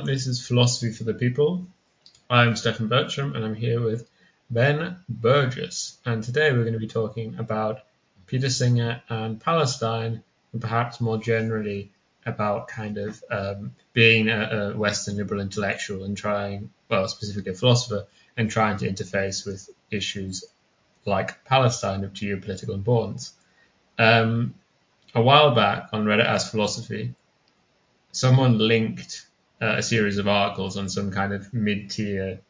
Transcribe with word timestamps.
everyone. 0.00 0.14
This 0.14 0.26
is 0.26 0.46
Philosophy 0.46 0.92
for 0.92 1.04
the 1.04 1.12
People. 1.12 1.66
I'm 2.30 2.56
Stefan 2.56 2.88
Bertram, 2.88 3.34
and 3.34 3.44
I'm 3.44 3.54
here 3.54 3.82
with 3.82 4.08
Ben 4.50 4.96
Burgis. 5.10 5.96
And 6.06 6.24
today 6.24 6.52
we're 6.52 6.62
going 6.62 6.72
to 6.72 6.78
be 6.78 6.86
talking 6.86 7.36
about 7.38 7.82
Peter 8.26 8.48
Singer 8.48 9.02
and 9.10 9.38
Palestine, 9.38 10.22
and 10.52 10.60
perhaps 10.62 11.02
more 11.02 11.18
generally 11.18 11.90
about 12.24 12.68
kind 12.68 12.96
of 12.96 13.22
um, 13.30 13.74
being 13.92 14.30
a, 14.30 14.72
a, 14.72 14.76
Western 14.78 15.18
liberal 15.18 15.42
intellectual 15.42 16.04
and 16.04 16.16
trying, 16.16 16.70
well, 16.88 17.06
specifically 17.06 17.52
a 17.52 17.54
philosopher, 17.54 18.06
and 18.38 18.50
trying 18.50 18.78
to 18.78 18.88
interface 18.88 19.44
with 19.44 19.68
issues 19.90 20.44
like 21.04 21.44
Palestine 21.44 22.04
of 22.04 22.14
geopolitical 22.14 22.74
importance. 22.74 23.34
Um, 23.98 24.54
a 25.14 25.20
while 25.20 25.54
back 25.54 25.90
on 25.92 26.06
Reddit 26.06 26.24
Ask 26.24 26.50
Philosophy, 26.50 27.14
someone 28.12 28.56
linked 28.56 29.26
uh, 29.60 29.74
a 29.78 29.82
series 29.82 30.18
of 30.18 30.28
articles 30.28 30.76
on 30.76 30.88
some 30.88 31.10
kind 31.10 31.32
of 31.32 31.52
mid-tier 31.52 32.40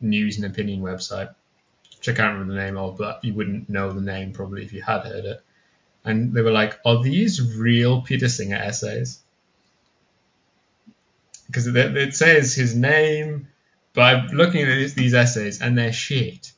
news 0.00 0.36
and 0.36 0.46
opinion 0.46 0.80
website, 0.80 1.34
which 1.98 2.08
I 2.08 2.12
can't 2.12 2.34
remember 2.34 2.54
the 2.54 2.60
name 2.60 2.76
of, 2.76 2.96
but 2.96 3.24
you 3.24 3.34
wouldn't 3.34 3.68
know 3.68 3.92
the 3.92 4.00
name 4.00 4.32
probably 4.32 4.64
if 4.64 4.72
you 4.72 4.82
had 4.82 5.02
heard 5.02 5.24
it. 5.24 5.42
And 6.04 6.32
they 6.32 6.42
were 6.42 6.52
like, 6.52 6.78
"Are 6.84 7.02
these 7.02 7.56
real 7.56 8.00
Peter 8.00 8.28
Singer 8.28 8.56
essays?" 8.56 9.20
Because 11.46 11.66
it, 11.66 11.76
it 11.76 12.14
says 12.14 12.54
his 12.54 12.74
name, 12.74 13.48
but 13.92 14.02
I'm 14.02 14.26
looking 14.28 14.62
at 14.62 14.92
these 14.92 15.14
essays 15.14 15.60
and 15.60 15.76
they're 15.76 15.92
shit. 15.92 16.52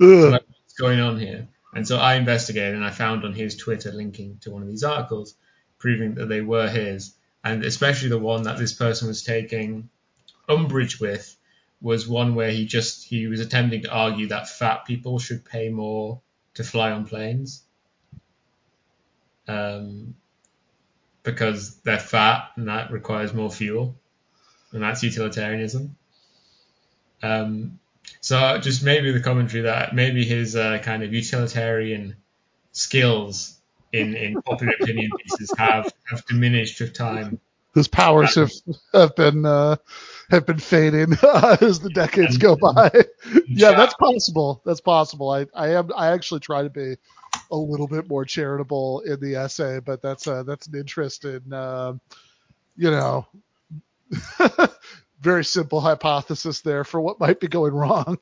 So 0.00 0.06
like, 0.30 0.42
what's 0.46 0.74
going 0.78 1.00
on 1.00 1.18
here? 1.18 1.48
And 1.74 1.86
so 1.86 1.98
I 1.98 2.14
investigated 2.14 2.74
and 2.74 2.84
I 2.84 2.90
found 2.90 3.24
on 3.24 3.34
his 3.34 3.56
Twitter 3.56 3.90
linking 3.90 4.38
to 4.42 4.50
one 4.50 4.62
of 4.62 4.68
these 4.68 4.84
articles, 4.84 5.34
proving 5.78 6.14
that 6.14 6.26
they 6.26 6.40
were 6.40 6.68
his 6.68 7.14
and 7.44 7.64
especially 7.64 8.08
the 8.08 8.18
one 8.18 8.42
that 8.44 8.58
this 8.58 8.72
person 8.72 9.08
was 9.08 9.22
taking 9.22 9.88
umbrage 10.48 11.00
with 11.00 11.36
was 11.80 12.08
one 12.08 12.34
where 12.34 12.50
he 12.50 12.66
just 12.66 13.06
he 13.06 13.26
was 13.26 13.40
attempting 13.40 13.82
to 13.82 13.92
argue 13.92 14.28
that 14.28 14.48
fat 14.48 14.84
people 14.84 15.18
should 15.18 15.44
pay 15.44 15.68
more 15.68 16.20
to 16.54 16.64
fly 16.64 16.90
on 16.90 17.06
planes. 17.06 17.62
Um, 19.46 20.14
because 21.22 21.76
they're 21.80 21.98
fat 21.98 22.50
and 22.56 22.68
that 22.68 22.90
requires 22.90 23.32
more 23.34 23.50
fuel. 23.50 23.94
And 24.72 24.82
that's 24.82 25.02
utilitarianism. 25.02 25.96
Um, 27.22 27.78
so 28.20 28.58
just 28.58 28.82
maybe 28.82 29.12
the 29.12 29.20
commentary 29.20 29.62
that 29.62 29.94
maybe 29.94 30.24
his 30.24 30.56
uh, 30.56 30.78
kind 30.82 31.02
of 31.02 31.12
utilitarian 31.12 32.16
skills 32.72 33.57
in, 33.92 34.14
in 34.14 34.40
popular 34.42 34.72
opinion 34.80 35.10
pieces 35.18 35.50
have, 35.56 35.92
have 36.10 36.24
diminished 36.26 36.80
with 36.80 36.94
time. 36.94 37.40
His 37.74 37.86
powers 37.86 38.34
have 38.34 38.50
have 38.92 39.14
been 39.14 39.44
uh, 39.44 39.76
have 40.30 40.46
been 40.46 40.58
fading 40.58 41.12
as 41.60 41.78
the 41.78 41.90
decades 41.94 42.38
go 42.38 42.56
by. 42.56 42.90
yeah, 43.46 43.72
that's 43.72 43.94
possible. 43.94 44.62
That's 44.64 44.80
possible. 44.80 45.30
I, 45.30 45.46
I 45.54 45.74
am 45.74 45.90
I 45.94 46.08
actually 46.08 46.40
try 46.40 46.62
to 46.62 46.70
be 46.70 46.96
a 47.50 47.56
little 47.56 47.86
bit 47.86 48.08
more 48.08 48.24
charitable 48.24 49.00
in 49.00 49.20
the 49.20 49.36
essay, 49.36 49.80
but 49.80 50.02
that's 50.02 50.26
uh, 50.26 50.42
that's 50.42 50.66
an 50.66 50.76
interesting, 50.76 51.52
uh, 51.52 51.92
you 52.76 52.90
know, 52.90 53.26
very 55.20 55.44
simple 55.44 55.80
hypothesis 55.80 56.62
there 56.62 56.84
for 56.84 57.00
what 57.00 57.20
might 57.20 57.38
be 57.38 57.48
going 57.48 57.74
wrong. 57.74 58.18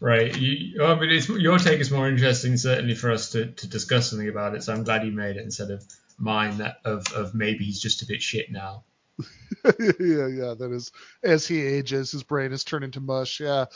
Right. 0.00 0.34
You, 0.34 0.82
I 0.82 0.98
mean, 0.98 1.20
your 1.38 1.58
take 1.58 1.78
is 1.78 1.90
more 1.90 2.08
interesting, 2.08 2.56
certainly 2.56 2.94
for 2.94 3.10
us 3.10 3.32
to, 3.32 3.46
to 3.46 3.68
discuss 3.68 4.08
something 4.08 4.28
about 4.28 4.54
it. 4.54 4.62
So 4.62 4.72
I'm 4.72 4.82
glad 4.82 5.04
you 5.04 5.12
made 5.12 5.36
it 5.36 5.44
instead 5.44 5.70
of 5.70 5.84
mine 6.18 6.58
that 6.58 6.78
of, 6.86 7.12
of 7.12 7.34
maybe 7.34 7.64
he's 7.64 7.80
just 7.80 8.02
a 8.02 8.06
bit 8.06 8.22
shit 8.22 8.50
now. 8.50 8.84
yeah, 9.64 10.26
yeah. 10.26 10.54
That 10.58 10.70
is 10.72 10.90
as 11.22 11.46
he 11.46 11.60
ages, 11.60 12.12
his 12.12 12.22
brain 12.22 12.52
is 12.52 12.64
turning 12.64 12.92
to 12.92 13.00
mush. 13.00 13.40
Yeah. 13.40 13.66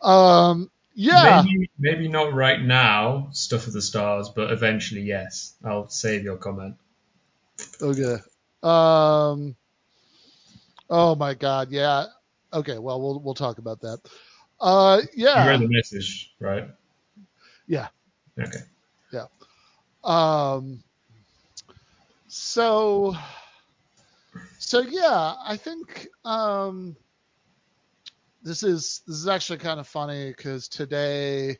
Um, 0.00 0.70
yeah. 0.94 1.42
Maybe, 1.44 1.70
maybe 1.78 2.08
not 2.08 2.32
right 2.32 2.62
now, 2.62 3.28
stuff 3.32 3.66
of 3.66 3.74
the 3.74 3.82
stars, 3.82 4.30
but 4.34 4.52
eventually, 4.52 5.02
yes. 5.02 5.54
I'll 5.62 5.88
save 5.88 6.24
your 6.24 6.36
comment. 6.36 6.76
Okay. 7.82 8.16
Um. 8.62 9.54
Oh 10.88 11.14
my 11.14 11.34
God. 11.34 11.70
Yeah. 11.70 12.06
Okay. 12.52 12.78
Well, 12.78 13.02
we'll 13.02 13.20
we'll 13.20 13.34
talk 13.34 13.58
about 13.58 13.82
that. 13.82 13.98
Uh, 14.60 15.02
yeah. 15.14 15.44
You 15.44 15.50
read 15.50 15.60
the 15.60 15.68
message, 15.68 16.34
right? 16.40 16.68
Yeah. 17.66 17.88
Okay. 18.38 18.60
Yeah. 19.12 19.26
Um. 20.02 20.82
So. 22.28 23.14
So 24.58 24.80
yeah, 24.80 25.34
I 25.44 25.56
think 25.56 26.08
um, 26.24 26.96
this 28.42 28.62
is 28.62 29.02
this 29.06 29.16
is 29.16 29.28
actually 29.28 29.58
kind 29.58 29.78
of 29.78 29.86
funny 29.86 30.30
because 30.30 30.68
today 30.68 31.58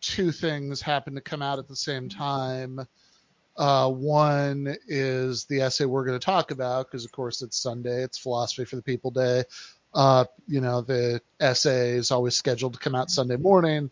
two 0.00 0.32
things 0.32 0.80
happen 0.80 1.14
to 1.14 1.20
come 1.20 1.42
out 1.42 1.58
at 1.58 1.68
the 1.68 1.76
same 1.76 2.08
time. 2.08 2.80
Uh, 3.56 3.90
one 3.90 4.76
is 4.86 5.44
the 5.44 5.60
essay 5.60 5.84
we're 5.84 6.04
going 6.04 6.18
to 6.18 6.24
talk 6.24 6.50
about 6.52 6.86
because, 6.86 7.04
of 7.04 7.12
course, 7.12 7.42
it's 7.42 7.60
Sunday. 7.60 8.02
It's 8.02 8.18
Philosophy 8.18 8.64
for 8.64 8.76
the 8.76 8.82
People 8.82 9.10
Day. 9.10 9.44
Uh, 9.98 10.26
you 10.46 10.60
know, 10.60 10.80
the 10.80 11.20
essay 11.40 11.90
is 11.90 12.12
always 12.12 12.36
scheduled 12.36 12.74
to 12.74 12.78
come 12.78 12.94
out 12.94 13.10
Sunday 13.10 13.34
morning. 13.36 13.90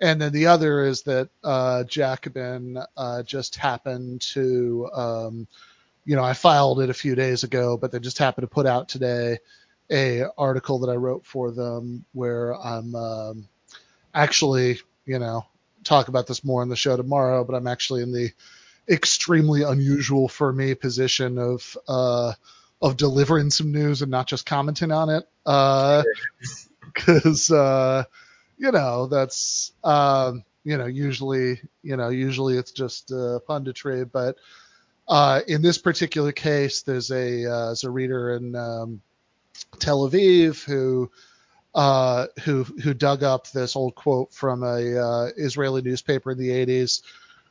And 0.00 0.20
then 0.20 0.32
the 0.32 0.48
other 0.48 0.84
is 0.84 1.02
that 1.02 1.28
uh, 1.44 1.84
Jacobin 1.84 2.82
uh, 2.96 3.22
just 3.22 3.54
happened 3.54 4.22
to, 4.32 4.90
um, 4.92 5.46
you 6.04 6.16
know, 6.16 6.24
I 6.24 6.32
filed 6.32 6.80
it 6.80 6.90
a 6.90 6.94
few 6.94 7.14
days 7.14 7.44
ago, 7.44 7.76
but 7.76 7.92
they 7.92 8.00
just 8.00 8.18
happened 8.18 8.42
to 8.42 8.52
put 8.52 8.66
out 8.66 8.88
today 8.88 9.38
a 9.88 10.24
article 10.36 10.80
that 10.80 10.90
I 10.90 10.96
wrote 10.96 11.24
for 11.24 11.52
them 11.52 12.04
where 12.12 12.52
I'm 12.52 12.96
um, 12.96 13.48
actually, 14.12 14.80
you 15.04 15.20
know, 15.20 15.46
talk 15.84 16.08
about 16.08 16.26
this 16.26 16.42
more 16.42 16.64
in 16.64 16.68
the 16.68 16.74
show 16.74 16.96
tomorrow, 16.96 17.44
but 17.44 17.54
I'm 17.54 17.68
actually 17.68 18.02
in 18.02 18.10
the 18.10 18.32
extremely 18.88 19.62
unusual 19.62 20.26
for 20.28 20.52
me 20.52 20.74
position 20.74 21.38
of 21.38 21.76
uh, 21.86 22.32
of 22.82 22.96
delivering 22.96 23.50
some 23.50 23.72
news 23.72 24.02
and 24.02 24.10
not 24.10 24.26
just 24.26 24.46
commenting 24.46 24.92
on 24.92 25.08
it. 25.08 25.28
Because, 26.94 27.50
uh, 27.50 27.56
uh, 27.56 28.04
you 28.58 28.72
know, 28.72 29.06
that's, 29.06 29.72
um, 29.84 30.44
you 30.64 30.76
know, 30.76 30.86
usually, 30.86 31.60
you 31.82 31.96
know, 31.96 32.08
usually 32.08 32.56
it's 32.56 32.72
just 32.72 33.12
uh, 33.12 33.40
punditry. 33.48 34.10
But 34.10 34.36
uh, 35.08 35.40
in 35.46 35.62
this 35.62 35.78
particular 35.78 36.32
case, 36.32 36.82
there's 36.82 37.10
a, 37.10 37.46
uh, 37.46 37.66
there's 37.66 37.84
a 37.84 37.90
reader 37.90 38.34
in 38.34 38.54
um, 38.56 39.00
Tel 39.78 40.08
Aviv 40.08 40.64
who. 40.64 41.10
Uh, 41.74 42.28
who 42.42 42.64
who 42.64 42.94
dug 42.94 43.22
up 43.22 43.50
this 43.50 43.76
old 43.76 43.94
quote 43.94 44.32
from 44.32 44.62
a 44.62 44.98
uh, 44.98 45.28
Israeli 45.36 45.82
newspaper 45.82 46.30
in 46.30 46.38
the 46.38 46.48
80s, 46.48 47.02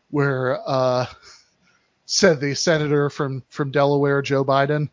where 0.09 0.59
uh, 0.67 1.05
said 2.07 2.39
the 2.39 2.55
senator 2.55 3.11
from 3.11 3.43
from 3.49 3.69
Delaware, 3.69 4.23
Joe 4.23 4.43
Biden, 4.43 4.89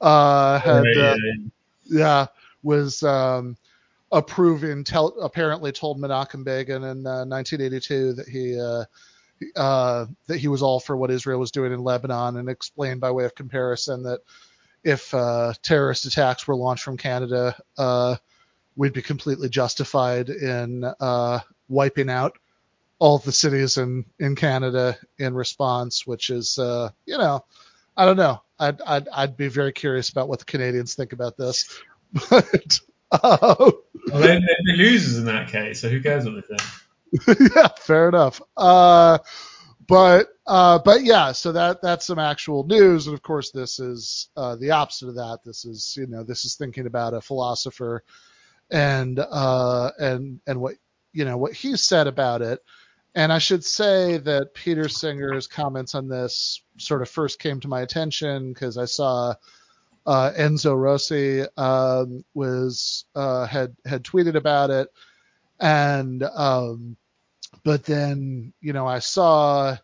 uh, 0.00 0.58
had 0.60 0.80
right, 0.80 0.96
uh, 0.96 1.16
yeah. 1.16 1.48
yeah. 1.86 2.26
was 2.62 3.02
um, 3.02 3.56
approving 4.12 4.84
tel- 4.84 5.18
apparently 5.20 5.72
told 5.72 5.98
Menachem 5.98 6.44
Begin 6.44 6.84
in 6.84 7.06
uh, 7.06 7.24
1982 7.24 8.12
that 8.14 8.28
he 8.28 8.60
uh, 8.60 8.84
uh, 9.60 10.06
that 10.26 10.38
he 10.38 10.48
was 10.48 10.62
all 10.62 10.80
for 10.80 10.96
what 10.96 11.10
Israel 11.10 11.38
was 11.38 11.50
doing 11.50 11.72
in 11.72 11.82
Lebanon 11.82 12.36
and 12.36 12.48
explained 12.48 13.00
by 13.00 13.10
way 13.10 13.24
of 13.24 13.34
comparison 13.34 14.02
that 14.04 14.20
if 14.82 15.12
uh, 15.12 15.52
terrorist 15.62 16.06
attacks 16.06 16.46
were 16.46 16.54
launched 16.54 16.84
from 16.84 16.96
Canada, 16.96 17.56
we'd 18.76 18.92
be 18.92 19.02
completely 19.02 19.48
justified 19.48 20.28
in 20.28 20.84
wiping 21.68 22.08
out 22.08 22.38
all 22.98 23.18
the 23.18 23.32
cities 23.32 23.76
in, 23.76 24.04
in 24.18 24.34
Canada 24.34 24.96
in 25.18 25.34
response, 25.34 26.06
which 26.06 26.30
is, 26.30 26.58
uh, 26.58 26.90
you 27.04 27.18
know, 27.18 27.44
I 27.96 28.04
don't 28.06 28.16
know. 28.16 28.40
I'd, 28.58 28.80
I'd, 28.82 29.08
I'd 29.08 29.36
be 29.36 29.48
very 29.48 29.72
curious 29.72 30.08
about 30.10 30.28
what 30.28 30.38
the 30.38 30.44
Canadians 30.44 30.94
think 30.94 31.12
about 31.12 31.36
this. 31.36 31.68
But 32.30 32.80
uh, 33.10 33.54
well, 33.58 34.20
they, 34.20 34.38
they 34.38 34.76
losers 34.76 35.18
in 35.18 35.26
that 35.26 35.48
case, 35.48 35.80
so 35.80 35.88
who 35.88 36.00
cares 36.00 36.24
what 36.24 36.34
they 36.48 36.56
think? 36.56 37.52
yeah, 37.56 37.68
fair 37.78 38.08
enough. 38.08 38.40
Uh, 38.56 39.18
but 39.86 40.28
uh, 40.46 40.78
but 40.78 41.04
yeah, 41.04 41.32
so 41.32 41.52
that 41.52 41.82
that's 41.82 42.06
some 42.06 42.18
actual 42.18 42.64
news, 42.64 43.06
and 43.06 43.14
of 43.14 43.22
course 43.22 43.50
this 43.50 43.78
is 43.78 44.28
uh, 44.36 44.56
the 44.56 44.72
opposite 44.72 45.08
of 45.08 45.14
that. 45.16 45.40
This 45.44 45.64
is 45.64 45.96
you 45.96 46.06
know 46.06 46.24
this 46.24 46.44
is 46.44 46.56
thinking 46.56 46.86
about 46.86 47.14
a 47.14 47.20
philosopher 47.20 48.02
and 48.70 49.18
uh, 49.18 49.90
and 49.98 50.40
and 50.46 50.60
what 50.60 50.74
you 51.12 51.24
know 51.24 51.36
what 51.36 51.52
he 51.52 51.76
said 51.76 52.06
about 52.06 52.42
it. 52.42 52.60
And 53.16 53.32
I 53.32 53.38
should 53.38 53.64
say 53.64 54.18
that 54.18 54.52
Peter 54.52 54.90
Singer's 54.90 55.46
comments 55.46 55.94
on 55.94 56.06
this 56.06 56.60
sort 56.76 57.00
of 57.00 57.08
first 57.08 57.38
came 57.38 57.58
to 57.60 57.68
my 57.68 57.80
attention 57.80 58.52
because 58.52 58.76
I 58.76 58.84
saw 58.84 59.34
uh, 60.04 60.32
Enzo 60.36 60.78
Rossi 60.78 61.46
um, 61.56 62.22
was 62.34 63.06
uh, 63.14 63.46
had 63.46 63.74
had 63.86 64.04
tweeted 64.04 64.34
about 64.34 64.68
it, 64.68 64.92
and 65.58 66.22
um, 66.24 66.98
but 67.64 67.84
then 67.84 68.52
you 68.60 68.74
know 68.74 68.86
I 68.86 68.98
saw 68.98 69.78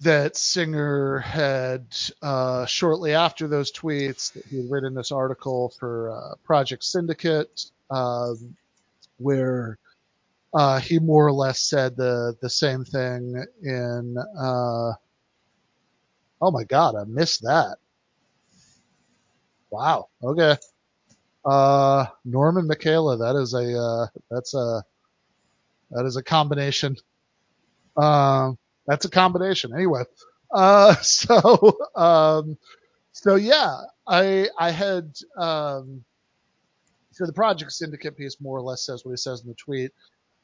that 0.00 0.36
Singer 0.36 1.18
had 1.20 1.86
uh, 2.20 2.66
shortly 2.66 3.14
after 3.14 3.48
those 3.48 3.72
tweets 3.72 4.34
that 4.34 4.44
he 4.44 4.58
had 4.58 4.70
written 4.70 4.92
this 4.92 5.12
article 5.12 5.72
for 5.80 6.10
uh, 6.10 6.34
Project 6.44 6.84
Syndicate, 6.84 7.70
um, 7.90 8.54
where 9.16 9.78
uh, 10.54 10.80
he 10.80 10.98
more 10.98 11.26
or 11.26 11.32
less 11.32 11.62
said 11.62 11.96
the 11.96 12.34
the 12.42 12.50
same 12.50 12.84
thing 12.84 13.44
in. 13.62 14.16
Uh, 14.38 14.92
oh 16.40 16.50
my 16.50 16.64
God, 16.64 16.94
I 16.96 17.04
missed 17.04 17.42
that. 17.42 17.76
Wow. 19.70 20.08
Okay. 20.22 20.56
Uh, 21.44 22.06
Norman 22.24 22.66
Michaela. 22.66 23.18
That 23.18 23.36
is 23.36 23.54
a 23.54 23.78
uh, 23.78 24.06
that's 24.30 24.54
a 24.54 24.84
that 25.90 26.06
is 26.06 26.16
a 26.16 26.22
combination. 26.22 26.96
Um, 27.96 28.58
that's 28.86 29.04
a 29.04 29.10
combination. 29.10 29.72
Anyway, 29.74 30.04
uh, 30.52 30.94
so 31.02 31.78
um, 31.96 32.58
so 33.12 33.36
yeah, 33.36 33.76
I 34.06 34.48
I 34.58 34.70
had 34.70 35.12
um, 35.38 36.04
so 37.12 37.26
the 37.26 37.32
Project 37.32 37.72
Syndicate 37.72 38.16
piece 38.16 38.40
more 38.40 38.58
or 38.58 38.62
less 38.62 38.86
says 38.86 39.04
what 39.04 39.12
he 39.12 39.16
says 39.16 39.42
in 39.42 39.48
the 39.48 39.54
tweet 39.54 39.92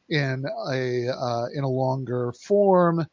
in 0.09 0.45
a 0.71 1.09
uh, 1.09 1.47
in 1.55 1.65
a 1.65 1.69
longer 1.69 2.33
form, 2.33 3.07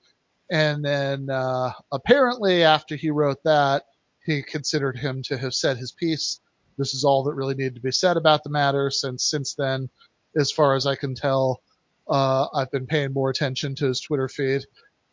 and 0.50 0.84
then 0.84 1.30
uh, 1.30 1.72
apparently 1.92 2.64
after 2.64 2.96
he 2.96 3.12
wrote 3.12 3.44
that, 3.44 3.84
he 4.26 4.44
considered 4.44 4.98
him 4.98 5.22
to 5.24 5.38
have 5.38 5.54
said 5.54 5.78
his 5.78 5.92
piece. 5.92 6.40
This 6.78 6.94
is 6.94 7.04
all 7.04 7.24
that 7.24 7.36
really 7.36 7.56
needed 7.56 7.76
to 7.76 7.82
be 7.82 7.92
said 7.92 8.18
about 8.18 8.44
the 8.44 8.50
matter. 8.50 8.90
Since 8.90 9.26
since 9.26 9.54
then, 9.56 9.90
as 10.36 10.52
far 10.52 10.76
as 10.76 10.86
I 10.86 10.96
can 10.96 11.16
tell, 11.16 11.62
uh, 12.08 12.48
I've 12.54 12.72
been 12.72 12.88
paying 12.88 13.14
more 13.14 13.30
attention 13.30 13.76
to 13.76 13.88
his 13.88 14.00
Twitter 14.00 14.28
feed 14.28 14.66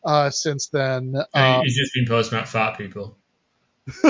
uh, 0.05 0.29
since 0.29 0.67
then. 0.67 1.15
Um, 1.33 1.61
he's 1.63 1.77
just 1.77 1.93
been 1.93 2.05
posting 2.07 2.37
about 2.37 2.49
fat 2.49 2.77
people. 2.77 3.17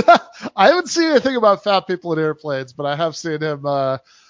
I 0.55 0.67
haven't 0.67 0.89
seen 0.89 1.09
anything 1.09 1.35
about 1.35 1.63
fat 1.63 1.87
people 1.87 2.13
in 2.13 2.19
airplanes, 2.19 2.73
but 2.73 2.85
I 2.85 2.95
have 2.95 3.15
seen 3.15 3.41
him. 3.41 3.65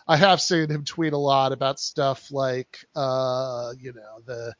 I 0.07 0.17
have 0.17 0.41
seen 0.41 0.69
him 0.69 0.83
tweet 0.83 1.13
a 1.13 1.17
lot 1.17 1.51
about 1.51 1.79
stuff 1.79 2.31
like, 2.31 2.85
uh, 2.95 3.73
you 3.79 3.93
know, 3.93 4.21
the 4.25 4.53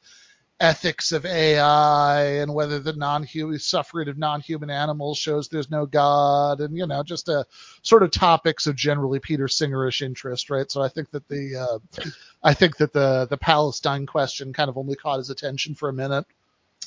ethics 0.60 1.12
of 1.12 1.26
AI 1.26 2.22
and 2.36 2.54
whether 2.54 2.78
the 2.78 2.92
non-human 2.92 3.58
suffering 3.58 4.08
of 4.08 4.16
non-human 4.16 4.70
animals 4.70 5.18
shows 5.18 5.48
there's 5.48 5.70
no 5.70 5.84
God, 5.84 6.60
and 6.60 6.76
you 6.76 6.86
know, 6.86 7.02
just 7.02 7.28
a 7.28 7.40
uh, 7.40 7.44
sort 7.82 8.02
of 8.02 8.10
topics 8.10 8.66
of 8.66 8.76
generally 8.76 9.18
Peter 9.18 9.46
Singerish 9.46 10.00
interest, 10.00 10.50
right? 10.50 10.70
So 10.70 10.82
I 10.82 10.88
think 10.88 11.10
that 11.10 11.28
the, 11.28 11.56
uh, 11.56 12.08
I 12.42 12.54
think 12.54 12.76
that 12.78 12.92
the 12.92 13.26
the 13.28 13.36
Palestine 13.36 14.06
question 14.06 14.52
kind 14.52 14.70
of 14.70 14.78
only 14.78 14.96
caught 14.96 15.18
his 15.18 15.30
attention 15.30 15.74
for 15.74 15.88
a 15.88 15.92
minute. 15.92 16.24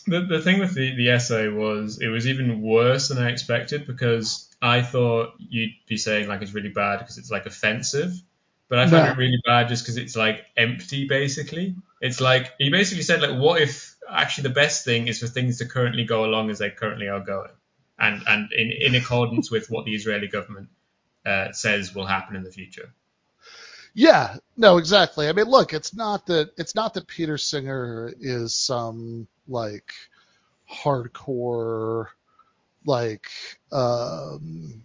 The, 0.05 0.21
the 0.21 0.41
thing 0.41 0.59
with 0.59 0.73
the, 0.73 0.95
the 0.95 1.09
essay 1.09 1.49
was 1.49 1.99
it 2.01 2.07
was 2.07 2.27
even 2.27 2.61
worse 2.61 3.09
than 3.09 3.17
I 3.17 3.29
expected 3.29 3.85
because 3.85 4.47
I 4.61 4.81
thought 4.81 5.33
you'd 5.37 5.73
be 5.85 5.97
saying 5.97 6.29
like 6.29 6.41
it's 6.41 6.53
really 6.53 6.69
bad 6.69 6.99
because 6.99 7.17
it's 7.17 7.29
like 7.29 7.45
offensive, 7.45 8.13
but 8.69 8.79
I 8.79 8.87
found 8.87 9.05
no. 9.05 9.11
it 9.11 9.17
really 9.17 9.41
bad 9.45 9.69
just 9.69 9.83
because 9.83 9.97
it's 9.97 10.15
like 10.15 10.45
empty 10.55 11.07
basically. 11.07 11.75
It's 12.01 12.21
like 12.21 12.53
he 12.57 12.69
basically 12.69 13.03
said 13.03 13.21
like 13.21 13.39
what 13.39 13.61
if 13.61 13.95
actually 14.09 14.43
the 14.43 14.55
best 14.55 14.85
thing 14.85 15.07
is 15.07 15.19
for 15.19 15.27
things 15.27 15.59
to 15.59 15.65
currently 15.65 16.05
go 16.05 16.25
along 16.25 16.49
as 16.49 16.59
they 16.59 16.69
currently 16.69 17.07
are 17.07 17.19
going, 17.19 17.51
and 17.99 18.23
and 18.27 18.51
in 18.51 18.71
in 18.71 18.95
accordance 18.95 19.49
with 19.49 19.69
what 19.69 19.85
the 19.85 19.95
Israeli 19.95 20.27
government 20.27 20.69
uh, 21.25 21.51
says 21.51 21.95
will 21.95 22.05
happen 22.05 22.35
in 22.35 22.43
the 22.43 22.51
future. 22.51 22.93
Yeah, 23.93 24.35
no, 24.55 24.77
exactly. 24.77 25.27
I 25.27 25.31
mean, 25.31 25.47
look, 25.47 25.73
it's 25.73 25.95
not 25.95 26.27
that 26.27 26.51
it's 26.57 26.75
not 26.75 26.93
that 26.93 27.07
Peter 27.07 27.37
Singer 27.37 28.13
is 28.19 28.55
some 28.55 29.27
like 29.47 29.91
hardcore 30.71 32.07
like 32.85 33.29
um 33.71 34.83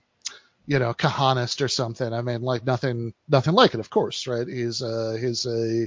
you 0.72 0.78
know 0.78 0.94
kahanist 0.94 1.60
or 1.60 1.68
something 1.68 2.14
i 2.14 2.22
mean 2.22 2.40
like 2.40 2.64
nothing 2.64 3.12
nothing 3.28 3.52
like 3.52 3.74
it 3.74 3.80
of 3.80 3.90
course 3.90 4.26
right 4.26 4.48
he's 4.48 4.80
uh 4.80 5.18
he's 5.20 5.44
a 5.44 5.86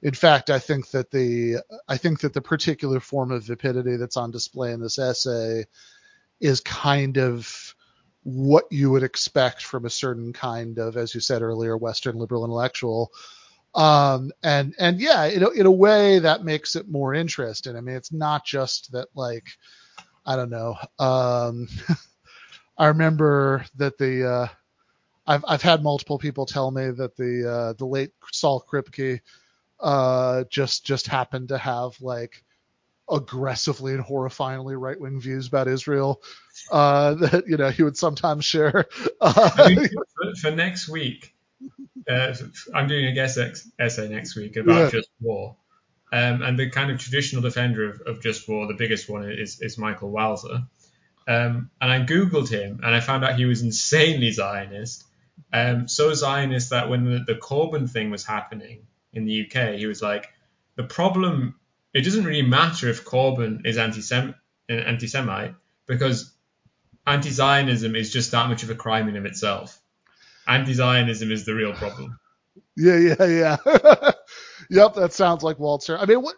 in 0.00 0.14
fact 0.14 0.48
i 0.48 0.58
think 0.58 0.90
that 0.90 1.10
the 1.10 1.56
i 1.86 1.98
think 1.98 2.20
that 2.20 2.32
the 2.32 2.40
particular 2.40 2.98
form 2.98 3.30
of 3.30 3.44
vapidity 3.44 3.96
that's 3.96 4.16
on 4.16 4.30
display 4.30 4.72
in 4.72 4.80
this 4.80 4.98
essay 4.98 5.66
is 6.40 6.60
kind 6.62 7.18
of 7.18 7.74
what 8.22 8.64
you 8.70 8.90
would 8.90 9.02
expect 9.02 9.62
from 9.62 9.84
a 9.84 9.90
certain 9.90 10.32
kind 10.32 10.78
of 10.78 10.96
as 10.96 11.14
you 11.14 11.20
said 11.20 11.42
earlier 11.42 11.76
western 11.76 12.16
liberal 12.16 12.42
intellectual 12.42 13.12
um, 13.74 14.32
and 14.42 14.74
and 14.78 14.98
yeah, 15.02 15.26
in 15.26 15.42
a, 15.42 15.50
in 15.50 15.66
a 15.66 15.70
way 15.70 16.18
that 16.20 16.44
makes 16.44 16.76
it 16.76 16.88
more 16.88 17.12
interesting. 17.12 17.76
I 17.76 17.82
mean, 17.82 17.94
it's 17.94 18.10
not 18.10 18.42
just 18.42 18.90
that 18.92 19.08
like 19.14 19.48
I 20.24 20.34
don't 20.34 20.48
know. 20.48 20.76
Um, 20.98 21.68
I 22.78 22.88
remember 22.88 23.64
that 23.76 23.98
the 23.98 24.28
uh, 24.28 24.48
I've 25.26 25.44
I've 25.46 25.62
had 25.62 25.82
multiple 25.82 26.18
people 26.18 26.46
tell 26.46 26.70
me 26.70 26.90
that 26.90 27.16
the 27.16 27.50
uh, 27.50 27.72
the 27.74 27.86
late 27.86 28.12
Saul 28.32 28.64
Kripke 28.66 29.20
uh, 29.80 30.44
just 30.50 30.84
just 30.84 31.06
happened 31.06 31.48
to 31.48 31.58
have 31.58 32.00
like 32.00 32.44
aggressively 33.10 33.92
and 33.92 34.04
horrifyingly 34.04 34.78
right 34.78 35.00
wing 35.00 35.20
views 35.20 35.46
about 35.46 35.68
Israel 35.68 36.20
uh, 36.72 37.14
that 37.14 37.44
you 37.46 37.56
know 37.56 37.70
he 37.70 37.82
would 37.82 37.96
sometimes 37.96 38.44
share. 38.44 38.86
I 39.20 39.68
mean, 39.68 39.88
for, 40.14 40.36
for, 40.40 40.50
next 40.50 40.88
week, 40.88 41.34
uh, 42.08 42.34
I'm 42.74 42.88
doing 42.88 43.06
a 43.06 43.12
guest 43.12 43.38
essay 43.78 44.08
next 44.08 44.36
week 44.36 44.56
about 44.56 44.76
yeah. 44.76 44.90
just 44.90 45.10
war. 45.20 45.56
Um, 46.12 46.42
and 46.42 46.56
the 46.56 46.70
kind 46.70 46.90
of 46.92 46.98
traditional 47.00 47.42
defender 47.42 47.90
of, 47.90 48.00
of, 48.02 48.22
just 48.22 48.48
war, 48.48 48.68
the 48.68 48.74
biggest 48.74 49.08
one 49.08 49.28
is, 49.28 49.60
is 49.60 49.76
Michael 49.76 50.12
Walzer. 50.12 50.64
Um, 51.28 51.70
and 51.80 51.90
I 51.92 52.04
Googled 52.04 52.48
him 52.48 52.80
and 52.82 52.94
I 52.94 53.00
found 53.00 53.24
out 53.24 53.36
he 53.36 53.46
was 53.46 53.62
insanely 53.62 54.30
Zionist. 54.30 55.04
Um, 55.52 55.88
so 55.88 56.12
Zionist 56.14 56.70
that 56.70 56.88
when 56.88 57.04
the, 57.04 57.24
the 57.26 57.34
Corbyn 57.34 57.90
thing 57.90 58.10
was 58.10 58.24
happening 58.24 58.86
in 59.12 59.24
the 59.24 59.46
UK, 59.46 59.74
he 59.74 59.86
was 59.86 60.02
like, 60.02 60.28
the 60.76 60.84
problem, 60.84 61.56
it 61.92 62.02
doesn't 62.02 62.24
really 62.24 62.42
matter 62.42 62.88
if 62.88 63.04
Corbyn 63.04 63.66
is 63.66 63.78
anti 63.78 64.00
Semite 64.00 65.54
because 65.86 66.32
anti 67.06 67.30
Zionism 67.30 67.96
is 67.96 68.12
just 68.12 68.30
that 68.32 68.48
much 68.48 68.62
of 68.62 68.70
a 68.70 68.74
crime 68.74 69.08
in 69.08 69.16
of 69.16 69.26
itself 69.26 69.80
anti-Zionism 70.46 71.30
is 71.32 71.44
the 71.44 71.54
real 71.54 71.72
problem. 71.72 72.18
Yeah, 72.78 72.98
yeah, 72.98 73.24
yeah. 73.24 73.56
yep, 74.70 74.94
that 74.94 75.14
sounds 75.14 75.42
like 75.42 75.56
Walzer. 75.56 75.98
I 75.98 76.04
mean, 76.04 76.20
what, 76.20 76.36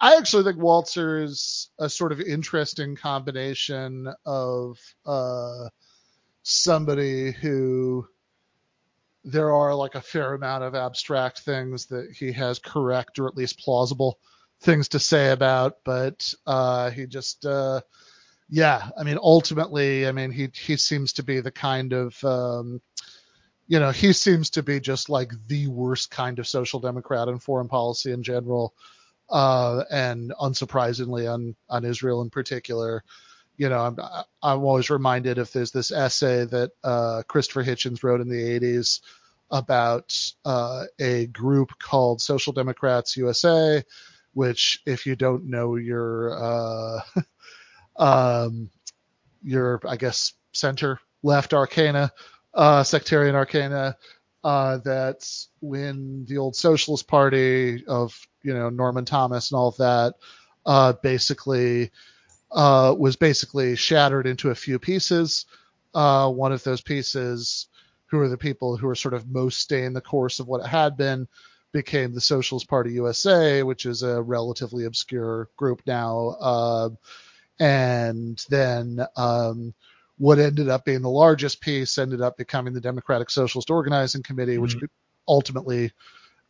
I, 0.00 0.16
actually 0.16 0.44
think 0.44 0.58
Walzer 0.58 1.22
is 1.22 1.70
a 1.78 1.88
sort 1.88 2.12
of 2.12 2.20
interesting 2.20 2.96
combination 2.96 4.12
of 4.26 4.78
uh, 5.06 5.68
somebody 6.42 7.30
who 7.30 8.06
there 9.24 9.52
are 9.52 9.74
like 9.74 9.94
a 9.94 10.00
fair 10.00 10.34
amount 10.34 10.64
of 10.64 10.74
abstract 10.74 11.40
things 11.40 11.86
that 11.86 12.10
he 12.18 12.32
has 12.32 12.58
correct 12.58 13.18
or 13.18 13.28
at 13.28 13.36
least 13.36 13.60
plausible 13.60 14.18
things 14.60 14.88
to 14.88 14.98
say 14.98 15.30
about, 15.30 15.78
but 15.84 16.32
uh, 16.46 16.90
he 16.90 17.06
just 17.06 17.46
uh, 17.46 17.80
yeah, 18.48 18.88
I 18.98 19.04
mean 19.04 19.18
ultimately, 19.22 20.06
I 20.08 20.12
mean 20.12 20.30
he 20.32 20.48
he 20.54 20.76
seems 20.76 21.12
to 21.14 21.22
be 21.22 21.40
the 21.40 21.52
kind 21.52 21.92
of 21.92 22.24
um, 22.24 22.80
you 23.68 23.78
know, 23.78 23.90
he 23.90 24.14
seems 24.14 24.50
to 24.50 24.62
be 24.62 24.80
just 24.80 25.10
like 25.10 25.32
the 25.46 25.66
worst 25.68 26.10
kind 26.10 26.38
of 26.38 26.48
social 26.48 26.80
democrat 26.80 27.28
in 27.28 27.38
foreign 27.38 27.68
policy 27.68 28.12
in 28.12 28.22
general, 28.22 28.74
uh, 29.30 29.84
and 29.90 30.32
unsurprisingly 30.40 31.32
on 31.32 31.54
on 31.68 31.84
Israel 31.84 32.22
in 32.22 32.30
particular. 32.30 33.02
You 33.56 33.68
know, 33.68 33.80
I'm 33.80 33.96
I'm 34.42 34.64
always 34.64 34.90
reminded 34.90 35.38
if 35.38 35.52
there's 35.52 35.72
this 35.72 35.90
essay 35.90 36.44
that 36.44 36.70
uh, 36.84 37.22
Christopher 37.26 37.64
Hitchens 37.64 38.02
wrote 38.02 38.20
in 38.20 38.28
the 38.28 38.60
80s 38.60 39.00
about 39.50 40.16
uh, 40.44 40.84
a 41.00 41.26
group 41.26 41.78
called 41.78 42.20
Social 42.20 42.52
Democrats 42.52 43.16
USA, 43.16 43.82
which 44.34 44.80
if 44.86 45.06
you 45.06 45.16
don't 45.16 45.46
know 45.46 45.76
your 45.76 46.38
uh, 46.40 47.00
um, 47.96 48.70
your 49.42 49.80
I 49.88 49.96
guess 49.96 50.34
center 50.52 51.00
left 51.22 51.52
arcana 51.52 52.12
uh, 52.54 52.82
sectarian 52.82 53.34
arcana 53.34 53.96
uh, 54.48 54.78
that 54.78 55.30
when 55.60 56.24
the 56.24 56.38
old 56.38 56.56
Socialist 56.56 57.06
Party 57.06 57.84
of 57.86 58.18
you 58.42 58.54
know 58.54 58.70
Norman 58.70 59.04
Thomas 59.04 59.50
and 59.50 59.58
all 59.58 59.68
of 59.68 59.76
that 59.76 60.14
uh, 60.64 60.94
basically 61.02 61.90
uh, 62.50 62.94
was 62.98 63.16
basically 63.16 63.76
shattered 63.76 64.26
into 64.26 64.48
a 64.48 64.54
few 64.54 64.78
pieces. 64.78 65.44
Uh, 65.92 66.30
one 66.30 66.52
of 66.52 66.64
those 66.64 66.80
pieces, 66.80 67.66
who 68.06 68.20
are 68.20 68.28
the 68.28 68.38
people 68.38 68.78
who 68.78 68.88
are 68.88 68.94
sort 68.94 69.12
of 69.12 69.28
most 69.28 69.60
staying 69.60 69.92
the 69.92 70.00
course 70.00 70.40
of 70.40 70.48
what 70.48 70.62
it 70.62 70.68
had 70.68 70.96
been, 70.96 71.28
became 71.72 72.14
the 72.14 72.20
Socialist 72.20 72.68
Party 72.68 72.92
USA, 72.92 73.62
which 73.62 73.84
is 73.84 74.02
a 74.02 74.22
relatively 74.22 74.86
obscure 74.86 75.50
group 75.58 75.82
now. 75.86 76.36
Uh, 76.40 76.88
and 77.60 78.42
then 78.48 78.98
um, 79.14 79.74
what 80.18 80.38
ended 80.38 80.68
up 80.68 80.84
being 80.84 81.02
the 81.02 81.08
largest 81.08 81.60
piece 81.60 81.96
ended 81.96 82.20
up 82.20 82.36
becoming 82.36 82.74
the 82.74 82.80
Democratic 82.80 83.30
Socialist 83.30 83.70
Organizing 83.70 84.22
Committee, 84.22 84.54
mm-hmm. 84.54 84.62
which 84.62 84.76
ultimately 85.26 85.92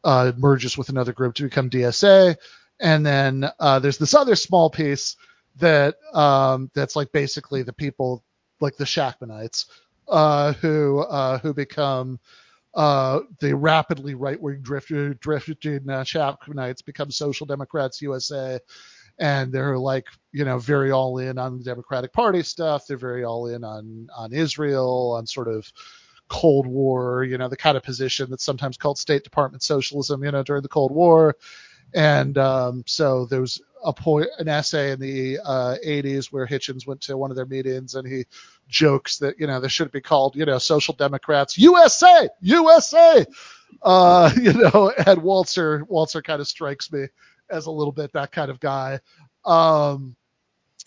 uh, 0.04 0.32
merges 0.36 0.76
with 0.76 0.88
another 0.88 1.12
group 1.12 1.34
to 1.34 1.44
become 1.44 1.70
DSA. 1.70 2.36
And 2.80 3.04
then 3.04 3.50
uh, 3.58 3.78
there's 3.78 3.98
this 3.98 4.14
other 4.14 4.36
small 4.36 4.70
piece 4.70 5.16
that 5.56 5.96
um, 6.14 6.70
that's 6.74 6.96
like 6.96 7.12
basically 7.12 7.62
the 7.62 7.72
people 7.72 8.24
like 8.60 8.76
the 8.76 8.84
Shachtmanites 8.84 9.66
uh, 10.08 10.52
who 10.54 11.00
uh, 11.00 11.38
who 11.38 11.52
become 11.52 12.18
uh, 12.74 13.20
the 13.40 13.54
rapidly 13.54 14.14
right-wing 14.14 14.60
drifted 14.62 15.18
drifting 15.20 15.88
uh, 15.90 16.04
Shachtmanites 16.04 16.84
become 16.84 17.10
Social 17.10 17.46
Democrats 17.46 18.00
USA, 18.02 18.58
and 19.18 19.52
they're 19.52 19.78
like 19.78 20.06
you 20.32 20.44
know 20.44 20.58
very 20.58 20.90
all 20.90 21.18
in 21.18 21.38
on 21.38 21.58
the 21.58 21.64
Democratic 21.64 22.12
Party 22.12 22.42
stuff. 22.42 22.86
They're 22.86 22.96
very 22.96 23.24
all 23.24 23.48
in 23.48 23.64
on 23.64 24.08
on 24.16 24.32
Israel, 24.32 25.14
on 25.16 25.26
sort 25.26 25.48
of 25.48 25.70
Cold 26.28 26.66
War, 26.66 27.24
you 27.24 27.38
know, 27.38 27.48
the 27.48 27.56
kind 27.56 27.76
of 27.76 27.82
position 27.82 28.30
that's 28.30 28.44
sometimes 28.44 28.76
called 28.76 28.98
State 28.98 29.24
Department 29.24 29.62
socialism, 29.62 30.22
you 30.22 30.30
know, 30.30 30.42
during 30.42 30.62
the 30.62 30.68
Cold 30.68 30.92
War. 30.92 31.36
And 31.94 32.36
um, 32.36 32.84
so 32.86 33.24
there 33.24 33.40
was 33.40 33.60
a 33.82 33.92
point, 33.92 34.28
an 34.38 34.48
essay 34.48 34.92
in 34.92 35.00
the 35.00 35.38
uh, 35.42 35.76
80s 35.84 36.26
where 36.26 36.46
Hitchens 36.46 36.86
went 36.86 37.00
to 37.02 37.16
one 37.16 37.30
of 37.30 37.36
their 37.36 37.46
meetings 37.46 37.94
and 37.94 38.06
he 38.06 38.26
jokes 38.68 39.16
that 39.18 39.40
you 39.40 39.46
know 39.46 39.60
they 39.60 39.68
should 39.68 39.90
be 39.90 40.00
called 40.00 40.36
you 40.36 40.44
know 40.44 40.58
Social 40.58 40.94
Democrats 40.94 41.56
USA 41.56 42.28
USA. 42.42 43.24
Uh, 43.82 44.30
you 44.40 44.52
know, 44.52 44.92
and 45.06 45.20
Walzer 45.20 45.82
Walzer 45.88 46.22
kind 46.22 46.40
of 46.40 46.48
strikes 46.48 46.92
me 46.92 47.06
as 47.50 47.66
a 47.66 47.70
little 47.70 47.92
bit 47.92 48.12
that 48.12 48.32
kind 48.32 48.50
of 48.50 48.60
guy. 48.60 49.00
Um, 49.44 50.16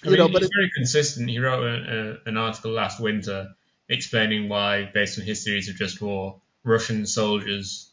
I 0.04 0.08
mean, 0.08 0.14
you 0.14 0.18
know, 0.18 0.28
but 0.28 0.42
it's 0.42 0.52
it, 0.52 0.58
very 0.58 0.72
consistent. 0.76 1.30
He 1.30 1.40
wrote 1.40 1.64
a, 1.64 2.20
a, 2.26 2.30
an 2.30 2.38
article 2.38 2.72
last 2.72 3.00
winter 3.00 3.50
explaining 3.90 4.50
why, 4.50 4.90
based 4.94 5.20
on 5.20 5.26
his 5.26 5.44
theories 5.44 5.70
of 5.70 5.76
just 5.76 6.02
war, 6.02 6.42
Russian 6.64 7.06
soldiers 7.06 7.92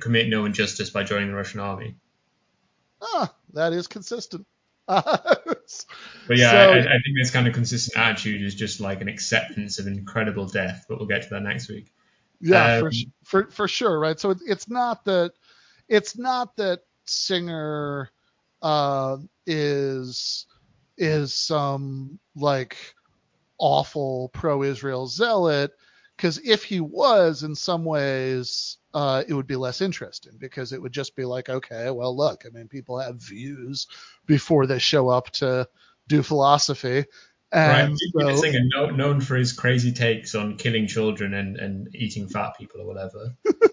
commit 0.00 0.28
no 0.28 0.44
injustice 0.44 0.90
by 0.90 1.04
joining 1.04 1.28
the 1.28 1.34
Russian 1.34 1.60
army. 1.60 1.96
Ah, 3.00 3.34
that 3.54 3.72
is 3.72 3.86
consistent. 3.86 4.46
but 4.86 6.36
yeah, 6.36 6.50
so, 6.50 6.56
I, 6.56 6.78
I, 6.78 6.98
think 6.98 7.16
this 7.16 7.30
kind 7.30 7.46
of 7.46 7.54
consistent 7.54 7.96
attitude 7.96 8.42
is 8.42 8.56
just 8.56 8.80
like 8.80 9.00
an 9.00 9.08
acceptance 9.08 9.78
of 9.78 9.86
incredible 9.86 10.46
death. 10.46 10.86
But 10.88 10.98
we'll 10.98 11.06
get 11.06 11.22
to 11.22 11.28
that 11.30 11.42
next 11.42 11.68
week. 11.68 11.92
Yeah, 12.40 12.78
um, 12.78 12.80
for, 12.80 12.90
for 13.24 13.50
for 13.52 13.68
sure, 13.68 13.98
right? 13.98 14.18
So 14.18 14.30
it, 14.30 14.38
it's 14.44 14.68
not 14.68 15.04
that 15.04 15.32
it's 15.88 16.18
not 16.18 16.56
that 16.56 16.80
Singer 17.10 18.10
uh, 18.62 19.16
is 19.46 20.46
is 20.96 21.34
some 21.34 22.18
like 22.36 22.76
awful 23.58 24.30
pro-Israel 24.32 25.06
zealot 25.06 25.72
because 26.16 26.38
if 26.44 26.62
he 26.62 26.80
was 26.80 27.42
in 27.42 27.54
some 27.54 27.84
ways 27.84 28.76
uh, 28.92 29.22
it 29.26 29.32
would 29.32 29.46
be 29.46 29.56
less 29.56 29.80
interesting 29.80 30.32
because 30.38 30.72
it 30.72 30.80
would 30.80 30.92
just 30.92 31.16
be 31.16 31.24
like 31.24 31.48
okay 31.48 31.90
well 31.90 32.14
look 32.14 32.44
i 32.46 32.50
mean 32.50 32.68
people 32.68 32.98
have 32.98 33.22
views 33.22 33.86
before 34.26 34.66
they 34.66 34.78
show 34.78 35.08
up 35.08 35.30
to 35.30 35.66
do 36.08 36.22
philosophy 36.22 37.04
and 37.52 37.90
right. 37.90 38.26
So, 38.26 38.36
Singer, 38.36 38.92
known 38.92 39.20
for 39.20 39.36
his 39.36 39.52
crazy 39.52 39.90
takes 39.90 40.36
on 40.36 40.56
killing 40.56 40.86
children 40.86 41.34
and, 41.34 41.56
and 41.56 41.88
eating 41.94 42.28
fat 42.28 42.52
people 42.56 42.80
or 42.80 42.86
whatever, 42.86 43.34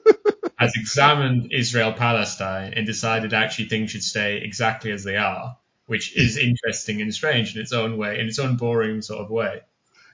has 0.57 0.73
examined 0.75 1.51
Israel 1.53 1.93
Palestine 1.93 2.73
and 2.75 2.85
decided 2.85 3.33
actually 3.33 3.69
things 3.69 3.91
should 3.91 4.03
stay 4.03 4.37
exactly 4.37 4.91
as 4.91 5.03
they 5.03 5.15
are, 5.15 5.55
which 5.85 6.17
is 6.17 6.37
interesting 6.37 7.01
and 7.01 7.13
strange 7.13 7.55
in 7.55 7.61
its 7.61 7.73
own 7.73 7.97
way, 7.97 8.19
in 8.19 8.27
its 8.27 8.39
own 8.39 8.57
boring 8.57 9.01
sort 9.01 9.21
of 9.21 9.29
way. 9.29 9.61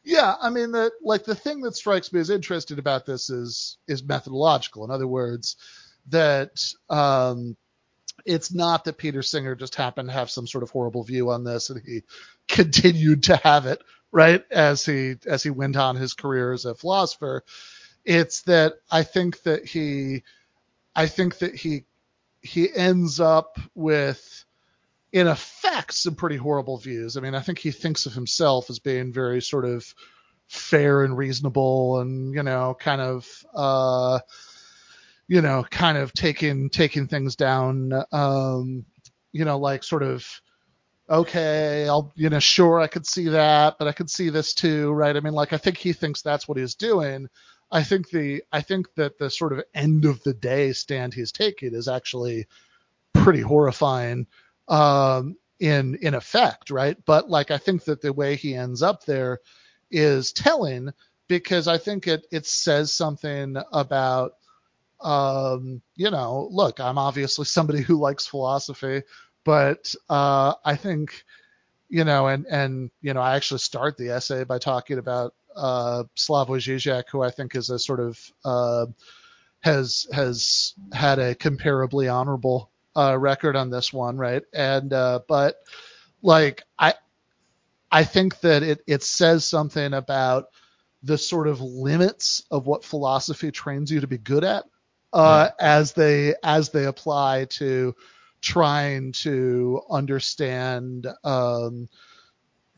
Yeah, 0.04 0.36
I 0.42 0.50
mean 0.50 0.72
the 0.72 0.92
like 1.02 1.24
the 1.24 1.36
thing 1.36 1.62
that 1.62 1.76
strikes 1.76 2.12
me 2.12 2.20
as 2.20 2.30
interesting 2.30 2.78
about 2.78 3.06
this 3.06 3.30
is 3.30 3.78
is 3.88 4.04
methodological. 4.04 4.84
In 4.84 4.92
other 4.92 5.08
words, 5.08 5.56
that 6.10 6.62
um, 6.90 7.56
it's 8.26 8.54
not 8.54 8.84
that 8.84 8.98
Peter 8.98 9.22
Singer 9.22 9.56
just 9.56 9.76
happened 9.76 10.10
to 10.10 10.14
have 10.14 10.30
some 10.30 10.46
sort 10.46 10.64
of 10.64 10.72
horrible 10.72 11.04
view 11.04 11.32
on 11.32 11.46
this 11.46 11.70
and 11.70 11.82
he 11.86 12.02
continued 12.50 13.24
to 13.24 13.38
have 13.38 13.66
it 13.66 13.82
right 14.12 14.44
as 14.52 14.86
he 14.86 15.16
as 15.26 15.42
he 15.42 15.50
went 15.50 15.78
on 15.78 15.96
his 15.96 16.14
career 16.14 16.52
as 16.52 16.66
a 16.66 16.76
philosopher. 16.76 17.44
It's 18.06 18.42
that 18.44 18.74
I 18.92 19.04
think 19.04 19.44
that 19.44 19.66
he 19.66 20.24
I 20.96 21.08
think 21.08 21.40
that 21.40 21.56
he 21.56 21.86
he 22.42 22.74
ends 22.74 23.20
up 23.20 23.58
with 23.76 24.46
in 25.14 25.28
effect, 25.28 25.94
some 25.94 26.16
pretty 26.16 26.36
horrible 26.38 26.78
views. 26.78 27.16
I 27.16 27.22
mean, 27.22 27.36
I 27.36 27.40
think 27.40 27.60
he 27.60 27.70
thinks 27.70 28.08
of 28.08 28.14
himself 28.14 28.70
as 28.72 28.80
being 28.80 29.14
very 29.14 29.42
sort 29.42 29.64
of 29.64 29.86
fair 30.48 31.04
and 31.04 31.16
reasonable 31.16 32.00
and, 32.00 32.34
you 32.34 32.42
know, 32.42 32.76
kind 32.80 33.00
of, 33.00 33.28
uh, 33.54 34.20
you 35.28 35.42
know, 35.42 35.64
kind 35.70 36.00
of 36.00 36.14
taking, 36.14 36.70
taking 36.70 37.08
things 37.08 37.36
down, 37.36 37.94
um, 38.12 38.86
you 39.32 39.46
know, 39.46 39.60
like 39.60 39.84
sort 39.84 40.02
of, 40.02 40.28
okay, 41.08 41.88
I'll, 41.88 42.12
you 42.16 42.30
know, 42.32 42.40
sure, 42.40 42.80
I 42.80 42.88
could 42.88 43.06
see 43.06 43.30
that, 43.30 43.76
but 43.78 43.88
I 43.88 43.92
could 43.92 44.10
see 44.10 44.30
this 44.30 44.56
too, 44.56 44.92
right? 44.92 45.16
I 45.16 45.20
mean, 45.20 45.34
like, 45.34 45.54
I 45.54 45.58
think 45.58 45.78
he 45.78 45.94
thinks 45.94 46.24
that's 46.24 46.48
what 46.48 46.58
he's 46.58 46.74
doing. 46.74 47.30
I 47.74 47.84
think 47.84 48.12
the, 48.12 48.44
I 48.52 48.62
think 48.62 48.94
that 48.96 49.18
the 49.18 49.30
sort 49.30 49.52
of 49.52 49.64
end 49.74 50.06
of 50.06 50.22
the 50.24 50.34
day 50.34 50.74
stand 50.74 51.14
he's 51.14 51.32
taking 51.32 51.74
is 51.74 51.88
actually 51.88 52.48
pretty 53.14 53.42
horrifying 53.42 54.28
um, 54.68 55.36
in 55.60 55.96
in 55.96 56.14
effect, 56.14 56.70
right? 56.70 56.98
But 57.06 57.30
like 57.30 57.52
I 57.52 57.58
think 57.58 57.86
that 57.86 58.02
the 58.02 58.14
way 58.14 58.36
he 58.36 58.54
ends 58.54 58.84
up 58.84 59.06
there 59.06 59.40
is 59.90 60.34
telling 60.34 60.92
because 61.28 61.68
I 61.68 61.78
think 61.78 62.08
it 62.08 62.28
it 62.32 62.46
says 62.46 62.92
something 62.92 63.58
about 63.72 64.34
um, 65.02 65.82
you 65.96 66.12
know, 66.12 66.48
look, 66.52 66.80
I'm 66.80 66.98
obviously 66.98 67.46
somebody 67.46 67.82
who 67.82 68.00
likes 68.00 68.28
philosophy, 68.28 69.04
but 69.44 69.94
uh, 70.10 70.54
I 70.64 70.76
think 70.76 71.24
you 71.90 72.04
know, 72.04 72.28
and 72.28 72.46
and 72.48 72.92
you 73.02 73.14
know, 73.14 73.22
I 73.22 73.36
actually 73.36 73.60
start 73.60 73.98
the 73.98 74.10
essay 74.10 74.44
by 74.44 74.60
talking 74.60 74.98
about 74.98 75.34
uh, 75.56 76.04
Slavoj 76.16 76.60
Žižek, 76.60 77.04
who 77.12 77.22
I 77.22 77.32
think 77.32 77.56
is 77.56 77.70
a 77.70 77.80
sort 77.80 78.00
of 78.00 78.20
uh, 78.44 78.86
has 79.62 80.08
has 80.12 80.74
had 80.94 81.20
a 81.20 81.36
comparably 81.36 82.14
honorable 82.14 82.70
uh, 82.96 83.18
record 83.18 83.56
on 83.56 83.70
this 83.70 83.92
one, 83.92 84.18
right? 84.18 84.44
And 84.54 84.92
uh, 84.94 85.22
but 85.28 85.58
like 86.22 86.64
I 86.78 86.94
I 87.92 88.04
think 88.04 88.40
that 88.42 88.64
it 88.64 88.82
it 88.88 89.04
says 89.04 89.46
something 89.46 89.94
about 89.94 90.46
the 91.04 91.18
sort 91.18 91.48
of 91.48 91.62
limits 91.62 92.44
of 92.50 92.66
what 92.66 92.84
philosophy 92.84 93.52
trains 93.52 93.92
you 93.92 94.00
to 94.00 94.08
be 94.08 94.18
good 94.18 94.44
at 94.44 94.64
uh, 95.14 95.50
yeah. 95.50 95.66
as 95.66 95.94
they 95.94 96.36
as 96.44 96.70
they 96.70 96.86
apply 96.86 97.46
to 97.46 97.96
trying 98.42 99.12
to 99.12 99.82
understand 99.90 101.08
um, 101.24 101.88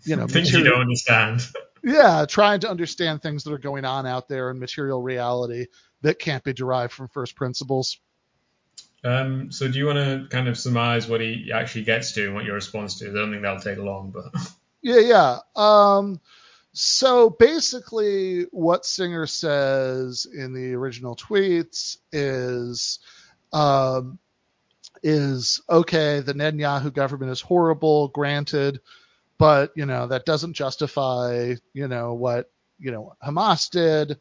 you 0.04 0.16
know 0.16 0.28
things 0.28 0.52
material, 0.52 0.66
you 0.66 0.72
don't 0.72 0.82
understand. 0.82 1.42
Yeah, 1.86 2.26
trying 2.28 2.62
to 2.62 2.70
understand 2.70 3.22
things 3.22 3.44
that 3.44 3.54
are 3.54 3.60
going 3.60 3.86
on 3.86 4.08
out 4.08 4.28
there 4.28 4.50
in 4.50 4.58
material 4.58 5.04
reality 5.04 5.68
that 6.02 6.18
can't 6.18 6.44
be 6.44 6.52
derived 6.52 6.92
from 6.92 7.08
first 7.10 7.36
principles. 7.36 8.00
Um, 9.04 9.52
so 9.52 9.68
do 9.68 9.78
you 9.78 9.86
want 9.86 10.00
to 10.00 10.28
kind 10.36 10.48
of 10.48 10.58
surmise 10.58 11.08
what 11.08 11.22
he 11.22 11.52
actually 11.54 11.84
gets 11.84 12.14
to 12.14 12.26
and 12.26 12.34
what 12.34 12.44
your 12.44 12.56
response 12.56 12.98
to? 13.00 13.12
I 13.12 13.14
don't 13.14 13.30
think 13.30 13.44
that'll 13.44 13.60
take 13.60 13.78
long, 13.78 14.10
but 14.10 14.26
yeah, 14.82 15.00
yeah. 15.00 15.38
Um, 15.56 16.20
so 16.74 17.30
basically, 17.30 18.48
what 18.52 18.84
Singer 18.84 19.28
says 19.28 20.26
in 20.26 20.54
the 20.54 20.74
original 20.74 21.16
tweets 21.16 21.98
is, 22.12 22.98
um, 23.54 24.18
is 25.04 25.62
okay. 25.70 26.22
The 26.22 26.34
Netanyahu 26.34 26.92
government 26.92 27.32
is 27.32 27.42
horrible, 27.42 28.08
granted, 28.08 28.80
but 29.38 29.72
you 29.76 29.86
know 29.86 30.08
that 30.08 30.26
doesn't 30.26 30.54
justify 30.54 31.56
you 31.74 31.88
know 31.88 32.14
what 32.14 32.52
you 32.80 32.92
know 32.92 33.14
Hamas 33.26 33.70
did. 33.70 34.18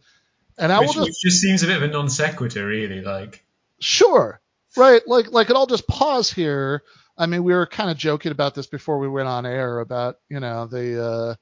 And 0.57 0.73
I 0.73 0.81
which, 0.81 0.89
will 0.89 1.07
just, 1.07 1.07
which 1.07 1.33
just 1.33 1.41
seems 1.41 1.65
a 1.65 1.67
bit 1.67 1.77
of 1.77 1.83
a 1.83 1.89
non 1.89 2.09
sequitur, 2.09 2.65
really. 2.65 3.01
Like, 3.01 3.45
sure, 3.81 4.41
right 4.77 5.07
like 5.07 5.31
like 5.31 5.49
and 5.49 5.59
i'll 5.59 5.67
just 5.67 5.87
pause 5.87 6.33
here 6.33 6.83
i 7.17 7.27
mean 7.27 7.45
we 7.45 7.55
were 7.55 7.67
kind 7.67 7.91
of 7.91 7.97
joking 7.97 8.33
about 8.33 8.55
this 8.55 8.67
before 8.67 8.99
we 8.99 9.09
went 9.09 9.29
on 9.29 9.47
air 9.47 9.81
about 9.81 10.17
you 10.29 10.41
know 10.41 10.67
the 10.67 11.05
uh 11.05 11.35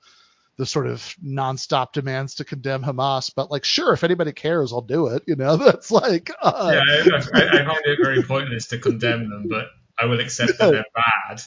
the 0.59 0.67
sort 0.67 0.87
of 0.87 1.01
nonstop 1.25 1.93
demands 1.93 2.35
to 2.35 2.45
condemn 2.45 2.83
Hamas, 2.83 3.33
but 3.35 3.51
like, 3.51 3.65
sure, 3.65 3.95
if 3.95 4.05
anybody 4.05 4.33
cares, 4.33 4.71
I'll 4.71 4.83
do 4.83 5.07
it. 5.07 5.23
You 5.27 5.35
know, 5.35 5.57
that's 5.65 5.91
like, 5.91 6.31
uh, 6.43 6.73
yeah, 6.75 6.83
I, 6.83 7.17
I, 7.17 7.65
find 7.65 7.81
it 7.87 7.99
very 8.03 8.23
pointless 8.23 8.67
to 8.69 8.79
condemn 8.79 9.31
them, 9.31 9.47
but 9.49 9.69
I 9.99 10.05
will 10.05 10.21
accept 10.21 10.59
that 10.59 10.71
they're 10.71 10.85
bad. 10.95 11.43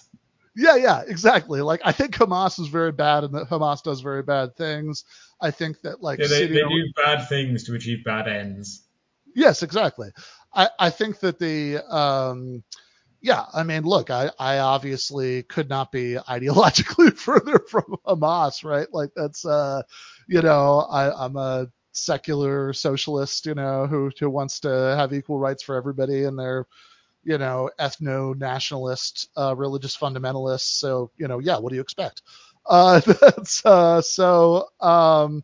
Yeah, 0.56 0.78
yeah, 0.78 1.02
exactly. 1.06 1.62
Like, 1.62 1.82
I 1.84 1.92
think 1.92 2.16
Hamas 2.16 2.60
is 2.60 2.68
very 2.68 2.92
bad, 2.92 3.24
and 3.24 3.34
that 3.34 3.50
Hamas 3.50 3.84
does 3.84 4.02
very 4.02 4.24
bad 4.24 4.56
things. 4.56 5.04
I 5.42 5.52
think 5.52 5.82
that 5.82 6.02
like, 6.02 6.20
yeah, 6.20 6.28
they, 6.28 6.48
they 6.48 6.62
do 6.62 6.94
bad 6.96 7.28
things 7.28 7.64
to 7.66 7.76
achieve 7.76 8.04
bad 8.06 8.28
ends. 8.28 8.84
Yes, 9.36 9.64
exactly. 9.64 10.12
I, 10.54 10.70
I 10.80 10.90
think 10.90 11.20
that 11.20 11.40
the 11.40 11.80
um, 11.94 12.64
yeah, 13.22 13.46
I 13.54 13.64
mean, 13.64 13.84
look, 13.84 14.12
I, 14.12 14.30
I 14.40 14.60
obviously 14.60 15.44
could 15.44 15.68
not 15.68 15.92
be 15.92 16.16
ideologically 16.30 17.14
further 17.18 17.60
from 17.68 17.96
Hamas, 18.06 18.64
right? 18.64 18.88
Like 18.94 19.10
that's 19.16 19.46
uh, 19.46 19.82
you 20.28 20.42
know, 20.42 20.88
I, 20.90 21.26
I'm 21.26 21.36
a 21.36 21.68
secular 21.92 22.72
socialist, 22.72 23.46
you 23.46 23.56
know, 23.56 23.88
who 23.88 24.12
who 24.20 24.30
wants 24.30 24.60
to 24.62 24.70
have 24.70 25.12
equal 25.12 25.40
rights 25.40 25.64
for 25.64 25.76
everybody 25.76 26.24
in 26.24 26.36
their 26.36 26.66
you 27.26 27.38
know, 27.38 27.70
ethno 27.80 28.38
nationalist, 28.38 29.30
uh, 29.36 29.54
religious 29.56 29.98
fundamentalists. 29.98 30.80
So, 30.80 31.12
you 31.18 31.28
know, 31.28 31.40
yeah, 31.40 31.58
what 31.58 31.70
do 31.70 31.76
you 31.76 31.82
expect? 31.82 32.22
Uh, 32.66 33.00
that's, 33.22 33.66
uh, 33.66 34.02
so, 34.02 34.68
um, 34.80 35.44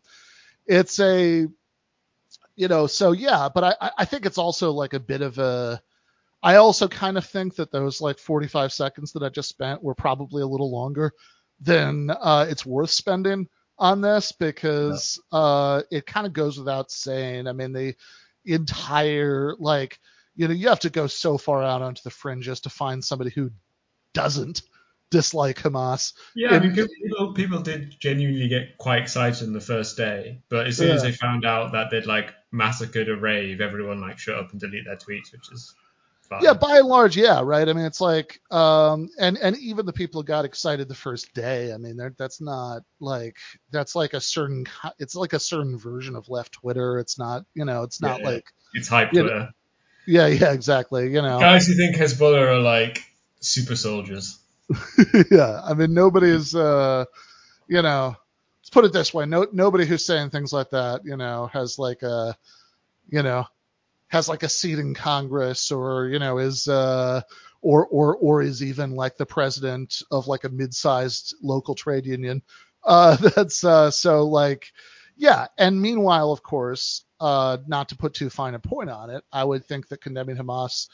it's 0.66 0.98
a, 1.00 1.46
you 2.54 2.68
know, 2.68 2.86
so 2.86 3.12
yeah, 3.12 3.48
but 3.52 3.76
I, 3.80 3.90
I 3.98 4.04
think 4.04 4.24
it's 4.24 4.38
also 4.38 4.70
like 4.70 4.94
a 4.94 5.00
bit 5.00 5.22
of 5.22 5.38
a, 5.38 5.82
I 6.42 6.56
also 6.56 6.88
kind 6.88 7.18
of 7.18 7.26
think 7.26 7.56
that 7.56 7.72
those 7.72 8.00
like 8.00 8.18
45 8.18 8.72
seconds 8.72 9.12
that 9.12 9.22
I 9.22 9.28
just 9.28 9.48
spent 9.48 9.82
were 9.82 9.94
probably 9.94 10.42
a 10.42 10.46
little 10.46 10.70
longer 10.70 11.12
than 11.60 12.10
uh, 12.10 12.46
it's 12.48 12.66
worth 12.66 12.90
spending 12.90 13.48
on 13.78 14.00
this 14.00 14.32
because 14.32 15.20
yeah. 15.32 15.38
uh, 15.38 15.82
it 15.90 16.06
kind 16.06 16.26
of 16.26 16.32
goes 16.32 16.58
without 16.58 16.90
saying. 16.90 17.46
I 17.46 17.52
mean, 17.52 17.72
the 17.72 17.94
entire 18.44 19.54
like 19.58 19.98
you 20.34 20.48
know 20.48 20.54
you 20.54 20.68
have 20.68 20.80
to 20.80 20.90
go 20.90 21.06
so 21.06 21.38
far 21.38 21.62
out 21.62 21.82
onto 21.82 22.02
the 22.02 22.10
fringes 22.10 22.60
to 22.60 22.70
find 22.70 23.04
somebody 23.04 23.30
who 23.30 23.50
doesn't 24.12 24.62
dislike 25.10 25.58
Hamas. 25.58 26.14
Yeah, 26.34 26.54
and, 26.54 26.62
because 26.74 26.90
people, 27.00 27.34
people 27.34 27.60
did 27.60 27.94
genuinely 28.00 28.48
get 28.48 28.78
quite 28.78 29.02
excited 29.02 29.46
in 29.46 29.52
the 29.52 29.60
first 29.60 29.96
day, 29.96 30.40
but 30.48 30.66
as 30.66 30.78
soon 30.78 30.88
yeah. 30.88 30.94
as 30.94 31.02
they 31.02 31.12
found 31.12 31.44
out 31.44 31.72
that 31.72 31.90
they'd 31.90 32.06
like 32.06 32.32
massacred 32.50 33.08
a 33.08 33.16
rave, 33.16 33.60
everyone 33.60 34.00
like 34.00 34.18
shut 34.18 34.38
up 34.38 34.50
and 34.50 34.60
delete 34.60 34.86
their 34.86 34.96
tweets, 34.96 35.32
which 35.32 35.52
is 35.52 35.74
fine. 36.22 36.42
Yeah, 36.42 36.54
by 36.54 36.78
and 36.78 36.88
large, 36.88 37.16
yeah, 37.16 37.42
right. 37.44 37.68
I 37.68 37.72
mean, 37.72 37.84
it's 37.84 38.00
like, 38.00 38.40
um, 38.50 39.10
and 39.18 39.38
and 39.38 39.56
even 39.58 39.86
the 39.86 39.92
people 39.92 40.22
who 40.22 40.26
got 40.26 40.44
excited 40.44 40.88
the 40.88 40.94
first 40.94 41.32
day, 41.34 41.72
I 41.72 41.76
mean, 41.76 42.00
that's 42.18 42.40
not 42.40 42.82
like 42.98 43.36
that's 43.70 43.94
like 43.94 44.14
a 44.14 44.20
certain, 44.20 44.66
it's 44.98 45.14
like 45.14 45.34
a 45.34 45.38
certain 45.38 45.78
version 45.78 46.16
of 46.16 46.28
left 46.28 46.52
Twitter. 46.52 46.98
It's 46.98 47.18
not, 47.18 47.44
you 47.54 47.64
know, 47.64 47.82
it's 47.82 48.00
not 48.00 48.20
yeah, 48.20 48.26
like 48.26 48.52
it's 48.74 48.88
hype 48.88 49.10
Twitter. 49.10 49.40
Know, 49.40 49.48
yeah, 50.06 50.26
yeah, 50.26 50.52
exactly. 50.52 51.12
You 51.12 51.22
know, 51.22 51.38
guys 51.38 51.66
who 51.66 51.74
think 51.74 51.96
Hezbollah 51.96 52.46
are 52.48 52.58
like 52.58 53.04
super 53.40 53.76
soldiers. 53.76 54.38
yeah, 55.30 55.60
I 55.62 55.74
mean, 55.74 55.92
nobody's, 55.92 56.54
uh, 56.54 57.04
you 57.68 57.82
know, 57.82 58.16
let's 58.60 58.70
put 58.70 58.84
it 58.84 58.92
this 58.92 59.12
way: 59.12 59.26
no, 59.26 59.46
nobody 59.52 59.86
who's 59.86 60.04
saying 60.04 60.30
things 60.30 60.52
like 60.52 60.70
that, 60.70 61.02
you 61.04 61.16
know, 61.16 61.50
has 61.52 61.78
like 61.78 62.02
a, 62.02 62.36
you 63.08 63.22
know, 63.22 63.46
has 64.08 64.28
like 64.28 64.42
a 64.42 64.48
seat 64.48 64.78
in 64.78 64.94
Congress 64.94 65.72
or 65.72 66.08
you 66.08 66.18
know 66.18 66.38
is 66.38 66.68
uh, 66.68 67.22
or 67.62 67.86
or 67.86 68.16
or 68.16 68.42
is 68.42 68.62
even 68.62 68.92
like 68.92 69.16
the 69.16 69.26
president 69.26 70.02
of 70.10 70.26
like 70.26 70.44
a 70.44 70.48
mid-sized 70.48 71.34
local 71.42 71.74
trade 71.74 72.06
union. 72.06 72.42
Uh, 72.84 73.16
that's 73.36 73.64
uh, 73.64 73.90
so 73.90 74.26
like 74.26 74.72
yeah. 75.16 75.46
And 75.56 75.80
meanwhile, 75.80 76.32
of 76.32 76.42
course, 76.42 77.04
uh, 77.22 77.58
not 77.66 77.88
to 77.88 77.96
put 77.96 78.12
too 78.12 78.28
fine 78.28 78.54
a 78.54 78.58
point 78.58 78.90
on 78.90 79.08
it, 79.08 79.24
I 79.32 79.44
would 79.44 79.64
think 79.64 79.88
that 79.88 80.02
condemning 80.02 80.36
Hamas 80.36 80.88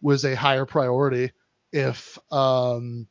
was 0.00 0.24
a 0.24 0.34
higher 0.34 0.64
priority 0.64 1.32
if 1.72 2.18
um, 2.32 3.06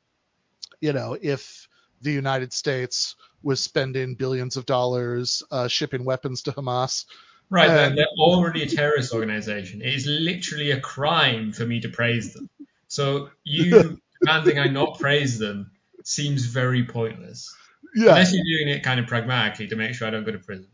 you 0.79 0.93
know 0.93 1.17
if 1.21 1.67
the 2.01 2.11
United 2.11 2.51
States 2.53 3.15
was 3.43 3.59
spending 3.59 4.15
billions 4.15 4.57
of 4.57 4.65
dollars 4.65 5.43
uh, 5.51 5.67
shipping 5.67 6.05
weapons 6.05 6.41
to 6.43 6.51
Hamas 6.51 7.05
Right, 7.51 7.67
they're, 7.67 7.93
they're 7.93 8.05
already 8.17 8.63
a 8.63 8.65
terrorist 8.65 9.13
organization. 9.13 9.81
It 9.81 9.93
is 9.93 10.07
literally 10.07 10.71
a 10.71 10.79
crime 10.79 11.51
for 11.51 11.65
me 11.65 11.81
to 11.81 11.89
praise 11.89 12.33
them. 12.33 12.49
So 12.87 13.29
you 13.43 13.99
demanding 14.21 14.57
I 14.57 14.67
not 14.67 14.97
praise 14.97 15.37
them 15.37 15.71
seems 16.05 16.45
very 16.45 16.85
pointless. 16.85 17.53
Yeah. 17.93 18.11
Unless 18.11 18.33
you're 18.33 18.45
doing 18.45 18.73
it 18.73 18.83
kind 18.83 19.01
of 19.01 19.07
pragmatically 19.07 19.67
to 19.67 19.75
make 19.75 19.93
sure 19.93 20.07
I 20.07 20.11
don't 20.11 20.23
go 20.23 20.31
to 20.31 20.39
prison. 20.39 20.69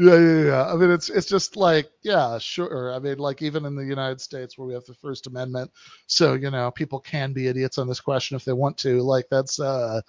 Yeah, 0.00 0.14
yeah, 0.16 0.44
yeah. 0.44 0.72
I 0.72 0.76
mean, 0.76 0.90
it's 0.92 1.10
it's 1.10 1.26
just 1.26 1.56
like, 1.56 1.90
yeah, 2.02 2.38
sure. 2.38 2.94
I 2.94 3.00
mean, 3.00 3.18
like 3.18 3.42
even 3.42 3.64
in 3.64 3.74
the 3.74 3.84
United 3.84 4.20
States 4.20 4.56
where 4.56 4.66
we 4.68 4.74
have 4.74 4.84
the 4.84 4.94
First 4.94 5.26
Amendment, 5.26 5.72
so 6.06 6.34
you 6.34 6.50
know, 6.52 6.70
people 6.70 7.00
can 7.00 7.32
be 7.32 7.48
idiots 7.48 7.78
on 7.78 7.88
this 7.88 7.98
question 8.00 8.36
if 8.36 8.44
they 8.44 8.52
want 8.52 8.78
to. 8.78 9.02
Like 9.02 9.26
that's, 9.28 9.58
uh, 9.58 10.00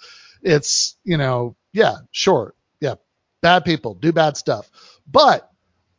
it's 0.43 0.95
you 1.04 1.17
know, 1.17 1.56
yeah, 1.73 1.95
sure, 2.12 2.54
yeah, 2.82 2.95
bad 3.41 3.65
people 3.65 3.95
do 3.95 4.12
bad 4.12 4.38
stuff, 4.38 4.69
but 5.08 5.49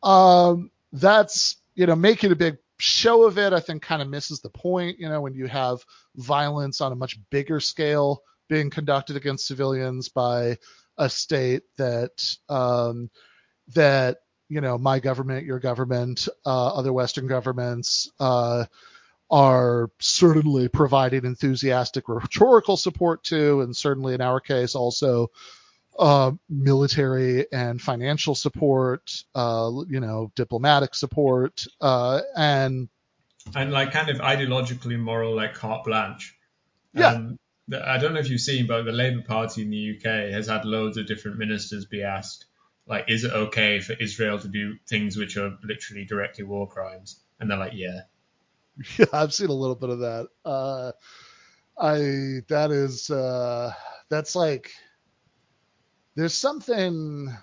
um, 0.04 0.70
that's 0.92 1.56
you 1.74 1.86
know 1.86 1.96
making 1.96 2.30
a 2.30 2.36
big 2.36 2.58
show 2.78 3.24
of 3.24 3.38
it. 3.38 3.52
I 3.52 3.58
think 3.58 3.82
kind 3.82 4.02
of 4.02 4.08
misses 4.08 4.40
the 4.40 4.50
point. 4.50 5.00
You 5.00 5.08
know, 5.08 5.20
when 5.20 5.34
you 5.34 5.48
have 5.48 5.80
violence 6.14 6.80
on 6.80 6.92
a 6.92 6.96
much 6.96 7.18
bigger 7.30 7.58
scale 7.58 8.22
being 8.48 8.70
conducted 8.70 9.16
against 9.16 9.48
civilians 9.48 10.08
by 10.08 10.58
a 10.96 11.08
state 11.10 11.62
that 11.76 12.10
um, 12.48 13.10
that 13.74 14.18
you 14.48 14.60
know 14.60 14.78
my 14.78 14.98
government, 15.00 15.46
your 15.46 15.58
government, 15.58 16.28
uh, 16.44 16.68
other 16.74 16.92
Western 16.92 17.26
governments 17.26 18.10
uh, 18.20 18.64
are 19.30 19.90
certainly 20.00 20.68
providing 20.68 21.24
enthusiastic 21.24 22.08
rhetorical 22.08 22.76
support 22.76 23.22
to, 23.24 23.60
and 23.60 23.76
certainly 23.76 24.14
in 24.14 24.20
our 24.20 24.40
case 24.40 24.74
also 24.74 25.30
uh, 25.98 26.32
military 26.48 27.46
and 27.52 27.80
financial 27.80 28.34
support, 28.34 29.22
uh, 29.34 29.70
you 29.88 30.00
know, 30.00 30.32
diplomatic 30.34 30.94
support, 30.94 31.66
uh, 31.80 32.20
and 32.36 32.88
and 33.54 33.72
like 33.72 33.92
kind 33.92 34.08
of 34.08 34.18
ideologically 34.18 34.98
moral, 34.98 35.34
like 35.34 35.54
carte 35.54 35.84
blanche. 35.84 36.36
Yeah. 36.92 37.12
Um, 37.12 37.38
I 37.72 37.98
don't 37.98 38.14
know 38.14 38.20
if 38.20 38.28
you've 38.28 38.40
seen, 38.40 38.66
but 38.66 38.84
the 38.84 38.92
Labour 38.92 39.22
Party 39.22 39.62
in 39.62 39.70
the 39.70 39.96
UK 39.96 40.32
has 40.32 40.48
had 40.48 40.64
loads 40.64 40.96
of 40.96 41.06
different 41.06 41.38
ministers 41.38 41.84
be 41.84 42.02
asked, 42.02 42.46
like, 42.86 43.04
is 43.08 43.24
it 43.24 43.32
okay 43.32 43.80
for 43.80 43.94
Israel 43.94 44.38
to 44.38 44.48
do 44.48 44.74
things 44.88 45.16
which 45.16 45.36
are 45.36 45.56
literally 45.62 46.04
directly 46.04 46.44
war 46.44 46.68
crimes? 46.68 47.20
And 47.38 47.50
they're 47.50 47.58
like, 47.58 47.72
yeah. 47.74 48.00
Yeah, 48.98 49.06
I've 49.12 49.34
seen 49.34 49.48
a 49.48 49.54
little 49.54 49.76
bit 49.76 49.90
of 49.90 50.00
that. 50.00 50.28
Uh, 50.44 50.92
I 51.78 52.40
that 52.48 52.70
is 52.70 53.10
uh, 53.10 53.72
that's 54.08 54.36
like 54.36 54.72
there's 56.14 56.34
something 56.34 57.34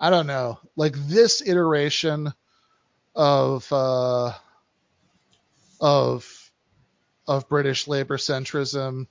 I 0.00 0.10
don't 0.10 0.26
know, 0.26 0.58
like 0.76 0.94
this 1.06 1.40
iteration 1.46 2.32
of 3.14 3.72
uh, 3.72 4.32
of 5.80 6.50
of 7.26 7.48
British 7.48 7.86
labor 7.88 8.16
centrism 8.16 9.06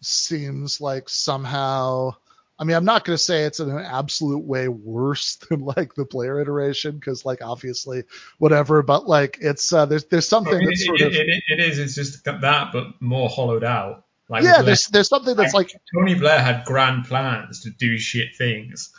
seems 0.00 0.80
like 0.80 1.08
somehow. 1.08 2.14
I 2.58 2.64
mean, 2.64 2.76
I'm 2.76 2.84
not 2.84 3.04
going 3.04 3.16
to 3.16 3.22
say 3.22 3.44
it's 3.44 3.58
in 3.58 3.68
an 3.68 3.84
absolute 3.84 4.44
way 4.44 4.68
worse 4.68 5.36
than 5.48 5.60
like 5.60 5.94
the 5.94 6.04
Blair 6.04 6.40
iteration 6.40 6.96
because, 6.96 7.24
like, 7.24 7.42
obviously, 7.42 8.04
whatever. 8.38 8.82
But 8.82 9.08
like, 9.08 9.38
it's 9.40 9.72
uh, 9.72 9.86
there's 9.86 10.04
there's 10.04 10.28
something 10.28 10.60
it, 10.60 10.64
that's 10.64 10.84
sort 10.84 11.00
it, 11.00 11.06
of 11.08 11.14
it, 11.14 11.42
it 11.48 11.60
is. 11.60 11.78
It's 11.78 11.94
just 11.94 12.24
that, 12.24 12.68
but 12.72 13.00
more 13.00 13.28
hollowed 13.28 13.64
out. 13.64 14.04
Like 14.28 14.42
yeah, 14.42 14.62
there's 14.62 14.86
there's 14.86 15.08
something 15.08 15.36
that's 15.36 15.52
like, 15.52 15.72
like, 15.72 15.82
Tony 15.94 16.14
Blair 16.14 16.40
had 16.40 16.64
grand 16.64 17.04
plans 17.04 17.60
to 17.62 17.70
do 17.70 17.98
shit 17.98 18.36
things. 18.36 18.92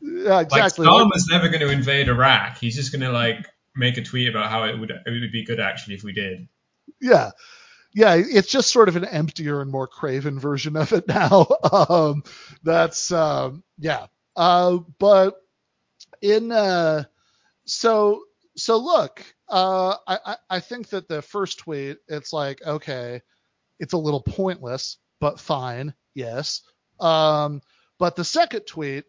Yeah, 0.00 0.40
exactly. 0.40 0.86
Like 0.86 1.06
was 1.06 1.28
never 1.30 1.48
going 1.48 1.60
to 1.60 1.70
invade 1.70 2.08
Iraq. 2.08 2.58
He's 2.58 2.76
just 2.76 2.92
going 2.92 3.02
to 3.02 3.10
like 3.10 3.46
make 3.74 3.96
a 3.96 4.02
tweet 4.02 4.28
about 4.28 4.50
how 4.50 4.64
it 4.64 4.78
would 4.78 4.90
it 4.90 5.02
would 5.06 5.32
be 5.32 5.44
good 5.44 5.58
actually 5.58 5.94
if 5.94 6.04
we 6.04 6.12
did. 6.12 6.48
Yeah. 7.00 7.30
Yeah, 7.98 8.14
it's 8.14 8.46
just 8.46 8.70
sort 8.70 8.88
of 8.88 8.94
an 8.94 9.06
emptier 9.06 9.60
and 9.60 9.72
more 9.72 9.88
craven 9.88 10.38
version 10.38 10.76
of 10.76 10.92
it 10.92 11.08
now. 11.08 11.48
um, 11.72 12.22
that's 12.62 13.10
um, 13.10 13.64
yeah. 13.76 14.06
Uh, 14.36 14.78
but 15.00 15.34
in 16.22 16.52
uh, 16.52 17.02
so 17.66 18.22
so 18.56 18.76
look, 18.76 19.24
uh, 19.48 19.96
I 20.06 20.36
I 20.48 20.60
think 20.60 20.90
that 20.90 21.08
the 21.08 21.22
first 21.22 21.58
tweet, 21.58 21.96
it's 22.06 22.32
like 22.32 22.62
okay, 22.64 23.20
it's 23.80 23.94
a 23.94 23.98
little 23.98 24.22
pointless, 24.22 24.98
but 25.20 25.40
fine. 25.40 25.92
Yes. 26.14 26.62
Um, 27.00 27.62
but 27.98 28.14
the 28.14 28.24
second 28.24 28.62
tweet 28.68 29.06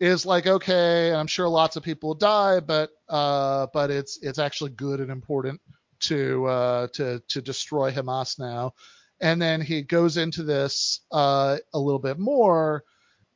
is 0.00 0.24
like, 0.24 0.46
okay, 0.46 1.12
I'm 1.12 1.26
sure 1.26 1.46
lots 1.46 1.76
of 1.76 1.82
people 1.82 2.14
die, 2.14 2.60
but 2.60 2.88
uh, 3.06 3.66
but 3.74 3.90
it's 3.90 4.18
it's 4.22 4.38
actually 4.38 4.70
good 4.70 5.00
and 5.00 5.10
important 5.10 5.60
to 6.00 6.46
uh, 6.46 6.86
to 6.94 7.22
to 7.28 7.42
destroy 7.42 7.90
Hamas 7.92 8.38
now. 8.38 8.74
And 9.20 9.40
then 9.40 9.60
he 9.60 9.82
goes 9.82 10.16
into 10.16 10.42
this 10.42 11.00
uh, 11.12 11.58
a 11.74 11.78
little 11.78 11.98
bit 11.98 12.18
more 12.18 12.84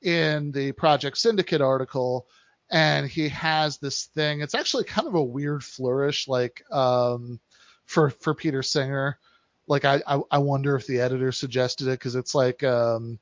in 0.02 0.50
the 0.52 0.72
Project 0.72 1.18
Syndicate 1.18 1.60
article, 1.60 2.26
and 2.70 3.06
he 3.06 3.28
has 3.28 3.78
this 3.78 4.06
thing. 4.06 4.40
It's 4.40 4.54
actually 4.54 4.84
kind 4.84 5.06
of 5.06 5.14
a 5.14 5.22
weird 5.22 5.62
flourish, 5.62 6.26
like 6.26 6.62
um, 6.70 7.38
for 7.86 8.10
for 8.10 8.34
Peter 8.34 8.62
Singer, 8.62 9.18
like 9.66 9.84
I, 9.84 10.02
I, 10.30 10.38
wonder 10.38 10.76
if 10.76 10.86
the 10.86 11.00
editor 11.00 11.32
suggested 11.32 11.88
it 11.88 11.98
because 11.98 12.16
it's 12.16 12.34
like 12.34 12.62
um, 12.62 13.18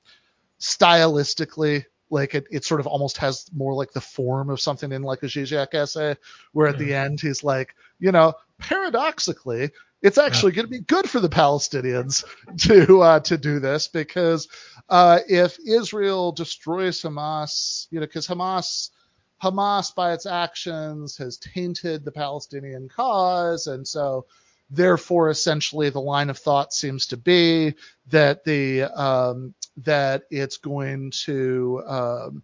stylistically 0.60 1.84
like 2.12 2.34
it, 2.34 2.46
it 2.50 2.64
sort 2.64 2.80
of 2.80 2.86
almost 2.86 3.16
has 3.16 3.50
more 3.54 3.74
like 3.74 3.92
the 3.92 4.00
form 4.00 4.50
of 4.50 4.60
something 4.60 4.92
in 4.92 5.02
like 5.02 5.22
a 5.22 5.26
Zizek 5.26 5.74
essay, 5.74 6.14
where 6.52 6.68
at 6.68 6.78
the 6.78 6.94
end 6.94 7.20
he's 7.20 7.42
like, 7.42 7.74
you 7.98 8.12
know, 8.12 8.34
paradoxically, 8.58 9.70
it's 10.02 10.18
actually 10.18 10.52
yeah. 10.52 10.56
going 10.56 10.66
to 10.66 10.70
be 10.70 10.80
good 10.80 11.08
for 11.08 11.20
the 11.20 11.28
Palestinians 11.28 12.24
to 12.68 13.00
uh, 13.00 13.20
to 13.20 13.38
do 13.38 13.58
this 13.60 13.88
because 13.88 14.46
uh, 14.90 15.20
if 15.26 15.58
Israel 15.66 16.32
destroys 16.32 17.00
Hamas, 17.00 17.88
you 17.90 17.98
know, 17.98 18.06
because 18.06 18.26
Hamas 18.26 18.90
Hamas 19.42 19.94
by 19.94 20.12
its 20.12 20.26
actions 20.26 21.16
has 21.16 21.38
tainted 21.38 22.04
the 22.04 22.12
Palestinian 22.12 22.88
cause, 22.88 23.66
and 23.66 23.88
so 23.88 24.26
therefore, 24.70 25.30
essentially, 25.30 25.88
the 25.88 26.00
line 26.00 26.28
of 26.28 26.38
thought 26.38 26.74
seems 26.74 27.06
to 27.06 27.16
be 27.16 27.74
that 28.08 28.44
the 28.44 28.82
um, 28.82 29.54
that 29.78 30.24
it's 30.30 30.56
going 30.58 31.10
to 31.24 31.82
um, 31.86 32.42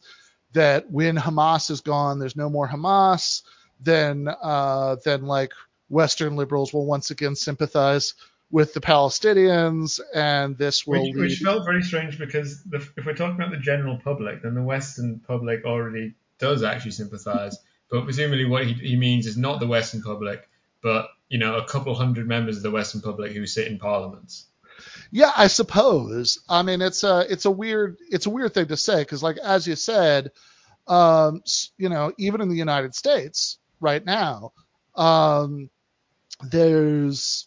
that 0.53 0.91
when 0.91 1.17
Hamas 1.17 1.71
is 1.71 1.81
gone, 1.81 2.19
there's 2.19 2.37
no 2.37 2.49
more 2.49 2.69
Hamas. 2.69 3.43
Then 3.81 4.29
uh, 4.43 4.97
then 5.05 5.23
like 5.23 5.53
Western 5.89 6.37
liberals 6.37 6.73
will 6.73 6.87
once 6.87 7.11
again 7.11 7.37
sympathize 7.37 8.15
with 8.51 8.73
the 8.73 8.81
Palestinians, 8.81 10.01
and 10.15 10.57
this 10.57 10.87
will 10.87 11.03
which, 11.03 11.15
lead. 11.15 11.21
Which 11.21 11.39
felt 11.41 11.65
very 11.65 11.83
strange 11.83 12.19
because 12.19 12.63
the, 12.65 12.79
if 12.97 13.05
we're 13.05 13.15
talking 13.15 13.37
about 13.37 13.51
the 13.51 13.59
general 13.59 13.99
public, 13.99 14.43
then 14.43 14.55
the 14.55 14.63
Western 14.63 15.21
public 15.21 15.65
already 15.65 16.15
does 16.39 16.63
actually 16.63 16.93
sympathise. 16.93 17.59
But 17.91 18.05
presumably, 18.05 18.47
what 18.47 18.67
he, 18.67 18.73
he 18.75 18.97
means 18.97 19.27
is 19.27 19.37
not 19.37 19.61
the 19.61 19.67
Western 19.67 20.03
public, 20.03 20.49
but 20.83 21.09
you 21.29 21.39
know, 21.39 21.57
a 21.57 21.67
couple 21.67 21.95
hundred 21.95 22.27
members 22.27 22.57
of 22.57 22.63
the 22.63 22.71
Western 22.71 23.01
public 23.01 23.33
who 23.33 23.47
sit 23.47 23.67
in 23.67 23.79
parliaments. 23.79 24.47
Yeah, 25.11 25.33
I 25.37 25.47
suppose. 25.47 26.39
I 26.49 26.63
mean, 26.63 26.83
it's 26.83 27.05
a 27.05 27.27
it's 27.31 27.45
a 27.45 27.51
weird 27.51 27.97
it's 28.11 28.27
a 28.27 28.31
weird 28.31 28.55
thing 28.55 28.67
to 28.67 28.77
say 28.77 29.01
because, 29.01 29.23
like 29.23 29.39
as 29.39 29.67
you 29.67 29.77
said, 29.77 30.31
um, 30.87 31.43
you 31.77 31.89
know, 31.89 32.13
even 32.19 32.41
in 32.41 32.49
the 32.49 32.57
United 32.57 32.95
States 32.95 33.59
right 33.81 34.05
now, 34.05 34.53
um, 34.95 35.71
there's 36.43 37.47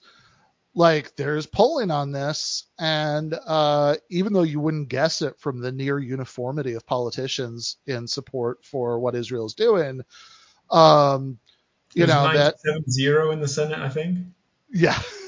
like 0.74 1.16
there's 1.16 1.46
polling 1.46 1.92
on 1.92 2.12
this, 2.12 2.66
and 2.80 3.38
uh, 3.46 3.96
even 4.10 4.34
though 4.34 4.44
you 4.44 4.60
wouldn't 4.60 4.90
guess 4.90 5.22
it 5.22 5.38
from 5.40 5.60
the 5.60 5.72
near 5.72 6.00
uniformity 6.00 6.74
of 6.74 6.86
politicians 6.86 7.78
in 7.88 8.08
support 8.08 8.64
for 8.64 9.00
what 9.00 9.16
Israel's 9.16 9.54
doing, 9.54 10.02
um, 10.70 11.38
you 11.94 12.08
know 12.08 12.32
that 12.34 12.56
zero 12.90 13.32
in 13.32 13.42
the 13.42 13.48
Senate, 13.48 13.80
I 13.80 13.90
think. 13.90 14.20
Yeah, 14.72 14.98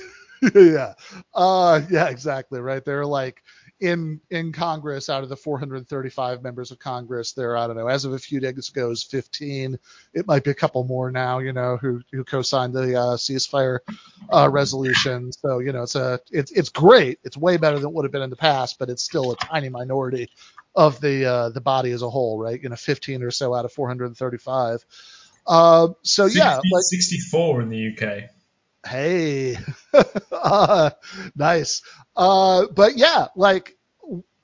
yeah, 0.56 0.94
uh, 1.34 1.82
yeah, 1.90 2.08
exactly. 2.10 2.60
Right. 2.60 2.84
They're 2.84 3.06
like 3.06 3.44
in 3.80 4.22
in 4.30 4.54
Congress, 4.54 5.10
out 5.10 5.24
of 5.24 5.30
the 5.30 5.36
435 5.36 6.42
members 6.42 6.72
of 6.72 6.80
Congress, 6.80 7.34
there 7.34 7.52
are 7.52 7.58
I 7.58 7.68
don't 7.68 7.76
know. 7.76 7.88
As 7.88 8.06
of 8.06 8.14
a 8.14 8.20
few 8.20 8.40
days 8.40 8.70
ago, 8.70 8.92
is 8.92 9.04
15. 9.04 9.78
It 10.14 10.26
might 10.26 10.44
be 10.44 10.52
a 10.52 10.56
couple 10.56 10.84
more 10.86 11.12
now. 11.12 11.40
You 11.40 11.52
know, 11.54 11.78
who 11.78 12.02
who 12.12 12.24
co-signed 12.24 12.74
the 12.74 12.96
uh, 12.98 13.18
ceasefire 13.18 13.80
uh, 14.32 14.50
resolution. 14.50 15.32
So 15.32 15.60
you 15.60 15.74
know, 15.74 15.84
it's 15.84 15.96
a 15.96 16.20
it's 16.32 16.52
it's 16.52 16.70
great. 16.70 17.20
It's 17.24 17.36
way 17.36 17.58
better 17.58 17.78
than 17.78 17.90
it 17.90 17.94
would 17.94 18.06
have 18.06 18.12
been 18.12 18.22
in 18.22 18.30
the 18.30 18.36
past, 18.36 18.80
but 18.80 18.90
it's 18.90 19.04
still 19.04 19.32
a 19.32 19.36
tiny 19.36 19.70
minority 19.70 20.30
of 20.76 21.02
the 21.02 21.26
uh, 21.26 21.50
the 21.50 21.62
body 21.62 21.92
as 21.92 22.02
a 22.02 22.10
whole, 22.10 22.40
right? 22.40 22.62
You 22.62 22.70
know, 22.70 22.76
15 22.76 23.22
or 23.22 23.32
so 23.32 23.54
out 23.54 23.66
of 23.66 23.74
435. 23.74 24.86
Uh, 25.46 25.90
so 26.04 26.28
60, 26.28 26.40
yeah, 26.40 26.56
like 26.72 26.84
64 26.84 27.62
in 27.64 27.70
the 27.70 27.90
UK. 27.90 28.30
Hey, 28.86 29.58
uh, 30.32 30.90
nice. 31.36 31.82
Uh, 32.16 32.68
but 32.68 32.98
yeah, 32.98 33.28
like, 33.36 33.78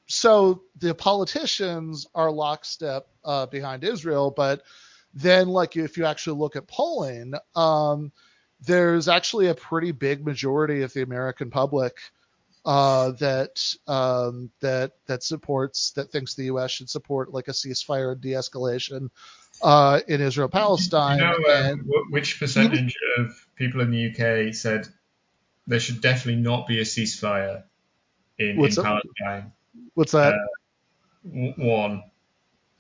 so 0.08 0.64
the 0.78 0.96
politicians 0.96 2.08
are 2.16 2.32
lockstep 2.32 3.08
uh, 3.26 3.46
behind 3.48 3.84
Israel, 3.84 4.32
but 4.32 4.64
then, 5.14 5.50
like, 5.50 5.76
if 5.76 5.98
you 5.98 6.06
actually 6.06 6.40
look 6.40 6.56
at 6.56 6.68
polling, 6.68 7.34
um, 7.56 8.12
there's 8.62 9.08
actually 9.08 9.48
a 9.48 9.56
pretty 9.56 9.92
big 9.92 10.26
majority 10.26 10.82
of 10.84 10.94
the 10.94 11.02
American 11.02 11.50
public 11.50 11.98
uh, 12.66 13.12
that 13.12 13.76
um, 13.88 14.52
that 14.60 14.92
that 15.08 15.24
supports 15.24 15.92
that 15.92 16.12
thinks 16.12 16.36
the 16.36 16.46
U.S. 16.46 16.72
should 16.72 16.90
support 16.90 17.34
like 17.34 17.48
a 17.48 17.52
ceasefire 17.52 18.12
and 18.12 18.22
de-escalation 18.22 19.10
uh, 19.62 20.00
in 20.08 20.22
Israel 20.22 20.50
Palestine. 20.50 21.20
You 21.20 21.26
know, 21.26 21.72
um, 21.72 21.90
which 22.10 22.40
percentage 22.40 22.96
of 23.18 23.46
people 23.56 23.82
in 23.82 23.92
the 23.92 24.10
UK 24.10 24.54
said 24.54 24.88
there 25.68 25.80
should 25.80 26.02
definitely 26.02 26.42
not 26.42 26.68
be 26.68 26.80
a 26.80 26.84
ceasefire 26.84 27.64
in, 28.38 28.64
in 28.64 28.76
Palestine? 28.76 29.52
What's 29.94 30.14
that? 30.14 30.34
Uh, 30.34 31.52
one. 31.58 32.04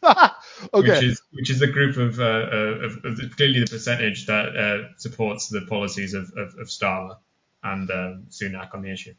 okay. 0.03 0.29
Which 0.73 1.03
is 1.03 1.21
which 1.31 1.49
is 1.49 1.59
the 1.59 1.67
group 1.67 1.97
of, 1.97 2.19
uh, 2.19 2.23
of, 2.23 3.03
of 3.03 3.35
clearly 3.35 3.59
the 3.59 3.67
percentage 3.69 4.27
that 4.27 4.55
uh, 4.55 4.97
supports 4.97 5.49
the 5.49 5.61
policies 5.61 6.13
of, 6.13 6.31
of, 6.37 6.55
of 6.57 6.67
Starmer 6.67 7.17
and 7.63 7.91
um, 7.91 8.25
Sunak 8.29 8.73
on 8.73 8.81
the 8.81 8.91
issue. 8.91 9.13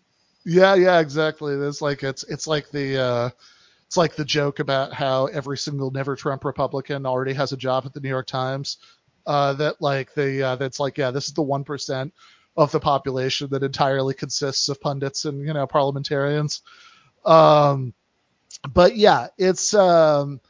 Yeah, 0.44 0.74
yeah, 0.74 1.00
exactly. 1.00 1.54
It's 1.54 1.82
like 1.82 2.02
it's 2.02 2.24
it's 2.24 2.46
like 2.46 2.70
the 2.70 2.98
uh, 2.98 3.30
it's 3.90 3.96
like 3.96 4.14
the 4.14 4.24
joke 4.24 4.60
about 4.60 4.92
how 4.92 5.26
every 5.26 5.58
single 5.58 5.90
never 5.90 6.14
Trump 6.14 6.44
Republican 6.44 7.04
already 7.04 7.32
has 7.32 7.50
a 7.50 7.56
job 7.56 7.84
at 7.86 7.92
the 7.92 7.98
New 7.98 8.08
York 8.08 8.28
Times. 8.28 8.76
Uh, 9.26 9.52
that 9.54 9.82
like 9.82 10.14
the 10.14 10.40
uh, 10.44 10.54
that's 10.54 10.78
like 10.78 10.96
yeah, 10.96 11.10
this 11.10 11.26
is 11.26 11.34
the 11.34 11.42
one 11.42 11.64
percent 11.64 12.14
of 12.56 12.70
the 12.70 12.78
population 12.78 13.48
that 13.50 13.64
entirely 13.64 14.14
consists 14.14 14.68
of 14.68 14.80
pundits 14.80 15.24
and 15.24 15.44
you 15.44 15.52
know 15.52 15.66
parliamentarians. 15.66 16.62
Um, 17.24 17.92
but 18.72 18.94
yeah, 18.94 19.26
it's 19.38 19.74
um, 19.74 20.40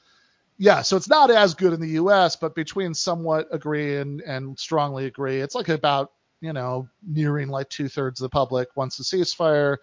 yeah, 0.59 0.83
so 0.83 0.99
it's 0.99 1.09
not 1.09 1.31
as 1.31 1.55
good 1.55 1.73
in 1.73 1.81
the 1.81 1.89
U.S., 1.93 2.37
but 2.37 2.55
between 2.55 2.93
somewhat 2.93 3.49
agree 3.53 3.97
and, 3.97 4.21
and 4.21 4.59
strongly 4.59 5.07
agree, 5.07 5.41
it's 5.41 5.55
like 5.55 5.71
about 5.71 6.13
you 6.43 6.53
know 6.53 6.91
nearing 7.09 7.49
like 7.49 7.71
two 7.71 7.89
thirds 7.89 8.21
of 8.21 8.25
the 8.25 8.35
public 8.35 8.69
wants 8.77 9.01
a 9.01 9.03
ceasefire 9.03 9.79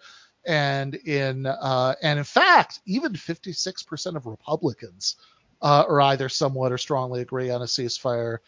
and 0.48 0.94
in 0.94 1.46
uh, 1.46 1.94
and 2.02 2.18
in 2.18 2.24
fact, 2.24 2.80
even 2.86 3.12
56% 3.12 4.16
of 4.16 4.26
Republicans 4.26 5.16
uh, 5.60 5.84
are 5.86 6.00
either 6.00 6.28
somewhat 6.30 6.72
or 6.72 6.78
strongly 6.78 7.20
agree 7.20 7.50
on 7.50 7.60
a 7.60 7.66
ceasefire. 7.66 8.38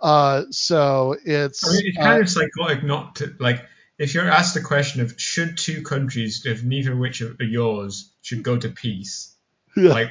Uh, 0.00 0.42
so 0.50 1.16
it's 1.24 1.66
I 1.66 1.72
mean, 1.72 1.82
it's 1.86 1.96
kind 1.96 2.20
of 2.20 2.26
uh, 2.26 2.28
psychotic 2.28 2.84
not 2.84 3.16
to 3.16 3.34
like 3.38 3.64
if 3.98 4.14
you're 4.14 4.28
asked 4.28 4.54
the 4.54 4.60
question 4.60 5.00
of 5.00 5.14
should 5.16 5.56
two 5.56 5.82
countries, 5.82 6.44
if 6.44 6.64
neither 6.64 6.92
of 6.92 6.98
which 6.98 7.22
are 7.22 7.36
yours, 7.38 8.12
should 8.22 8.42
go 8.42 8.58
to 8.58 8.68
peace, 8.68 9.36
yeah. 9.76 9.90
like 9.90 10.10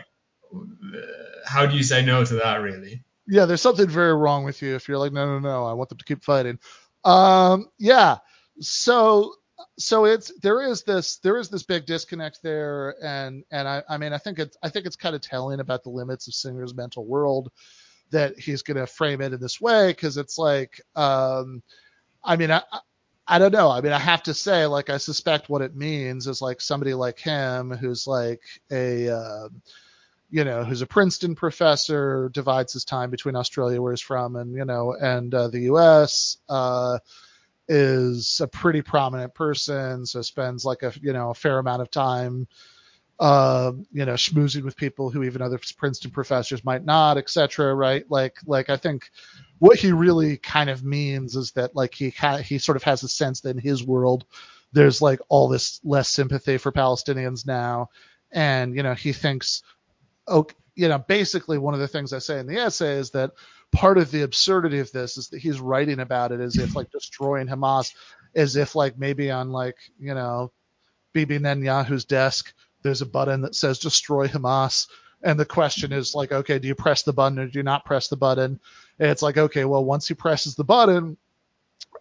how 1.46 1.66
do 1.66 1.76
you 1.76 1.84
say 1.84 2.06
no 2.06 2.24
to 2.24 2.36
that 2.36 2.62
really? 2.62 3.04
Yeah, 3.28 3.46
there's 3.46 3.62
something 3.62 3.88
very 3.88 4.16
wrong 4.16 4.46
with 4.46 4.62
you 4.62 4.76
if 4.76 4.88
you're 4.88 4.98
like, 4.98 5.12
no, 5.12 5.26
no, 5.26 5.40
no, 5.40 5.66
I 5.66 5.74
want 5.74 5.90
them 5.90 5.98
to 5.98 6.06
keep 6.06 6.24
fighting. 6.24 6.60
Um, 7.04 7.68
yeah. 7.78 8.18
So 8.60 9.36
so 9.78 10.06
it's 10.06 10.32
there 10.40 10.62
is 10.62 10.84
this 10.84 11.18
there 11.18 11.38
is 11.38 11.50
this 11.50 11.64
big 11.64 11.86
disconnect 11.86 12.42
there 12.44 12.96
and 13.04 13.44
and 13.52 13.68
I, 13.68 13.84
I 13.90 13.98
mean 13.98 14.14
I 14.14 14.18
think 14.18 14.40
it's 14.40 14.58
I 14.64 14.70
think 14.70 14.86
it's 14.86 14.96
kind 14.96 15.16
of 15.16 15.22
telling 15.22 15.60
about 15.60 15.84
the 15.84 15.90
limits 15.90 16.28
of 16.28 16.34
Singer's 16.34 16.74
mental 16.74 17.06
world 17.06 17.52
that 18.12 18.38
he's 18.40 18.62
going 18.62 18.78
to 18.78 18.88
frame 18.88 19.22
it 19.22 19.34
in 19.34 19.40
this 19.40 19.60
way 19.60 19.90
because 19.90 20.18
it's 20.18 20.38
like 20.38 20.82
um 20.96 21.64
I 22.24 22.36
mean 22.36 22.52
I 22.52 22.62
I 23.28 23.40
don't 23.40 23.54
know 23.54 23.70
I 23.70 23.82
mean 23.82 23.94
I 23.94 24.00
have 24.00 24.24
to 24.24 24.34
say 24.34 24.66
like 24.66 24.90
I 24.90 24.98
suspect 24.98 25.50
what 25.50 25.62
it 25.62 25.76
means 25.76 26.28
is 26.28 26.42
like 26.42 26.62
somebody 26.62 26.94
like 26.94 27.20
him 27.20 27.72
who's 27.72 28.06
like 28.06 28.42
a 28.72 29.10
uh, 29.10 29.50
you 30.30 30.44
know 30.44 30.64
who's 30.64 30.82
a 30.82 30.88
Princeton 30.88 31.36
professor 31.36 32.30
divides 32.34 32.74
his 32.74 32.84
time 32.84 33.12
between 33.12 33.36
Australia 33.36 33.82
where 33.82 33.94
he's 33.94 34.02
from 34.02 34.36
and 34.36 34.56
you 34.56 34.66
know 34.66 34.96
and 35.00 35.34
uh, 35.34 35.48
the 35.48 35.62
U.S. 35.62 36.38
Uh, 36.50 36.98
is 37.68 38.42
a 38.42 38.48
pretty 38.48 38.82
prominent 38.82 39.34
person, 39.34 40.06
so 40.06 40.22
spends 40.22 40.66
like 40.66 40.84
a 40.84 40.94
you 41.02 41.14
know 41.14 41.30
a 41.30 41.36
fair 41.36 41.60
amount 41.60 41.82
of 41.82 41.90
time, 41.90 42.48
uh, 43.20 43.72
you 43.92 44.06
know, 44.06 44.14
schmoozing 44.14 44.64
with 44.64 44.76
people 44.76 45.10
who 45.10 45.24
even 45.24 45.42
other 45.42 45.60
Princeton 45.78 46.12
professors 46.12 46.64
might 46.66 46.84
not, 46.84 47.18
etc. 47.18 47.74
Right? 47.74 48.10
Like 48.10 48.38
like 48.46 48.70
I 48.70 48.78
think 48.78 49.10
what 49.60 49.80
he 49.80 49.92
really 49.92 50.38
kind 50.38 50.70
of 50.70 50.84
means 50.84 51.36
is 51.36 51.52
that 51.52 51.76
like 51.76 51.94
he 51.94 52.14
he 52.44 52.58
sort 52.58 52.76
of 52.76 52.84
has 52.84 53.04
a 53.04 53.08
sense 53.08 53.42
that 53.42 53.52
in 53.52 53.60
his 53.60 53.84
world 53.84 54.26
there's 54.74 55.02
like 55.02 55.20
all 55.30 55.48
this 55.48 55.80
less 55.84 56.10
sympathy 56.10 56.58
for 56.58 56.72
Palestinians 56.72 57.46
now, 57.46 57.90
and 58.32 58.76
you 58.76 58.84
know 58.84 58.94
he 58.94 59.14
thinks, 59.14 59.64
oh, 60.28 60.48
you 60.76 60.90
know, 60.90 60.98
basically 60.98 61.58
one 61.58 61.74
of 61.74 61.80
the 61.80 61.88
things 61.88 62.12
I 62.12 62.20
say 62.20 62.40
in 62.40 62.48
the 62.48 62.58
essay 62.58 62.96
is 62.96 63.12
that 63.12 63.32
part 63.74 63.98
of 63.98 64.12
the 64.12 64.22
absurdity 64.22 64.80
of 64.80 64.92
this 64.92 65.18
is 65.18 65.30
that 65.30 65.40
he's 65.40 65.60
writing 65.60 66.00
about 66.00 66.32
it 66.32 66.40
as 66.40 66.58
if 66.58 66.76
like 66.76 66.92
destroying 66.92 67.48
Hamas, 67.48 67.94
as 68.36 68.56
if 68.56 68.76
like 68.76 68.98
maybe 68.98 69.32
on 69.32 69.52
like 69.52 69.76
you 70.00 70.14
know 70.14 70.52
Bibi 71.14 71.40
Netanyahu's 71.40 72.06
desk 72.06 72.54
there's 72.84 73.02
a 73.02 73.06
button 73.06 73.42
that 73.42 73.56
says 73.56 73.80
destroy 73.80 74.28
Hamas, 74.28 74.88
and 75.22 75.40
the 75.40 75.46
question 75.46 75.92
is 75.92 76.14
like, 76.14 76.32
okay, 76.32 76.60
do 76.60 76.68
you 76.68 76.76
press 76.76 77.04
the 77.04 77.14
button 77.14 77.40
or 77.40 77.48
do 77.48 77.60
you 77.60 77.64
not 77.64 77.86
press 77.86 78.10
the 78.10 78.18
button? 78.18 78.60
And 79.00 79.10
it's 79.10 79.22
like, 79.22 79.38
okay, 79.38 79.66
well 79.66 79.84
once 79.84 80.08
he 80.08 80.14
presses 80.14 80.56
the 80.56 80.64
button, 80.64 81.18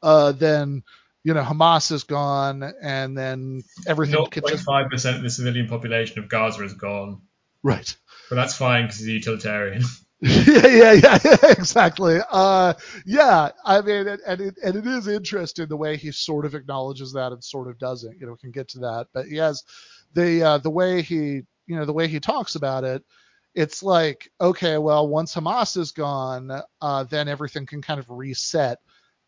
uh, 0.03 0.33
then 0.33 0.83
you 1.25 1.35
know 1.35 1.43
Hamas 1.43 1.91
is 1.91 2.05
gone, 2.05 2.63
and 2.83 3.17
then 3.17 3.63
everything. 3.87 4.27
Five 4.59 4.91
percent 4.91 5.17
of 5.17 5.23
the 5.23 5.31
civilian 5.31 5.69
population 5.69 6.19
of 6.19 6.29
Gaza 6.29 6.65
is 6.65 6.75
gone. 6.75 7.23
Right. 7.63 7.97
But 8.29 8.37
that's 8.37 8.57
fine 8.57 8.85
because 8.85 8.99
he's 8.99 9.09
a 9.09 9.13
utilitarian. 9.13 9.83
yeah, 10.47 10.93
yeah, 10.93 11.19
yeah, 11.25 11.37
exactly. 11.51 12.21
Uh, 12.31 12.75
yeah, 13.05 13.51
I 13.65 13.81
mean, 13.81 14.07
and 14.07 14.41
it, 14.41 14.57
and 14.63 14.77
it 14.77 14.87
is 14.87 15.09
interesting 15.09 15.67
the 15.67 15.77
way 15.77 15.97
he 15.97 16.13
sort 16.13 16.45
of 16.45 16.55
acknowledges 16.55 17.13
that 17.15 17.33
and 17.33 17.43
sort 17.43 17.69
of 17.69 17.77
doesn't. 17.79 18.21
You 18.21 18.27
know, 18.27 18.33
we 18.33 18.39
can 18.39 18.53
get 18.53 18.69
to 18.69 18.79
that, 18.81 19.09
but 19.13 19.27
he 19.27 19.37
has 19.37 19.65
the 20.15 20.43
uh, 20.43 20.59
the 20.59 20.71
way 20.71 21.03
he, 21.03 21.43
you 21.67 21.77
know, 21.77 21.85
the 21.85 21.93
way 21.93 22.07
he 22.07 22.21
talks 22.21 22.55
about 22.55 22.85
it. 22.85 23.03
It's 23.57 23.83
like, 23.83 24.31
okay, 24.41 24.79
well, 24.79 25.09
once 25.09 25.35
Hamas 25.35 25.77
is 25.77 25.91
gone, 25.91 26.53
uh, 26.81 27.05
then 27.05 27.27
everything 27.29 27.67
can 27.67 27.83
kind 27.83 27.99
of 27.99 28.09
reset 28.09 28.79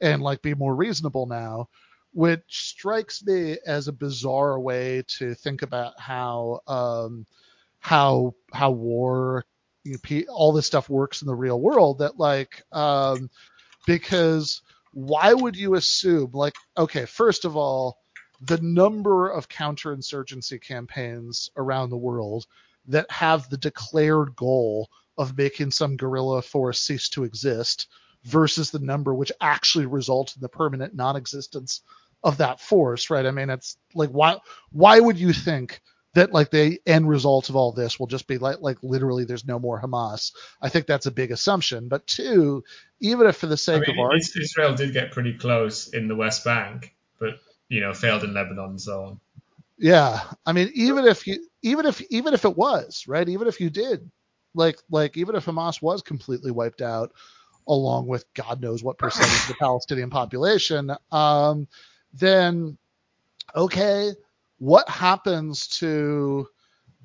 and 0.01 0.23
like 0.23 0.43
be 0.43 0.55
more 0.55 0.77
reasonable 0.77 1.27
now. 1.27 1.69
which 2.13 2.45
strikes 2.49 3.25
me 3.25 3.59
as 3.67 3.89
a 3.89 3.93
bizarre 3.93 4.61
way 4.61 5.03
to 5.09 5.35
think 5.35 5.63
about 5.63 5.99
how 5.99 6.61
um, 6.69 7.27
how 7.81 8.35
how 8.53 8.71
war 8.71 9.45
you 9.85 9.99
know, 10.11 10.23
all 10.29 10.53
this 10.53 10.67
stuff 10.67 10.89
works 10.89 11.23
in 11.23 11.29
the 11.29 11.35
real 11.35 11.61
world 11.61 11.99
that 11.99 12.19
like 12.19 12.63
um, 12.73 13.31
because 13.87 14.63
why 14.93 15.35
would 15.35 15.57
you 15.57 15.75
assume 15.75 16.31
like 16.33 16.55
okay 16.77 17.05
first 17.05 17.45
of 17.45 17.57
all 17.57 17.99
the 18.41 18.59
number 18.61 19.29
of 19.29 19.49
counterinsurgency 19.49 20.61
campaigns 20.61 21.51
around 21.57 21.91
the 21.91 21.97
world 21.97 22.47
that 22.87 23.11
have 23.11 23.49
the 23.49 23.57
declared 23.57 24.35
goal 24.37 24.89
of 25.17 25.37
making 25.37 25.71
some 25.71 25.97
guerrilla 25.97 26.43
force 26.43 26.81
cease 26.81 27.09
to 27.09 27.25
exist 27.25 27.89
versus 28.25 28.71
the 28.71 28.79
number 28.79 29.15
which 29.15 29.33
actually 29.41 29.87
results 29.87 30.37
in 30.37 30.41
the 30.41 30.49
permanent 30.49 30.95
non-existence 30.95 31.83
of 32.23 32.39
that 32.39 32.59
force, 32.59 33.11
right? 33.11 33.27
I 33.27 33.31
mean, 33.31 33.51
it's 33.51 33.77
like 33.95 34.11
why 34.11 34.39
why 34.73 34.99
would 34.99 35.19
you 35.19 35.33
think 35.33 35.81
that 36.15 36.33
like 36.33 36.51
the 36.51 36.81
end 36.87 37.09
result 37.09 37.49
of 37.49 37.57
all 37.57 37.73
this 37.73 37.99
will 37.99 38.07
just 38.07 38.27
be 38.27 38.39
like 38.39 38.61
like 38.61 38.79
literally 38.83 39.25
there's 39.25 39.45
no 39.45 39.59
more 39.59 39.81
Hamas? 39.81 40.33
I 40.63 40.69
think 40.69 40.87
that's 40.87 41.07
a 41.07 41.11
big 41.11 41.31
assumption. 41.31 41.89
But 41.89 42.07
two, 42.07 42.65
even 43.01 43.27
if 43.27 43.37
for 43.37 43.47
the 43.47 43.57
sake 43.57 43.85
I 43.89 43.93
mean, 43.93 44.01
of 44.01 44.11
art, 44.11 44.21
Israel 44.41 44.75
did 44.75 44.93
get 44.93 45.11
pretty 45.11 45.35
close 45.35 45.89
in 45.89 46.09
the 46.09 46.17
West 46.17 46.45
Bank, 46.45 46.95
but 47.19 47.41
you 47.69 47.81
know 47.81 47.93
failed 47.93 48.25
in 48.25 48.33
Lebanon 48.33 48.71
and 48.71 48.81
so 48.81 49.05
on. 49.05 49.21
Yeah, 49.77 50.21
I 50.47 50.53
mean, 50.53 50.71
even 50.75 51.07
if 51.07 51.27
you 51.27 51.47
even 51.63 51.87
if 51.87 52.01
even 52.11 52.35
if 52.35 52.45
it 52.45 52.57
was 52.57 53.05
right, 53.09 53.29
even 53.29 53.49
if 53.49 53.61
you 53.61 53.71
did 53.71 54.11
like 54.55 54.79
like 54.91 55.17
even 55.17 55.35
if 55.35 55.47
Hamas 55.47 55.83
was 55.83 56.03
completely 56.03 56.53
wiped 56.53 56.81
out, 56.81 57.13
along 57.67 58.07
with 58.07 58.25
God 58.35 58.61
knows 58.61 58.85
what 58.85 58.99
percentage 58.99 59.43
of 59.43 59.49
the 59.49 59.55
Palestinian 59.55 60.11
population, 60.11 60.93
um, 61.11 61.67
then 62.13 62.79
okay, 63.57 64.13
what 64.65 64.89
happens 64.89 65.69
to 65.69 66.49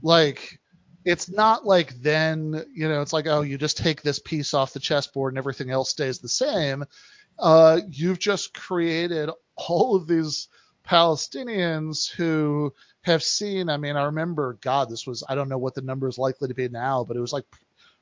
like 0.01 0.61
it's 1.03 1.29
not 1.29 1.65
like 1.65 1.93
then 1.95 2.63
you 2.73 2.87
know 2.87 3.01
it's 3.01 3.11
like 3.11 3.27
oh 3.27 3.41
you 3.41 3.57
just 3.57 3.77
take 3.77 4.01
this 4.01 4.17
piece 4.17 4.53
off 4.53 4.71
the 4.71 4.79
chessboard 4.79 5.33
and 5.33 5.37
everything 5.37 5.69
else 5.69 5.89
stays 5.89 6.19
the 6.19 6.29
same. 6.29 6.85
Uh, 7.37 7.81
you've 7.89 8.19
just 8.19 8.53
created 8.53 9.29
all 9.57 9.93
of 9.93 10.07
these 10.07 10.47
Palestinians 10.87 12.09
who 12.09 12.73
have 13.01 13.21
seen. 13.21 13.69
I 13.69 13.75
mean, 13.75 13.97
I 13.97 14.03
remember 14.03 14.57
God, 14.61 14.89
this 14.89 15.05
was 15.05 15.21
I 15.27 15.35
don't 15.35 15.49
know 15.49 15.57
what 15.57 15.75
the 15.75 15.81
number 15.81 16.07
is 16.07 16.17
likely 16.17 16.47
to 16.47 16.53
be 16.53 16.69
now, 16.69 17.03
but 17.03 17.17
it 17.17 17.21
was 17.21 17.33
like 17.33 17.45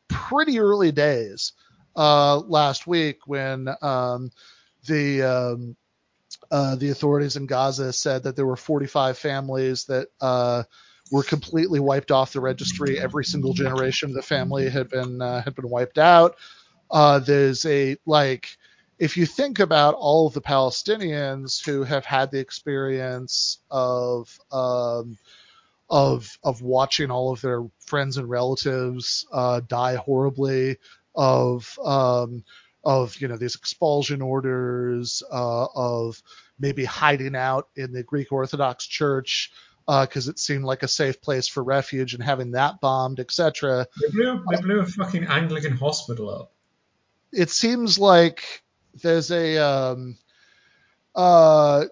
pretty 0.07 0.59
early 0.59 0.91
days 0.91 1.53
uh, 1.95 2.37
last 2.41 2.85
week 2.85 3.25
when 3.25 3.69
um, 3.81 4.29
the 4.85 5.23
um, 5.23 5.75
uh, 6.51 6.75
the 6.75 6.89
authorities 6.89 7.35
in 7.35 7.45
Gaza 7.45 7.91
said 7.93 8.23
that 8.23 8.35
there 8.35 8.45
were 8.45 8.55
45 8.55 9.17
families 9.17 9.85
that 9.85 10.07
uh, 10.21 10.63
were 11.11 11.23
completely 11.23 11.79
wiped 11.79 12.11
off 12.11 12.33
the 12.33 12.39
registry. 12.39 12.99
Every 12.99 13.25
single 13.25 13.53
generation 13.53 14.09
of 14.09 14.15
the 14.15 14.21
family 14.21 14.69
had 14.69 14.89
been 14.89 15.21
uh, 15.21 15.41
had 15.41 15.55
been 15.55 15.69
wiped 15.69 15.97
out. 15.97 16.37
Uh, 16.89 17.19
there's 17.19 17.65
a 17.65 17.97
like 18.05 18.57
if 18.99 19.17
you 19.17 19.25
think 19.25 19.59
about 19.59 19.93
all 19.95 20.27
of 20.27 20.33
the 20.33 20.41
Palestinians 20.41 21.63
who 21.63 21.83
have 21.83 22.05
had 22.05 22.31
the 22.31 22.39
experience 22.39 23.59
of 23.69 24.39
um, 24.51 25.17
of 25.89 26.37
of 26.43 26.61
watching 26.61 27.11
all 27.11 27.31
of 27.31 27.41
their 27.41 27.63
friends 27.85 28.17
and 28.17 28.29
relatives 28.29 29.25
uh, 29.31 29.61
die 29.67 29.95
horribly, 29.95 30.77
of 31.15 31.77
um, 31.83 32.43
of 32.87 33.19
you 33.19 33.27
know 33.27 33.35
these 33.35 33.55
expulsion 33.55 34.21
orders, 34.21 35.21
uh, 35.29 35.67
of 35.75 36.23
maybe 36.57 36.85
hiding 36.85 37.35
out 37.35 37.67
in 37.75 37.91
the 37.91 38.01
Greek 38.01 38.31
Orthodox 38.31 38.87
Church 38.87 39.51
because 39.85 40.27
uh, 40.27 40.31
it 40.31 40.39
seemed 40.39 40.63
like 40.63 40.83
a 40.83 40.87
safe 40.87 41.21
place 41.21 41.49
for 41.49 41.63
refuge 41.63 42.13
and 42.13 42.23
having 42.23 42.51
that 42.51 42.79
bombed, 42.79 43.19
etc. 43.19 43.87
They 44.01 44.09
blew, 44.09 44.43
they 44.49 44.61
blew 44.61 44.79
a 44.79 44.85
fucking 44.85 45.25
Anglican 45.25 45.73
hospital 45.73 46.29
up. 46.29 46.53
It 47.33 47.49
seems 47.49 47.99
like 47.99 48.63
there's 49.01 49.31
a 49.31 49.57
um, 49.57 50.17
uh, 51.13 51.85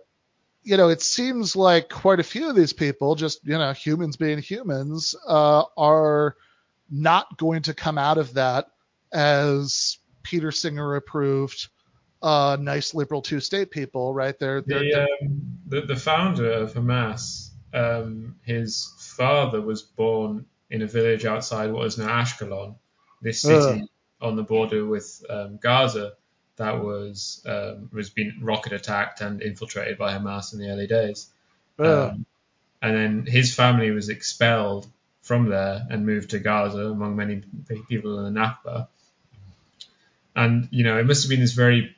you 0.63 0.77
know, 0.77 0.87
it 0.87 1.01
seems 1.01 1.57
like 1.57 1.89
quite 1.89 2.21
a 2.21 2.23
few 2.23 2.49
of 2.49 2.55
these 2.55 2.73
people, 2.73 3.15
just 3.15 3.45
you 3.45 3.57
know, 3.57 3.73
humans 3.73 4.15
being 4.15 4.39
humans, 4.39 5.13
uh, 5.27 5.63
are 5.77 6.37
not 6.89 7.37
going 7.37 7.63
to 7.63 7.73
come 7.73 7.97
out 7.97 8.17
of 8.17 8.35
that 8.35 8.67
as 9.11 9.97
Peter 10.25 10.51
Singer 10.51 10.95
approved 10.95 11.69
uh, 12.21 12.57
nice 12.59 12.93
liberal 12.93 13.21
two 13.21 13.39
state 13.39 13.69
people, 13.69 14.13
right? 14.13 14.37
They're, 14.37 14.61
they're, 14.61 14.79
the, 14.79 14.89
they're... 14.91 15.07
Um, 15.21 15.41
the, 15.67 15.81
the 15.81 15.95
founder 15.95 16.51
of 16.51 16.73
Hamas, 16.73 17.51
um, 17.73 18.35
his 18.43 18.91
father 18.97 19.61
was 19.61 19.83
born 19.83 20.45
in 20.69 20.81
a 20.81 20.87
village 20.87 21.25
outside 21.25 21.71
what 21.71 21.85
is 21.85 21.97
now 21.97 22.07
Ashkelon, 22.07 22.75
this 23.21 23.41
city 23.41 23.87
on 24.19 24.35
the 24.35 24.43
border 24.43 24.85
with 24.85 25.23
um, 25.29 25.57
Gaza 25.61 26.13
that 26.57 26.83
was 26.83 27.43
um, 27.45 27.89
was 27.91 28.09
being 28.09 28.39
rocket 28.41 28.73
attacked 28.73 29.21
and 29.21 29.41
infiltrated 29.41 29.97
by 29.97 30.17
Hamas 30.17 30.53
in 30.53 30.59
the 30.59 30.69
early 30.69 30.87
days. 30.87 31.27
Uh. 31.77 32.13
and 32.81 32.95
then 32.95 33.25
his 33.25 33.53
family 33.53 33.91
was 33.91 34.07
expelled 34.07 34.87
from 35.21 35.49
there 35.49 35.85
and 35.89 36.05
moved 36.05 36.29
to 36.29 36.39
Gaza, 36.39 36.85
among 36.85 37.15
many 37.15 37.43
people 37.89 38.25
in 38.25 38.33
the 38.33 38.39
Nakba. 38.39 38.87
And 40.35 40.67
you 40.71 40.83
know, 40.83 40.97
it 40.97 41.05
must 41.05 41.23
have 41.23 41.29
been 41.29 41.39
this 41.39 41.53
very 41.53 41.95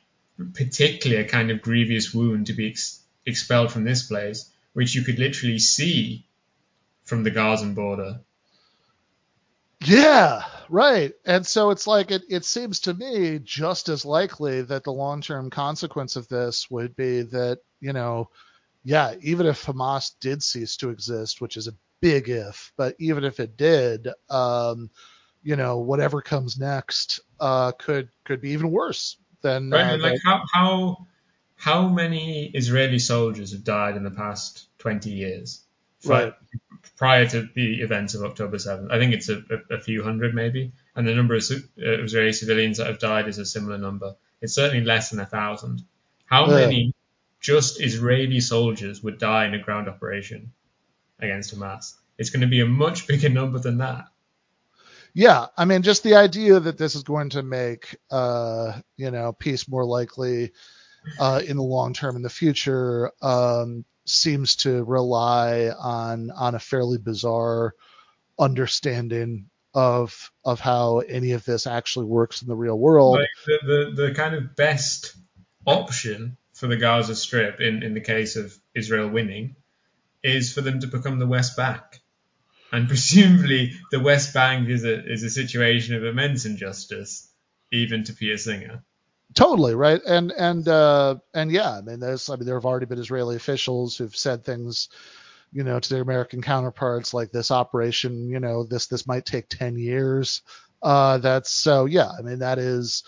particular 0.54 1.24
kind 1.24 1.50
of 1.50 1.62
grievous 1.62 2.14
wound 2.14 2.46
to 2.46 2.52
be 2.52 2.70
ex- 2.70 3.00
expelled 3.26 3.72
from 3.72 3.84
this 3.84 4.06
place, 4.06 4.50
which 4.72 4.94
you 4.94 5.02
could 5.02 5.18
literally 5.18 5.58
see 5.58 6.24
from 7.04 7.24
the 7.24 7.30
Gazan 7.30 7.74
border. 7.74 8.20
Yeah, 9.80 10.42
right. 10.68 11.12
And 11.24 11.46
so 11.46 11.70
it's 11.70 11.86
like 11.86 12.10
it, 12.10 12.22
it 12.28 12.44
seems 12.44 12.80
to 12.80 12.94
me 12.94 13.38
just 13.38 13.88
as 13.88 14.04
likely 14.04 14.62
that 14.62 14.84
the 14.84 14.92
long 14.92 15.20
term 15.20 15.50
consequence 15.50 16.16
of 16.16 16.28
this 16.28 16.70
would 16.70 16.96
be 16.96 17.22
that, 17.22 17.60
you 17.80 17.92
know, 17.92 18.30
yeah, 18.84 19.14
even 19.20 19.46
if 19.46 19.64
Hamas 19.64 20.12
did 20.20 20.42
cease 20.42 20.76
to 20.78 20.90
exist, 20.90 21.40
which 21.40 21.56
is 21.56 21.68
a 21.68 21.74
big 22.00 22.28
if, 22.28 22.72
but 22.76 22.96
even 22.98 23.24
if 23.24 23.40
it 23.40 23.56
did, 23.56 24.08
um, 24.30 24.90
you 25.42 25.56
know, 25.56 25.78
whatever 25.78 26.20
comes 26.20 26.58
next 26.58 27.20
uh, 27.40 27.72
could 27.72 28.08
could 28.24 28.40
be 28.40 28.50
even 28.50 28.70
worse 28.70 29.16
than. 29.42 29.70
Right, 29.70 29.94
uh, 29.94 29.98
like 29.98 30.20
how 30.24 30.42
how 30.52 31.06
how 31.56 31.88
many 31.88 32.50
Israeli 32.54 32.98
soldiers 32.98 33.52
have 33.52 33.64
died 33.64 33.96
in 33.96 34.04
the 34.04 34.10
past 34.10 34.68
20 34.78 35.10
years? 35.10 35.64
Right. 36.04 36.32
Prior 36.96 37.26
to 37.26 37.48
the 37.54 37.80
events 37.82 38.14
of 38.14 38.22
October 38.22 38.56
7th, 38.56 38.92
I 38.92 38.98
think 38.98 39.12
it's 39.12 39.28
a, 39.28 39.42
a, 39.50 39.76
a 39.76 39.80
few 39.80 40.02
hundred 40.02 40.34
maybe, 40.34 40.72
and 40.94 41.06
the 41.06 41.14
number 41.14 41.34
of 41.34 41.42
uh, 41.50 41.56
Israeli 41.76 42.32
civilians 42.32 42.78
that 42.78 42.86
have 42.86 43.00
died 43.00 43.26
is 43.26 43.38
a 43.38 43.44
similar 43.44 43.78
number. 43.78 44.14
It's 44.40 44.54
certainly 44.54 44.84
less 44.84 45.10
than 45.10 45.18
a 45.18 45.26
thousand. 45.26 45.82
How 46.26 46.46
yeah. 46.46 46.66
many 46.66 46.94
just 47.40 47.80
Israeli 47.80 48.40
soldiers 48.40 49.02
would 49.02 49.18
die 49.18 49.46
in 49.46 49.54
a 49.54 49.58
ground 49.58 49.88
operation 49.88 50.52
against 51.18 51.54
Hamas? 51.54 51.94
It's 52.16 52.30
going 52.30 52.42
to 52.42 52.46
be 52.46 52.60
a 52.60 52.66
much 52.66 53.06
bigger 53.06 53.28
number 53.28 53.58
than 53.58 53.78
that 53.78 54.06
yeah, 55.18 55.46
I 55.56 55.64
mean, 55.64 55.82
just 55.82 56.04
the 56.04 56.14
idea 56.14 56.60
that 56.60 56.78
this 56.78 56.94
is 56.94 57.02
going 57.02 57.30
to 57.30 57.42
make, 57.42 57.96
uh, 58.08 58.78
you 58.96 59.10
know, 59.10 59.32
peace 59.32 59.66
more 59.66 59.84
likely 59.84 60.52
uh, 61.18 61.42
in 61.44 61.56
the 61.56 61.62
long 61.64 61.92
term 61.92 62.14
in 62.14 62.22
the 62.22 62.30
future 62.30 63.10
um, 63.20 63.84
seems 64.04 64.54
to 64.56 64.84
rely 64.84 65.70
on 65.76 66.30
on 66.30 66.54
a 66.54 66.60
fairly 66.60 66.98
bizarre 66.98 67.74
understanding 68.38 69.50
of 69.74 70.30
of 70.44 70.60
how 70.60 71.00
any 71.00 71.32
of 71.32 71.44
this 71.44 71.66
actually 71.66 72.06
works 72.06 72.42
in 72.42 72.46
the 72.46 72.54
real 72.54 72.78
world. 72.78 73.18
Like 73.18 73.28
the, 73.44 73.90
the, 73.96 74.02
the 74.06 74.14
kind 74.14 74.36
of 74.36 74.54
best 74.54 75.16
option 75.66 76.36
for 76.52 76.68
the 76.68 76.76
Gaza 76.76 77.16
Strip 77.16 77.60
in, 77.60 77.82
in 77.82 77.92
the 77.92 78.00
case 78.00 78.36
of 78.36 78.56
Israel 78.72 79.08
winning 79.08 79.56
is 80.22 80.52
for 80.52 80.60
them 80.60 80.78
to 80.78 80.86
become 80.86 81.18
the 81.18 81.26
West 81.26 81.56
Bank 81.56 81.97
and 82.72 82.88
presumably 82.88 83.72
the 83.90 84.00
West 84.00 84.34
Bank 84.34 84.68
is 84.68 84.84
a 84.84 85.04
is 85.10 85.22
a 85.22 85.30
situation 85.30 85.94
of 85.94 86.04
immense 86.04 86.44
injustice, 86.44 87.32
even 87.72 88.04
to 88.04 88.12
Peter 88.12 88.36
Singer. 88.36 88.82
Totally 89.34 89.74
right, 89.74 90.00
and 90.06 90.32
and 90.32 90.66
uh, 90.68 91.16
and 91.34 91.50
yeah, 91.50 91.78
I 91.78 91.80
mean, 91.80 92.00
there's 92.00 92.28
I 92.28 92.36
mean, 92.36 92.46
there 92.46 92.56
have 92.56 92.66
already 92.66 92.86
been 92.86 92.98
Israeli 92.98 93.36
officials 93.36 93.96
who've 93.96 94.16
said 94.16 94.44
things, 94.44 94.88
you 95.52 95.64
know, 95.64 95.78
to 95.78 95.88
their 95.88 96.02
American 96.02 96.42
counterparts 96.42 97.14
like 97.14 97.30
this 97.30 97.50
operation, 97.50 98.28
you 98.28 98.40
know, 98.40 98.64
this 98.64 98.86
this 98.86 99.06
might 99.06 99.26
take 99.26 99.48
ten 99.48 99.78
years. 99.78 100.42
Uh, 100.82 101.18
that's 101.18 101.50
so 101.50 101.86
yeah, 101.86 102.10
I 102.18 102.22
mean, 102.22 102.38
that 102.38 102.58
is 102.58 103.04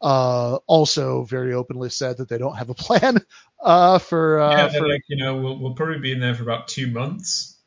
uh, 0.00 0.56
also 0.66 1.24
very 1.24 1.54
openly 1.54 1.90
said 1.90 2.16
that 2.16 2.28
they 2.28 2.38
don't 2.38 2.56
have 2.56 2.70
a 2.70 2.74
plan 2.74 3.18
uh, 3.60 3.98
for. 3.98 4.40
Uh, 4.40 4.50
yeah, 4.56 4.68
for, 4.68 4.88
like 4.88 5.02
you 5.08 5.16
know, 5.16 5.36
we'll, 5.36 5.58
we'll 5.58 5.74
probably 5.74 5.98
be 5.98 6.12
in 6.12 6.20
there 6.20 6.34
for 6.34 6.42
about 6.42 6.68
two 6.68 6.88
months 6.88 7.59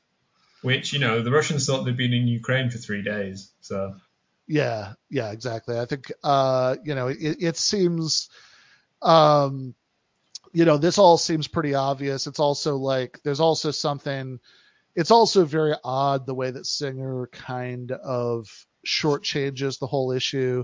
which 0.63 0.93
you 0.93 0.99
know 0.99 1.21
the 1.21 1.31
Russians 1.31 1.65
thought 1.65 1.83
they'd 1.83 1.97
been 1.97 2.13
in 2.13 2.27
Ukraine 2.27 2.69
for 2.69 2.77
three 2.77 3.03
days. 3.03 3.51
So 3.61 3.95
yeah, 4.47 4.93
yeah, 5.09 5.31
exactly. 5.31 5.79
I 5.79 5.85
think 5.85 6.11
uh, 6.23 6.77
you 6.83 6.95
know 6.95 7.07
it, 7.07 7.37
it 7.39 7.57
seems 7.57 8.29
um, 9.01 9.75
you 10.53 10.65
know, 10.65 10.77
this 10.77 10.97
all 10.99 11.17
seems 11.17 11.47
pretty 11.47 11.73
obvious. 11.73 12.27
It's 12.27 12.39
also 12.39 12.77
like 12.77 13.19
there's 13.23 13.39
also 13.39 13.71
something. 13.71 14.39
It's 14.95 15.11
also 15.11 15.43
very 15.45 15.73
odd 15.83 16.25
the 16.25 16.35
way 16.35 16.51
that 16.51 16.67
Singer 16.67 17.27
kind 17.31 17.91
of 17.91 18.47
shortchanges 18.85 19.79
the 19.79 19.87
whole 19.87 20.11
issue 20.11 20.63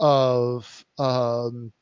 of 0.00 0.84
um, 0.98 1.72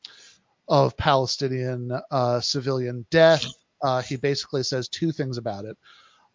of 0.67 0.95
Palestinian 0.95 1.91
uh, 2.11 2.39
civilian 2.39 3.05
death. 3.09 3.45
Uh, 3.81 4.01
he 4.03 4.15
basically 4.15 4.61
says 4.61 4.87
two 4.87 5.11
things 5.11 5.37
about 5.37 5.65
it. 5.65 5.77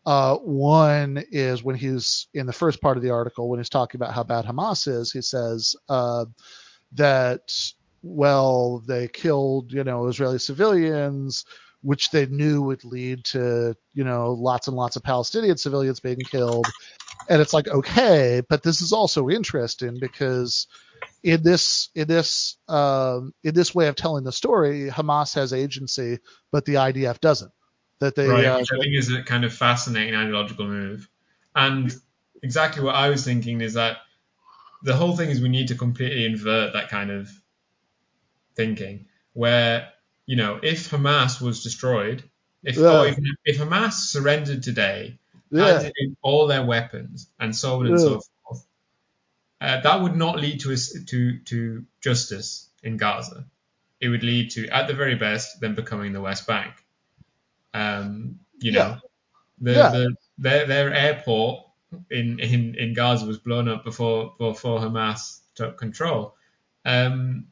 Uh, 0.06 0.36
one 0.36 1.22
is 1.30 1.62
when 1.64 1.76
he's 1.76 2.26
in 2.34 2.46
the 2.46 2.52
first 2.52 2.80
part 2.80 2.96
of 2.96 3.02
the 3.02 3.10
article, 3.10 3.48
when 3.48 3.58
he's 3.58 3.70
talking 3.70 3.98
about 3.98 4.12
how 4.12 4.22
bad 4.22 4.44
Hamas 4.44 4.86
is, 4.86 5.12
he 5.12 5.22
says 5.22 5.74
uh, 5.88 6.26
that, 6.92 7.52
well, 8.02 8.82
they 8.86 9.08
killed, 9.08 9.72
you 9.72 9.82
know, 9.82 10.06
Israeli 10.06 10.38
civilians, 10.38 11.46
which 11.80 12.10
they 12.10 12.26
knew 12.26 12.62
would 12.62 12.84
lead 12.84 13.24
to, 13.24 13.74
you 13.94 14.04
know, 14.04 14.32
lots 14.32 14.68
and 14.68 14.76
lots 14.76 14.96
of 14.96 15.02
Palestinian 15.02 15.56
civilians 15.56 16.00
being 16.00 16.18
killed. 16.18 16.66
And 17.30 17.40
it's 17.40 17.54
like, 17.54 17.68
okay, 17.68 18.42
but 18.48 18.62
this 18.62 18.82
is 18.82 18.92
also 18.92 19.30
interesting 19.30 19.98
because 19.98 20.66
in 21.22 21.42
this 21.42 21.88
in 21.94 22.06
this 22.06 22.58
um, 22.68 23.32
in 23.42 23.54
this 23.54 23.74
way 23.74 23.88
of 23.88 23.96
telling 23.96 24.24
the 24.24 24.32
story, 24.32 24.90
Hamas 24.90 25.34
has 25.34 25.54
agency, 25.54 26.18
but 26.52 26.66
the 26.66 26.74
IDF 26.74 27.20
doesn't 27.20 27.50
that 28.00 28.14
they 28.14 28.28
right, 28.28 28.46
uh, 28.46 28.59
which 28.59 28.68
I 28.72 28.78
think 28.78 28.94
is 28.96 29.12
a 29.12 29.22
kind 29.22 29.44
of 29.44 29.52
fascinating 29.52 30.14
ideological 30.14 30.66
move. 30.66 31.09
And 31.54 31.92
exactly 32.42 32.83
what 32.83 32.94
I 32.94 33.09
was 33.09 33.24
thinking 33.24 33.61
is 33.61 33.74
that 33.74 33.98
the 34.83 34.94
whole 34.96 35.16
thing 35.16 35.30
is 35.30 35.40
we 35.40 35.48
need 35.48 35.68
to 35.68 35.74
completely 35.74 36.26
invert 36.26 36.74
that 36.74 36.88
kind 36.90 37.11
of 37.11 37.30
thinking, 38.57 39.07
where 39.33 39.92
you 40.26 40.37
know 40.37 40.61
if 40.62 40.90
Hamas 40.90 41.40
was 41.40 41.62
destroyed, 41.62 42.22
if 42.62 42.76
Yeah. 42.78 43.04
if, 43.04 43.18
if 43.44 43.59
Hamas 43.59 43.92
surrendered 43.92 44.62
today, 44.62 45.18
yeah 45.50 45.88
all 46.22 46.46
their 46.46 46.64
weapons 46.64 47.30
and 47.38 47.54
so 47.54 47.80
on 47.80 47.87
and 47.87 47.98
Yeah. 47.98 48.04
so 48.04 48.20
forth, 48.44 48.66
uh, 49.61 49.80
that 49.80 50.02
would 50.02 50.16
not 50.16 50.38
lead 50.38 50.61
to 50.61 50.72
us 50.72 50.92
to 51.07 51.38
to 51.40 51.87
justice 52.00 52.68
in 52.83 52.96
Gaza. 52.96 53.46
It 54.00 54.09
would 54.09 54.22
lead 54.22 54.50
to, 54.52 54.68
at 54.68 54.87
the 54.87 54.94
very 54.94 55.14
best, 55.14 55.61
them 55.61 55.74
becoming 55.74 56.12
the 56.12 56.20
West 56.20 56.46
Bank. 56.46 56.84
Um, 57.74 58.40
you 58.60 58.72
know, 58.72 58.78
Yeah. 58.78 58.98
the, 59.60 59.72
Yeah. 59.72 59.90
the 59.90 60.16
their 60.38 60.66
their 60.66 60.94
airport 60.94 61.66
in, 62.10 62.40
in 62.40 62.74
in 62.76 62.94
Gaza 62.94 63.26
was 63.26 63.38
blown 63.38 63.68
up 63.68 63.84
before 63.84 64.34
before 64.38 64.80
Hamas 64.80 65.40
took 65.54 65.78
control. 65.78 66.34
Um, 66.84 67.48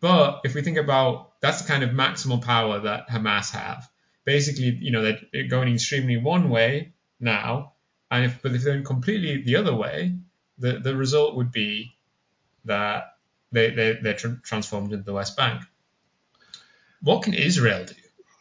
but 0.00 0.40
if 0.44 0.54
we 0.54 0.62
think 0.62 0.76
about 0.76 1.40
that's 1.40 1.62
the 1.62 1.68
kind 1.68 1.82
of 1.84 1.90
maximal 1.90 2.42
power 2.42 2.80
that 2.80 3.08
Hamas 3.08 3.52
have. 3.52 3.88
Basically, 4.24 4.76
you 4.82 4.90
know, 4.90 5.02
they're 5.32 5.48
going 5.48 5.72
extremely 5.72 6.18
one 6.18 6.50
way 6.50 6.92
now, 7.20 7.72
and 8.10 8.24
if 8.26 8.42
but 8.42 8.54
if 8.54 8.62
they're 8.62 8.74
going 8.74 8.84
completely 8.84 9.42
the 9.42 9.56
other 9.56 9.74
way, 9.74 10.18
the 10.58 10.78
the 10.80 10.94
result 10.96 11.36
would 11.36 11.50
be 11.52 11.96
that 12.66 13.16
they 13.52 13.70
they 13.70 13.92
they're 14.02 14.14
tr- 14.14 14.40
transformed 14.42 14.92
into 14.92 15.04
the 15.04 15.14
West 15.14 15.36
Bank. 15.36 15.62
What 17.00 17.22
can 17.22 17.34
Israel 17.34 17.86
do? 17.86 17.94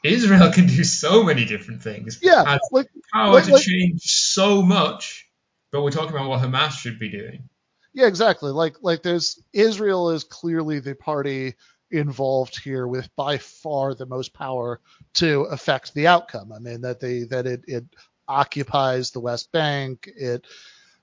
Israel 0.07 0.51
can 0.57 0.67
do 0.67 0.83
so 0.83 1.23
many 1.23 1.45
different 1.45 1.81
things. 1.83 2.19
yeah 2.21 2.43
Has 2.45 2.59
like 2.71 2.87
power 3.13 3.33
like- 3.33 3.45
to 3.45 3.53
like- 3.53 3.63
change 3.63 4.01
so 4.03 4.61
much, 4.61 5.27
but 5.71 5.81
we're 5.83 5.91
talking 5.91 6.11
about 6.15 6.29
what 6.29 6.41
Hamas 6.41 6.71
should 6.71 6.99
be 6.99 7.09
doing. 7.09 7.49
yeah 7.93 8.07
exactly 8.07 8.51
like 8.51 8.75
like 8.81 9.01
there's 9.03 9.41
Israel 9.53 10.09
is 10.11 10.23
clearly 10.23 10.79
the 10.79 10.95
party 10.95 11.55
involved 11.89 12.59
here 12.61 12.85
with 12.85 13.07
by 13.15 13.37
far 13.37 13.93
the 13.95 14.05
most 14.05 14.33
power 14.33 14.81
to 15.13 15.41
affect 15.43 15.93
the 15.93 16.07
outcome. 16.07 16.51
I 16.51 16.59
mean 16.59 16.81
that 16.81 16.99
they 16.99 17.23
that 17.25 17.45
it 17.47 17.61
it 17.67 17.85
occupies 18.27 19.11
the 19.11 19.21
West 19.21 19.51
Bank. 19.53 20.09
It 20.15 20.45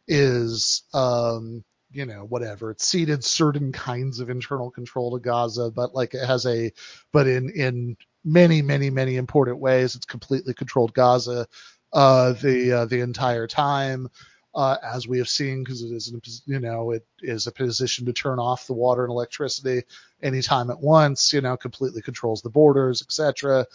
is 0.06 0.82
um 0.92 1.64
you 1.90 2.04
know 2.04 2.24
whatever 2.24 2.70
it's 2.70 2.86
ceded 2.86 3.24
certain 3.24 3.72
kinds 3.72 4.20
of 4.20 4.28
internal 4.28 4.70
control 4.70 5.12
to 5.12 5.20
Gaza, 5.22 5.70
but 5.70 5.94
like 5.94 6.12
it 6.14 6.26
has 6.26 6.44
a 6.46 6.72
but 7.12 7.26
in 7.26 7.48
in 7.50 7.96
many 8.24 8.62
many 8.62 8.90
many 8.90 9.16
important 9.16 9.58
ways 9.58 9.94
it's 9.94 10.06
completely 10.06 10.54
controlled 10.54 10.94
Gaza 10.94 11.46
uh 11.92 12.32
the 12.32 12.72
uh, 12.72 12.84
the 12.86 13.00
entire 13.00 13.46
time. 13.46 14.08
Uh, 14.56 14.76
as 14.84 15.08
we 15.08 15.18
have 15.18 15.28
seen, 15.28 15.64
because 15.64 15.82
it 15.82 15.92
is, 15.92 16.14
a, 16.14 16.20
you 16.48 16.60
know, 16.60 16.92
it 16.92 17.04
is 17.22 17.48
a 17.48 17.50
position 17.50 18.06
to 18.06 18.12
turn 18.12 18.38
off 18.38 18.68
the 18.68 18.72
water 18.72 19.02
and 19.02 19.10
electricity 19.10 19.82
anytime 20.22 20.70
at 20.70 20.78
once. 20.78 21.32
You 21.32 21.40
know, 21.40 21.56
completely 21.56 22.02
controls 22.02 22.40
the 22.40 22.50
borders, 22.50 23.02
etc. 23.02 23.66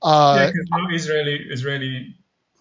Uh, 0.00 0.36
yeah, 0.38 0.52
because 0.52 1.02
Israeli 1.02 1.46
Israeli 1.50 2.14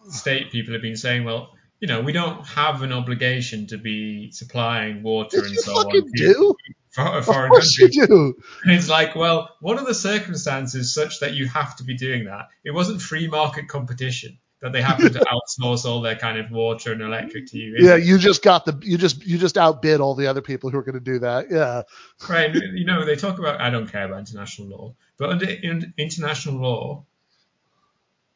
state 0.09 0.51
people 0.51 0.73
have 0.73 0.81
been 0.81 0.97
saying, 0.97 1.23
well, 1.23 1.51
you 1.79 1.87
know, 1.87 2.01
we 2.01 2.11
don't 2.11 2.45
have 2.45 2.81
an 2.81 2.91
obligation 2.91 3.67
to 3.67 3.77
be 3.77 4.31
supplying 4.31 5.01
water 5.03 5.37
and 5.39 5.49
you 5.49 5.61
so 5.61 5.77
on 5.77 5.85
fucking 5.85 6.11
to 6.11 6.17
do. 6.17 6.55
For- 6.91 7.01
Of 7.03 7.25
foreign 7.25 7.49
course 7.51 7.77
you 7.77 7.85
countries. 7.87 8.07
do. 8.07 8.35
And 8.63 8.73
it's 8.73 8.89
like, 8.89 9.15
well, 9.15 9.55
what 9.61 9.77
are 9.77 9.85
the 9.85 9.93
circumstances 9.93 10.93
such 10.93 11.19
that 11.19 11.33
you 11.33 11.47
have 11.47 11.75
to 11.77 11.83
be 11.83 11.95
doing 11.95 12.25
that? 12.25 12.47
It 12.63 12.71
wasn't 12.71 13.01
free 13.01 13.27
market 13.27 13.67
competition 13.67 14.37
that 14.61 14.73
they 14.73 14.81
happen 14.81 15.13
to 15.13 15.19
outsource 15.61 15.85
all 15.85 16.01
their 16.01 16.17
kind 16.17 16.37
of 16.37 16.51
water 16.51 16.91
and 16.91 17.01
electric 17.01 17.47
to 17.51 17.57
you. 17.57 17.75
Yeah, 17.79 17.95
you 17.95 18.17
just 18.17 18.43
got 18.43 18.65
the 18.65 18.77
you 18.83 18.97
just 18.97 19.25
you 19.25 19.37
just 19.37 19.57
outbid 19.57 20.01
all 20.01 20.15
the 20.15 20.27
other 20.27 20.41
people 20.41 20.69
who 20.69 20.77
are 20.77 20.83
going 20.83 20.95
to 20.95 20.99
do 20.99 21.19
that. 21.19 21.49
Yeah, 21.49 21.83
Right. 22.27 22.53
You 22.53 22.83
know, 22.85 23.05
they 23.05 23.15
talk 23.15 23.39
about, 23.39 23.61
I 23.61 23.69
don't 23.69 23.87
care 23.89 24.05
about 24.05 24.19
international 24.19 24.67
law, 24.67 24.95
but 25.17 25.29
under 25.29 25.49
in, 25.49 25.93
international 25.97 26.55
law, 26.55 27.05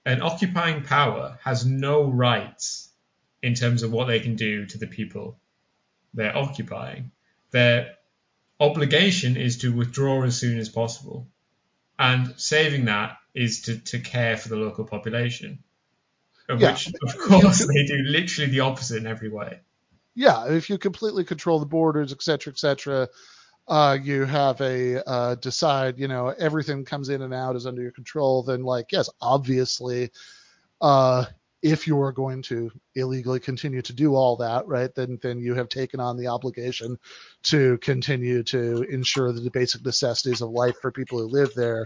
an 0.06 0.22
occupying 0.22 0.84
power 0.84 1.38
has 1.44 1.66
no 1.66 2.04
rights 2.10 2.90
in 3.42 3.54
terms 3.54 3.84
of 3.84 3.92
what 3.92 4.06
they 4.08 4.20
can 4.20 4.36
do 4.36 4.66
to 4.68 4.78
the 4.78 4.88
people 4.88 5.38
they're 6.14 6.38
occupying. 6.38 7.12
Their 7.52 7.96
obligation 8.60 9.38
is 9.38 9.58
to 9.60 9.72
withdraw 9.74 10.24
as 10.24 10.40
soon 10.40 10.60
as 10.60 10.70
possible. 10.70 11.28
And 11.98 12.34
saving 12.38 12.86
that 12.86 13.18
is 13.34 13.62
to, 13.64 13.78
to 13.78 14.00
care 14.00 14.38
for 14.38 14.50
the 14.50 14.56
local 14.56 14.86
population. 14.86 15.64
Of 16.50 16.60
Yeah. 16.60 16.72
which, 16.72 16.88
of 16.88 17.18
course, 17.20 17.60
they 17.60 17.86
do 17.86 18.04
literally 18.06 18.52
the 18.52 18.62
opposite 18.62 18.98
in 18.98 19.08
every 19.08 19.30
way. 19.30 19.60
yeah. 20.16 20.48
If 20.50 20.70
you 20.70 20.78
completely 20.78 21.24
control 21.24 21.60
the 21.60 21.66
borders, 21.66 22.12
et 22.12 22.22
cetera, 22.22 22.52
et 22.52 22.60
cetera, 22.60 23.08
uh, 23.68 23.98
you 24.02 24.26
have 24.26 24.60
a 24.60 25.08
uh, 25.08 25.36
decide. 25.36 25.98
You 25.98 26.08
know, 26.08 26.28
everything 26.28 26.84
comes 26.84 27.10
in 27.10 27.22
and 27.22 27.34
out 27.34 27.56
is 27.56 27.66
under 27.66 27.82
your 27.82 27.92
control. 27.92 28.44
Then, 28.44 28.64
like, 28.64 28.92
yes, 28.92 29.10
obviously, 29.22 30.12
uh, 30.82 31.26
if 31.64 31.88
you 31.88 32.00
are 32.02 32.12
going 32.12 32.42
to 32.42 32.70
illegally 32.94 33.40
continue 33.40 33.82
to 33.82 33.94
do 33.94 34.16
all 34.16 34.36
that, 34.36 34.68
right, 34.68 34.94
then 34.94 35.18
then 35.22 35.40
you 35.40 35.56
have 35.56 35.70
taken 35.70 36.02
on 36.02 36.18
the 36.18 36.28
obligation 36.28 37.00
to 37.44 37.78
continue 37.78 38.44
to 38.44 38.84
ensure 38.84 39.32
the 39.32 39.50
basic 39.50 39.84
necessities 39.84 40.42
of 40.42 40.50
life 40.50 40.76
for 40.82 40.92
people 40.92 41.20
who 41.20 41.26
live 41.26 41.54
there. 41.56 41.86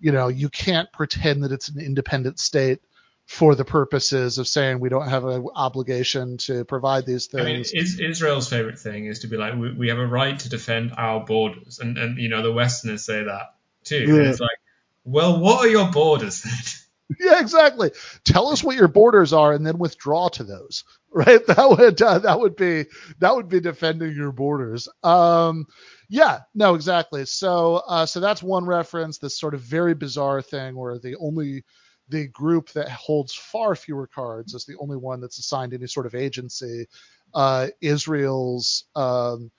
You 0.00 0.12
know, 0.12 0.28
you 0.28 0.48
can't 0.48 0.90
pretend 0.90 1.44
that 1.44 1.52
it's 1.52 1.68
an 1.68 1.80
independent 1.80 2.40
state 2.40 2.80
for 3.26 3.54
the 3.54 3.64
purposes 3.64 4.38
of 4.38 4.48
saying 4.48 4.80
we 4.80 4.88
don't 4.88 5.08
have 5.08 5.26
an 5.26 5.46
obligation 5.54 6.38
to 6.38 6.64
provide 6.64 7.04
these 7.04 7.26
things. 7.26 7.72
I 7.74 7.76
mean. 7.76 8.10
Israel's 8.10 8.48
favorite 8.48 8.78
thing 8.78 9.04
is 9.04 9.20
to 9.20 9.26
be 9.28 9.36
like, 9.36 9.54
we, 9.54 9.72
we 9.74 9.88
have 9.90 9.98
a 9.98 10.06
right 10.06 10.36
to 10.40 10.48
defend 10.48 10.94
our 10.96 11.20
borders, 11.20 11.78
and 11.78 11.98
and 11.98 12.18
you 12.18 12.30
know 12.30 12.42
the 12.42 12.52
Westerners 12.52 13.04
say 13.04 13.22
that 13.24 13.54
too. 13.84 14.02
Yeah. 14.02 14.30
it's 14.30 14.40
like, 14.40 14.58
well, 15.04 15.38
what 15.38 15.66
are 15.66 15.68
your 15.68 15.90
borders 15.90 16.40
then? 16.40 16.52
yeah, 17.20 17.40
exactly. 17.40 17.90
Tell 18.24 18.48
us 18.48 18.62
what 18.62 18.76
your 18.76 18.88
borders 18.88 19.32
are, 19.32 19.52
and 19.52 19.66
then 19.66 19.78
withdraw 19.78 20.28
to 20.30 20.44
those. 20.44 20.84
Right? 21.12 21.44
That 21.48 21.68
would 21.76 22.00
uh, 22.00 22.20
that 22.20 22.38
would 22.38 22.54
be 22.54 22.84
that 23.18 23.34
would 23.34 23.48
be 23.48 23.58
defending 23.58 24.14
your 24.14 24.30
borders. 24.30 24.86
Um, 25.02 25.66
yeah, 26.08 26.42
no, 26.54 26.76
exactly. 26.76 27.24
So 27.26 27.82
uh, 27.88 28.06
so 28.06 28.20
that's 28.20 28.44
one 28.44 28.64
reference. 28.64 29.18
This 29.18 29.36
sort 29.36 29.54
of 29.54 29.60
very 29.60 29.92
bizarre 29.94 30.40
thing 30.40 30.76
where 30.76 31.00
the 31.00 31.16
only 31.16 31.64
the 32.10 32.28
group 32.28 32.70
that 32.74 32.88
holds 32.90 33.34
far 33.34 33.74
fewer 33.74 34.06
cards 34.06 34.54
is 34.54 34.66
the 34.66 34.76
only 34.78 34.96
one 34.96 35.20
that's 35.20 35.40
assigned 35.40 35.74
any 35.74 35.88
sort 35.88 36.06
of 36.06 36.14
agency. 36.14 36.86
Uh, 37.34 37.66
Israel's, 37.80 38.84
um, 38.94 39.50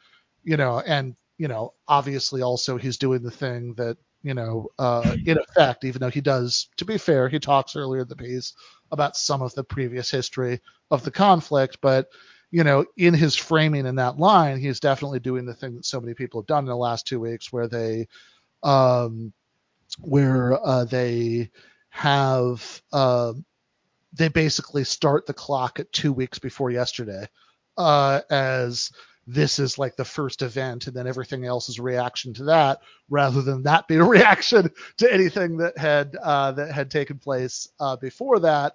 you 0.46 0.56
know, 0.56 0.80
and 0.80 1.18
you 1.38 1.50
know, 1.50 1.74
obviously 1.86 2.42
also 2.42 2.78
he's 2.78 2.98
doing 2.98 3.24
the 3.24 3.30
thing 3.32 3.74
that 3.76 3.98
you 4.24 4.34
know, 4.34 4.68
uh, 4.78 5.16
in 5.26 5.38
effect, 5.38 5.84
even 5.84 6.00
though 6.00 6.10
he 6.10 6.22
does, 6.22 6.68
to 6.78 6.86
be 6.86 6.98
fair, 6.98 7.28
he 7.28 7.40
talks 7.40 7.76
earlier 7.76 8.02
in 8.02 8.08
the 8.08 8.16
piece 8.16 8.54
about 8.92 9.18
some 9.18 9.42
of 9.42 9.54
the 9.56 9.64
previous 9.64 10.12
history 10.12 10.60
of 10.92 11.04
the 11.04 11.12
conflict, 11.12 11.78
but 11.82 12.08
you 12.52 12.66
know, 12.66 12.86
in 12.98 13.14
his 13.14 13.36
framing 13.36 13.86
in 13.86 13.96
that 13.96 14.20
line, 14.20 14.60
he's 14.60 14.80
definitely 14.82 15.20
doing 15.20 15.46
the 15.46 15.54
thing 15.54 15.76
that 15.76 15.86
so 15.86 16.02
many 16.02 16.14
people 16.14 16.42
have 16.42 16.48
done 16.48 16.66
in 16.66 16.70
the 16.70 16.76
last 16.76 17.08
two 17.08 17.20
weeks, 17.20 17.52
where 17.52 17.68
they, 17.68 18.08
um, 18.62 19.32
where 20.00 20.60
uh, 20.66 20.84
they 20.84 21.50
have, 21.90 22.82
uh, 22.92 23.34
they 24.14 24.28
basically 24.28 24.84
start 24.84 25.26
the 25.26 25.34
clock 25.34 25.80
at 25.80 25.92
two 25.94 26.12
weeks 26.12 26.40
before 26.40 26.72
yesterday, 26.72 27.26
uh, 27.78 28.20
as 28.30 28.92
this 29.28 29.60
is 29.60 29.78
like 29.78 29.96
the 29.96 30.06
first 30.06 30.42
event 30.42 30.88
and 30.88 30.96
then 30.96 31.08
everything 31.08 31.46
else 31.46 31.70
is 31.70 31.80
a 31.80 31.84
reaction 31.84 32.34
to 32.34 32.46
that 32.46 32.80
rather 33.10 33.42
than 33.42 33.64
that 33.64 33.88
be 33.88 33.96
a 33.96 34.04
reaction 34.18 34.70
to 34.98 35.14
anything 35.14 35.58
that 35.58 35.78
had 35.78 36.16
uh, 36.16 36.52
that 36.52 36.72
had 36.72 36.90
taken 36.90 37.18
place 37.18 37.68
uh, 37.80 37.96
before 37.96 38.40
that. 38.40 38.74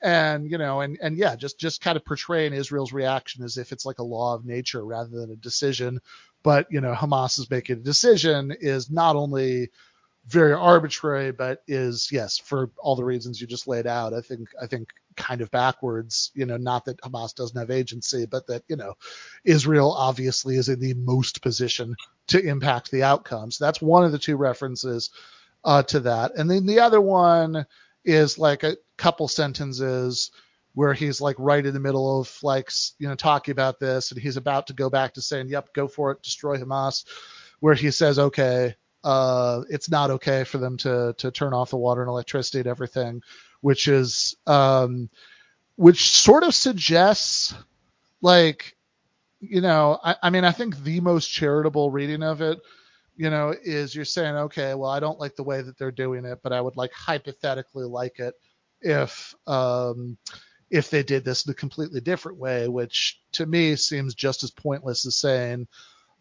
And 0.00 0.48
you 0.48 0.58
know 0.58 0.80
and 0.80 0.96
and 1.02 1.16
yeah 1.16 1.34
just 1.34 1.58
just 1.58 1.80
kind 1.80 1.96
of 1.96 2.04
portraying 2.04 2.52
israel's 2.52 2.92
reaction 2.92 3.42
as 3.42 3.56
if 3.58 3.72
it's 3.72 3.84
like 3.84 3.98
a 3.98 4.04
law 4.04 4.32
of 4.32 4.44
nature 4.44 4.84
rather 4.84 5.10
than 5.10 5.32
a 5.32 5.36
decision. 5.36 6.00
But 6.44 6.68
you 6.70 6.80
know 6.80 6.94
hamas 6.94 7.40
is 7.40 7.50
making 7.50 7.78
a 7.78 7.80
decision 7.80 8.54
is 8.60 8.92
not 8.92 9.16
only 9.16 9.70
very 10.28 10.52
arbitrary 10.52 11.32
but 11.32 11.62
is 11.66 12.10
yes 12.12 12.38
for 12.38 12.70
all 12.78 12.94
the 12.94 13.04
reasons 13.04 13.40
you 13.40 13.46
just 13.46 13.66
laid 13.66 13.86
out 13.86 14.12
i 14.12 14.20
think 14.20 14.50
i 14.60 14.66
think 14.66 14.90
kind 15.18 15.40
of 15.40 15.50
backwards 15.50 16.30
you 16.34 16.46
know 16.46 16.56
not 16.56 16.84
that 16.84 17.00
hamas 17.02 17.34
doesn't 17.34 17.58
have 17.58 17.70
agency 17.70 18.24
but 18.24 18.46
that 18.46 18.62
you 18.68 18.76
know 18.76 18.94
israel 19.44 19.92
obviously 19.92 20.56
is 20.56 20.68
in 20.68 20.80
the 20.80 20.94
most 20.94 21.42
position 21.42 21.94
to 22.26 22.40
impact 22.40 22.90
the 22.90 23.02
outcome 23.02 23.50
so 23.50 23.64
that's 23.64 23.82
one 23.82 24.04
of 24.04 24.12
the 24.12 24.18
two 24.18 24.36
references 24.36 25.10
uh, 25.64 25.82
to 25.84 26.00
that. 26.00 26.32
And 26.36 26.50
then 26.50 26.66
the 26.66 26.80
other 26.80 27.00
one 27.00 27.66
is 28.04 28.38
like 28.38 28.62
a 28.62 28.76
couple 28.96 29.28
sentences 29.28 30.30
where 30.74 30.94
he's 30.94 31.20
like 31.20 31.36
right 31.38 31.64
in 31.64 31.74
the 31.74 31.80
middle 31.80 32.20
of 32.20 32.38
like 32.42 32.70
you 32.98 33.08
know 33.08 33.14
talking 33.14 33.52
about 33.52 33.80
this 33.80 34.12
and 34.12 34.20
he's 34.20 34.36
about 34.36 34.66
to 34.68 34.72
go 34.72 34.88
back 34.88 35.14
to 35.14 35.20
saying 35.20 35.48
yep 35.48 35.72
go 35.74 35.88
for 35.88 36.12
it 36.12 36.22
destroy 36.22 36.56
hamas 36.56 37.04
where 37.60 37.74
he 37.74 37.90
says 37.90 38.18
okay 38.18 38.74
uh, 39.04 39.62
it's 39.70 39.90
not 39.90 40.10
okay 40.10 40.44
for 40.44 40.58
them 40.58 40.76
to 40.76 41.14
to 41.18 41.30
turn 41.30 41.52
off 41.52 41.70
the 41.70 41.76
water 41.76 42.02
and 42.02 42.08
electricity 42.08 42.58
and 42.58 42.68
everything 42.68 43.20
which 43.60 43.88
is 43.88 44.36
um, 44.46 45.08
which 45.76 46.10
sort 46.10 46.44
of 46.44 46.54
suggests 46.54 47.54
like 48.20 48.76
you 49.40 49.60
know 49.60 49.98
I, 50.02 50.16
I 50.24 50.30
mean 50.30 50.44
i 50.44 50.50
think 50.50 50.82
the 50.82 51.00
most 51.00 51.28
charitable 51.28 51.92
reading 51.92 52.24
of 52.24 52.40
it 52.40 52.58
you 53.16 53.30
know 53.30 53.54
is 53.62 53.94
you're 53.94 54.04
saying 54.04 54.34
okay 54.34 54.74
well 54.74 54.90
i 54.90 54.98
don't 54.98 55.20
like 55.20 55.36
the 55.36 55.44
way 55.44 55.62
that 55.62 55.78
they're 55.78 55.92
doing 55.92 56.24
it 56.24 56.40
but 56.42 56.52
i 56.52 56.60
would 56.60 56.76
like 56.76 56.92
hypothetically 56.92 57.84
like 57.84 58.18
it 58.18 58.34
if 58.80 59.34
um, 59.46 60.18
if 60.70 60.90
they 60.90 61.02
did 61.02 61.24
this 61.24 61.46
in 61.46 61.50
a 61.50 61.54
completely 61.54 62.00
different 62.00 62.38
way, 62.38 62.68
which 62.68 63.20
to 63.32 63.46
me 63.46 63.76
seems 63.76 64.14
just 64.14 64.42
as 64.42 64.50
pointless 64.50 65.06
as 65.06 65.16
saying 65.16 65.66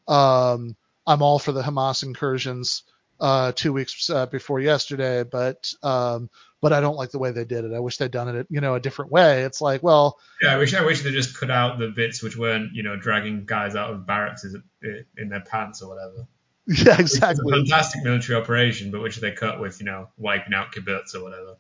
um, 0.07 0.75
I'm 1.05 1.21
all 1.21 1.39
for 1.39 1.51
the 1.51 1.61
Hamas 1.61 2.03
incursions 2.03 2.83
uh, 3.19 3.51
two 3.55 3.73
weeks 3.73 4.09
uh, 4.09 4.25
before 4.25 4.59
yesterday, 4.59 5.23
but 5.23 5.73
um, 5.83 6.29
but 6.61 6.73
I 6.73 6.81
don't 6.81 6.95
like 6.95 7.11
the 7.11 7.19
way 7.19 7.31
they 7.31 7.45
did 7.45 7.65
it. 7.65 7.73
I 7.73 7.79
wish 7.79 7.97
they'd 7.97 8.11
done 8.11 8.35
it, 8.35 8.47
you 8.49 8.61
know, 8.61 8.75
a 8.75 8.79
different 8.79 9.11
way. 9.11 9.43
It's 9.43 9.61
like, 9.61 9.83
well, 9.83 10.17
yeah, 10.41 10.53
I 10.53 10.57
wish 10.57 10.73
I 10.73 10.85
wish 10.85 11.03
they 11.03 11.11
just 11.11 11.37
cut 11.37 11.51
out 11.51 11.79
the 11.79 11.89
bits 11.89 12.23
which 12.23 12.37
weren't, 12.37 12.73
you 12.73 12.83
know, 12.83 12.95
dragging 12.95 13.45
guys 13.45 13.75
out 13.75 13.91
of 13.91 14.05
barracks 14.05 14.45
in 15.17 15.29
their 15.29 15.41
pants 15.41 15.81
or 15.81 15.89
whatever. 15.89 16.27
Yeah, 16.69 16.99
exactly. 16.99 17.45
A 17.53 17.55
fantastic 17.61 18.03
military 18.03 18.37
operation, 18.37 18.91
but 18.91 19.01
which 19.01 19.15
they 19.17 19.31
cut 19.31 19.61
with, 19.61 19.79
you 19.79 19.85
know, 19.85 20.09
wiping 20.17 20.53
out 20.53 20.73
kibbutz 20.73 21.15
or 21.15 21.23
whatever. 21.23 21.55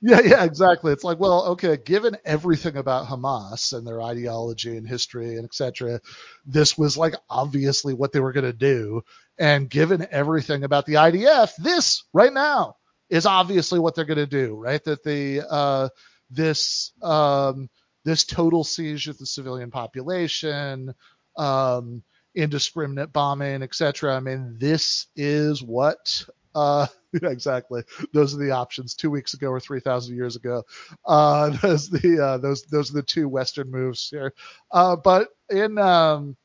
Yeah, 0.00 0.20
yeah, 0.20 0.44
exactly. 0.44 0.92
It's 0.92 1.02
like, 1.02 1.18
well, 1.18 1.46
okay, 1.50 1.76
given 1.76 2.16
everything 2.24 2.76
about 2.76 3.06
Hamas 3.06 3.72
and 3.72 3.86
their 3.86 4.00
ideology 4.00 4.76
and 4.76 4.86
history 4.86 5.36
and 5.36 5.44
etc., 5.44 6.00
this 6.46 6.78
was 6.78 6.96
like 6.96 7.14
obviously 7.28 7.94
what 7.94 8.12
they 8.12 8.20
were 8.20 8.32
going 8.32 8.44
to 8.44 8.52
do. 8.52 9.02
And 9.38 9.70
given 9.70 10.06
everything 10.10 10.64
about 10.64 10.86
the 10.86 10.94
IDF, 10.94 11.54
this 11.56 12.04
right 12.12 12.32
now 12.32 12.76
is 13.08 13.26
obviously 13.26 13.78
what 13.78 13.94
they're 13.94 14.04
going 14.04 14.16
to 14.18 14.26
do, 14.26 14.56
right? 14.56 14.82
That 14.84 15.04
the 15.04 15.42
uh, 15.48 15.88
this 16.30 16.92
um, 17.02 17.68
this 18.04 18.24
total 18.24 18.64
siege 18.64 19.08
of 19.08 19.18
the 19.18 19.26
civilian 19.26 19.70
population, 19.70 20.94
um, 21.36 22.02
indiscriminate 22.34 23.12
bombing, 23.12 23.62
etc. 23.62 24.16
I 24.16 24.20
mean, 24.20 24.56
this 24.58 25.06
is 25.16 25.62
what 25.62 26.24
uh, 26.54 26.86
exactly. 27.22 27.82
Those 28.12 28.34
are 28.34 28.38
the 28.38 28.50
options. 28.50 28.94
Two 28.94 29.10
weeks 29.10 29.34
ago 29.34 29.48
or 29.48 29.60
three 29.60 29.80
thousand 29.80 30.16
years 30.16 30.36
ago. 30.36 30.64
Uh, 31.04 31.50
those 31.62 31.88
the 31.88 32.18
uh, 32.22 32.38
those 32.38 32.64
those 32.64 32.90
are 32.90 32.94
the 32.94 33.02
two 33.02 33.28
Western 33.28 33.70
moves 33.70 34.08
here. 34.08 34.34
Uh, 34.70 34.96
but 34.96 35.28
in 35.48 35.78
um, 35.78 36.36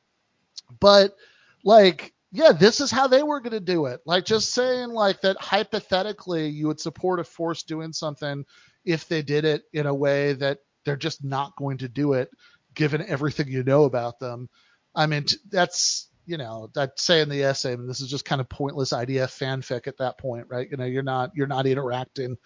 but 0.79 1.15
like 1.63 2.13
yeah, 2.33 2.51
this 2.51 2.81
is 2.81 2.89
how 2.89 3.07
they 3.07 3.21
were 3.21 3.39
going 3.39 3.51
to 3.51 3.59
do 3.59 3.85
it. 3.85 4.01
Like 4.07 4.25
just 4.25 4.53
saying 4.53 4.89
like 4.89 5.21
that 5.21 5.37
hypothetically 5.39 6.47
you 6.47 6.67
would 6.67 6.79
support 6.79 7.19
a 7.19 7.23
force 7.23 7.61
doing 7.61 7.93
something 7.93 8.43
if 8.83 9.07
they 9.07 9.21
did 9.21 9.45
it 9.45 9.61
in 9.71 9.85
a 9.85 9.93
way 9.93 10.33
that 10.33 10.57
they're 10.83 10.97
just 10.97 11.23
not 11.23 11.55
going 11.55 11.77
to 11.77 11.87
do 11.87 12.13
it 12.13 12.31
given 12.73 13.05
everything 13.07 13.47
you 13.47 13.63
know 13.63 13.83
about 13.83 14.19
them. 14.19 14.49
I 14.95 15.05
mean, 15.05 15.27
that's 15.49 16.09
you 16.25 16.37
know, 16.37 16.69
I'd 16.75 16.97
say 16.97 17.21
in 17.21 17.29
the 17.29 17.43
essay, 17.43 17.73
I 17.73 17.75
mean, 17.75 17.87
this 17.87 17.99
is 18.01 18.09
just 18.09 18.25
kind 18.25 18.41
of 18.41 18.49
pointless 18.49 18.93
idea 18.93 19.27
fanfic 19.27 19.87
at 19.87 19.97
that 19.97 20.17
point, 20.17 20.47
right? 20.49 20.67
You 20.71 20.77
know, 20.77 20.85
you're 20.85 21.03
not 21.03 21.31
you're 21.35 21.47
not 21.47 21.67
interacting 21.67 22.37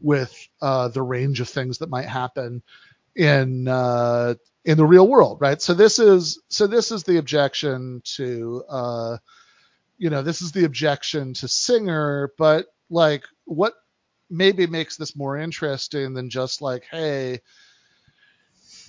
with 0.00 0.34
uh, 0.60 0.88
the 0.88 1.02
range 1.02 1.40
of 1.40 1.48
things 1.48 1.78
that 1.78 1.90
might 1.90 2.08
happen 2.08 2.62
in 3.14 3.68
uh, 3.68 4.34
in 4.64 4.76
the 4.76 4.84
real 4.86 5.06
world, 5.06 5.38
right? 5.40 5.62
So 5.62 5.72
this 5.74 5.98
is 5.98 6.42
so 6.48 6.66
this 6.66 6.90
is 6.90 7.04
the 7.04 7.18
objection 7.18 8.02
to 8.16 8.64
uh, 8.68 9.16
you 9.98 10.10
know 10.10 10.22
this 10.22 10.42
is 10.42 10.52
the 10.52 10.64
objection 10.64 11.34
to 11.34 11.48
Singer, 11.48 12.32
but 12.38 12.66
like 12.90 13.24
what 13.44 13.74
maybe 14.28 14.66
makes 14.66 14.96
this 14.96 15.16
more 15.16 15.36
interesting 15.36 16.14
than 16.14 16.30
just 16.30 16.60
like 16.60 16.84
hey 16.90 17.40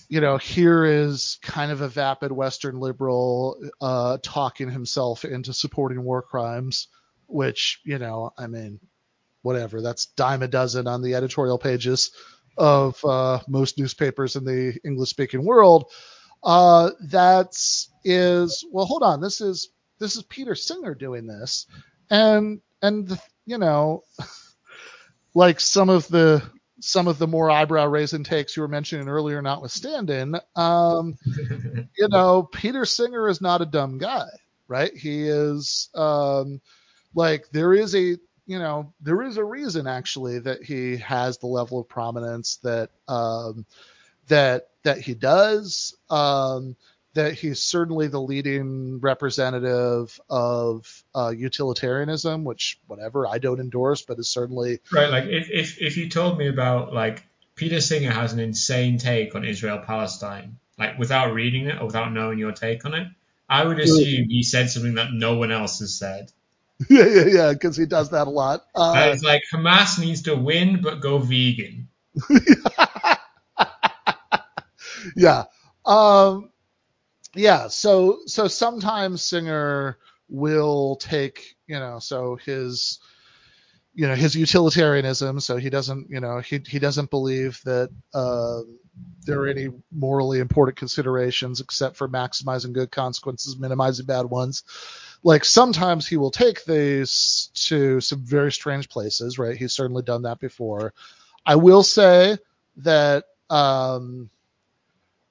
you 0.10 0.22
know, 0.22 0.38
here 0.38 0.86
is 0.86 1.38
kind 1.42 1.72
of 1.72 1.82
a 1.82 1.90
vapid 1.90 2.32
Western 2.32 2.80
liberal 2.80 3.58
uh, 3.82 4.18
talking 4.24 4.70
himself 4.70 5.26
into 5.26 5.54
supporting 5.54 6.02
war 6.02 6.22
crimes, 6.22 6.88
which, 7.28 7.82
you 7.84 7.98
know, 7.98 8.32
I 8.38 8.48
mean, 8.48 8.80
whatever. 9.42 9.82
That's 9.82 10.06
dime 10.06 10.44
a 10.44 10.48
dozen 10.48 10.88
on 10.88 11.02
the 11.02 11.16
editorial 11.16 11.58
pages 11.58 12.12
of 12.58 13.04
uh, 13.04 13.40
most 13.48 13.78
newspapers 13.78 14.36
in 14.36 14.46
the 14.46 14.78
English 14.86 15.10
speaking 15.10 15.44
world. 15.44 15.92
Uh, 16.42 16.92
that's 17.10 17.90
is 18.06 18.66
well, 18.72 18.86
hold 18.86 19.04
on. 19.04 19.20
This 19.20 19.42
is 19.42 19.70
this 20.00 20.16
is 20.16 20.24
Peter 20.24 20.56
Singer 20.56 20.96
doing 20.96 21.28
this, 21.28 21.68
and 22.10 22.62
and 22.82 23.08
the, 23.08 23.22
you 23.46 23.58
know, 23.58 24.04
like 25.34 25.60
some 25.60 25.90
of 25.90 26.08
the 26.08 26.44
some 26.80 27.08
of 27.08 27.18
the 27.18 27.28
more 27.28 27.50
eyebrow 27.50 27.88
raising 27.88 28.24
takes 28.24 28.56
you 28.56 28.62
were 28.62 28.68
mentioning 28.68 29.08
earlier 29.08 29.42
notwithstanding, 29.42 30.36
um, 30.56 31.16
you 31.26 32.08
know, 32.10 32.44
Peter 32.44 32.86
Singer 32.86 33.28
is 33.28 33.42
not 33.42 33.62
a 33.62 33.66
dumb 33.66 33.98
guy, 33.98 34.28
right? 34.68 34.96
He 34.96 35.28
is 35.28 35.90
um, 35.96 36.62
like 37.16 37.50
there 37.52 37.74
is 37.74 37.96
a 37.96 38.18
you 38.46 38.60
know 38.60 38.94
there 39.02 39.24
is 39.24 39.38
a 39.38 39.44
reason 39.44 39.88
actually 39.88 40.40
that 40.40 40.64
he 40.64 40.98
has 40.98 41.38
the 41.38 41.48
level 41.48 41.80
of 41.80 41.90
prominence 41.90 42.58
that 42.64 42.92
um, 43.08 43.66
that 44.28 44.70
that 44.84 45.00
he 45.00 45.14
does. 45.14 45.96
Um, 46.10 46.76
that 47.18 47.34
he's 47.34 47.62
certainly 47.62 48.08
the 48.08 48.22
leading 48.22 49.00
representative 49.00 50.20
of 50.30 51.04
uh, 51.16 51.30
utilitarianism, 51.30 52.44
which 52.44 52.80
whatever 52.86 53.28
I 53.28 53.40
don't 53.40 53.60
endorse, 53.60 54.04
but 54.04 54.20
is 54.20 54.30
certainly 54.30 54.80
right. 54.92 55.10
Like 55.10 55.26
if, 55.26 55.50
if 55.52 55.82
if 55.82 55.98
you 55.98 56.10
told 56.10 56.38
me 56.38 56.48
about 56.48 56.94
like 56.94 57.24
Peter 57.56 57.82
Singer 57.82 58.12
has 58.12 58.34
an 58.34 58.40
insane 58.40 59.00
take 59.00 59.36
on 59.36 59.44
Israel 59.44 59.82
Palestine, 59.86 60.58
like 60.78 61.00
without 61.00 61.34
reading 61.34 61.66
it 61.66 61.82
or 61.82 61.88
without 61.88 62.14
knowing 62.14 62.38
your 62.38 62.52
take 62.52 62.86
on 62.86 62.94
it, 62.94 63.08
I 63.50 63.66
would 63.66 63.80
assume 63.80 64.30
he 64.30 64.44
said 64.44 64.70
something 64.70 64.96
that 64.96 65.12
no 65.12 65.38
one 65.38 65.52
else 65.52 65.80
has 65.80 65.98
said. 65.98 66.32
Yeah, 66.92 67.08
yeah, 67.08 67.26
yeah, 67.26 67.54
because 67.54 67.76
he 67.76 67.88
does 67.88 68.12
that 68.12 68.28
a 68.28 68.30
lot. 68.30 68.64
Uh, 68.76 69.10
it's 69.12 69.24
like 69.24 69.42
Hamas 69.52 69.98
needs 70.00 70.22
to 70.22 70.36
win 70.36 70.80
but 70.80 71.02
go 71.02 71.18
vegan. 71.18 71.88
yeah. 75.16 75.46
Um, 75.88 76.52
yeah, 77.38 77.68
so 77.68 78.20
so 78.26 78.48
sometimes 78.48 79.24
Singer 79.24 79.98
will 80.30 80.96
take, 80.98 81.56
you 81.68 81.80
know, 81.80 82.00
so 82.00 82.36
his 82.36 83.00
you 83.98 84.08
know 84.08 84.14
his 84.14 84.36
utilitarianism 84.36 85.40
so 85.40 85.58
he 85.58 85.72
doesn't 85.72 86.08
you 86.08 86.20
know 86.20 86.38
he 86.40 86.62
he 86.68 86.78
doesn't 86.78 87.10
believe 87.10 87.60
that 87.66 87.90
uh, 88.14 88.60
there 89.26 89.42
are 89.42 89.48
any 89.48 89.70
morally 89.92 90.40
important 90.40 90.78
considerations 90.78 91.60
except 91.62 91.98
for 91.98 92.08
maximizing 92.08 92.74
good 92.74 92.92
consequences 92.92 93.58
minimizing 93.58 94.06
bad 94.06 94.26
ones. 94.28 94.64
Like 95.24 95.44
sometimes 95.44 96.08
he 96.08 96.16
will 96.16 96.30
take 96.30 96.64
these 96.66 97.50
to 97.56 98.00
some 98.00 98.24
very 98.24 98.52
strange 98.52 98.88
places 98.88 99.40
right? 99.40 99.58
He's 99.58 99.74
certainly 99.74 100.04
done 100.04 100.22
that 100.22 100.40
before. 100.40 100.94
I 101.44 101.56
will 101.56 101.84
say 101.84 102.38
that 102.78 103.26
um 103.50 104.30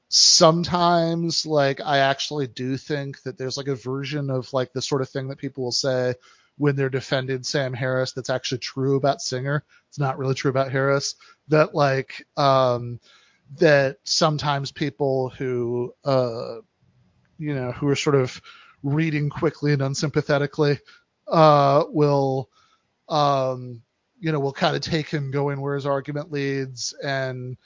sometimes 0.09 1.47
like 1.47 1.81
I 1.81 1.99
actually 1.99 2.47
do 2.47 2.77
think 2.77 3.23
that 3.23 3.39
there's 3.39 3.57
like 3.57 3.69
a 3.69 3.75
version 3.75 4.31
of 4.31 4.53
like 4.53 4.73
the 4.73 4.83
sort 4.83 5.03
of 5.03 5.09
thing 5.09 5.29
that 5.29 5.39
people 5.39 5.65
will 5.65 5.73
say 5.73 6.15
when 6.59 6.77
they're 6.77 6.89
defending 6.89 7.43
Sam 7.43 7.75
Harris 7.75 8.13
that's 8.13 8.31
actually 8.31 8.59
true 8.59 8.97
about 8.97 9.21
Singer. 9.21 9.65
It's 9.89 9.99
not 9.99 10.19
really 10.19 10.35
true 10.35 10.51
about 10.51 10.73
Harris. 10.73 11.15
That 11.49 11.75
like 11.75 12.27
um 12.37 13.01
that 13.59 13.99
sometimes 14.05 14.73
people 14.73 15.31
who 15.31 15.95
uh 16.05 16.57
you 17.39 17.55
know 17.55 17.73
who 17.73 17.89
are 17.89 17.97
sort 17.97 18.17
of 18.17 18.41
reading 18.83 19.29
quickly 19.29 19.73
and 19.73 19.83
unsympathetically 19.83 20.79
uh, 21.29 21.85
will 21.89 22.49
um, 23.09 23.83
you 24.19 24.33
know 24.33 24.41
will 24.41 24.53
kind 24.53 24.77
of 24.77 24.83
take 24.83 25.09
him 25.09 25.31
going 25.31 25.61
where 25.61 25.75
his 25.75 25.87
argument 25.87 26.31
leads 26.31 26.95
and 27.03 27.57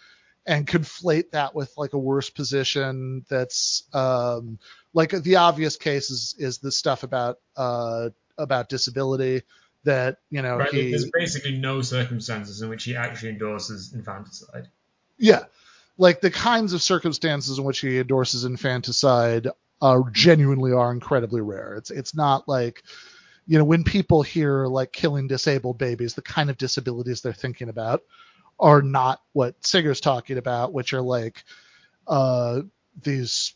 and 0.51 0.67
conflate 0.67 1.31
that 1.31 1.55
with 1.55 1.73
like 1.77 1.93
a 1.93 1.99
worse 1.99 2.29
position 2.29 3.25
that's 3.31 3.85
um, 3.95 4.59
like 4.93 5.11
the 5.11 5.37
obvious 5.37 5.77
case 5.77 6.11
is 6.11 6.35
is 6.39 6.59
the 6.59 6.73
stuff 6.73 7.05
about 7.05 7.39
uh, 7.57 8.11
about 8.37 8.69
disability 8.69 9.43
that 9.85 10.19
you 10.29 10.43
know 10.43 10.57
right, 10.57 10.73
he, 10.73 10.91
there's 10.91 11.09
basically 11.13 11.57
no 11.57 11.83
circumstances 11.83 12.63
in 12.63 12.69
which 12.69 12.83
he 12.83 12.97
actually 12.97 13.31
endorses 13.31 13.95
infanticide. 13.95 14.67
Yeah. 15.19 15.45
Like 15.97 16.21
the 16.21 16.31
kinds 16.33 16.73
of 16.73 16.83
circumstances 16.83 17.59
in 17.59 17.65
which 17.65 17.79
he 17.79 18.01
endorses 18.01 18.45
infanticide 18.45 19.47
uh, 19.81 20.01
genuinely 20.11 20.73
are 20.73 20.91
incredibly 20.91 21.43
rare. 21.43 21.75
It's 21.77 21.93
it's 21.93 22.15
not 22.15 22.49
like 22.49 22.83
you 23.47 23.57
know 23.57 23.65
when 23.65 23.85
people 23.85 24.23
hear 24.23 24.67
like 24.67 24.91
killing 24.91 25.29
disabled 25.29 25.79
babies 25.79 26.15
the 26.15 26.23
kind 26.23 26.51
of 26.51 26.59
disabilities 26.59 27.21
they're 27.21 27.33
thinking 27.33 27.69
about 27.69 28.03
are 28.61 28.83
not 28.83 29.21
what 29.33 29.57
Singer's 29.67 30.01
talking 30.01 30.39
about, 30.39 30.73
which 30.73 30.93
are 30.95 31.03
like 31.03 31.45
uh, 32.07 32.63
these 33.03 33.55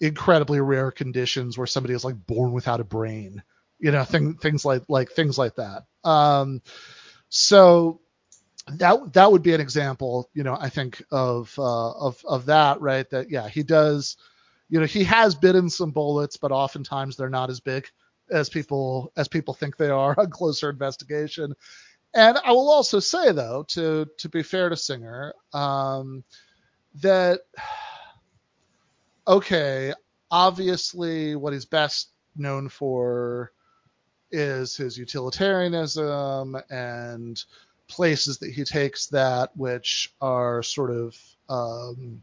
incredibly 0.00 0.60
rare 0.60 0.90
conditions 0.90 1.58
where 1.58 1.66
somebody 1.66 1.94
is 1.94 2.04
like 2.04 2.16
born 2.26 2.52
without 2.52 2.80
a 2.80 2.84
brain, 2.84 3.42
you 3.78 3.92
know, 3.92 4.04
thing, 4.04 4.34
things 4.36 4.64
like 4.64 4.82
like 4.88 5.10
things 5.12 5.38
like 5.38 5.56
that. 5.56 5.84
Um, 6.04 6.62
so 7.28 8.00
that 8.68 9.12
that 9.14 9.30
would 9.32 9.42
be 9.42 9.54
an 9.54 9.60
example, 9.60 10.30
you 10.34 10.42
know, 10.42 10.56
I 10.58 10.70
think 10.70 11.02
of 11.10 11.54
uh, 11.58 11.92
of 11.92 12.24
of 12.26 12.46
that, 12.46 12.80
right? 12.80 13.08
That 13.10 13.30
yeah, 13.30 13.48
he 13.48 13.62
does, 13.62 14.16
you 14.70 14.80
know, 14.80 14.86
he 14.86 15.04
has 15.04 15.34
bitten 15.34 15.70
some 15.70 15.90
bullets, 15.92 16.36
but 16.38 16.52
oftentimes 16.52 17.16
they're 17.16 17.30
not 17.30 17.50
as 17.50 17.60
big 17.60 17.86
as 18.30 18.48
people 18.48 19.12
as 19.16 19.28
people 19.28 19.54
think 19.54 19.76
they 19.76 19.90
are 19.90 20.14
on 20.20 20.30
closer 20.30 20.70
investigation. 20.70 21.54
And 22.14 22.38
I 22.44 22.52
will 22.52 22.70
also 22.70 23.00
say, 23.00 23.32
though, 23.32 23.64
to 23.68 24.06
to 24.18 24.28
be 24.28 24.42
fair 24.42 24.68
to 24.68 24.76
Singer, 24.76 25.34
um, 25.52 26.22
that 27.02 27.40
okay, 29.26 29.92
obviously, 30.30 31.34
what 31.34 31.52
he's 31.52 31.64
best 31.64 32.10
known 32.36 32.68
for 32.68 33.52
is 34.30 34.76
his 34.76 34.98
utilitarianism 34.98 36.56
and 36.70 37.44
places 37.88 38.38
that 38.38 38.50
he 38.50 38.64
takes 38.64 39.06
that 39.06 39.56
which 39.56 40.14
are 40.20 40.62
sort 40.62 40.90
of 40.90 41.16
um, 41.48 42.22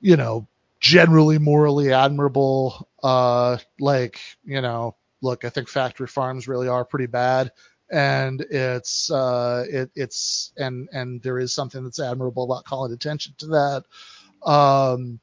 you 0.00 0.16
know 0.16 0.46
generally 0.80 1.38
morally 1.38 1.92
admirable 1.92 2.88
uh, 3.02 3.56
like 3.80 4.20
you 4.44 4.60
know 4.60 4.94
look 5.20 5.44
i 5.44 5.48
think 5.48 5.68
factory 5.68 6.06
farms 6.06 6.46
really 6.46 6.68
are 6.68 6.84
pretty 6.84 7.06
bad 7.06 7.50
and 7.90 8.42
it's 8.42 9.10
uh, 9.10 9.64
it, 9.68 9.90
it's 9.94 10.52
and 10.56 10.88
and 10.92 11.22
there 11.22 11.38
is 11.38 11.52
something 11.52 11.82
that's 11.84 12.00
admirable 12.00 12.44
about 12.44 12.64
calling 12.64 12.92
attention 12.92 13.34
to 13.38 13.46
that, 13.46 13.84
um, 14.44 15.20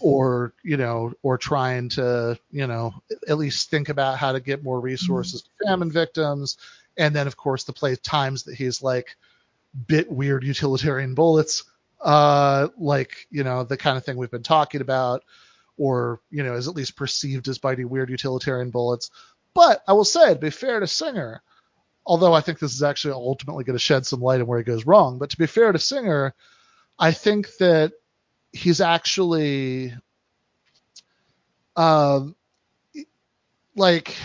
or 0.00 0.54
you 0.62 0.76
know, 0.76 1.12
or 1.22 1.36
trying 1.36 1.88
to 1.90 2.38
you 2.50 2.66
know 2.66 2.94
at 3.28 3.38
least 3.38 3.70
think 3.70 3.88
about 3.88 4.18
how 4.18 4.32
to 4.32 4.40
get 4.40 4.64
more 4.64 4.80
resources 4.80 5.42
to 5.42 5.66
famine 5.66 5.90
victims, 5.90 6.56
and 6.96 7.14
then 7.14 7.26
of 7.26 7.36
course 7.36 7.64
the 7.64 7.72
play 7.72 7.94
times 7.96 8.44
that 8.44 8.54
he's 8.54 8.82
like 8.82 9.16
bit 9.86 10.10
weird 10.10 10.44
utilitarian 10.44 11.14
bullets, 11.14 11.64
uh, 12.00 12.68
like 12.78 13.26
you 13.30 13.44
know 13.44 13.64
the 13.64 13.76
kind 13.76 13.98
of 13.98 14.04
thing 14.04 14.16
we've 14.16 14.30
been 14.30 14.42
talking 14.42 14.80
about, 14.80 15.24
or 15.76 16.20
you 16.30 16.42
know 16.42 16.54
is 16.54 16.68
at 16.68 16.74
least 16.74 16.96
perceived 16.96 17.48
as 17.48 17.58
biting 17.58 17.90
weird 17.90 18.08
utilitarian 18.08 18.70
bullets. 18.70 19.10
But 19.54 19.82
I 19.86 19.92
will 19.92 20.04
say, 20.04 20.34
to 20.34 20.38
be 20.38 20.50
fair 20.50 20.80
to 20.80 20.86
Singer, 20.86 21.42
although 22.08 22.32
I 22.32 22.40
think 22.40 22.58
this 22.58 22.72
is 22.74 22.82
actually 22.82 23.12
ultimately 23.12 23.64
going 23.64 23.76
to 23.76 23.78
shed 23.78 24.06
some 24.06 24.20
light 24.20 24.40
on 24.40 24.46
where 24.46 24.58
he 24.58 24.64
goes 24.64 24.86
wrong. 24.86 25.18
But 25.18 25.30
to 25.30 25.38
be 25.38 25.46
fair 25.46 25.70
to 25.70 25.78
Singer, 25.78 26.34
I 26.98 27.12
think 27.12 27.48
that 27.58 27.92
he's 28.50 28.80
actually 28.80 29.92
um, 31.76 32.34
like 33.76 34.16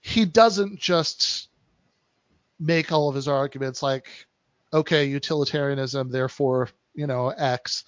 he 0.00 0.24
doesn't 0.24 0.78
just 0.78 1.48
make 2.60 2.92
all 2.92 3.08
of 3.08 3.14
his 3.14 3.28
arguments 3.28 3.82
like 3.82 4.08
okay 4.72 5.04
utilitarianism 5.04 6.10
therefore 6.10 6.70
you 6.94 7.06
know 7.06 7.28
x 7.28 7.84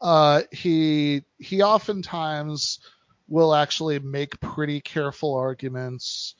uh, 0.00 0.42
he 0.52 1.24
he 1.38 1.62
oftentimes 1.62 2.78
will 3.26 3.54
actually 3.54 3.98
make 3.98 4.38
pretty 4.40 4.80
careful 4.80 5.34
arguments 5.34 6.36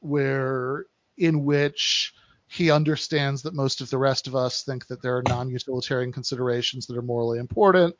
where 0.00 0.86
in 1.22 1.44
which 1.44 2.14
he 2.48 2.70
understands 2.70 3.42
that 3.42 3.54
most 3.54 3.80
of 3.80 3.88
the 3.88 3.96
rest 3.96 4.26
of 4.26 4.34
us 4.34 4.62
think 4.62 4.86
that 4.88 5.00
there 5.00 5.16
are 5.16 5.22
non-utilitarian 5.22 6.12
considerations 6.12 6.86
that 6.86 6.96
are 6.96 7.02
morally 7.02 7.38
important 7.38 7.94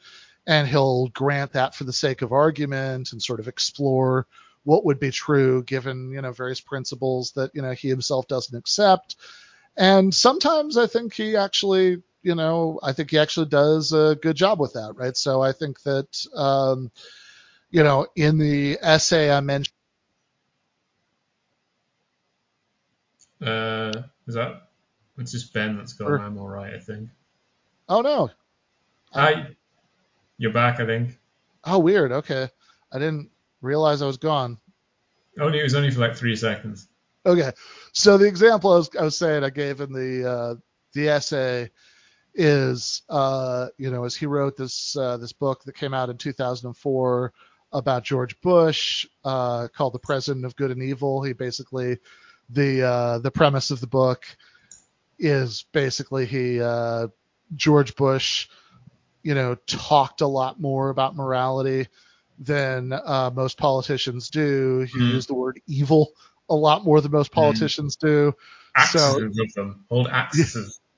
and 0.46 0.66
he'll 0.66 1.08
grant 1.08 1.52
that 1.52 1.74
for 1.74 1.84
the 1.84 1.92
sake 1.92 2.22
of 2.22 2.32
argument 2.32 3.12
and 3.12 3.22
sort 3.22 3.40
of 3.40 3.48
explore 3.48 4.26
what 4.64 4.84
would 4.84 4.98
be 4.98 5.10
true 5.10 5.62
given 5.62 6.10
you 6.10 6.20
know 6.20 6.32
various 6.32 6.60
principles 6.60 7.32
that 7.32 7.50
you 7.54 7.62
know 7.62 7.72
he 7.72 7.88
himself 7.88 8.26
doesn't 8.28 8.58
accept. 8.58 9.16
And 9.76 10.14
sometimes 10.14 10.76
i 10.76 10.86
think 10.86 11.14
he 11.14 11.36
actually 11.36 12.02
you 12.22 12.34
know 12.34 12.78
i 12.82 12.92
think 12.92 13.10
he 13.10 13.18
actually 13.18 13.46
does 13.46 13.92
a 13.92 14.18
good 14.20 14.36
job 14.36 14.60
with 14.60 14.74
that 14.74 14.94
right? 14.96 15.16
So 15.16 15.40
i 15.40 15.52
think 15.52 15.80
that 15.84 16.26
um, 16.34 16.90
you 17.70 17.84
know 17.84 18.06
in 18.16 18.38
the 18.38 18.78
essay 18.82 19.30
i 19.30 19.40
mentioned 19.40 19.74
Uh, 23.42 24.02
is 24.26 24.34
that? 24.34 24.68
It's 25.18 25.32
just 25.32 25.52
Ben 25.52 25.76
that's 25.76 25.92
gone. 25.92 26.20
I'm 26.20 26.38
all 26.38 26.48
right, 26.48 26.74
I 26.74 26.78
think. 26.78 27.10
Oh 27.88 28.00
no. 28.00 28.30
Hi. 29.12 29.48
You're 30.38 30.52
back, 30.52 30.80
I 30.80 30.86
think. 30.86 31.18
Oh, 31.64 31.78
weird. 31.78 32.12
Okay, 32.12 32.48
I 32.92 32.98
didn't 32.98 33.30
realize 33.60 34.02
I 34.02 34.06
was 34.06 34.16
gone. 34.16 34.58
Only 35.40 35.60
it 35.60 35.62
was 35.62 35.74
only 35.74 35.90
for 35.90 36.00
like 36.00 36.16
three 36.16 36.36
seconds. 36.36 36.88
Okay, 37.24 37.52
so 37.92 38.18
the 38.18 38.26
example 38.26 38.72
I 38.72 38.76
was, 38.76 38.90
I 38.98 39.04
was 39.04 39.16
saying 39.16 39.44
I 39.44 39.50
gave 39.50 39.80
in 39.80 39.92
the 39.92 40.28
uh, 40.28 40.54
the 40.92 41.08
essay 41.08 41.70
is 42.34 43.02
uh, 43.08 43.68
you 43.78 43.90
know 43.90 44.04
as 44.04 44.16
he 44.16 44.26
wrote 44.26 44.56
this 44.56 44.96
uh, 44.96 45.16
this 45.18 45.32
book 45.32 45.64
that 45.64 45.76
came 45.76 45.94
out 45.94 46.10
in 46.10 46.16
2004 46.16 47.32
about 47.72 48.04
George 48.04 48.40
Bush 48.40 49.06
uh, 49.24 49.68
called 49.74 49.94
The 49.94 49.98
President 49.98 50.44
of 50.44 50.56
Good 50.56 50.70
and 50.70 50.82
Evil. 50.82 51.22
He 51.22 51.32
basically 51.32 51.98
the 52.50 52.82
uh, 52.82 53.18
the 53.18 53.30
premise 53.30 53.70
of 53.70 53.80
the 53.80 53.86
book 53.86 54.24
is 55.18 55.64
basically 55.72 56.26
he 56.26 56.60
uh, 56.60 57.08
George 57.54 57.94
Bush, 57.96 58.48
you 59.22 59.34
know, 59.34 59.54
talked 59.66 60.20
a 60.20 60.26
lot 60.26 60.60
more 60.60 60.90
about 60.90 61.16
morality 61.16 61.88
than 62.38 62.92
uh, 62.92 63.30
most 63.34 63.56
politicians 63.56 64.30
do. 64.30 64.80
He 64.80 64.98
mm. 64.98 65.12
used 65.12 65.28
the 65.28 65.34
word 65.34 65.60
evil 65.66 66.12
a 66.48 66.54
lot 66.54 66.84
more 66.84 67.00
than 67.00 67.12
most 67.12 67.30
mm-hmm. 67.30 67.40
politicians 67.40 67.96
mm. 67.96 68.00
do. 68.00 68.32
Axes 68.74 69.02
so, 69.02 69.24
of 69.24 69.52
them, 69.54 69.84
old 69.90 70.08
axes. 70.08 70.78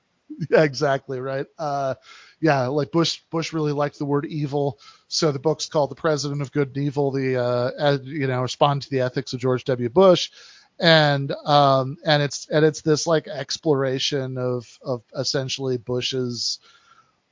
Yeah, 0.49 0.63
exactly 0.63 1.21
right. 1.21 1.45
Uh, 1.57 1.93
yeah, 2.41 2.67
like 2.67 2.91
Bush. 2.91 3.21
Bush 3.31 3.53
really 3.53 3.71
liked 3.71 3.99
the 3.99 4.05
word 4.05 4.25
evil, 4.25 4.79
so 5.07 5.31
the 5.31 5.39
book's 5.39 5.67
called 5.67 5.91
"The 5.91 5.95
President 5.95 6.41
of 6.41 6.51
Good 6.51 6.75
and 6.75 6.77
Evil." 6.77 7.11
The 7.11 7.41
uh, 7.41 7.97
you 8.03 8.27
know 8.27 8.41
respond 8.41 8.81
to 8.81 8.89
the 8.89 8.99
ethics 8.99 9.31
of 9.31 9.39
George 9.39 9.63
W. 9.63 9.87
Bush 9.87 10.31
and 10.79 11.31
um, 11.45 11.97
and 12.05 12.21
it's 12.21 12.47
and 12.49 12.65
it's 12.65 12.81
this 12.81 13.07
like 13.07 13.27
exploration 13.27 14.37
of 14.37 14.67
of 14.83 15.03
essentially 15.17 15.77
Bush's 15.77 16.59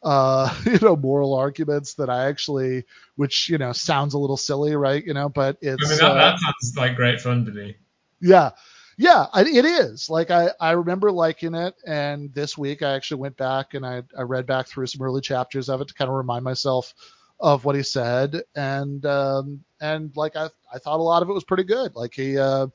uh, 0.04 0.54
you 0.66 0.80
know 0.80 0.96
moral 0.96 1.34
arguments 1.34 1.94
that 1.96 2.10
I 2.10 2.26
actually, 2.26 2.86
which 3.16 3.50
you 3.50 3.58
know 3.58 3.72
sounds 3.72 4.14
a 4.14 4.20
little 4.20 4.38
silly, 4.38 4.76
right? 4.76 5.04
You 5.04 5.14
know, 5.14 5.30
but 5.30 5.58
it's 5.62 5.86
I 5.86 5.90
mean, 5.90 5.98
that, 6.00 6.12
uh, 6.12 6.14
that 6.16 6.40
sounds 6.40 6.78
like 6.78 6.96
great 6.96 7.20
fun 7.22 7.46
to 7.46 7.52
me. 7.52 7.76
Yeah, 8.22 8.52
yeah, 8.98 9.26
it 9.36 9.66
is. 9.66 10.10
Like 10.10 10.32
I 10.32 10.50
I 10.60 10.72
remember 10.72 11.12
liking 11.12 11.56
it, 11.56 11.76
and 11.86 12.34
this 12.34 12.58
week 12.58 12.82
I 12.82 12.94
actually 12.94 13.22
went 13.22 13.38
back 13.38 13.74
and 13.74 13.86
I 13.86 14.04
I 14.18 14.22
read 14.22 14.46
back 14.46 14.68
through 14.68 14.88
some 14.88 15.02
early 15.02 15.22
chapters 15.22 15.70
of 15.70 15.82
it 15.82 15.88
to 15.88 15.94
kind 15.94 16.10
of 16.10 16.16
remind 16.16 16.44
myself 16.44 16.94
of 17.40 17.66
what 17.66 17.76
he 17.76 17.84
said, 17.84 18.44
and 18.56 19.06
um 19.06 19.64
and 19.82 20.16
like 20.16 20.36
I 20.36 20.50
I 20.74 20.80
thought 20.80 21.00
a 21.00 21.04
lot 21.04 21.24
of 21.24 21.30
it 21.30 21.34
was 21.34 21.44
pretty 21.44 21.64
good. 21.64 21.96
Like 21.96 22.14
he 22.14 22.38
uh 22.38 22.68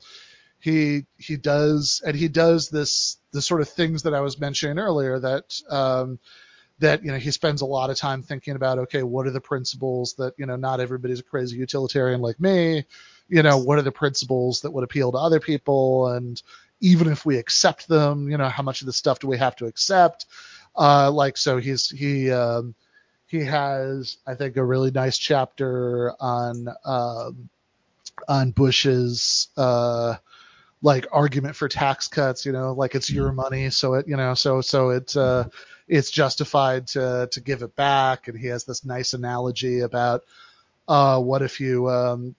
he 0.59 1.05
he 1.17 1.37
does 1.37 2.01
and 2.05 2.15
he 2.15 2.27
does 2.27 2.69
this 2.69 3.17
the 3.31 3.41
sort 3.41 3.61
of 3.61 3.69
things 3.69 4.03
that 4.03 4.13
I 4.13 4.21
was 4.21 4.39
mentioning 4.39 4.79
earlier 4.79 5.19
that 5.19 5.59
um, 5.69 6.19
that 6.79 7.03
you 7.03 7.11
know 7.11 7.17
he 7.17 7.31
spends 7.31 7.61
a 7.61 7.65
lot 7.65 7.89
of 7.89 7.97
time 7.97 8.23
thinking 8.23 8.55
about 8.55 8.79
okay 8.79 9.03
what 9.03 9.27
are 9.27 9.31
the 9.31 9.41
principles 9.41 10.13
that 10.15 10.33
you 10.37 10.45
know 10.45 10.55
not 10.55 10.79
everybody's 10.79 11.19
a 11.19 11.23
crazy 11.23 11.57
utilitarian 11.57 12.21
like 12.21 12.39
me? 12.39 12.85
You 13.29 13.43
know 13.43 13.57
what 13.57 13.77
are 13.77 13.83
the 13.83 13.91
principles 13.91 14.61
that 14.61 14.71
would 14.71 14.83
appeal 14.83 15.11
to 15.11 15.17
other 15.17 15.39
people? 15.39 16.07
And 16.07 16.41
even 16.81 17.11
if 17.11 17.25
we 17.25 17.37
accept 17.37 17.87
them 17.87 18.29
you 18.29 18.37
know 18.37 18.49
how 18.49 18.63
much 18.63 18.81
of 18.81 18.85
the 18.85 18.93
stuff 18.93 19.19
do 19.19 19.27
we 19.27 19.37
have 19.37 19.55
to 19.57 19.65
accept? 19.65 20.25
Uh, 20.75 21.11
like 21.11 21.37
so 21.37 21.57
he's 21.57 21.89
he 21.89 22.31
um, 22.31 22.75
he 23.29 23.43
has, 23.43 24.17
I 24.25 24.33
think, 24.33 24.57
a 24.57 24.63
really 24.63 24.89
nice 24.89 25.17
chapter 25.17 26.13
on 26.19 26.67
um, 26.83 27.49
on 28.27 28.51
Bush's 28.51 29.49
uh, 29.55 30.15
like 30.81 31.07
argument 31.11 31.55
for 31.55 31.67
tax 31.67 32.07
cuts. 32.07 32.45
You 32.45 32.51
know, 32.51 32.73
like 32.73 32.95
it's 32.95 33.09
your 33.09 33.31
money, 33.31 33.69
so 33.69 33.95
it 33.95 34.07
you 34.07 34.17
know, 34.17 34.33
so 34.33 34.61
so 34.61 34.89
it 34.89 35.15
uh, 35.15 35.45
it's 35.87 36.11
justified 36.11 36.87
to 36.87 37.27
to 37.31 37.41
give 37.41 37.61
it 37.61 37.75
back. 37.75 38.27
And 38.27 38.37
he 38.37 38.47
has 38.47 38.63
this 38.63 38.85
nice 38.85 39.13
analogy 39.13 39.81
about 39.81 40.23
uh, 40.87 41.19
what 41.19 41.41
if 41.41 41.59
you 41.59 41.89
um, 41.89 42.35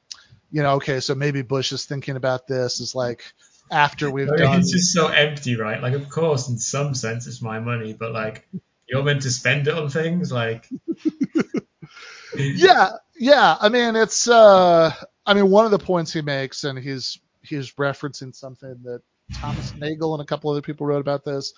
you 0.50 0.62
know, 0.62 0.74
okay, 0.76 1.00
so 1.00 1.14
maybe 1.14 1.42
Bush 1.42 1.72
is 1.72 1.84
thinking 1.84 2.16
about 2.16 2.46
this 2.46 2.80
is 2.80 2.94
like 2.94 3.24
after 3.70 4.10
we've 4.10 4.28
I 4.28 4.32
mean, 4.32 4.40
done. 4.40 4.60
It's 4.60 4.72
just 4.72 4.92
so 4.92 5.08
empty, 5.08 5.56
right? 5.56 5.80
Like, 5.80 5.94
of 5.94 6.08
course, 6.08 6.48
in 6.48 6.58
some 6.58 6.94
sense, 6.94 7.26
it's 7.26 7.40
my 7.40 7.60
money, 7.60 7.92
but 7.92 8.12
like, 8.12 8.48
you're 8.88 9.02
meant 9.02 9.22
to 9.22 9.30
spend 9.30 9.68
it 9.68 9.74
on 9.74 9.88
things. 9.88 10.32
Like, 10.32 10.68
yeah, 12.36 12.92
yeah. 13.16 13.56
I 13.60 13.68
mean, 13.68 13.96
it's. 13.96 14.28
uh 14.28 14.92
I 15.26 15.34
mean, 15.34 15.50
one 15.50 15.64
of 15.64 15.70
the 15.70 15.78
points 15.78 16.12
he 16.12 16.22
makes, 16.22 16.64
and 16.64 16.76
he's 16.76 17.20
he's 17.42 17.72
referencing 17.72 18.34
something 18.34 18.76
that 18.84 19.02
Thomas 19.34 19.74
Nagel 19.76 20.14
and 20.14 20.22
a 20.22 20.26
couple 20.26 20.50
other 20.50 20.62
people 20.62 20.86
wrote 20.86 21.00
about 21.00 21.24
this, 21.24 21.52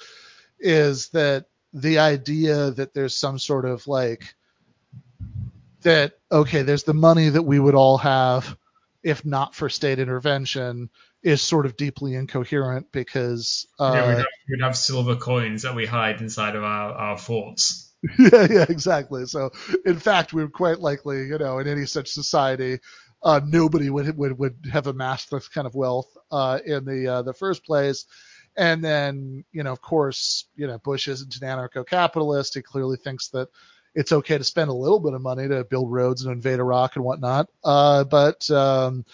is 0.59 1.09
that 1.11 1.47
the 1.73 1.99
idea 1.99 2.71
that 2.73 2.95
there's 2.95 3.17
some 3.17 3.39
sort 3.39 3.65
of 3.65 3.87
like 3.87 4.35
that 5.83 6.19
okay, 6.31 6.63
there's 6.63 6.85
the 6.85 6.95
money 6.95 7.29
that 7.29 7.43
we 7.43 7.59
would 7.59 7.75
all 7.75 7.99
have 7.99 8.57
if 9.03 9.25
not 9.25 9.55
for 9.55 9.69
state 9.69 9.99
intervention 9.99 10.89
is 11.23 11.41
sort 11.43 11.67
of 11.67 11.77
deeply 11.77 12.15
incoherent 12.15 12.91
because 12.93 13.67
uh, 13.79 13.93
yeah, 13.95 14.09
we'd 14.09 14.17
have, 14.17 14.27
we'd 14.49 14.63
have 14.63 14.77
silver 14.77 15.17
coins 15.17 15.63
that 15.63 15.75
we 15.75 15.87
hide 15.87 16.21
inside 16.21 16.57
of 16.57 16.65
our, 16.65 16.93
our 16.93 17.19
forts. 17.19 17.93
yeah, 18.19 18.47
yeah, 18.51 18.67
exactly. 18.69 19.27
So, 19.27 19.51
in 19.87 19.99
fact, 19.99 20.33
we 20.33 20.43
would 20.43 20.53
quite 20.53 20.81
likely, 20.81 21.27
you 21.27 21.39
know, 21.39 21.59
in 21.59 21.69
any 21.69 21.87
such 21.87 22.09
society, 22.09 22.81
uh, 23.23 23.41
nobody 23.47 23.91
would, 23.91 24.17
would 24.17 24.39
would 24.39 24.57
have 24.73 24.87
amassed 24.87 25.31
this 25.31 25.49
kind 25.49 25.67
of 25.67 25.75
wealth 25.75 26.17
uh, 26.31 26.59
in 26.65 26.85
the 26.85 27.09
uh, 27.09 27.23
the 27.23 27.35
first 27.35 27.65
place. 27.65 28.07
And 28.57 28.85
then, 28.85 29.45
you 29.53 29.63
know, 29.63 29.73
of 29.73 29.81
course, 29.81 30.45
you 30.57 30.67
know, 30.67 30.77
Bush 30.77 31.09
isn't 31.09 31.41
an 31.41 31.49
anarcho-capitalist. 31.49 32.55
He 32.55 32.61
clearly 32.61 32.99
thinks 32.99 33.29
that 33.29 33.49
it's 33.95 34.13
okay 34.13 34.37
to 34.37 34.45
spend 34.45 34.69
a 34.69 34.75
little 34.75 35.01
bit 35.01 35.15
of 35.15 35.23
money 35.23 35.49
to 35.49 35.65
build 35.65 35.91
roads 35.91 36.23
and 36.23 36.33
invade 36.33 36.59
Iraq 36.59 36.97
and 36.97 37.05
whatnot. 37.05 37.49
Uh, 37.65 38.05
but 38.05 38.51
um, 38.51 39.07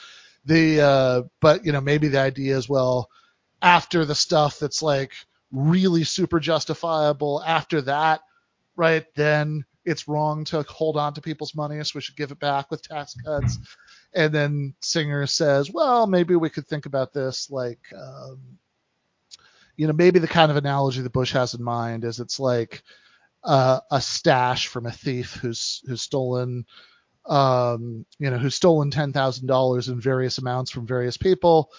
the 0.45 0.81
uh, 0.81 1.23
but 1.41 1.65
you 1.65 1.73
know 1.73 1.81
maybe 1.81 2.09
the 2.09 2.21
idea 2.21 2.57
is 2.57 2.69
well 2.69 3.11
after 3.63 4.05
the 4.05 4.15
stuff 4.15 4.59
that's 4.59 4.83
like 4.83 5.13
really 5.53 6.05
super 6.05 6.41
justifiable 6.41 7.43
after 7.45 7.81
that 7.83 8.21
right 8.77 9.07
then 9.15 9.65
it's 9.85 10.07
wrong 10.07 10.45
to 10.45 10.63
hold 10.69 10.97
on 10.97 11.15
to 11.15 11.21
people's 11.21 11.55
money 11.55 11.83
so 11.83 11.93
we 11.95 12.01
should 12.01 12.17
give 12.17 12.31
it 12.31 12.39
back 12.39 12.71
with 12.71 12.83
tax 12.83 13.15
cuts 13.25 13.59
and 14.15 14.33
then 14.33 14.75
singer 14.81 15.27
says 15.27 15.71
well 15.71 16.07
maybe 16.07 16.35
we 16.35 16.51
could 16.51 16.67
think 16.67 16.87
about 16.87 17.13
this 17.13 17.51
like 17.51 17.81
um, 17.97 18.41
you 19.77 19.87
know 19.87 19.93
maybe 19.93 20.19
the 20.19 20.29
kind 20.29 20.51
of 20.51 20.57
analogy 20.57 21.01
that 21.01 21.13
bush 21.13 21.33
has 21.33 21.55
in 21.55 21.63
mind 21.63 22.05
is 22.05 22.21
it's 22.21 22.41
like 22.41 22.83
uh, 23.45 23.81
a 23.91 24.01
stash 24.01 24.67
from 24.67 24.87
a 24.87 24.93
thief 24.93 25.35
who's 25.35 25.83
who's 25.87 26.03
stolen 26.03 26.65
um, 27.29 28.07
you 28.19 28.31
know 28.31 28.39
who's 28.39 28.55
stolen 28.55 28.91
ten 28.91 29.13
thousand 29.13 29.47
dollars 29.47 29.89
in 29.89 30.01
various 30.01 30.39
amounts 30.39 30.71
from 30.71 30.87
various 30.87 31.17
people, 31.17 31.71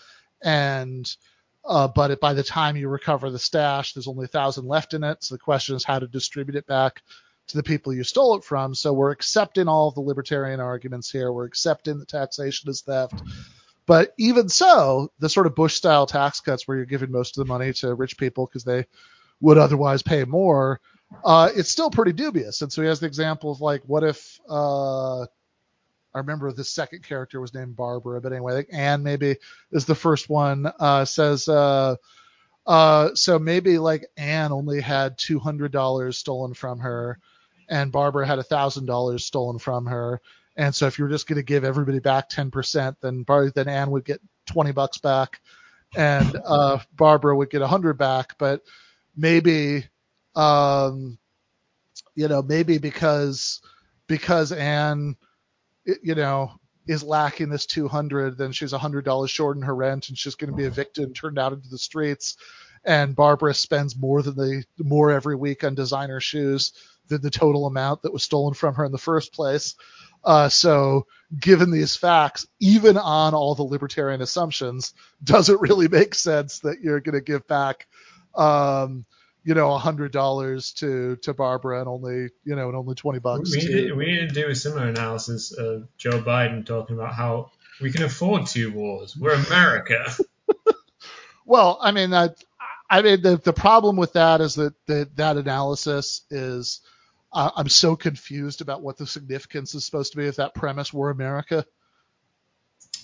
and 0.44 1.16
uh, 1.66 1.88
but 1.88 2.12
it, 2.12 2.20
by 2.20 2.34
the 2.34 2.44
time 2.44 2.78
you 2.78 2.88
recover 2.88 3.30
the 3.30 3.40
stash, 3.40 3.94
there's 3.94 4.08
only 4.08 4.26
a 4.26 4.30
thousand 4.30 4.66
left 4.68 4.94
in 4.94 5.04
it. 5.04 5.24
So 5.24 5.36
the 5.36 5.40
question 5.40 5.76
is 5.76 5.84
how 5.84 6.00
to 6.00 6.08
distribute 6.08 6.56
it 6.56 6.68
back 6.68 7.02
to 7.50 7.58
the 7.58 7.64
people 7.64 7.94
you 7.94 8.04
stole 8.04 8.36
it 8.36 8.44
from. 8.44 8.74
So 8.74 8.94
we're 8.94 9.12
accepting 9.12 9.68
all 9.68 9.90
of 9.90 9.96
the 9.96 10.02
libertarian 10.02 10.60
arguments 10.60 11.12
here. 11.12 11.32
We're 11.32 11.46
accepting 11.46 12.00
that 12.00 12.08
taxation 12.08 12.70
is 12.70 12.82
theft. 12.82 13.22
But 13.86 14.14
even 14.18 14.50
so, 14.50 15.12
the 15.20 15.30
sort 15.30 15.48
of 15.48 15.56
Bush 15.56 15.74
style 15.74 16.06
tax 16.06 16.42
cuts 16.42 16.68
where 16.68 16.78
you're 16.78 16.86
giving 16.86 17.12
most 17.12 17.38
of 17.38 17.46
the 17.46 17.52
money 17.52 17.74
to 17.74 17.96
rich 17.96 18.18
people 18.18 18.46
because 18.46 18.64
they 18.64 18.86
would 19.42 19.58
otherwise 19.58 20.04
pay 20.04 20.26
more, 20.26 20.80
uh, 21.26 21.50
it's 21.56 21.72
still 21.72 21.90
pretty 21.90 22.14
dubious. 22.14 22.62
And 22.62 22.72
so 22.72 22.82
he 22.82 22.88
has 22.88 23.00
the 23.00 23.08
example 23.08 23.52
of 23.52 23.62
like, 23.62 23.82
what 23.88 24.04
if, 24.04 24.40
uh, 24.48 25.22
I 25.22 26.18
remember 26.18 26.52
the 26.52 26.64
second 26.64 27.04
character 27.04 27.42
was 27.42 27.54
named 27.54 27.76
Barbara, 27.76 28.22
but 28.22 28.32
anyway, 28.32 28.54
think 28.54 28.70
Anne 28.72 29.02
maybe 29.02 29.38
is 29.72 29.86
the 29.86 29.96
first 29.96 30.30
one, 30.30 30.72
uh, 30.80 31.06
says, 31.06 31.48
uh, 31.48 31.96
uh, 32.68 33.10
so 33.16 33.40
maybe 33.40 33.80
like 33.80 34.06
Anne 34.18 34.52
only 34.52 34.82
had 34.82 35.18
$200 35.18 36.14
stolen 36.14 36.54
from 36.54 36.80
her 36.80 37.18
and 37.70 37.92
Barbara 37.92 38.26
had 38.26 38.40
$1,000 38.40 39.22
stolen 39.22 39.60
from 39.60 39.86
her. 39.86 40.22
And 40.58 40.74
so 40.74 40.88
if 40.88 40.98
you 40.98 41.06
were 41.06 41.12
just 41.12 41.28
going 41.28 41.38
to 41.38 41.44
give 41.44 41.64
everybody 41.64 42.00
back 42.00 42.30
10%, 42.30 42.96
then 43.02 43.24
Bar- 43.24 43.52
then 43.52 43.70
Anne 43.70 43.92
would 43.92 44.04
get 44.04 44.20
20 44.48 44.72
bucks 44.72 44.98
back 44.98 45.40
and, 45.96 46.36
uh, 46.46 46.80
Barbara 46.96 47.36
would 47.36 47.50
get 47.50 47.62
100 47.62 47.94
back. 47.94 48.38
But 48.38 48.64
maybe, 49.16 49.86
um, 50.36 51.18
you 52.16 52.28
know, 52.28 52.42
maybe 52.42 52.78
because 52.78 53.62
because 54.08 54.52
Anne, 54.52 55.16
you 55.86 56.16
know, 56.16 56.52
is 56.88 57.04
lacking 57.04 57.50
this 57.50 57.68
200, 57.68 58.38
then 58.38 58.52
she's 58.52 58.74
$100 58.74 59.30
short 59.30 59.56
in 59.56 59.62
her 59.62 59.76
rent, 59.76 60.10
and 60.10 60.18
she's 60.18 60.34
going 60.36 60.50
to 60.50 60.58
be 60.58 60.64
evicted 60.64 61.04
and 61.06 61.16
turned 61.16 61.38
out 61.38 61.54
into 61.54 61.70
the 61.70 61.78
streets. 61.78 62.36
And 62.84 63.16
Barbara 63.16 63.54
spends 63.54 63.96
more 63.96 64.24
than 64.24 64.36
the 64.36 64.64
more 64.80 65.12
every 65.12 65.36
week 65.36 65.64
on 65.64 65.76
designer 65.76 66.20
shoes 66.20 66.74
than 67.10 67.22
the 67.22 67.30
total 67.30 67.66
amount 67.66 68.04
that 68.04 68.14
was 68.14 68.24
stolen 68.24 68.54
from 68.54 68.76
her 68.76 68.86
in 68.86 68.92
the 68.92 68.98
first 68.98 69.34
place. 69.34 69.76
Uh, 70.24 70.50
so, 70.50 71.06
given 71.38 71.72
these 71.72 71.96
facts, 71.96 72.48
even 72.60 72.98
on 72.98 73.34
all 73.34 73.56
the 73.56 73.64
libertarian 73.64 74.22
assumptions, 74.22 74.94
does 75.24 75.50
it 75.50 75.60
really 75.60 75.88
make 75.88 76.16
sense 76.16 76.60
that 76.60 76.82
you're 76.82 77.00
going 77.00 77.16
to 77.16 77.22
give 77.22 77.48
back 77.48 77.88
um, 78.36 79.06
you 79.44 79.54
know, 79.54 79.74
a 79.74 79.78
hundred 79.78 80.12
dollars 80.12 80.74
to 80.74 81.16
to 81.18 81.34
Barbara 81.34 81.80
and 81.80 81.88
only 81.88 82.30
you 82.44 82.56
know 82.56 82.68
and 82.68 82.76
only 82.76 82.96
twenty 82.96 83.20
bucks. 83.20 83.56
We 83.56 83.62
to... 83.62 83.76
need, 83.76 83.92
we 83.94 84.06
need 84.06 84.30
to 84.30 84.36
do 84.36 84.50
a 84.50 84.56
similar 84.56 84.88
analysis 84.88 85.52
of 85.52 85.88
Joe 85.98 86.22
Biden 86.22 86.66
talking 86.66 86.96
about 86.96 87.14
how 87.14 87.52
we 87.82 87.92
can 87.92 88.04
afford 88.04 88.48
two 88.48 88.72
wars. 88.72 89.16
We're 89.18 89.34
America. 89.34 90.06
well, 91.46 91.80
I 91.82 91.92
mean, 91.92 92.14
I, 92.14 92.30
I 92.90 93.02
mean, 93.02 93.22
the 93.22 93.38
the 93.38 93.54
problem 93.54 93.96
with 93.96 94.14
that 94.14 94.42
is 94.42 94.56
that 94.56 94.74
that, 94.88 95.16
that 95.16 95.38
analysis 95.38 96.22
is. 96.30 96.82
Uh, 97.32 97.52
I'm 97.56 97.70
so 97.70 97.96
confused 97.96 98.62
about 98.62 98.82
what 98.82 98.98
the 98.98 99.06
significance 99.06 99.76
is 99.76 99.86
supposed 99.86 100.12
to 100.12 100.18
be 100.18 100.26
if 100.26 100.38
that 100.38 100.56
premise 100.56 100.94
were 100.94 101.10
America. 101.10 101.66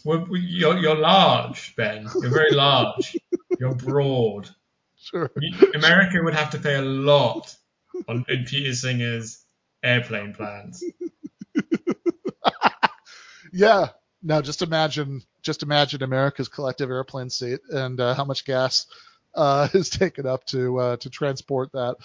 Well, 0.03 0.27
you're, 0.31 0.77
you're 0.77 0.95
large, 0.95 1.75
Ben. 1.75 2.07
You're 2.21 2.31
very 2.31 2.51
large. 2.51 3.17
you're 3.59 3.75
broad. 3.75 4.49
Sure. 4.97 5.31
America 5.75 6.19
would 6.23 6.33
have 6.33 6.51
to 6.51 6.59
pay 6.59 6.75
a 6.75 6.81
lot 6.81 7.55
on 8.07 8.23
Peter 8.25 8.73
Singer's 8.73 9.43
airplane 9.83 10.33
plans. 10.33 10.83
yeah. 13.53 13.89
Now 14.23 14.41
just 14.41 14.63
imagine, 14.63 15.21
just 15.43 15.61
imagine 15.61 16.01
America's 16.01 16.47
collective 16.47 16.89
airplane 16.89 17.29
seat 17.29 17.59
and 17.69 17.99
uh, 17.99 18.15
how 18.15 18.25
much 18.25 18.45
gas 18.45 18.87
uh, 19.35 19.67
is 19.73 19.89
taken 19.89 20.25
up 20.25 20.45
to 20.45 20.77
uh, 20.79 20.97
to 20.97 21.09
transport 21.09 21.71
that. 21.73 21.97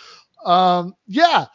Um, 0.45 0.95
yeah. 1.07 1.47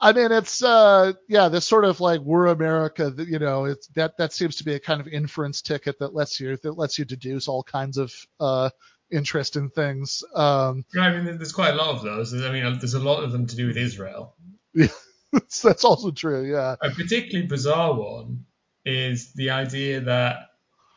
I 0.00 0.12
mean, 0.12 0.30
it's 0.30 0.62
uh, 0.62 1.12
yeah, 1.28 1.48
this 1.48 1.66
sort 1.66 1.84
of 1.84 2.00
like 2.00 2.20
we're 2.20 2.46
America, 2.46 3.12
you 3.16 3.38
know, 3.38 3.64
it's 3.64 3.88
that 3.88 4.16
that 4.18 4.32
seems 4.32 4.56
to 4.56 4.64
be 4.64 4.74
a 4.74 4.80
kind 4.80 5.00
of 5.00 5.08
inference 5.08 5.60
ticket 5.60 5.98
that 5.98 6.14
lets 6.14 6.38
you 6.38 6.56
that 6.62 6.78
lets 6.78 6.98
you 6.98 7.04
deduce 7.04 7.48
all 7.48 7.64
kinds 7.64 7.98
of 7.98 8.14
uh, 8.38 8.70
interesting 9.10 9.70
things. 9.70 10.22
Um, 10.34 10.84
yeah, 10.94 11.02
I 11.02 11.20
mean, 11.20 11.36
there's 11.36 11.52
quite 11.52 11.74
a 11.74 11.76
lot 11.76 11.96
of 11.96 12.02
those. 12.02 12.32
I 12.32 12.52
mean, 12.52 12.78
there's 12.78 12.94
a 12.94 13.00
lot 13.00 13.24
of 13.24 13.32
them 13.32 13.46
to 13.46 13.56
do 13.56 13.66
with 13.66 13.76
Israel. 13.76 14.36
Yeah, 14.72 14.86
that's 15.32 15.84
also 15.84 16.12
true. 16.12 16.48
Yeah. 16.48 16.76
A 16.80 16.90
particularly 16.90 17.48
bizarre 17.48 17.94
one 17.94 18.44
is 18.84 19.32
the 19.32 19.50
idea 19.50 20.00
that 20.02 20.36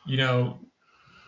you 0.06 0.16
know 0.16 0.60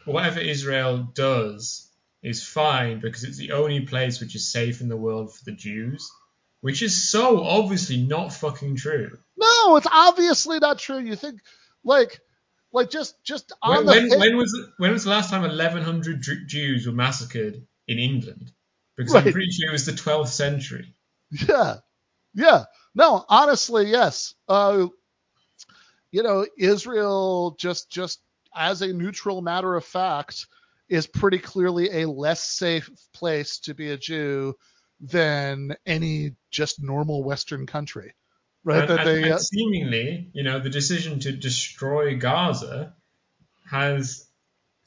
whatever 0.05 0.39
Israel 0.39 1.09
does 1.14 1.91
is 2.22 2.47
fine 2.47 3.01
because 3.01 3.25
it's 3.25 3.37
the 3.37 3.53
only 3.53 3.81
place 3.81 4.20
which 4.20 4.35
is 4.35 4.51
safe 4.51 4.81
in 4.81 4.89
the 4.89 4.97
world 4.97 5.35
for 5.35 5.45
the 5.45 5.53
Jews, 5.53 6.09
which 6.65 6.81
is 6.81 7.11
so 7.11 7.45
obviously 7.45 7.99
not 7.99 8.33
fucking 8.33 8.75
true. 8.75 9.19
No, 9.37 9.77
it's 9.77 9.87
obviously 9.93 10.59
not 10.61 10.79
true. 10.79 10.99
You 10.99 11.15
think 11.15 11.43
like 11.85 12.23
like 12.73 12.89
just 12.89 13.23
just 13.23 13.53
on 13.61 13.85
when, 13.85 14.09
the 14.09 14.17
when, 14.17 14.21
when 14.31 14.37
was 14.39 14.69
when 14.79 14.91
was 14.91 15.05
the 15.05 15.11
last 15.11 15.29
time 15.29 15.43
1,100 15.43 16.25
Jews 16.47 16.87
were 16.87 16.95
massacred 16.95 17.67
in 17.87 17.99
England? 17.99 18.51
Because 18.97 19.12
Right. 19.12 19.27
I'm 19.27 19.33
pretty 19.35 19.51
sure 19.51 19.69
it 19.69 19.73
was 19.73 19.85
the 19.85 19.93
12th 19.93 20.29
century. 20.29 20.95
Yeah. 21.47 21.81
Yeah. 22.33 22.65
No, 22.95 23.27
honestly, 23.29 23.91
yes. 23.91 24.35
Uh, 24.49 24.87
you 26.12 26.23
know, 26.23 26.47
Israel 26.57 27.57
just 27.61 27.91
just 27.91 28.21
as 28.57 28.81
a 28.81 28.91
neutral 28.91 29.43
matter 29.43 29.77
of 29.77 29.85
fact 29.85 30.47
is 30.89 31.07
pretty 31.07 31.41
clearly 31.41 32.03
a 32.03 32.09
less 32.09 32.43
safe 32.43 32.89
place 33.12 33.59
to 33.59 33.75
be 33.75 33.91
a 33.91 33.99
Jew 33.99 34.55
than 35.01 35.76
any 35.86 36.34
just 36.51 36.82
normal 36.82 37.22
Western 37.22 37.66
country. 37.66 38.14
right? 38.62 38.80
And, 38.80 38.88
that 38.90 39.01
and- 39.01 39.09
they 39.09 39.22
and 39.24 39.32
uh, 39.32 39.38
seemingly, 39.38 40.30
you 40.32 40.42
know, 40.42 40.59
the 40.61 40.70
decision 40.70 41.20
to 41.20 41.32
destroy 41.32 42.16
Gaza 42.16 42.95
has, 43.70 44.26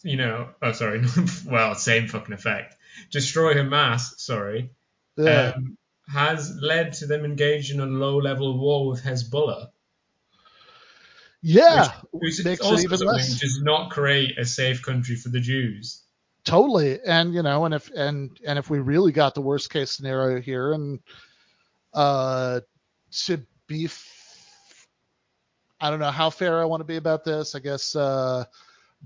you 0.04 0.18
know, 0.18 0.50
oh 0.62 0.72
sorry, 0.72 1.04
well, 1.46 1.76
same 1.76 2.08
fucking 2.08 2.34
effect. 2.34 2.76
Destroy 3.12 3.54
Hamas, 3.54 4.20
sorry, 4.20 4.72
yeah. 5.18 5.54
um, 5.56 5.78
has 6.12 6.56
led 6.62 6.94
to 6.94 7.06
them 7.06 7.26
engaged 7.26 7.72
in 7.72 7.80
a 7.80 7.86
low-level 7.86 8.58
war 8.58 8.88
with 8.88 9.04
Hezbollah, 9.04 9.70
yeah, 11.42 11.92
which 12.12 12.44
makes 12.44 12.66
it 12.66 12.84
even 12.84 13.00
less. 13.00 13.40
does 13.40 13.62
not 13.62 13.92
create 13.92 14.38
a 14.40 14.46
safe 14.46 14.82
country 14.82 15.16
for 15.16 15.30
the 15.30 15.40
Jews. 15.40 16.02
Totally. 16.48 17.00
And 17.06 17.34
you 17.34 17.44
know 17.44 17.66
and 17.66 17.74
if 17.76 17.92
and 17.96 18.40
and 18.46 18.58
if 18.58 18.70
we 18.70 18.80
really 18.80 19.12
got 19.12 19.36
the 19.36 19.42
worst 19.42 19.70
case 19.70 19.92
scenario 19.92 20.42
here 20.42 20.74
and 20.74 21.00
uh 21.94 22.62
to 23.12 23.46
be 23.68 23.86
f- 23.86 24.88
i 25.82 25.90
don't 25.90 26.00
know 26.00 26.12
how 26.12 26.30
fair 26.30 26.60
i 26.60 26.66
want 26.66 26.80
to 26.82 26.86
be 26.86 26.98
about 26.98 27.24
this. 27.24 27.54
I 27.56 27.60
guess 27.60 27.96
uh 27.96 28.46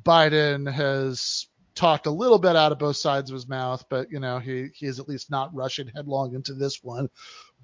biden 0.03 0.71
has 0.71 1.47
talked 1.75 2.05
a 2.05 2.11
little 2.11 2.37
bit 2.39 2.55
out 2.55 2.71
of 2.71 2.79
both 2.79 2.97
sides 2.97 3.29
of 3.29 3.33
his 3.33 3.47
mouth 3.47 3.83
but 3.89 4.11
you 4.11 4.19
know 4.19 4.39
he 4.39 4.69
he 4.75 4.85
is 4.85 4.99
at 4.99 5.07
least 5.09 5.31
not 5.31 5.53
rushing 5.53 5.87
headlong 5.87 6.35
into 6.35 6.53
this 6.53 6.83
one. 6.83 7.09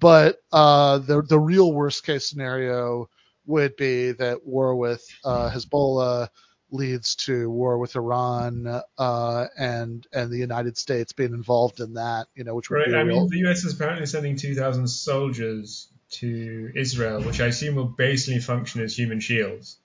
But 0.00 0.38
uh 0.52 0.98
the 0.98 1.22
the 1.22 1.38
real 1.38 1.72
worst 1.72 2.04
case 2.04 2.28
scenario 2.28 3.08
would 3.46 3.76
be 3.76 4.12
that 4.12 4.44
war 4.44 4.74
with 4.74 5.04
uh 5.24 5.50
hezbollah 5.50 6.28
leads 6.70 7.14
to 7.16 7.50
war 7.50 7.78
with 7.78 7.96
Iran 7.96 8.82
uh, 8.98 9.46
and 9.58 10.06
and 10.12 10.30
the 10.30 10.38
United 10.38 10.76
States 10.78 11.12
being 11.12 11.32
involved 11.34 11.80
in 11.80 11.94
that, 11.94 12.28
you 12.34 12.44
know, 12.44 12.54
which 12.54 12.70
would 12.70 12.80
Right. 12.80 12.86
be 12.86 12.94
I 12.94 13.02
real 13.02 13.28
mean, 13.28 13.28
the 13.30 13.48
US 13.50 13.64
is 13.64 13.74
apparently 13.74 14.06
sending 14.06 14.36
2,000 14.36 14.86
soldiers 14.88 15.88
to 16.10 16.72
Israel, 16.74 17.22
which 17.22 17.40
I 17.40 17.46
assume 17.46 17.74
will 17.76 17.84
basically 17.86 18.40
function 18.40 18.82
as 18.82 18.96
human 18.98 19.20
shields. 19.20 19.78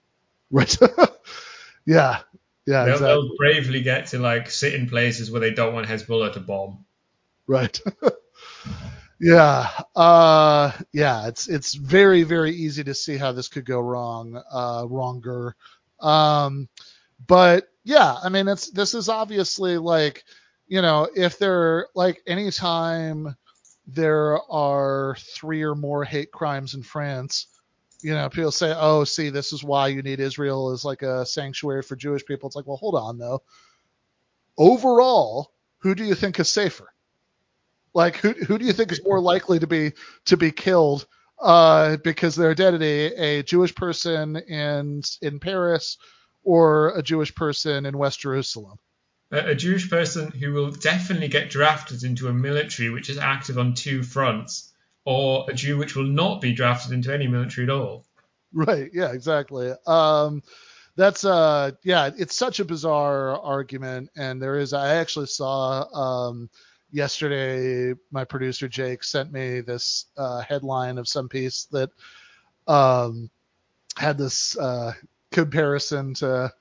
right. 0.51 0.77
yeah, 1.85 2.19
yeah, 2.65 2.85
they'll, 2.85 2.93
exactly. 2.93 3.07
they'll 3.07 3.35
bravely 3.37 3.81
get 3.81 4.07
to 4.07 4.19
like 4.19 4.49
sit 4.51 4.73
in 4.73 4.89
places 4.89 5.31
where 5.31 5.41
they 5.41 5.51
don't 5.51 5.73
want 5.73 5.87
Hezbollah 5.87 6.33
to 6.33 6.39
bomb. 6.39 6.85
Right. 7.47 7.79
yeah. 9.19 9.69
Uh, 9.95 10.71
yeah. 10.91 11.27
It's 11.27 11.47
it's 11.47 11.73
very 11.75 12.23
very 12.23 12.51
easy 12.55 12.83
to 12.85 12.93
see 12.93 13.17
how 13.17 13.31
this 13.31 13.47
could 13.47 13.65
go 13.65 13.79
wrong. 13.79 14.41
Uh, 14.51 14.85
wronger. 14.87 15.55
Um, 16.03 16.67
but 17.25 17.67
yeah, 17.83 18.17
I 18.23 18.29
mean, 18.29 18.47
it's 18.47 18.69
this 18.69 18.93
is 18.93 19.09
obviously 19.09 19.77
like, 19.77 20.23
you 20.67 20.81
know, 20.81 21.09
if 21.15 21.39
there 21.39 21.87
like 21.95 22.21
anytime 22.27 23.35
there 23.87 24.39
are 24.51 25.15
three 25.19 25.63
or 25.63 25.75
more 25.75 26.03
hate 26.03 26.31
crimes 26.31 26.73
in 26.73 26.83
France, 26.83 27.47
you 28.01 28.13
know, 28.13 28.29
people 28.29 28.51
say, 28.51 28.73
oh, 28.75 29.05
see, 29.05 29.29
this 29.29 29.53
is 29.53 29.63
why 29.63 29.87
you 29.87 30.01
need 30.01 30.19
Israel 30.19 30.71
as 30.71 30.83
like 30.83 31.01
a 31.01 31.25
sanctuary 31.25 31.81
for 31.81 31.95
Jewish 31.95 32.25
people. 32.25 32.47
It's 32.47 32.55
like, 32.55 32.67
well, 32.67 32.77
hold 32.77 32.95
on 32.95 33.17
though. 33.17 33.41
Overall, 34.57 35.51
who 35.79 35.95
do 35.95 36.03
you 36.03 36.15
think 36.15 36.39
is 36.39 36.49
safer? 36.49 36.93
Like, 37.93 38.17
who 38.17 38.33
who 38.33 38.57
do 38.57 38.65
you 38.65 38.73
think 38.73 38.91
is 38.91 39.01
more 39.05 39.21
likely 39.21 39.59
to 39.59 39.67
be 39.67 39.93
to 40.25 40.37
be 40.37 40.51
killed 40.51 41.05
uh, 41.39 41.97
because 41.97 42.35
their 42.35 42.51
identity, 42.51 43.05
a 43.15 43.43
Jewish 43.43 43.75
person 43.75 44.37
in 44.37 45.01
in 45.21 45.39
Paris 45.39 45.97
or 46.43 46.97
a 46.97 47.01
Jewish 47.01 47.33
person 47.33 47.85
in 47.85 47.97
West 47.97 48.19
Jerusalem? 48.19 48.77
A, 49.31 49.51
a 49.51 49.55
Jewish 49.55 49.89
person 49.89 50.31
who 50.31 50.53
will 50.53 50.71
definitely 50.71 51.27
get 51.27 51.49
drafted 51.49 52.03
into 52.03 52.27
a 52.27 52.33
military 52.33 52.89
which 52.89 53.09
is 53.09 53.17
active 53.17 53.57
on 53.57 53.73
two 53.73 54.03
fronts, 54.03 54.71
or 55.05 55.45
a 55.49 55.53
Jew 55.53 55.77
which 55.77 55.95
will 55.95 56.03
not 56.03 56.41
be 56.41 56.53
drafted 56.53 56.91
into 56.91 57.13
any 57.13 57.27
military 57.27 57.67
at 57.67 57.71
all. 57.71 58.05
Right. 58.53 58.89
Yeah. 58.93 59.11
Exactly. 59.11 59.73
Um, 59.87 60.43
that's 60.95 61.25
uh, 61.25 61.71
yeah. 61.83 62.11
It's 62.15 62.35
such 62.35 62.59
a 62.59 62.65
bizarre 62.65 63.39
argument, 63.41 64.09
and 64.15 64.41
there 64.41 64.59
is. 64.59 64.73
I 64.73 64.95
actually 64.95 65.25
saw 65.25 65.85
um, 65.91 66.49
yesterday. 66.93 67.99
My 68.11 68.23
producer 68.23 68.69
Jake 68.69 69.03
sent 69.03 69.33
me 69.33 69.59
this 69.59 70.05
uh, 70.15 70.41
headline 70.41 70.97
of 70.97 71.07
some 71.07 71.27
piece 71.27 71.65
that 71.71 71.89
um, 72.67 73.29
had 73.97 74.17
this 74.17 74.57
uh, 74.57 74.93
comparison 75.31 76.13
to 76.15 76.53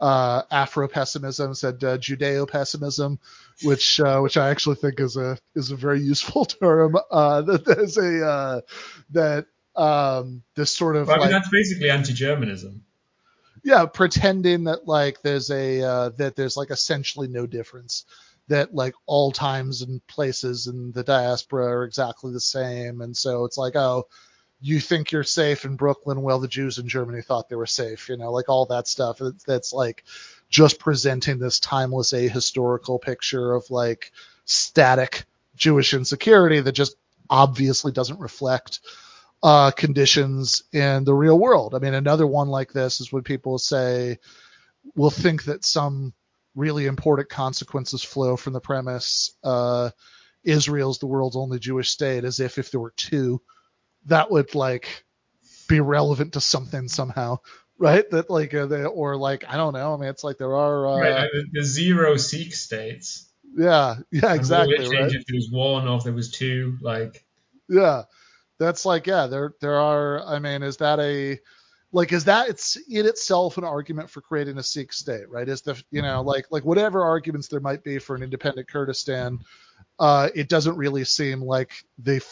uh, 0.00 0.42
Afro 0.50 0.88
pessimism, 0.88 1.54
said 1.54 1.82
uh, 1.84 1.98
Judeo 1.98 2.48
pessimism, 2.48 3.18
which 3.62 4.00
uh, 4.00 4.20
which 4.20 4.36
I 4.36 4.50
actually 4.50 4.76
think 4.76 5.00
is 5.00 5.16
a 5.16 5.38
is 5.54 5.70
a 5.70 5.76
very 5.76 6.00
useful 6.00 6.44
term. 6.62 6.96
Uh, 7.10 7.42
that 7.42 7.64
there's 7.64 7.96
a 7.98 8.26
uh, 8.26 8.60
that 9.10 9.46
um, 9.76 10.42
this 10.54 10.76
sort 10.76 10.96
of 10.96 11.08
Well, 11.08 11.16
I 11.16 11.18
mean, 11.18 11.32
like 11.32 11.42
that's 11.42 11.50
basically 11.50 11.90
anti-Germanism. 11.90 12.82
yeah, 13.62 13.86
pretending 13.86 14.64
that 14.64 14.86
like 14.86 15.20
there's 15.22 15.50
a 15.50 15.82
uh, 15.82 16.08
that 16.16 16.36
there's 16.36 16.56
like 16.56 16.70
essentially 16.70 17.28
no 17.28 17.46
difference. 17.46 18.04
That 18.50 18.74
like 18.74 18.94
all 19.06 19.32
times 19.32 19.80
and 19.80 20.06
places 20.06 20.66
in 20.66 20.92
the 20.92 21.02
diaspora 21.02 21.64
are 21.64 21.84
exactly 21.84 22.32
the 22.32 22.40
same, 22.40 23.00
and 23.00 23.16
so 23.16 23.44
it's 23.46 23.56
like 23.56 23.76
oh, 23.76 24.04
you 24.60 24.78
think 24.78 25.10
you're 25.10 25.24
safe 25.24 25.64
in 25.64 25.76
Brooklyn, 25.76 26.22
well 26.22 26.38
the 26.38 26.48
Jews 26.48 26.78
in 26.78 26.86
Germany 26.88 27.22
thought 27.22 27.48
they 27.48 27.56
were 27.56 27.66
safe, 27.66 28.08
you 28.08 28.16
know, 28.16 28.30
like 28.30 28.48
all 28.48 28.66
that 28.66 28.86
stuff. 28.88 29.20
That's, 29.46 29.72
like 29.72 30.04
just 30.50 30.78
presenting 30.78 31.38
this 31.38 31.60
timeless 31.60 32.12
ahistorical 32.12 33.00
picture 33.00 33.54
of 33.54 33.70
like 33.70 34.12
static 34.44 35.24
Jewish 35.56 35.94
insecurity 35.94 36.60
that 36.60 36.72
just 36.72 36.96
obviously 37.30 37.92
doesn't 37.92 38.20
reflect 38.20 38.80
uh, 39.42 39.70
conditions 39.70 40.64
in 40.72 41.04
the 41.04 41.14
real 41.14 41.38
world. 41.38 41.74
I 41.74 41.78
mean, 41.78 41.94
another 41.94 42.26
one 42.26 42.48
like 42.48 42.72
this 42.72 43.00
is 43.00 43.12
when 43.12 43.22
people 43.22 43.58
say, 43.58 44.18
will 44.94 45.10
think 45.10 45.44
that 45.44 45.64
some 45.64 46.12
really 46.60 46.86
important 46.86 47.28
consequences 47.28 48.02
flow 48.02 48.36
from 48.36 48.52
the 48.52 48.60
premise 48.60 49.36
uh, 49.42 49.90
Israel's 50.44 50.98
the 50.98 51.06
world's 51.06 51.36
only 51.36 51.58
Jewish 51.58 51.90
state, 51.90 52.24
as 52.24 52.40
if 52.40 52.58
if 52.58 52.70
there 52.70 52.80
were 52.80 52.94
two, 52.96 53.40
that 54.06 54.30
would 54.30 54.54
like 54.54 55.04
be 55.68 55.80
relevant 55.80 56.34
to 56.34 56.40
something 56.40 56.88
somehow, 56.88 57.38
right? 57.78 58.08
That 58.10 58.30
like, 58.30 58.54
uh, 58.54 58.66
they, 58.66 58.84
or 58.84 59.16
like, 59.16 59.44
I 59.48 59.56
don't 59.56 59.74
know. 59.74 59.94
I 59.94 59.96
mean, 59.96 60.08
it's 60.08 60.24
like 60.24 60.38
there 60.38 60.54
are, 60.56 60.86
uh, 60.86 61.00
right, 61.00 61.28
the, 61.32 61.60
the 61.60 61.64
zero 61.64 62.16
Sikh 62.16 62.54
states. 62.54 63.28
yeah, 63.56 63.96
yeah, 64.12 64.34
exactly, 64.34 64.78
change 64.78 64.94
right? 64.94 65.12
if 65.12 65.26
there 65.26 65.36
was 65.36 65.50
one 65.50 65.88
or 65.88 65.98
if 65.98 66.04
there 66.04 66.12
was 66.12 66.30
two? 66.30 66.78
Like, 66.80 67.24
Yeah. 67.68 68.04
That's 68.60 68.84
like, 68.84 69.06
yeah, 69.06 69.26
there 69.26 69.54
there 69.62 69.80
are 69.80 70.22
I 70.22 70.38
mean, 70.38 70.62
is 70.62 70.76
that 70.76 71.00
a 71.00 71.38
like 71.92 72.12
is 72.12 72.24
that 72.24 72.48
it's 72.48 72.76
in 72.88 73.06
itself 73.06 73.58
an 73.58 73.64
argument 73.64 74.10
for 74.10 74.20
creating 74.20 74.58
a 74.58 74.62
Sikh 74.62 74.92
state, 74.92 75.28
right? 75.28 75.48
Is 75.48 75.62
the 75.62 75.82
you 75.90 76.02
know, 76.02 76.22
like 76.22 76.46
like 76.50 76.64
whatever 76.64 77.02
arguments 77.02 77.48
there 77.48 77.60
might 77.60 77.82
be 77.82 77.98
for 77.98 78.14
an 78.14 78.22
independent 78.22 78.68
Kurdistan, 78.68 79.40
uh, 79.98 80.28
it 80.34 80.48
doesn't 80.48 80.76
really 80.76 81.04
seem 81.04 81.42
like 81.42 81.84
the 81.98 82.24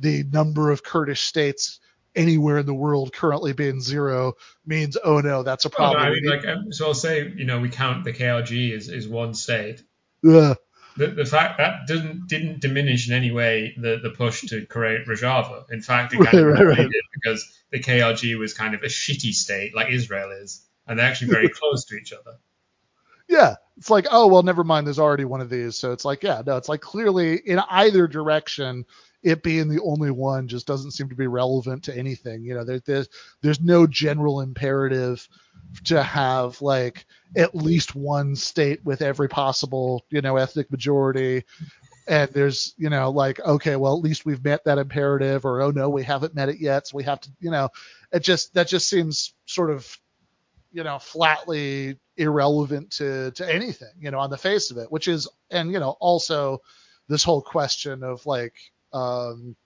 the 0.00 0.24
number 0.24 0.70
of 0.70 0.82
Kurdish 0.82 1.22
states 1.22 1.80
anywhere 2.16 2.58
in 2.58 2.66
the 2.66 2.74
world 2.74 3.12
currently 3.12 3.52
being 3.52 3.80
zero 3.80 4.34
means 4.66 4.96
oh 5.02 5.20
no, 5.20 5.42
that's 5.42 5.66
a 5.66 5.68
oh, 5.68 5.70
no, 5.70 5.76
problem. 5.76 6.02
I 6.02 6.10
mean, 6.10 6.24
like, 6.24 6.46
um, 6.46 6.72
so 6.72 6.86
I'll 6.86 6.94
say, 6.94 7.32
you 7.36 7.44
know, 7.44 7.60
we 7.60 7.68
count 7.68 8.04
the 8.04 8.12
KRG 8.12 8.74
as, 8.74 8.88
as 8.88 9.06
one 9.06 9.34
state. 9.34 9.82
The, 10.96 11.06
the 11.06 11.24
fact 11.24 11.58
that 11.58 11.86
didn't 11.86 12.26
didn't 12.26 12.60
diminish 12.60 13.08
in 13.08 13.14
any 13.14 13.30
way 13.30 13.74
the, 13.76 14.00
the 14.02 14.10
push 14.10 14.40
to 14.46 14.66
create 14.66 15.06
Rojava. 15.06 15.70
In 15.70 15.80
fact, 15.80 16.12
it 16.12 16.16
kind 16.16 16.38
of 16.38 16.46
Right, 16.46 16.64
right, 16.64 16.78
right. 16.78 16.86
it 16.86 17.04
because 17.14 17.57
the 17.70 17.80
KRG 17.80 18.38
was 18.38 18.54
kind 18.54 18.74
of 18.74 18.82
a 18.82 18.86
shitty 18.86 19.32
state 19.32 19.74
like 19.74 19.90
Israel 19.90 20.30
is, 20.30 20.66
and 20.86 20.98
they're 20.98 21.06
actually 21.06 21.30
very 21.30 21.48
close 21.60 21.84
to 21.86 21.96
each 21.96 22.12
other. 22.12 22.38
Yeah, 23.28 23.56
it's 23.76 23.90
like, 23.90 24.06
oh 24.10 24.26
well, 24.26 24.42
never 24.42 24.64
mind. 24.64 24.86
There's 24.86 24.98
already 24.98 25.26
one 25.26 25.40
of 25.40 25.50
these, 25.50 25.76
so 25.76 25.92
it's 25.92 26.04
like, 26.04 26.22
yeah, 26.22 26.42
no, 26.46 26.56
it's 26.56 26.68
like 26.68 26.80
clearly 26.80 27.36
in 27.36 27.60
either 27.68 28.06
direction, 28.08 28.86
it 29.22 29.42
being 29.42 29.68
the 29.68 29.82
only 29.82 30.10
one 30.10 30.48
just 30.48 30.66
doesn't 30.66 30.92
seem 30.92 31.08
to 31.08 31.14
be 31.14 31.26
relevant 31.26 31.82
to 31.84 31.96
anything. 31.96 32.44
You 32.44 32.54
know, 32.54 32.64
there, 32.64 32.80
there's 32.80 33.08
there's 33.42 33.60
no 33.60 33.86
general 33.86 34.40
imperative 34.40 35.28
to 35.84 36.02
have 36.02 36.60
like 36.62 37.04
at 37.36 37.54
least 37.54 37.94
one 37.94 38.34
state 38.34 38.82
with 38.84 39.02
every 39.02 39.28
possible 39.28 40.06
you 40.10 40.22
know 40.22 40.36
ethnic 40.36 40.70
majority. 40.70 41.44
And 42.08 42.30
there's, 42.32 42.74
you 42.78 42.88
know, 42.88 43.10
like, 43.10 43.38
okay, 43.40 43.76
well, 43.76 43.94
at 43.96 44.02
least 44.02 44.24
we've 44.24 44.42
met 44.42 44.64
that 44.64 44.78
imperative, 44.78 45.44
or 45.44 45.60
oh 45.60 45.70
no, 45.70 45.90
we 45.90 46.02
haven't 46.02 46.34
met 46.34 46.48
it 46.48 46.58
yet, 46.58 46.88
so 46.88 46.96
we 46.96 47.04
have 47.04 47.20
to, 47.20 47.30
you 47.40 47.50
know, 47.50 47.68
it 48.12 48.20
just 48.20 48.54
that 48.54 48.68
just 48.68 48.88
seems 48.88 49.34
sort 49.46 49.70
of 49.70 49.98
you 50.72 50.84
know, 50.84 50.98
flatly 50.98 51.98
irrelevant 52.16 52.90
to 52.90 53.30
to 53.32 53.52
anything, 53.52 53.92
you 54.00 54.10
know, 54.10 54.18
on 54.18 54.30
the 54.30 54.36
face 54.36 54.70
of 54.70 54.78
it, 54.78 54.90
which 54.92 55.08
is 55.08 55.28
and 55.50 55.72
you 55.72 55.78
know, 55.78 55.96
also 56.00 56.60
this 57.08 57.24
whole 57.24 57.42
question 57.42 58.02
of 58.02 58.24
like 58.26 58.54
um 58.92 59.56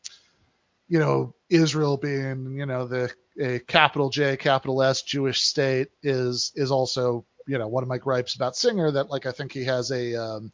you 0.89 0.99
know, 0.99 1.35
Israel 1.49 1.97
being, 1.97 2.55
you 2.57 2.67
know, 2.67 2.87
the 2.87 3.13
a 3.41 3.59
capital 3.61 4.11
J, 4.11 4.37
capital 4.37 4.83
S 4.83 5.03
Jewish 5.03 5.41
state 5.41 5.89
is 6.03 6.53
is 6.55 6.71
also, 6.71 7.25
you 7.47 7.59
know, 7.59 7.69
one 7.69 7.83
of 7.83 7.89
my 7.89 7.99
gripes 7.99 8.35
about 8.35 8.57
Singer 8.57 8.91
that 8.93 9.11
like 9.11 9.27
I 9.27 9.33
think 9.33 9.53
he 9.53 9.65
has 9.65 9.91
a 9.91 10.15
um 10.15 10.53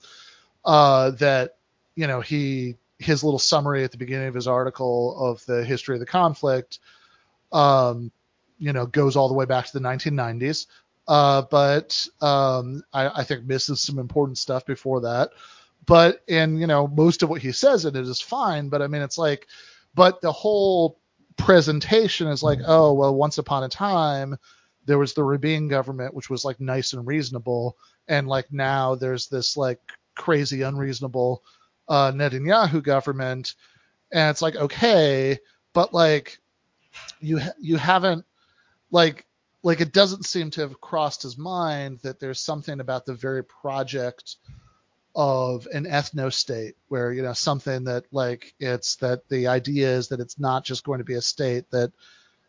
uh 0.65 1.11
that 1.13 1.58
you 1.99 2.07
know, 2.07 2.21
he 2.21 2.77
his 3.01 3.25
little 3.25 3.41
summary 3.41 3.83
at 3.83 3.91
the 3.91 3.99
beginning 3.99 4.29
of 4.29 4.35
his 4.35 4.47
article 4.47 5.19
of 5.19 5.45
the 5.47 5.65
history 5.65 5.97
of 5.97 6.01
the 6.01 6.07
conflict, 6.07 6.79
um, 7.51 8.13
you 8.57 8.73
know, 8.73 8.87
goes 8.87 9.17
all 9.17 9.27
the 9.27 9.35
way 9.35 9.47
back 9.47 9.67
to 9.67 9.73
the 9.73 9.85
1990s. 9.85 10.67
Uh, 11.09 11.43
but 11.51 12.07
um, 12.21 12.85
I, 12.93 13.09
I, 13.21 13.25
think 13.25 13.47
misses 13.47 13.81
some 13.81 13.99
important 13.99 14.39
stuff 14.39 14.65
before 14.65 15.01
that. 15.01 15.31
But 15.87 16.23
and 16.29 16.61
you 16.61 16.69
know, 16.69 16.87
most 16.87 17.25
of 17.25 17.31
what 17.31 17.43
he 17.43 17.51
says 17.51 17.85
in 17.85 17.97
it 17.97 18.07
is 18.07 18.21
fine. 18.21 18.69
But 18.69 18.81
I 18.81 18.87
mean, 18.87 19.03
it's 19.03 19.19
like, 19.19 19.49
but 19.97 20.21
the 20.21 20.31
whole 20.31 21.01
presentation 21.37 22.29
is 22.29 22.45
like, 22.45 22.61
oh 22.65 22.93
well, 22.93 23.15
once 23.15 23.39
upon 23.39 23.65
a 23.65 23.69
time 23.69 24.37
there 24.85 24.99
was 24.99 25.15
the 25.15 25.25
Rabin 25.25 25.67
government, 25.67 26.15
which 26.15 26.31
was 26.31 26.45
like 26.45 26.61
nice 26.61 26.93
and 26.93 27.05
reasonable, 27.05 27.77
and 28.07 28.29
like 28.29 28.53
now 28.53 28.95
there's 28.95 29.27
this 29.27 29.57
like 29.57 29.81
crazy 30.15 30.63
unreasonable 30.63 31.43
uh, 31.89 32.13
Netanyahu 32.13 32.83
government, 32.83 33.55
and 34.13 34.31
it's 34.31 34.43
like 34.43 34.57
okay, 34.57 35.39
but 35.73 35.93
like 35.95 36.39
you 37.21 37.41
you 37.61 37.77
haven't 37.77 38.25
like 38.91 39.27
like 39.63 39.81
it 39.81 39.93
doesn't 39.93 40.25
seem 40.25 40.51
to 40.51 40.61
have 40.63 40.81
crossed 40.81 41.23
his 41.23 41.37
mind 41.37 41.99
that 42.03 42.21
there's 42.21 42.41
something 42.41 42.81
about 42.81 43.07
the 43.07 43.15
very 43.15 43.45
project 43.45 44.37
of 45.15 45.67
an 45.73 45.85
ethno 45.85 46.33
state 46.33 46.77
where 46.89 47.13
you 47.13 47.23
know 47.23 47.33
something 47.33 47.85
that 47.85 48.05
like 48.13 48.55
it's 48.61 48.97
that 48.97 49.29
the 49.29 49.47
idea 49.49 49.89
is 49.89 50.09
that 50.09 50.21
it's 50.21 50.39
not 50.39 50.65
just 50.65 50.85
going 50.85 50.99
to 50.99 51.05
be 51.05 51.15
a 51.15 51.23
state 51.23 51.69
that 51.71 51.93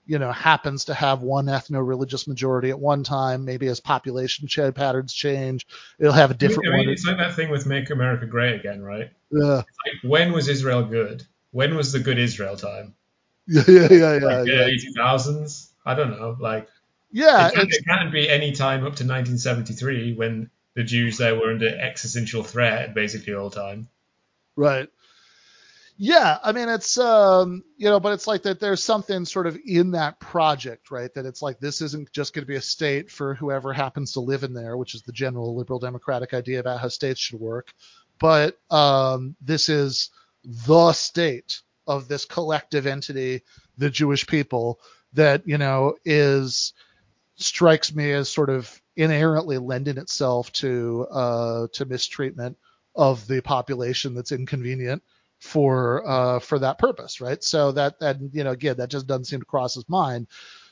you 0.10 0.20
know 0.20 0.32
happens 0.32 0.86
to 0.86 0.94
have 0.94 1.22
one 1.22 1.46
ethno 1.46 1.86
religious 1.86 2.28
majority 2.28 2.70
at 2.70 2.80
one 2.80 3.04
time 3.04 3.46
maybe 3.46 3.68
as 3.68 3.80
population 3.80 4.48
patterns 4.74 5.14
change 5.14 5.68
it'll 6.00 6.14
have 6.14 6.32
a 6.32 6.34
different 6.34 6.68
I 6.68 6.78
mean, 6.78 6.88
one 6.88 6.90
it's 6.90 7.06
like 7.06 7.18
that 7.18 7.36
thing 7.36 7.50
with 7.50 7.66
make 7.66 7.90
america 7.90 8.26
great 8.26 8.56
again 8.56 8.82
right 8.82 9.12
yeah 9.32 9.56
like, 9.58 9.66
when 10.04 10.34
was 10.34 10.48
israel 10.48 10.84
good 10.84 11.26
when 11.52 11.76
was 11.76 11.92
the 11.92 12.00
good 12.00 12.20
israel 12.20 12.58
time 12.58 12.96
yeah 13.48 13.64
yeah 13.68 13.88
yeah 13.92 14.18
yeah, 14.18 14.26
like 14.26 14.48
yeah. 14.48 14.66
the 14.66 14.94
2000s 14.98 15.70
i 15.86 15.94
don't 15.94 16.12
know 16.12 16.36
like 16.40 16.68
yeah 17.12 17.50
it, 17.54 17.70
it 17.70 17.86
can't 17.86 18.12
be 18.12 18.28
any 18.30 18.52
time 18.52 18.80
up 18.80 18.96
to 18.96 19.06
1973 19.06 20.16
when 20.16 20.50
the 20.76 20.84
Jews 20.86 21.18
there 21.18 21.36
were 21.36 21.52
under 21.52 21.68
existential 21.68 22.42
threat 22.42 22.94
basically 22.94 23.34
all 23.34 23.50
the 23.50 23.60
time. 23.60 23.90
Right. 24.56 24.88
Yeah, 26.02 26.38
I 26.42 26.54
mean 26.54 26.70
it's 26.70 26.98
um 26.98 27.62
you 27.76 27.90
know, 27.90 28.00
but 28.00 28.14
it's 28.14 28.26
like 28.26 28.44
that 28.44 28.62
there's 28.62 28.82
something 28.82 29.26
sort 29.26 29.48
of 29.48 29.58
in 29.66 29.92
that 29.92 30.18
project, 30.22 30.92
right? 30.92 31.14
That 31.14 31.26
it's 31.26 31.42
like 31.42 31.60
this 31.60 31.82
isn't 31.82 32.10
just 32.14 32.34
going 32.34 32.44
to 32.44 32.48
be 32.48 32.56
a 32.56 32.62
state 32.62 33.12
for 33.12 33.36
whoever 33.36 33.74
happens 33.74 34.14
to 34.14 34.22
live 34.22 34.44
in 34.44 34.54
there, 34.54 34.78
which 34.78 34.96
is 34.96 35.02
the 35.02 35.12
general 35.12 35.58
liberal 35.58 35.78
democratic 35.78 36.34
idea 36.34 36.62
about 36.62 36.80
how 36.80 36.88
states 36.88 37.20
should 37.20 37.42
work, 37.42 37.74
but 38.18 38.58
um 38.72 39.36
this 39.42 39.68
is 39.68 40.10
the 40.46 40.94
state 40.94 41.60
of 41.86 42.08
this 42.08 42.24
collective 42.24 42.88
entity, 42.88 43.42
the 43.78 43.90
Jewish 43.90 44.26
people 44.26 44.80
that, 45.14 45.46
you 45.46 45.58
know, 45.58 45.96
is 46.06 46.72
strikes 47.36 47.94
me 47.96 48.12
as 48.14 48.30
sort 48.30 48.50
of 48.50 48.82
inherently 48.98 49.58
lending 49.58 49.98
itself 49.98 50.52
to 50.54 51.08
uh, 51.12 51.68
to 51.74 51.86
mistreatment 51.86 52.58
of 52.96 53.28
the 53.28 53.42
population 53.42 54.14
that's 54.14 54.32
inconvenient 54.32 55.04
for 55.40 56.08
uh, 56.08 56.40
for 56.40 56.60
that 56.60 56.78
purpose, 56.78 57.22
right? 57.22 57.44
So 57.44 57.72
that 57.74 58.00
that 58.00 58.18
you 58.32 58.44
know 58.44 58.52
again 58.52 58.78
that 58.78 58.90
just 58.90 59.08
doesn't 59.08 59.26
seem 59.26 59.40
to 59.40 59.46
cross 59.46 59.76
his 59.76 59.88
mind. 59.90 60.28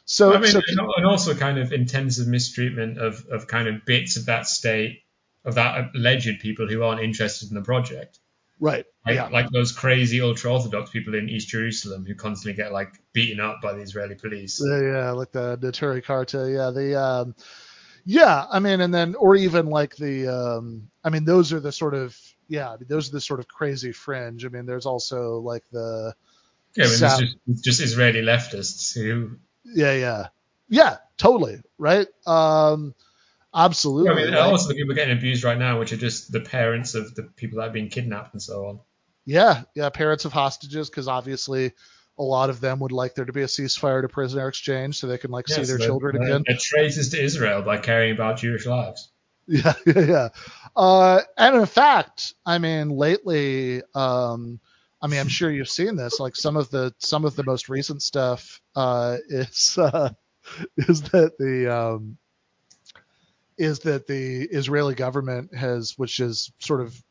So, 0.06 0.34
I 0.34 0.40
mean, 0.40 0.52
so 0.52 0.62
and 0.68 1.06
also 1.06 1.36
kind 1.36 1.58
of 1.58 1.74
intensive 1.74 2.28
mistreatment 2.28 2.98
of 2.98 3.26
of 3.30 3.48
kind 3.48 3.68
of 3.68 3.86
bits 3.86 4.16
of 4.18 4.28
that 4.28 4.48
state 4.48 5.04
of 5.44 5.56
that 5.56 5.92
alleged 5.96 6.40
people 6.40 6.68
who 6.68 6.84
aren't 6.84 7.02
interested 7.02 7.50
in 7.50 7.56
the 7.56 7.62
project. 7.62 8.20
Right. 8.60 8.86
Like, 9.06 9.16
yeah. 9.16 9.28
like 9.28 9.50
those 9.52 9.72
crazy 9.72 10.22
ultra 10.22 10.52
orthodox 10.52 10.90
people 10.90 11.16
in 11.16 11.30
East 11.30 11.50
Jerusalem 11.50 12.06
who 12.06 12.16
constantly 12.16 12.62
get 12.62 12.74
like 12.74 12.94
beaten 13.14 13.40
up 13.40 13.62
by 13.62 13.74
the 13.74 13.82
Israeli 13.82 14.16
police. 14.16 14.62
Yeah, 14.66 14.82
yeah 14.82 15.12
like 15.12 15.32
the 15.32 15.58
Neturei 15.58 16.04
Karta. 16.04 16.50
Yeah, 16.50 16.72
the 16.72 17.00
um, 17.00 17.36
yeah, 18.06 18.46
I 18.50 18.60
mean, 18.60 18.82
and 18.82 18.94
then 18.94 19.16
or 19.16 19.36
even 19.36 19.68
like 19.68 19.96
the 19.96 20.28
um, 20.28 20.90
I 21.04 21.10
mean, 21.10 21.26
those 21.26 21.54
are 21.54 21.60
the 21.60 21.72
sort 21.72 21.94
of 21.94 22.18
yeah, 22.48 22.70
I 22.70 22.78
mean, 22.78 22.88
those 22.88 23.10
are 23.10 23.14
the 23.14 23.22
sort 23.22 23.40
of 23.40 23.48
crazy 23.48 23.92
fringe. 23.92 24.46
I 24.46 24.50
mean, 24.50 24.66
there's 24.66 24.86
also 24.86 25.40
like 25.40 25.64
the 25.72 26.16
yeah, 26.76 26.86
I 26.86 26.88
mean, 26.88 26.98
South, 26.98 27.20
just, 27.20 27.64
just 27.64 27.82
Israeli 27.82 28.22
leftists 28.22 28.94
who 28.94 29.38
yeah, 29.66 29.94
yeah, 29.94 30.28
yeah, 30.70 30.98
totally 31.18 31.62
right. 31.78 32.08
Um, 32.26 32.94
Absolutely. 33.54 34.12
I 34.12 34.14
mean, 34.14 34.32
like, 34.32 34.40
also 34.40 34.68
the 34.68 34.76
people 34.76 34.94
getting 34.94 35.18
abused 35.18 35.44
right 35.44 35.58
now, 35.58 35.80
which 35.80 35.92
are 35.92 35.98
just 35.98 36.32
the 36.32 36.42
parents 36.42 36.94
of 36.94 37.16
the 37.16 37.24
people 37.24 37.58
that 37.58 37.66
have 37.66 37.74
been 37.74 37.90
kidnapped 37.90 38.34
and 38.34 38.42
so 38.42 38.68
on. 38.68 38.80
Yeah, 39.26 39.64
yeah, 39.74 39.90
parents 39.90 40.26
of 40.26 40.34
hostages, 40.34 40.90
because 40.90 41.08
obviously 41.08 41.74
a 42.20 42.24
lot 42.24 42.50
of 42.50 42.62
them 42.62 42.80
would 42.80 42.92
like 42.92 43.16
there 43.16 43.26
to 43.26 43.34
be 43.34 43.42
a 43.42 43.48
ceasefire 43.48 44.02
to 44.02 44.10
prisoner 44.10 44.48
exchange 44.48 45.00
so 45.00 45.08
they 45.08 45.18
can 45.18 45.32
like 45.32 45.50
yeah, 45.50 45.58
see 45.58 45.64
their 45.64 45.78
children 45.78 46.22
again. 46.22 46.44
It 46.46 46.60
traces 46.60 47.10
to 47.10 47.22
Israel 47.22 47.62
by 47.62 47.78
caring 47.78 48.12
about 48.12 48.38
Jewish 48.38 48.66
lives. 48.66 49.10
Yeah, 49.66 49.74
yeah, 49.86 50.00
yeah. 50.02 50.30
Uh, 50.76 51.22
and 51.38 51.56
in 51.56 51.66
fact, 51.66 52.34
I 52.46 52.58
mean, 52.58 52.90
lately, 52.90 53.82
um, 53.96 54.60
I 55.02 55.08
mean, 55.08 55.20
I'm 55.20 55.28
sure 55.30 55.50
you've 55.50 55.70
seen 55.70 55.96
this. 55.96 56.20
Like 56.20 56.36
some 56.36 56.58
of 56.58 56.70
the 56.70 56.94
some 57.00 57.24
of 57.26 57.36
the 57.36 57.44
most 57.44 57.70
recent 57.70 58.02
stuff 58.02 58.62
uh, 58.76 59.18
is 59.30 59.78
uh, 59.82 60.10
is 60.78 61.02
that 61.04 61.38
the 61.40 61.74
um, 61.74 62.18
is 63.58 63.80
that 63.80 64.08
the 64.08 64.44
Israeli 64.52 64.96
government 64.96 65.54
has, 65.56 65.98
which 65.98 66.18
has 66.18 66.52
sort 66.60 66.82
of 66.82 67.02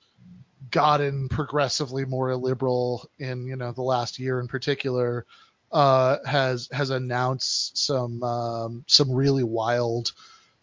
gotten 0.71 1.29
progressively 1.29 2.05
more 2.05 2.31
illiberal 2.31 3.09
in 3.19 3.47
you 3.47 3.57
know 3.57 3.73
the 3.73 3.83
last 3.83 4.19
year 4.19 4.41
in 4.41 4.49
particular, 4.49 5.27
uh, 5.73 6.19
has 6.27 6.69
has 6.73 6.91
announced 6.91 7.79
some 7.79 8.23
um, 8.23 8.85
some 8.89 9.13
really 9.13 9.45
wild 9.45 10.13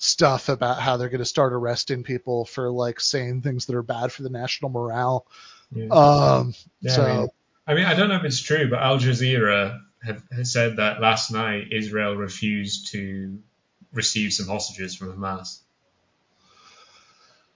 stuff 0.04 0.50
about 0.50 0.82
how 0.82 0.98
they're 0.98 1.08
going 1.08 1.20
to 1.20 1.26
start 1.26 1.54
arresting 1.54 2.04
people 2.04 2.44
for 2.44 2.70
like 2.70 3.00
saying 3.00 3.42
things 3.42 3.68
that 3.68 3.76
are 3.76 3.84
bad 3.84 4.12
for 4.12 4.24
the 4.24 4.30
national 4.30 4.70
morale. 4.70 5.26
Yeah. 5.74 5.88
Um, 5.88 6.54
yeah, 6.82 6.92
so. 6.92 7.04
I 7.04 7.18
mean, 7.18 7.30
I 7.66 7.74
mean, 7.74 7.86
I 7.86 7.94
don't 7.94 8.10
know 8.10 8.18
if 8.18 8.26
it's 8.26 8.42
true, 8.42 8.70
but 8.70 8.80
Al 8.80 9.00
Jazeera 9.00 9.80
have, 10.04 10.22
have 10.36 10.48
said 10.48 10.76
that 10.76 11.00
last 11.00 11.32
night 11.32 11.72
Israel 11.72 12.18
refused 12.18 12.92
to 12.92 13.40
receive 13.94 14.34
some 14.34 14.46
hostages 14.48 14.94
from 14.94 15.18
Hamas. 15.18 15.60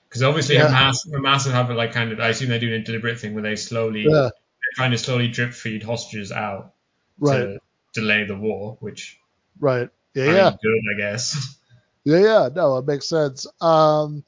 Because 0.08 0.24
obviously 0.24 0.56
yeah. 0.56 0.70
Hamas, 0.70 1.06
Hamas 1.06 1.52
have 1.52 1.70
like 1.72 1.92
kind 1.92 2.14
of, 2.14 2.22
I 2.22 2.30
assume 2.30 2.48
they're 2.48 2.60
doing 2.60 2.82
a 2.82 2.84
deliberate 2.84 3.20
thing 3.20 3.34
where 3.34 3.44
they 3.44 3.58
slowly, 3.58 4.04
yeah. 4.04 4.30
they're 4.30 4.76
trying 4.76 4.92
to 4.92 4.98
slowly 4.98 5.28
drip 5.28 5.54
feed 5.54 5.84
hostages 5.84 6.32
out 6.32 6.74
right. 7.20 7.40
to 7.40 7.60
delay 7.94 8.24
the 8.24 8.38
war, 8.38 8.78
which 8.80 9.20
right, 9.60 9.90
yeah, 10.14 10.32
yeah, 10.32 10.52
good, 10.52 10.82
I 10.96 10.98
guess. 11.12 11.58
Yeah, 12.08 12.20
yeah, 12.20 12.50
no, 12.56 12.78
it 12.78 12.88
makes 12.88 13.10
sense. 13.10 13.46
Um, 13.60 14.24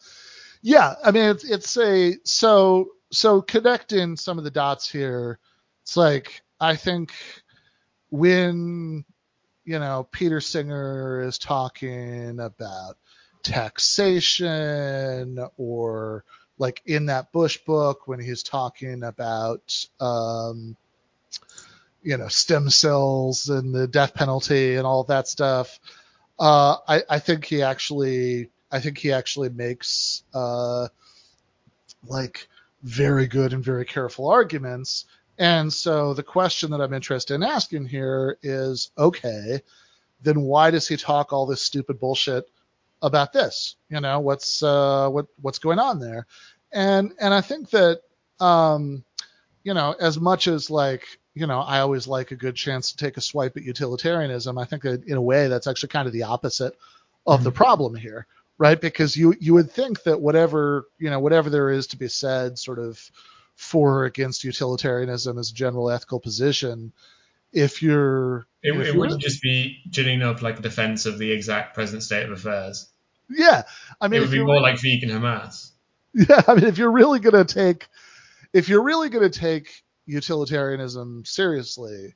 yeah, 0.62 0.96
I 1.02 1.12
mean, 1.12 1.30
it's 1.30 1.46
it's 1.46 1.78
a 1.78 2.16
so 2.26 2.90
so 3.10 3.42
connecting 3.42 4.18
some 4.18 4.38
of 4.38 4.44
the 4.44 4.52
dots 4.52 4.92
here. 4.92 5.40
It's 5.84 5.96
like 5.96 6.42
I 6.60 6.76
think 6.76 7.14
when 8.10 9.06
you 9.64 9.80
know 9.80 10.10
Peter 10.12 10.42
Singer 10.42 11.22
is 11.22 11.38
talking 11.38 12.42
about 12.42 12.98
taxation 13.44 15.40
or 15.56 16.26
like 16.58 16.82
in 16.86 17.06
that 17.06 17.32
Bush 17.32 17.60
book 17.66 18.10
when 18.10 18.20
he's 18.20 18.44
talking 18.44 19.04
about 19.04 19.86
um, 20.02 20.76
you 22.04 22.18
know 22.18 22.28
stem 22.28 22.70
cells 22.70 23.48
and 23.48 23.74
the 23.74 23.88
death 23.88 24.14
penalty 24.14 24.76
and 24.76 24.86
all 24.86 25.06
that 25.06 25.30
stuff. 25.30 25.80
Uh, 26.40 26.78
I, 26.88 27.04
I 27.10 27.20
think 27.20 27.46
he 27.46 27.62
actually 27.62 28.50
I 28.72 28.80
think 28.80 28.98
he 28.98 29.12
actually 29.12 29.50
makes 29.50 30.24
uh, 30.34 30.88
like 32.08 32.48
very 32.84 33.28
good 33.28 33.54
and 33.54 33.64
very 33.64 33.86
careful 33.86 34.30
arguments. 34.30 35.06
And 35.38 35.72
so 35.72 36.14
the 36.14 36.24
question 36.24 36.72
that 36.72 36.82
I'm 36.82 36.94
interested 36.94 37.34
in 37.34 37.44
asking 37.44 37.86
here 37.86 38.38
is 38.42 38.92
okay, 38.98 39.62
then 40.22 40.42
why 40.42 40.70
does 40.72 40.88
he 40.88 40.98
talk 40.98 41.32
all 41.32 41.46
this 41.46 41.62
stupid 41.62 42.00
bullshit 42.00 42.46
about 43.02 43.34
this. 43.34 43.76
You 43.90 44.02
know, 44.02 44.20
what's 44.20 44.62
uh, 44.64 45.10
what 45.10 45.28
what's 45.42 45.60
going 45.60 45.80
on 45.80 46.00
there? 46.00 46.26
And 46.72 47.14
and 47.20 47.34
I 47.34 47.42
think 47.42 47.70
that 47.72 48.02
um, 48.40 49.04
you 49.64 49.74
know, 49.74 49.96
as 50.00 50.20
much 50.20 50.48
as 50.48 50.70
like 50.70 51.06
you 51.40 51.48
know, 51.48 51.60
I 51.60 51.80
always 51.80 52.08
like 52.08 52.32
a 52.32 52.36
good 52.36 52.56
chance 52.56 52.92
to 52.92 52.98
take 52.98 53.18
a 53.18 53.22
swipe 53.22 53.58
at 53.58 53.64
utilitarianism. 53.64 54.58
I 54.58 54.66
think 54.66 54.84
that 54.84 55.06
in 55.06 55.18
a 55.18 55.22
way 55.22 55.48
that's 55.48 55.68
actually 55.68 55.90
kind 55.90 56.08
of 56.08 56.14
the 56.14 56.24
opposite 56.24 56.78
of 57.26 57.40
mm-hmm. 57.40 57.46
the 57.46 57.52
problem 57.52 57.96
here, 57.96 58.28
right? 58.58 58.80
Because 58.80 59.16
you 59.16 59.36
you 59.40 59.54
would 59.54 59.72
think 59.72 60.04
that 60.04 60.22
whatever 60.22 60.88
you 60.98 61.10
know 61.10 61.20
whatever 61.20 61.50
there 61.50 61.70
is 61.70 61.88
to 61.88 61.98
be 61.98 62.08
said, 62.08 62.60
sort 62.60 62.80
of 62.80 63.00
for 63.56 64.00
or 64.00 64.06
against 64.06 64.44
utilitarianism 64.44 65.38
as 65.38 65.52
a 65.52 65.54
general 65.54 65.90
ethical 65.90 66.20
position, 66.20 66.94
if 67.52 67.82
you're 67.82 68.48
it, 68.64 68.74
if 68.74 68.76
it 68.76 68.86
you're, 68.88 68.98
wouldn't 68.98 69.22
just 69.22 69.42
be 69.42 69.80
ginning 69.90 70.22
up 70.22 70.42
like 70.42 70.60
a 70.60 70.62
defense 70.62 71.06
of 71.06 71.18
the 71.18 71.32
exact 71.32 71.74
present 71.74 72.04
state 72.04 72.26
of 72.26 72.32
affairs. 72.32 72.88
Yeah, 73.30 73.64
I 74.02 74.08
mean, 74.08 74.18
it 74.18 74.22
would 74.22 74.32
be 74.32 74.44
more 74.44 74.62
like 74.62 74.80
vegan 74.80 75.10
Hamas. 75.10 75.72
Yeah, 76.12 76.42
I 76.48 76.56
mean, 76.56 76.64
if 76.64 76.80
you're 76.80 76.92
really 76.92 77.20
gonna 77.20 77.46
take, 77.46 77.88
if 78.52 78.68
you're 78.68 78.82
really 78.82 79.10
gonna 79.10 79.30
take, 79.30 79.84
utilitarianism 80.10 81.24
seriously, 81.26 82.16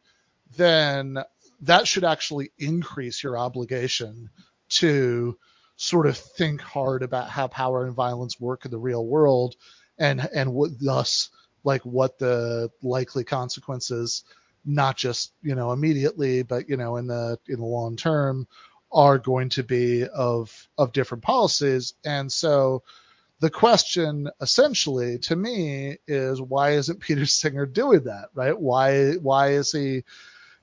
then 0.57 1.19
that 1.61 1.87
should 1.87 2.03
actually 2.03 2.51
increase 2.57 3.23
your 3.23 3.37
obligation 3.37 4.29
to 4.69 5.37
sort 5.75 6.07
of 6.07 6.17
think 6.17 6.61
hard 6.61 7.03
about 7.03 7.29
how 7.29 7.47
power 7.47 7.85
and 7.85 7.95
violence 7.95 8.39
work 8.39 8.65
in 8.65 8.71
the 8.71 8.77
real 8.77 9.05
world 9.05 9.55
and 9.97 10.27
and 10.33 10.53
what 10.53 10.71
thus 10.79 11.29
like 11.63 11.81
what 11.83 12.17
the 12.19 12.69
likely 12.81 13.23
consequences 13.23 14.23
not 14.65 14.95
just 14.95 15.33
you 15.41 15.55
know 15.55 15.71
immediately 15.71 16.43
but 16.43 16.69
you 16.69 16.77
know 16.77 16.97
in 16.97 17.07
the 17.07 17.37
in 17.47 17.59
the 17.59 17.65
long 17.65 17.95
term 17.95 18.47
are 18.93 19.17
going 19.17 19.49
to 19.49 19.63
be 19.63 20.07
of 20.07 20.69
of 20.77 20.93
different 20.93 21.23
policies. 21.23 21.93
And 22.05 22.31
so 22.31 22.83
the 23.43 23.49
question 23.49 24.29
essentially 24.41 25.19
to 25.19 25.35
me 25.35 25.97
is 26.07 26.41
why 26.41 26.71
isn't 26.71 26.99
Peter 26.99 27.25
Singer 27.41 27.65
doing 27.65 28.05
that 28.05 28.29
right 28.33 28.57
why 28.57 29.13
why 29.15 29.49
is 29.49 29.71
he 29.71 30.03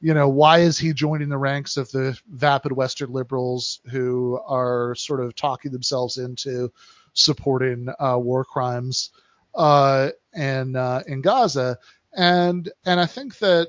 you 0.00 0.14
know, 0.14 0.28
why 0.28 0.60
is 0.60 0.78
he 0.78 0.92
joining 0.94 1.28
the 1.28 1.36
ranks 1.36 1.76
of 1.76 1.90
the 1.90 2.18
vapid 2.30 2.72
Western 2.72 3.12
liberals 3.12 3.80
who 3.90 4.40
are 4.46 4.94
sort 4.94 5.20
of 5.20 5.34
talking 5.34 5.72
themselves 5.72 6.16
into 6.16 6.72
supporting 7.12 7.88
uh, 7.98 8.16
war 8.16 8.44
crimes 8.44 9.10
uh, 9.54 10.08
and 10.32 10.76
uh, 10.76 11.02
in 11.06 11.20
Gaza? 11.20 11.78
And 12.16 12.70
and 12.86 12.98
I 12.98 13.06
think 13.06 13.38
that 13.38 13.68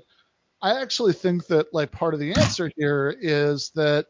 I 0.62 0.82
actually 0.82 1.14
think 1.14 1.48
that 1.48 1.74
like 1.74 1.92
part 1.92 2.14
of 2.14 2.20
the 2.22 2.34
answer 2.34 2.72
here 2.78 3.16
is 3.20 3.72
that 3.76 4.08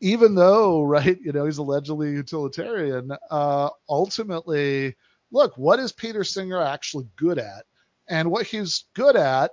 even 0.00 0.34
though 0.34 0.82
right, 0.84 1.18
you 1.20 1.32
know, 1.32 1.44
he's 1.44 1.58
allegedly 1.58 2.10
utilitarian, 2.10 3.10
uh, 3.30 3.70
ultimately, 3.88 4.96
look, 5.30 5.56
what 5.56 5.78
is 5.78 5.92
Peter 5.92 6.24
Singer 6.24 6.60
actually 6.60 7.08
good 7.16 7.38
at? 7.38 7.64
And 8.08 8.30
what 8.30 8.46
he's 8.46 8.84
good 8.94 9.16
at 9.16 9.50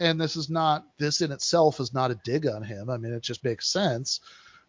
and 0.00 0.20
this 0.20 0.36
is 0.36 0.48
not 0.48 0.84
this 0.98 1.20
in 1.20 1.32
itself 1.32 1.80
is 1.80 1.92
not 1.92 2.10
a 2.10 2.20
dig 2.24 2.46
on 2.46 2.62
him. 2.62 2.90
I 2.90 2.96
mean, 2.96 3.12
it 3.12 3.22
just 3.22 3.44
makes 3.44 3.68
sense. 3.68 4.20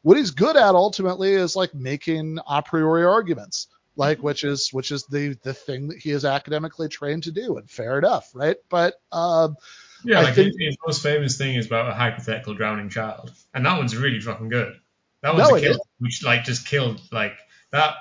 What 0.01 0.17
he's 0.17 0.31
good 0.31 0.55
at 0.55 0.75
ultimately 0.75 1.33
is 1.33 1.55
like 1.55 1.73
making 1.75 2.39
a 2.47 2.61
priori 2.61 3.03
arguments, 3.03 3.67
like 3.95 4.23
which 4.23 4.43
is 4.43 4.71
which 4.71 4.91
is 4.91 5.03
the 5.05 5.37
the 5.43 5.53
thing 5.53 5.89
that 5.89 5.99
he 5.99 6.11
is 6.11 6.25
academically 6.25 6.87
trained 6.87 7.23
to 7.23 7.31
do, 7.31 7.57
and 7.57 7.69
fair 7.69 7.97
enough, 7.99 8.29
right? 8.33 8.57
But 8.69 8.95
um, 9.11 9.55
yeah, 10.03 10.19
I 10.19 10.23
like 10.23 10.35
think, 10.35 10.53
his, 10.57 10.67
his, 10.69 10.77
most 10.85 11.03
famous 11.03 11.37
thing 11.37 11.55
is 11.55 11.65
about 11.65 11.89
a 11.89 11.93
hypothetical 11.93 12.53
drowning 12.53 12.89
child, 12.89 13.31
and 13.53 13.65
that 13.65 13.77
one's 13.77 13.95
really 13.95 14.19
fucking 14.19 14.49
good. 14.49 14.79
That 15.21 15.35
one's 15.35 15.49
no, 15.49 15.55
a 15.55 15.59
kill, 15.59 15.79
which 15.99 16.23
like 16.23 16.43
just 16.43 16.65
killed 16.65 17.01
like 17.11 17.33
that 17.71 17.95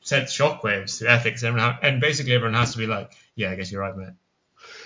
sent 0.00 0.28
shockwaves 0.28 0.98
to 0.98 1.10
ethics, 1.10 1.42
everyone, 1.42 1.78
and 1.82 2.00
basically 2.00 2.34
everyone 2.34 2.54
has 2.54 2.72
to 2.72 2.78
be 2.78 2.86
like, 2.86 3.12
yeah, 3.34 3.50
I 3.50 3.56
guess 3.56 3.72
you're 3.72 3.80
right, 3.80 3.96
man. 3.96 4.16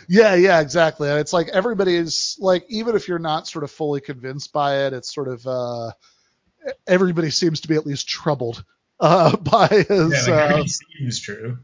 Yeah, 0.09 0.35
yeah, 0.35 0.61
exactly. 0.61 1.09
And 1.09 1.18
it's 1.18 1.33
like 1.33 1.49
everybody's 1.49 2.37
like, 2.41 2.64
even 2.68 2.97
if 2.97 3.09
you're 3.09 3.18
not 3.18 3.47
sort 3.47 3.64
of 3.64 3.70
fully 3.70 4.01
convinced 4.01 4.53
by 4.53 4.87
it, 4.87 4.93
it's 4.93 5.12
sort 5.12 5.29
of 5.29 5.47
uh, 5.47 5.93
everybody 6.87 7.31
seems 7.31 7.61
to 7.61 7.68
be 7.68 7.76
at 7.76 7.87
least 7.87 8.09
troubled 8.09 8.64
uh, 9.01 9.37
by 9.37 9.68
his. 9.68 10.26
Yeah, 10.26 10.35
like 10.35 10.55
uh, 10.55 10.64
seems 10.66 11.20
true. 11.20 11.59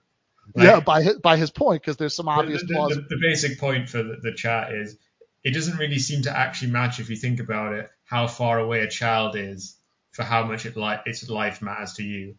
Like, 0.54 0.66
yeah, 0.66 0.80
by 0.80 1.02
his, 1.02 1.16
by 1.16 1.36
his 1.36 1.50
point, 1.50 1.82
because 1.82 1.96
there's 1.96 2.14
some 2.14 2.28
obvious 2.28 2.60
the, 2.60 2.66
the, 2.68 2.74
flaws. 2.74 2.94
The, 2.94 3.02
the, 3.02 3.18
basic 3.20 3.58
point 3.58 3.88
for 3.88 4.02
the, 4.02 4.16
the 4.22 4.34
chat 4.34 4.72
is 4.72 4.96
it 5.42 5.52
doesn't 5.52 5.78
really 5.78 5.98
seem 5.98 6.22
to 6.22 6.36
actually 6.36 6.70
match 6.70 7.00
if 7.00 7.08
you 7.08 7.16
think 7.16 7.40
about 7.40 7.72
it 7.72 7.90
how 8.04 8.26
far 8.26 8.58
away 8.58 8.80
a 8.80 8.88
child 8.88 9.36
is 9.36 9.76
for 10.14 10.22
how 10.24 10.44
much 10.44 10.64
it 10.66 10.76
li- 10.76 11.04
its 11.06 11.28
life 11.28 11.60
matters 11.60 11.92
to 11.94 12.02
you, 12.02 12.34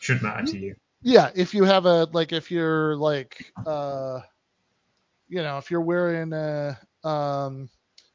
should 0.00 0.22
matter 0.22 0.46
to 0.46 0.58
you. 0.58 0.74
Yeah, 1.02 1.30
if 1.34 1.54
you 1.54 1.64
have 1.64 1.86
a 1.86 2.04
like, 2.12 2.32
if 2.32 2.50
you're 2.50 2.96
like. 2.96 3.52
uh 3.66 4.20
you 5.28 5.42
know, 5.42 5.58
if 5.58 5.70
you're 5.70 5.80
wearing 5.80 6.32
a 6.32 6.78
um, 7.04 7.68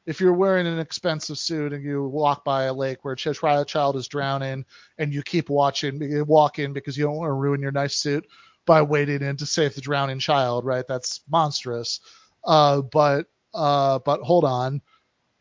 if 0.05 0.19
you're 0.19 0.34
wearing 0.34 0.67
an 0.67 0.80
expensive 0.80 1.38
suit 1.38 1.74
and 1.74 1.84
you 1.84 2.07
walk 2.07 2.43
by 2.43 2.63
a 2.63 2.74
lake 2.74 3.03
where 3.03 3.13
a 3.13 3.65
child 3.65 3.95
is 3.95 4.07
drowning 4.07 4.65
and 4.97 5.13
you 5.13 5.22
keep 5.22 5.49
watching, 5.49 6.26
walk 6.26 6.59
in 6.59 6.74
because 6.74 6.97
you 6.97 7.05
don't 7.05 7.17
want 7.17 7.30
to 7.30 7.34
ruin 7.34 7.61
your 7.61 7.72
nice 7.72 7.95
suit 7.95 8.26
by 8.65 8.82
wading 8.82 9.22
in 9.22 9.38
to 9.38 9.45
save 9.45 9.76
the 9.76 9.82
drowning 9.82 10.19
child, 10.19 10.65
right? 10.65 10.88
That's 10.88 11.22
monstrous. 11.30 11.99
Uh, 12.45 12.82
but 12.82 13.28
uh, 13.53 13.99
but 13.99 14.22
hold 14.22 14.45
on, 14.45 14.82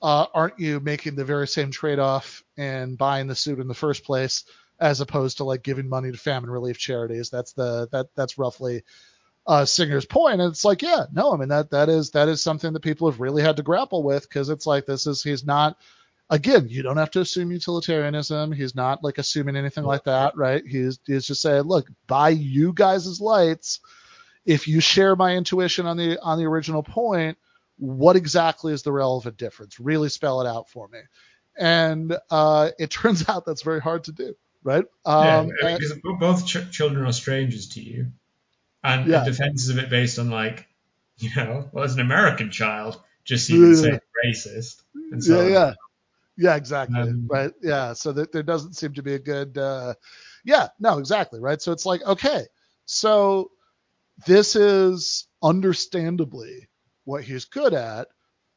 uh, 0.03 0.27
aren't 0.33 0.59
you 0.59 0.81
making 0.81 1.15
the 1.15 1.25
very 1.25 1.47
same 1.47 1.71
trade-off 1.71 2.43
and 2.57 2.97
buying 2.97 3.27
the 3.27 3.35
suit 3.35 3.59
in 3.59 3.69
the 3.69 3.75
first 3.75 4.05
place 4.05 4.45
as 4.79 5.01
opposed 5.01 5.37
to 5.37 5.45
like 5.45 5.63
giving 5.63 5.89
money 5.89 6.11
to 6.11 6.19
famine 6.19 6.51
relief 6.51 6.79
charities? 6.79 7.31
That's 7.31 7.53
the 7.53 7.89
that 7.93 8.09
that's 8.15 8.39
roughly 8.39 8.83
uh, 9.47 9.65
Singer's 9.65 10.07
point. 10.07 10.41
and 10.41 10.51
it's 10.51 10.65
like, 10.65 10.83
yeah, 10.83 11.07
no, 11.13 11.33
I 11.33 11.37
mean 11.37 11.49
that 11.49 11.71
that 11.71 11.89
is 11.89 12.11
that 12.13 12.29
is 12.29 12.43
something 12.43 12.73
that 12.73 12.81
people 12.81 13.11
have 13.11 13.21
really 13.21 13.43
had 13.43 13.57
to 13.57 13.63
grapple 13.63 14.03
with 14.03 14.29
because 14.29 14.49
it's 14.49 14.67
like 14.67 14.87
this 14.87 15.07
is 15.07 15.23
he's 15.23 15.45
not. 15.45 15.77
Again, 16.33 16.69
you 16.69 16.83
don't 16.83 16.97
have 16.97 17.11
to 17.11 17.21
assume 17.21 17.51
utilitarianism. 17.51 18.53
He's 18.53 18.77
not 18.77 19.03
like 19.03 19.19
assuming 19.19 19.57
anything 19.57 19.83
like 19.83 20.05
that, 20.05 20.37
right? 20.37 20.63
He's 20.65 21.01
he's 21.05 21.27
just 21.27 21.43
saying, 21.43 21.63
look, 21.63 21.89
by 22.07 22.29
you 22.29 22.73
guys' 22.73 23.21
lights, 23.21 23.81
if 24.47 24.69
you 24.69 24.81
share 24.81 25.17
my 25.17 25.35
intuition 25.35 25.87
on 25.87 25.97
the 25.97 26.21
on 26.23 26.39
the 26.39 26.45
original 26.45 26.85
point, 26.85 27.37
what 27.81 28.15
exactly 28.15 28.73
is 28.73 28.83
the 28.83 28.93
relevant 28.93 29.39
difference? 29.39 29.81
Really 29.81 30.11
spell 30.11 30.43
it 30.43 30.47
out 30.47 30.69
for 30.69 30.87
me. 30.89 31.01
And 31.59 32.17
uh, 32.31 32.71
it 32.79 32.91
turns 32.91 33.29
out 33.29 33.45
that's 33.47 33.63
very 33.63 33.81
hard 33.81 34.05
to 34.05 34.13
do, 34.13 34.35
right? 34.63 34.85
Um, 35.05 35.51
yeah, 35.63 35.77
because 35.77 35.99
both 36.21 36.47
ch- 36.47 36.71
children 36.71 37.07
are 37.07 37.13
strangers 37.13 37.71
to 37.71 37.81
you 37.81 38.13
and 38.85 39.07
yeah. 39.07 39.21
the 39.21 39.31
defenses 39.31 39.71
of 39.71 39.79
it 39.79 39.91
based 39.91 40.19
on 40.19 40.31
like, 40.31 40.67
you 41.19 41.31
know, 41.37 41.69
well, 41.73 41.85
as 41.85 41.95
an 41.95 42.01
American 42.01 42.51
child, 42.51 43.01
just 43.25 43.49
you 43.51 43.75
the 43.75 43.77
same 43.77 44.01
racist. 44.25 44.83
And 45.13 45.23
so 45.23 45.43
yeah, 45.43 45.49
yeah, 45.49 45.73
yeah, 46.37 46.57
exactly, 46.57 47.01
um, 47.01 47.27
right, 47.31 47.53
yeah. 47.63 47.93
So 47.93 48.13
that 48.13 48.33
there 48.33 48.43
doesn't 48.43 48.75
seem 48.75 48.95
to 48.95 49.03
be 49.03 49.15
a 49.15 49.19
good, 49.19 49.59
uh, 49.59 49.95
yeah, 50.45 50.69
no, 50.79 50.99
exactly, 50.99 51.41
right. 51.41 51.61
So 51.61 51.73
it's 51.73 51.85
like, 51.85 52.03
okay, 52.07 52.47
so 52.87 53.51
this 54.27 54.57
is 54.57 55.27
understandably 55.43 56.70
what 57.05 57.25
he's 57.25 57.45
good 57.45 57.75
at. 57.75 58.09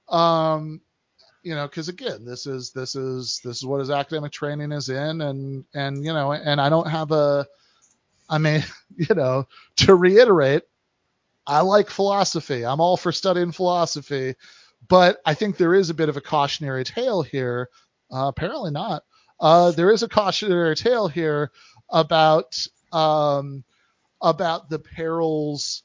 Um, 0.10 0.82
you 1.44 1.56
know, 1.56 1.68
because 1.68 1.90
again, 1.90 2.26
this 2.26 2.46
is 2.48 2.72
this 2.72 2.96
is 2.96 3.42
this 3.44 3.58
is 3.58 3.66
what 3.66 3.80
his 3.80 3.90
academic 3.90 4.32
training 4.32 4.72
is 4.72 4.90
in, 4.90 5.22
and 5.22 5.66
and 5.74 6.04
you 6.06 6.14
know, 6.14 6.32
and 6.32 6.62
I 6.62 6.70
don't 6.70 6.88
have 6.88 7.12
a 7.12 7.46
I 8.30 8.38
mean, 8.38 8.64
you 8.98 9.14
know, 9.16 9.48
to 9.78 9.96
reiterate, 9.96 10.64
I 11.46 11.62
like 11.62 11.90
philosophy. 11.90 12.66
I'm 12.66 12.80
all 12.80 12.98
for 12.98 13.12
studying 13.12 13.52
philosophy, 13.52 14.36
but 14.88 15.20
I 15.26 15.34
think 15.34 15.58
there 15.58 15.76
is 15.76 15.90
a 15.90 15.94
bit 15.94 16.10
of 16.10 16.18
a 16.18 16.22
cautionary 16.22 16.84
tale 16.84 17.22
here. 17.22 17.70
Uh, 18.12 18.28
apparently 18.28 18.72
not. 18.72 19.04
Uh, 19.40 19.72
there 19.72 19.92
is 19.92 20.04
a 20.04 20.10
cautionary 20.10 20.76
tale 20.76 21.08
here 21.08 21.52
about 21.90 22.56
um, 22.92 23.64
about 24.22 24.70
the 24.70 24.80
perils 24.80 25.84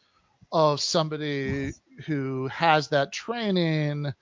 of 0.53 0.81
somebody 0.81 1.73
who 2.07 2.49
has 2.49 2.89
that 2.89 3.13
training, 3.13 4.13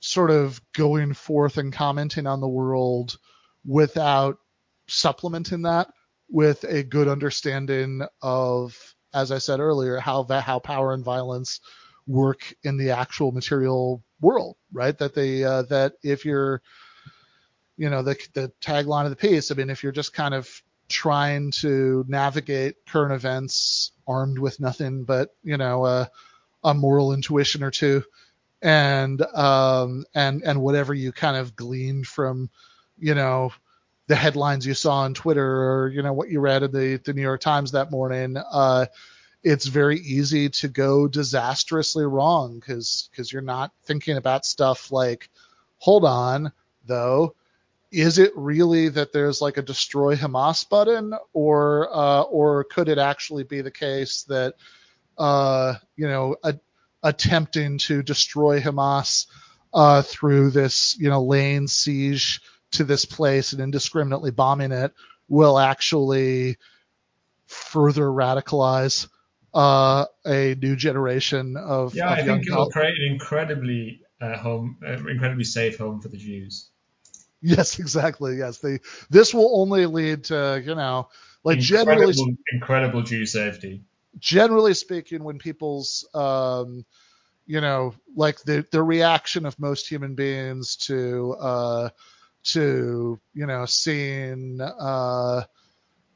sort 0.00 0.30
of 0.30 0.60
going 0.72 1.14
forth 1.14 1.58
and 1.58 1.72
commenting 1.72 2.26
on 2.26 2.40
the 2.40 2.48
world 2.48 3.18
without 3.64 4.38
supplementing 4.86 5.62
that 5.62 5.88
with 6.28 6.64
a 6.64 6.82
good 6.82 7.08
understanding 7.08 8.02
of, 8.22 8.76
as 9.14 9.32
I 9.32 9.38
said 9.38 9.60
earlier, 9.60 9.98
how 9.98 10.24
that 10.24 10.44
how 10.44 10.58
power 10.58 10.92
and 10.92 11.04
violence 11.04 11.60
work 12.06 12.54
in 12.62 12.76
the 12.76 12.90
actual 12.90 13.32
material 13.32 14.02
world, 14.20 14.56
right? 14.72 14.96
That 14.98 15.14
they 15.14 15.44
uh, 15.44 15.62
that 15.62 15.94
if 16.02 16.24
you're, 16.24 16.62
you 17.76 17.90
know, 17.90 18.02
the 18.02 18.16
the 18.34 18.52
tagline 18.60 19.04
of 19.04 19.10
the 19.10 19.16
piece. 19.16 19.50
I 19.50 19.54
mean, 19.54 19.70
if 19.70 19.82
you're 19.82 19.92
just 19.92 20.12
kind 20.12 20.34
of 20.34 20.48
trying 20.88 21.50
to 21.50 22.04
navigate 22.08 22.76
current 22.86 23.12
events 23.12 23.92
armed 24.06 24.38
with 24.38 24.60
nothing 24.60 25.04
but 25.04 25.30
you 25.42 25.56
know 25.56 25.84
a, 25.84 26.08
a 26.66 26.74
moral 26.74 27.14
intuition 27.14 27.62
or 27.62 27.70
two 27.70 28.04
and 28.62 29.22
um 29.34 30.04
and 30.14 30.42
and 30.42 30.60
whatever 30.60 30.92
you 30.92 31.12
kind 31.12 31.36
of 31.36 31.56
gleaned 31.56 32.06
from 32.06 32.50
you 32.98 33.14
know 33.14 33.50
the 34.06 34.16
headlines 34.16 34.66
you 34.66 34.74
saw 34.74 34.98
on 34.98 35.14
Twitter 35.14 35.44
or 35.44 35.88
you 35.88 36.02
know 36.02 36.12
what 36.12 36.30
you 36.30 36.40
read 36.40 36.62
in 36.62 36.72
the, 36.72 37.00
the 37.04 37.12
New 37.12 37.22
York 37.22 37.40
Times 37.40 37.72
that 37.72 37.90
morning, 37.90 38.36
uh, 38.36 38.86
it's 39.42 39.66
very 39.66 39.98
easy 40.00 40.48
to 40.48 40.68
go 40.68 41.08
disastrously 41.08 42.04
wrong 42.04 42.58
because 42.58 43.08
because 43.10 43.32
you're 43.32 43.42
not 43.42 43.72
thinking 43.84 44.16
about 44.16 44.46
stuff 44.46 44.92
like, 44.92 45.28
hold 45.78 46.04
on 46.04 46.52
though, 46.86 47.34
is 47.90 48.18
it 48.18 48.32
really 48.36 48.88
that 48.88 49.12
there's 49.12 49.40
like 49.40 49.56
a 49.56 49.62
destroy 49.62 50.14
Hamas 50.14 50.68
button 50.68 51.14
or 51.32 51.88
uh, 51.92 52.22
or 52.22 52.64
could 52.64 52.88
it 52.88 52.98
actually 52.98 53.44
be 53.44 53.60
the 53.60 53.70
case 53.70 54.22
that 54.24 54.54
uh, 55.18 55.74
you 55.96 56.08
know 56.08 56.36
a, 56.42 56.58
attempting 57.02 57.78
to 57.78 58.02
destroy 58.02 58.60
Hamas 58.60 59.26
uh, 59.72 60.02
through 60.02 60.50
this 60.50 60.96
you 60.98 61.08
know 61.08 61.22
lane 61.22 61.68
siege 61.68 62.40
to 62.72 62.84
this 62.84 63.04
place 63.04 63.52
and 63.52 63.60
indiscriminately 63.62 64.30
bombing 64.30 64.72
it 64.72 64.92
will 65.28 65.58
actually 65.58 66.56
further 67.46 68.06
radicalize 68.06 69.08
uh, 69.54 70.04
a 70.26 70.54
new 70.56 70.76
generation 70.76 71.56
of, 71.56 71.94
Yeah, 71.94 72.10
of 72.10 72.18
I 72.18 72.22
young 72.22 72.38
think 72.38 72.48
it'll 72.48 72.70
create 72.70 72.94
an 72.98 73.12
incredibly 73.12 74.00
uh, 74.20 74.36
home, 74.36 74.78
uh, 74.86 74.92
incredibly 75.08 75.44
safe 75.44 75.78
home 75.78 76.00
for 76.00 76.08
the 76.08 76.16
Jews. 76.18 76.70
Yes, 77.42 77.78
exactly. 77.78 78.38
Yes, 78.38 78.58
they. 78.58 78.80
This 79.10 79.32
will 79.32 79.60
only 79.60 79.86
lead 79.86 80.24
to 80.24 80.62
you 80.64 80.74
know, 80.74 81.08
like 81.44 81.58
generally 81.58 82.12
incredible, 82.12 82.36
incredible 82.52 83.02
Jew 83.02 83.26
safety. 83.26 83.84
Generally 84.18 84.74
speaking, 84.74 85.24
when 85.24 85.38
people's, 85.38 86.06
um, 86.14 86.84
you 87.46 87.60
know, 87.60 87.94
like 88.16 88.40
the 88.42 88.66
the 88.72 88.82
reaction 88.82 89.46
of 89.46 89.58
most 89.58 89.88
human 89.88 90.14
beings 90.14 90.76
to, 90.76 91.34
uh, 91.40 91.88
to 92.44 93.20
you 93.34 93.46
know, 93.46 93.66
seeing, 93.66 94.60
uh, 94.60 95.42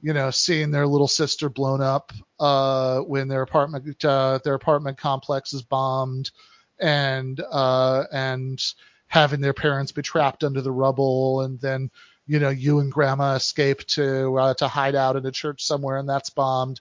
you 0.03 0.13
know, 0.13 0.31
seeing 0.31 0.71
their 0.71 0.87
little 0.87 1.09
sister 1.09 1.49
blown 1.49 1.81
up, 1.81 2.13
uh, 2.41 3.01
when 3.01 3.29
their 3.29 3.43
apartment, 3.43 4.05
uh, 4.05 4.39
their 4.45 4.55
apartment 4.55 4.99
complex 4.99 5.53
is 5.53 5.63
bombed, 5.63 6.31
and 6.79 7.41
uh, 7.51 8.05
and 8.13 8.61
having 9.09 9.41
their 9.41 9.55
parents 9.55 9.93
be 9.93 10.03
trapped 10.03 10.45
under 10.45 10.61
the 10.63 10.73
rubble, 10.73 11.43
and 11.43 11.61
then 11.61 11.91
you 12.27 12.39
know, 12.39 12.51
you 12.51 12.79
and 12.81 12.93
grandma 12.93 13.35
escape 13.35 13.85
to 13.87 14.37
uh, 14.39 14.55
to 14.55 14.69
hide 14.69 14.95
out 14.95 15.17
in 15.17 15.27
a 15.27 15.33
church 15.33 15.65
somewhere, 15.65 15.99
and 15.99 16.09
that's 16.09 16.31
bombed 16.31 16.81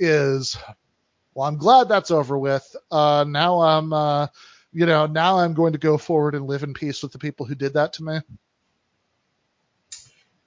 is 0.00 0.56
well 1.34 1.46
i'm 1.46 1.56
glad 1.58 1.88
that's 1.88 2.10
over 2.10 2.36
with 2.38 2.74
uh 2.90 3.24
now 3.28 3.60
i'm 3.60 3.92
uh 3.92 4.26
you 4.72 4.86
know 4.86 5.06
now 5.06 5.38
i'm 5.38 5.54
going 5.54 5.72
to 5.74 5.78
go 5.78 5.96
forward 5.98 6.34
and 6.34 6.46
live 6.46 6.62
in 6.62 6.74
peace 6.74 7.02
with 7.02 7.12
the 7.12 7.18
people 7.18 7.46
who 7.46 7.54
did 7.54 7.74
that 7.74 7.92
to 7.92 8.02
me 8.02 8.18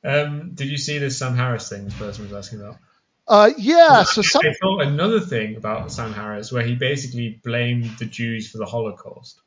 Um, 0.06 0.52
did 0.54 0.68
you 0.68 0.78
see 0.78 0.98
this 0.98 1.18
Sam 1.18 1.36
Harris 1.36 1.70
thing 1.70 1.86
this 1.86 1.98
person 1.98 2.26
was 2.26 2.34
asking 2.34 2.60
about? 2.60 2.78
uh 3.26 3.52
yeah 3.58 4.04
so 4.04 4.22
some 4.22 4.42
I 4.46 4.54
thought 4.62 4.82
another 4.82 5.22
thing 5.22 5.56
about 5.56 5.94
Sam 5.94 6.12
Harris 6.12 6.52
where 6.52 6.64
he 6.66 6.76
basically 6.76 7.40
blamed 7.42 7.98
the 7.98 8.06
Jews 8.06 8.50
for 8.52 8.58
the 8.58 8.66
Holocaust. 8.66 9.40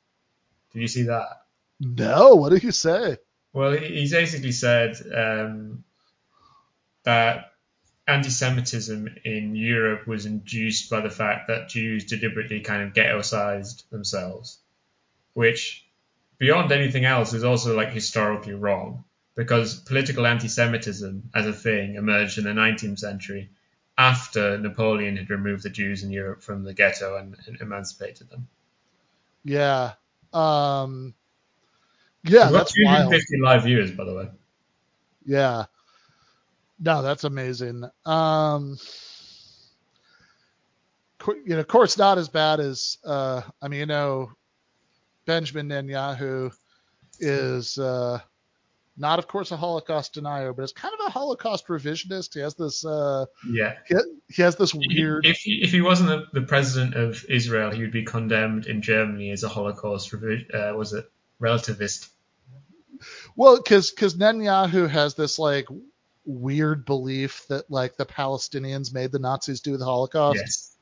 Did 0.72 0.80
you 0.80 0.88
see 0.88 1.02
that? 1.04 1.28
no 1.78 2.36
what 2.36 2.50
did 2.50 2.62
he 2.62 2.70
say 2.70 3.18
Well, 3.52 3.72
he 3.72 4.00
he 4.06 4.10
basically 4.10 4.52
said 4.52 4.96
um, 5.14 5.84
that 7.04 7.52
anti-Semitism 8.08 9.16
in 9.24 9.56
Europe 9.56 10.06
was 10.06 10.26
induced 10.26 10.90
by 10.90 11.00
the 11.00 11.10
fact 11.10 11.48
that 11.48 11.68
Jews 11.68 12.04
deliberately 12.04 12.60
kind 12.60 12.82
of 12.82 12.94
ghetto-sized 12.94 13.90
themselves, 13.90 14.58
which, 15.34 15.84
beyond 16.38 16.70
anything 16.70 17.04
else, 17.04 17.32
is 17.32 17.44
also 17.44 17.76
like 17.76 17.90
historically 17.90 18.54
wrong 18.54 19.04
because 19.34 19.80
political 19.80 20.26
anti-Semitism 20.26 21.30
as 21.34 21.46
a 21.46 21.52
thing 21.52 21.96
emerged 21.96 22.38
in 22.38 22.44
the 22.44 22.50
19th 22.50 22.98
century 22.98 23.50
after 23.98 24.58
Napoleon 24.58 25.16
had 25.16 25.30
removed 25.30 25.62
the 25.62 25.70
Jews 25.70 26.02
in 26.02 26.10
Europe 26.10 26.42
from 26.42 26.64
the 26.64 26.74
ghetto 26.74 27.16
and, 27.16 27.36
and 27.46 27.60
emancipated 27.60 28.28
them. 28.30 28.48
yeah 29.44 29.92
um 30.32 31.14
yeah 32.24 32.50
that's 32.50 32.74
wild 32.84 33.10
250 33.10 33.40
live 33.42 33.62
viewers, 33.64 33.90
by 33.90 34.04
the 34.04 34.14
way. 34.14 34.28
yeah 35.24 35.64
no 36.80 37.02
that's 37.02 37.24
amazing 37.24 37.84
um 38.04 38.76
qu- 41.18 41.42
you 41.44 41.54
know 41.54 41.60
of 41.60 41.68
course 41.68 41.98
not 41.98 42.18
as 42.18 42.28
bad 42.28 42.60
as 42.60 42.98
uh 43.04 43.42
i 43.62 43.68
mean 43.68 43.80
you 43.80 43.86
know 43.86 44.30
benjamin 45.26 45.68
netanyahu 45.68 46.52
is 47.20 47.78
uh 47.78 48.18
not 48.98 49.18
of 49.18 49.26
course 49.26 49.50
a 49.52 49.56
holocaust 49.56 50.14
denier 50.14 50.52
but 50.52 50.62
it's 50.62 50.72
kind 50.72 50.94
of 50.98 51.06
a 51.06 51.10
holocaust 51.10 51.66
revisionist 51.68 52.34
he 52.34 52.40
has 52.40 52.54
this 52.54 52.84
uh 52.84 53.24
Yeah. 53.50 53.74
he, 53.86 53.94
he 54.28 54.42
has 54.42 54.56
this 54.56 54.74
weird 54.74 55.26
If 55.26 55.38
he, 55.38 55.60
if 55.62 55.70
he 55.70 55.80
wasn't 55.80 56.10
the, 56.10 56.40
the 56.40 56.46
president 56.46 56.94
of 56.94 57.24
Israel, 57.28 57.70
he 57.70 57.82
would 57.82 57.92
be 57.92 58.04
condemned 58.04 58.66
in 58.66 58.82
Germany 58.82 59.30
as 59.30 59.42
a 59.44 59.48
Holocaust 59.48 60.12
revi- 60.12 60.52
uh, 60.54 60.74
was 60.76 60.92
it 60.92 61.10
relativist? 61.40 62.08
well 63.36 63.56
because 63.56 63.90
because 63.90 64.14
netanyahu 64.16 64.88
has 64.88 65.14
this 65.14 65.38
like 65.38 65.66
weird 66.26 66.84
belief 66.84 67.46
that 67.48 67.70
like 67.70 67.96
the 67.96 68.04
palestinians 68.04 68.92
made 68.92 69.12
the 69.12 69.18
nazis 69.18 69.60
do 69.60 69.76
the 69.76 69.84
holocaust 69.84 70.36
Yes. 70.38 70.76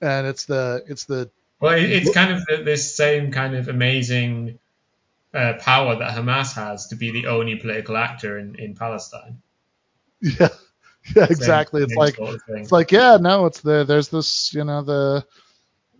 and 0.00 0.26
it's 0.26 0.44
the 0.44 0.84
it's 0.88 1.04
the 1.04 1.30
Well, 1.60 1.76
it's 1.78 2.12
kind 2.12 2.32
of 2.32 2.44
the, 2.46 2.62
this 2.64 2.94
same 2.96 3.30
kind 3.30 3.54
of 3.54 3.68
amazing 3.68 4.58
uh, 5.32 5.54
power 5.60 5.96
that 5.96 6.16
Hamas 6.16 6.54
has 6.54 6.88
to 6.88 6.96
be 6.96 7.10
the 7.10 7.26
only 7.26 7.56
political 7.56 7.96
actor 7.96 8.38
in, 8.38 8.54
in 8.56 8.74
Palestine. 8.74 9.40
yeah 10.20 10.48
yeah 11.14 11.26
Same- 11.26 11.28
exactly 11.30 11.82
it's 11.82 11.92
same 11.92 11.98
like 11.98 12.16
sort 12.16 12.34
of. 12.34 12.40
It's 12.48 12.72
like, 12.72 12.92
yeah, 12.92 13.18
no, 13.20 13.46
it's 13.46 13.60
the 13.60 13.84
there's 13.84 14.08
this, 14.08 14.52
you 14.54 14.64
know, 14.64 14.82
the 14.82 15.24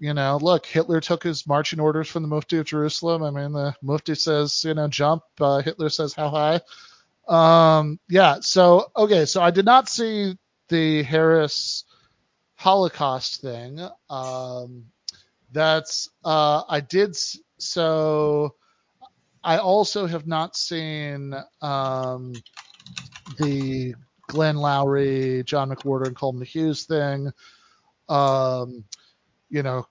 you 0.01 0.13
know, 0.13 0.39
look, 0.41 0.67
Hitler 0.67 1.01
took 1.01 1.23
his 1.23 1.47
marching 1.47 1.81
orders 1.81 2.09
from 2.09 2.23
the 2.23 2.29
Mufti 2.29 2.59
of 2.59 2.67
Jerusalem. 2.67 3.23
I 3.23 3.31
mean, 3.31 3.53
the 3.53 3.75
Mufti 3.81 4.15
says, 4.17 4.65
you 4.65 4.75
know, 4.75 4.89
jump. 4.89 5.23
Uh, 5.41 5.63
Hitler 5.63 5.89
says, 5.89 6.13
how 6.13 6.29
high? 6.31 6.61
Um, 7.29 7.99
yeah. 8.09 8.39
So, 8.41 8.87
okay. 8.97 9.25
So 9.25 9.43
I 9.43 9.51
did 9.51 9.65
not 9.65 9.89
see 9.89 10.37
the 10.69 11.03
Harris 11.03 11.85
Holocaust 12.57 13.41
thing. 13.41 13.81
Um, 14.11 14.87
that's, 15.53 16.09
uh, 16.25 16.63
I 16.69 16.81
did. 16.81 17.17
So 17.59 18.55
I 19.43 19.59
also 19.59 20.07
have 20.07 20.27
not 20.27 20.57
seen, 20.57 21.35
um, 21.63 22.35
the 23.39 23.95
Glenn 24.29 24.57
Loury, 24.57 25.45
John 25.45 25.71
McWhorter, 25.71 26.07
and 26.07 26.17
Coleman 26.17 26.47
Hughes 26.47 26.85
thing. 26.85 27.31
Um, 28.09 28.85
you 29.49 29.63
know, 29.63 29.87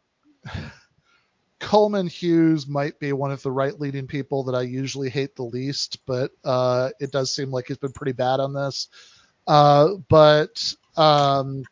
Coleman 1.64 2.08
Hughes 2.08 2.68
might 2.68 3.00
be 3.00 3.14
one 3.14 3.32
of 3.32 3.42
the 3.42 3.52
right 3.52 3.80
leading 3.80 4.06
people 4.06 4.44
that 4.44 4.54
I 4.54 4.64
usually 4.64 5.10
hate 5.10 5.36
the 5.36 5.44
least, 5.44 6.06
but 6.06 6.32
uh, 6.44 6.90
it 7.00 7.12
does 7.12 7.32
seem 7.32 7.52
like 7.52 7.68
he's 7.68 7.78
been 7.78 7.94
pretty 7.94 8.12
bad 8.12 8.42
on 8.42 8.54
this. 8.54 8.90
Uh, 9.48 9.96
but 10.10 10.76
um, 10.98 11.64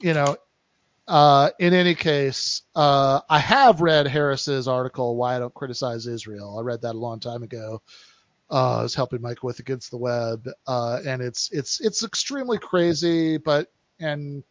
you 0.00 0.14
know, 0.14 0.36
uh, 1.06 1.50
in 1.60 1.74
any 1.74 1.94
case, 1.94 2.62
uh, 2.74 3.20
I 3.30 3.38
have 3.38 3.80
read 3.80 4.08
Harris's 4.08 4.66
article 4.66 5.14
"Why 5.16 5.36
I 5.36 5.38
Don't 5.38 5.54
Criticize 5.54 6.08
Israel." 6.08 6.58
I 6.58 6.62
read 6.62 6.82
that 6.82 6.96
a 6.96 6.98
long 6.98 7.20
time 7.20 7.44
ago. 7.44 7.80
Uh, 8.50 8.80
I 8.80 8.82
was 8.82 8.96
helping 8.96 9.22
Mike 9.22 9.44
with 9.44 9.60
Against 9.60 9.92
the 9.92 9.96
Web, 9.96 10.48
uh, 10.66 11.00
and 11.06 11.22
it's 11.22 11.50
it's 11.52 11.80
it's 11.80 12.02
extremely 12.02 12.58
crazy, 12.58 13.38
but 13.38 13.70
and 14.00 14.42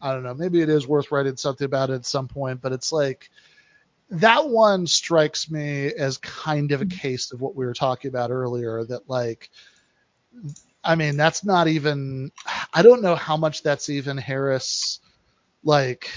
I 0.00 0.12
don't 0.12 0.24
know, 0.24 0.34
maybe 0.34 0.60
it 0.60 0.68
is 0.68 0.88
worth 0.88 1.12
writing 1.12 1.36
something 1.36 1.64
about 1.64 1.90
it 1.90 1.94
at 1.94 2.04
some 2.04 2.26
point, 2.26 2.60
but 2.60 2.72
it's 2.72 2.92
like 2.92 3.30
that 4.10 4.48
one 4.48 4.86
strikes 4.86 5.50
me 5.50 5.86
as 5.86 6.18
kind 6.18 6.72
of 6.72 6.82
a 6.82 6.84
mm-hmm. 6.84 6.98
case 6.98 7.32
of 7.32 7.40
what 7.40 7.56
we 7.56 7.66
were 7.66 7.74
talking 7.74 8.08
about 8.08 8.30
earlier 8.30 8.84
that 8.84 9.08
like 9.08 9.50
I 10.84 10.94
mean, 10.94 11.16
that's 11.16 11.44
not 11.44 11.66
even 11.66 12.30
I 12.72 12.82
don't 12.82 13.02
know 13.02 13.16
how 13.16 13.36
much 13.36 13.62
that's 13.62 13.90
even 13.90 14.16
Harris 14.16 15.00
like 15.64 16.10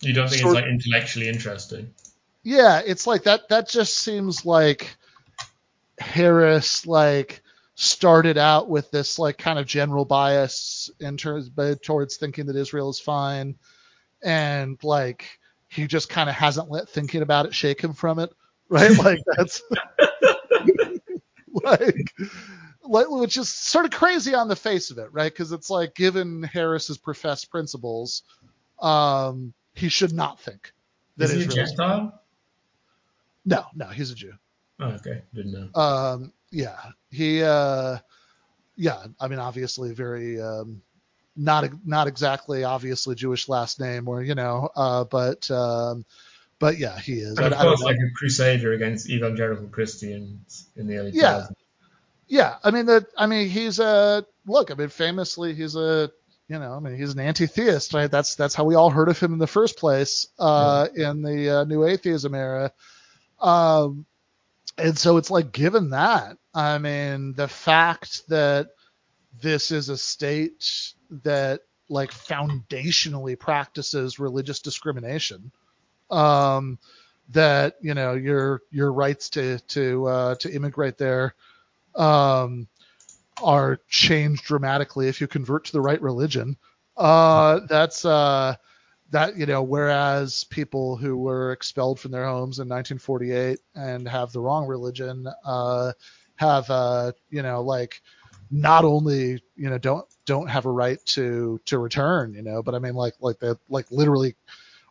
you 0.00 0.12
don't 0.12 0.28
think 0.28 0.42
sort- 0.42 0.56
it's 0.56 0.62
like 0.62 0.70
intellectually 0.70 1.28
interesting? 1.28 1.94
yeah, 2.42 2.82
it's 2.84 3.06
like 3.06 3.22
that 3.24 3.48
that 3.48 3.68
just 3.68 3.98
seems 3.98 4.44
like 4.44 4.96
Harris 5.98 6.86
like 6.86 7.42
started 7.74 8.36
out 8.36 8.68
with 8.68 8.90
this 8.90 9.18
like 9.18 9.38
kind 9.38 9.58
of 9.58 9.66
general 9.66 10.04
bias 10.04 10.90
in 11.00 11.16
terms 11.16 11.48
but 11.48 11.82
towards 11.82 12.16
thinking 12.16 12.46
that 12.46 12.56
Israel 12.56 12.90
is 12.90 13.00
fine 13.00 13.56
and 14.22 14.82
like 14.82 15.38
he 15.72 15.86
just 15.86 16.08
kind 16.08 16.28
of 16.28 16.34
hasn't 16.36 16.70
let 16.70 16.88
thinking 16.88 17.22
about 17.22 17.46
it 17.46 17.54
shake 17.54 17.80
him 17.80 17.92
from 17.94 18.18
it 18.18 18.30
right 18.68 18.96
like 18.98 19.18
that's 19.36 19.62
like 21.62 22.12
like 22.84 23.06
which 23.10 23.36
is 23.36 23.48
sort 23.48 23.84
of 23.84 23.90
crazy 23.90 24.34
on 24.34 24.48
the 24.48 24.56
face 24.56 24.90
of 24.90 24.98
it 24.98 25.08
right 25.12 25.32
because 25.32 25.52
it's 25.52 25.70
like 25.70 25.94
given 25.94 26.42
Harris's 26.42 26.98
professed 26.98 27.50
principles 27.50 28.22
um 28.80 29.52
he 29.74 29.88
should 29.88 30.12
not 30.12 30.40
think 30.40 30.72
that 31.16 31.24
Is 31.26 31.30
he 31.32 31.36
a 31.36 31.40
Israel 31.46 31.58
is 31.64 31.70
Gentile? 31.70 32.20
no 33.44 33.64
no 33.74 33.86
he's 33.86 34.10
a 34.10 34.14
Jew 34.14 34.32
Oh, 34.80 34.86
okay, 34.86 35.22
didn't 35.34 35.52
know. 35.52 35.80
um 35.80 36.32
yeah 36.50 36.76
he 37.10 37.42
uh 37.42 37.98
yeah 38.76 39.04
i 39.20 39.28
mean 39.28 39.38
obviously 39.38 39.92
very 39.94 40.40
um 40.40 40.80
not 41.36 41.70
not 41.86 42.06
exactly 42.08 42.64
obviously 42.64 43.14
jewish 43.14 43.48
last 43.48 43.80
name 43.80 44.08
or 44.08 44.22
you 44.22 44.34
know 44.34 44.68
uh 44.76 45.04
but 45.04 45.50
um 45.50 46.04
but 46.58 46.78
yeah 46.78 46.98
he 46.98 47.14
is 47.14 47.38
I, 47.38 47.44
And 47.44 47.54
of 47.54 47.58
I 47.58 47.62
course, 47.62 47.80
know. 47.80 47.86
like 47.86 47.96
a 47.96 48.10
crusader 48.14 48.72
against 48.72 49.08
evangelical 49.10 49.68
Christians 49.68 50.68
in 50.76 50.86
the 50.86 50.96
early 50.98 51.12
Yeah. 51.12 51.46
2000s. 51.46 51.56
yeah 52.28 52.56
i 52.64 52.70
mean 52.70 52.86
that 52.86 53.06
i 53.18 53.26
mean 53.26 53.48
he's 53.48 53.78
a 53.80 54.24
look 54.46 54.70
i 54.70 54.74
mean 54.74 54.88
famously 54.88 55.54
he's 55.54 55.76
a 55.76 56.10
you 56.48 56.58
know 56.58 56.72
i 56.74 56.78
mean 56.80 56.96
he's 56.96 57.12
an 57.12 57.20
anti-theist 57.20 57.94
right 57.94 58.10
that's 58.10 58.36
that's 58.36 58.54
how 58.54 58.64
we 58.64 58.74
all 58.74 58.90
heard 58.90 59.08
of 59.08 59.18
him 59.18 59.32
in 59.32 59.38
the 59.38 59.46
first 59.46 59.76
place 59.78 60.26
uh 60.38 60.86
in 60.94 61.22
the 61.22 61.58
uh, 61.60 61.64
new 61.64 61.84
atheism 61.84 62.34
era 62.34 62.72
um 63.40 64.06
and 64.78 64.96
so 64.98 65.16
it's 65.16 65.30
like 65.30 65.52
given 65.52 65.90
that 65.90 66.36
i 66.54 66.78
mean 66.78 67.34
the 67.34 67.48
fact 67.48 68.26
that 68.28 68.68
this 69.40 69.70
is 69.70 69.88
a 69.88 69.96
state 69.98 70.92
that 71.24 71.60
like 71.88 72.10
foundationally 72.10 73.38
practices 73.38 74.18
religious 74.18 74.60
discrimination. 74.60 75.52
Um, 76.10 76.78
that 77.30 77.76
you 77.80 77.94
know 77.94 78.14
your 78.14 78.62
your 78.70 78.92
rights 78.92 79.30
to 79.30 79.58
to 79.58 80.06
uh, 80.06 80.34
to 80.36 80.52
immigrate 80.52 80.98
there 80.98 81.34
um, 81.94 82.66
are 83.42 83.78
changed 83.88 84.44
dramatically 84.44 85.08
if 85.08 85.20
you 85.20 85.26
convert 85.26 85.66
to 85.66 85.72
the 85.72 85.80
right 85.80 86.00
religion. 86.00 86.56
Uh, 86.96 87.60
that's 87.68 88.04
uh, 88.04 88.54
that 89.10 89.36
you 89.36 89.46
know 89.46 89.62
whereas 89.62 90.44
people 90.44 90.96
who 90.96 91.16
were 91.16 91.52
expelled 91.52 92.00
from 92.00 92.10
their 92.10 92.26
homes 92.26 92.58
in 92.58 92.68
1948 92.68 93.58
and 93.74 94.08
have 94.08 94.32
the 94.32 94.40
wrong 94.40 94.66
religion 94.66 95.26
uh, 95.44 95.92
have 96.36 96.68
uh, 96.70 97.12
you 97.30 97.42
know 97.42 97.62
like 97.62 98.02
not 98.52 98.84
only 98.84 99.42
you 99.56 99.70
know 99.70 99.78
don't 99.78 100.06
don't 100.26 100.48
have 100.48 100.66
a 100.66 100.70
right 100.70 101.04
to 101.06 101.58
to 101.64 101.78
return 101.78 102.34
you 102.34 102.42
know 102.42 102.62
but 102.62 102.74
i 102.74 102.78
mean 102.78 102.94
like 102.94 103.14
like 103.18 103.38
they 103.38 103.52
like 103.70 103.90
literally 103.90 104.36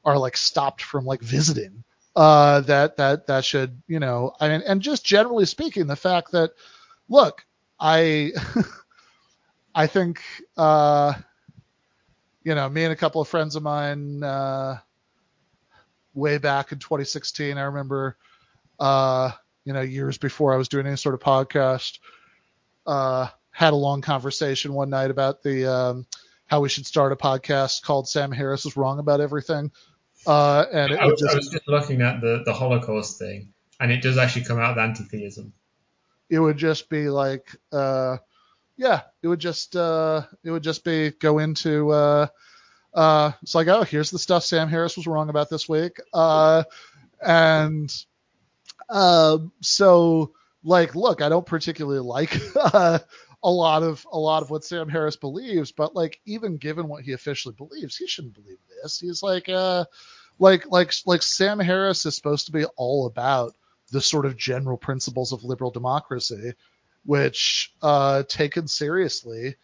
are 0.04 0.18
like 0.18 0.36
stopped 0.36 0.82
from 0.82 1.06
like 1.06 1.22
visiting 1.22 1.84
uh 2.16 2.60
that 2.62 2.98
that 2.98 3.28
that 3.28 3.46
should 3.46 3.80
you 3.88 4.00
know 4.00 4.34
I 4.40 4.50
mean, 4.50 4.64
and 4.66 4.82
just 4.82 5.06
generally 5.06 5.46
speaking 5.46 5.86
the 5.86 5.96
fact 5.96 6.32
that 6.32 6.52
look 7.08 7.46
i 7.80 8.32
i 9.76 9.86
think 9.86 10.22
uh 10.58 11.14
you 12.44 12.56
know 12.56 12.68
me 12.68 12.84
and 12.84 12.92
a 12.92 12.98
couple 12.98 13.22
of 13.22 13.28
friends 13.28 13.56
of 13.56 13.62
mine 13.62 14.24
uh 14.24 14.80
way 16.16 16.40
back 16.40 16.72
in 16.72 16.80
2016 16.80 17.58
i 17.58 17.62
remember 17.62 18.18
uh 18.80 19.32
you 19.66 19.72
know 19.72 19.82
years 19.82 20.18
before 20.18 20.52
i 20.52 20.58
was 20.58 20.68
doing 20.68 20.88
any 20.88 20.98
sort 20.98 21.14
of 21.14 21.22
podcast 21.22 22.00
uh 22.88 23.28
had 23.52 23.74
a 23.74 23.76
long 23.76 24.02
conversation 24.02 24.74
one 24.74 24.90
night 24.90 25.12
about 25.12 25.44
the 25.44 25.72
um, 25.72 26.06
how 26.48 26.62
we 26.62 26.70
should 26.70 26.86
start 26.86 27.12
a 27.12 27.16
podcast 27.16 27.84
called 27.84 28.08
Sam 28.08 28.32
Harris 28.32 28.66
is 28.66 28.76
wrong 28.76 29.00
about 29.00 29.22
everything. 29.22 29.72
Uh, 30.26 30.66
and 30.72 30.94
I 30.94 31.06
was, 31.06 31.20
just, 31.20 31.34
I, 31.34 31.38
was, 31.38 31.50
just, 31.50 31.68
looking 31.68 32.02
at 32.02 32.22
the, 32.22 32.44
the 32.46 32.54
Holocaust 32.54 33.18
thing, 33.18 33.54
and 33.80 33.92
it 33.92 34.02
does 34.02 34.18
actually 34.18 34.46
come 34.46 34.60
out 34.60 34.72
of 34.72 34.78
anti-theism. 34.78 35.54
It 36.30 36.40
would 36.40 36.58
just 36.58 36.90
be 36.90 37.10
like, 37.10 37.56
uh, 37.72 38.18
yeah, 38.78 39.02
it 39.22 39.28
would 39.28 39.40
just 39.40 39.76
uh, 39.76 40.24
it 40.44 40.52
would 40.52 40.64
just 40.64 40.84
be 40.84 41.12
go 41.12 41.40
into 41.40 41.92
uh, 41.92 42.28
uh, 42.94 43.32
it's 43.42 43.56
like, 43.56 43.68
oh, 43.68 43.84
here's 43.84 44.12
the 44.12 44.20
stuff 44.20 44.44
Sam 44.44 44.68
Harris 44.68 44.98
was 44.98 45.08
wrong 45.08 45.30
about 45.30 45.50
this 45.50 45.68
week, 45.68 46.00
uh, 46.14 46.64
and 47.22 47.94
uh, 48.90 49.38
so 49.62 50.34
like, 50.64 50.96
look, 50.96 51.22
I 51.22 51.30
don't 51.30 51.46
particularly 51.46 52.00
like 52.00 52.40
uh, 52.56 53.00
a 53.44 53.50
lot 53.50 53.84
of 53.84 54.06
a 54.12 54.20
lot 54.20 54.44
of 54.44 54.50
what 54.50 54.64
Sam 54.64 54.88
Harris 54.90 55.16
believes, 55.16 55.72
but 55.72 55.96
like 55.96 56.20
even 56.26 56.58
given 56.58 56.88
what 56.88 57.04
he 57.04 57.14
officially 57.14 57.56
believes, 57.56 57.98
he 57.98 58.08
shouldn't 58.08 58.36
believe 58.36 58.58
this. 58.82 59.00
He's 59.00 59.24
like 59.24 59.50
uh 59.50 59.86
like 60.40 60.70
like 60.72 60.94
like 61.06 61.24
Sam 61.24 61.60
Harris 61.60 62.06
is 62.06 62.16
supposed 62.16 62.46
to 62.48 62.52
be 62.52 62.66
all 62.78 63.08
about 63.08 63.56
the 63.92 64.02
sort 64.02 64.26
of 64.26 64.38
general 64.38 64.78
principles 64.78 65.32
of 65.32 65.44
liberal 65.44 65.72
democracy, 65.72 66.54
which 67.06 67.74
uh 67.82 68.24
taken 68.24 68.68
seriously 68.68 69.56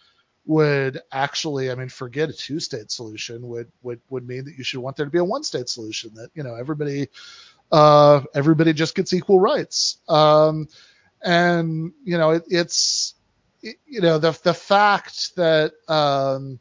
would 0.46 1.02
actually, 1.12 1.70
I 1.70 1.76
mean, 1.76 1.90
forget 1.90 2.30
a 2.30 2.34
two-state 2.34 2.90
solution 2.90 3.48
would 3.48 3.72
would 3.84 4.02
would 4.10 4.28
mean 4.28 4.46
that 4.46 4.58
you 4.58 4.64
should 4.64 4.80
want 4.80 4.96
there 4.98 5.06
to 5.06 5.12
be 5.12 5.20
a 5.20 5.24
one-state 5.24 5.70
solution 5.70 6.14
that 6.16 6.30
you 6.34 6.44
know 6.44 6.56
everybody 6.56 7.10
uh 7.72 8.22
everybody 8.34 8.74
just 8.74 8.96
gets 8.96 9.14
equal 9.14 9.40
rights. 9.40 9.98
Um 10.08 10.68
and 11.22 11.92
you 12.04 12.18
know 12.18 12.32
it, 12.32 12.44
it's 12.48 13.16
you 13.86 14.02
know 14.02 14.18
the 14.18 14.38
the 14.44 14.54
fact 14.54 15.36
that 15.36 15.74
um, 15.88 16.60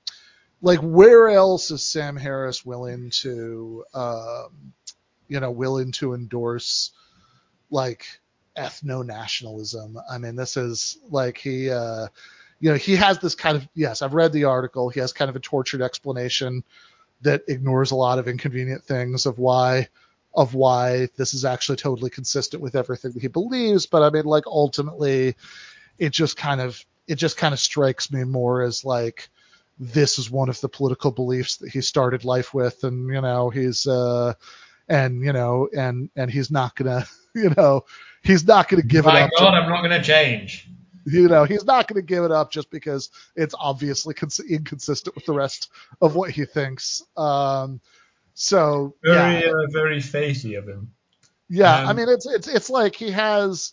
like 0.63 0.81
where 0.81 1.29
else 1.29 1.71
is 1.71 1.85
Sam 1.85 2.17
Harris 2.17 2.65
willing 2.65 3.11
to 3.23 3.85
um, 3.95 4.73
you 5.29 5.41
know 5.41 5.51
willing 5.51 5.93
to 5.93 6.15
endorse 6.15 6.93
like 7.71 8.07
ethno 8.57 9.05
nationalism? 9.05 9.99
I 10.11 10.19
mean, 10.19 10.37
this 10.37 10.57
is 10.57 10.99
like 11.11 11.39
he 11.39 11.71
uh, 11.71 12.09
you 12.61 12.71
know 12.71 12.77
he 12.77 12.97
has 12.97 13.19
this 13.19 13.35
kind 13.35 13.57
of 13.57 13.69
yes, 13.75 14.03
I've 14.03 14.15
read 14.15 14.33
the 14.33 14.45
article. 14.45 14.89
He 14.89 15.01
has 15.01 15.13
kind 15.13 15.29
of 15.29 15.37
a 15.37 15.41
tortured 15.41 15.83
explanation 15.83 16.65
that 17.23 17.43
ignores 17.49 17.91
a 17.91 17.97
lot 17.97 18.19
of 18.19 18.29
inconvenient 18.29 18.85
things 18.85 19.27
of 19.27 19.39
why 19.39 19.89
of 20.35 20.55
why 20.55 21.09
this 21.17 21.33
is 21.33 21.45
actually 21.45 21.77
totally 21.77 22.11
consistent 22.11 22.63
with 22.63 22.77
everything 22.77 23.13
that 23.13 23.23
he 23.23 23.29
believes. 23.29 23.87
But 23.87 24.03
I 24.03 24.11
mean, 24.11 24.27
like 24.27 24.47
ultimately, 24.47 25.35
it 25.99 26.11
just 26.11 26.37
kind 26.37 26.61
of 26.61 26.85
it 27.07 27.17
just 27.17 27.37
kind 27.37 27.55
of 27.55 27.61
strikes 27.61 28.11
me 28.11 28.25
more 28.25 28.63
as 28.63 28.85
like 28.85 29.29
this 29.79 30.19
is 30.19 30.31
one 30.31 30.49
of 30.49 30.61
the 30.61 30.69
political 30.69 31.11
beliefs 31.11 31.57
that 31.59 31.71
he 31.71 31.81
started 31.81 32.25
life 32.25 32.55
with 32.55 32.83
and 32.85 33.13
you 33.13 33.21
know 33.21 33.51
he's 33.51 33.87
uh 33.87 34.33
and 34.89 35.23
you 35.23 35.33
know 35.33 35.69
and 35.77 36.09
and 36.17 36.31
he's 36.31 36.51
not 36.51 36.75
gonna 36.77 37.05
you 37.35 37.51
know 37.57 37.85
he's 38.23 38.47
not 38.47 38.69
gonna 38.69 38.83
give 38.83 39.05
My 39.05 39.21
it 39.21 39.23
up 39.25 39.31
God, 39.39 39.55
I'm 39.55 39.69
not 39.69 39.83
gonna 39.83 40.03
change. 40.03 40.69
You 41.09 41.29
know, 41.29 41.45
he's 41.45 41.65
not 41.65 41.87
going 41.87 42.03
to 42.03 42.07
give 42.07 42.25
it 42.25 42.33
up 42.33 42.51
just 42.51 42.69
because 42.69 43.11
it's 43.37 43.55
obviously 43.61 44.13
cons- 44.13 44.41
inconsistent 44.41 45.15
with 45.15 45.25
the 45.25 45.33
rest 45.33 45.71
of 46.01 46.17
what 46.17 46.31
he 46.31 46.45
thinks. 46.45 47.01
Um, 47.17 47.81
so 48.35 48.97
very, 49.05 49.45
yeah. 49.45 49.51
uh, 49.51 49.71
very 49.71 49.99
fatey 49.99 50.59
of 50.59 50.67
him. 50.67 50.93
Yeah, 51.49 51.83
um, 51.83 51.89
I 51.89 51.93
mean, 51.93 52.09
it's 52.09 52.27
it's 52.27 52.49
it's 52.49 52.69
like 52.69 52.97
he 52.97 53.13
has 53.13 53.73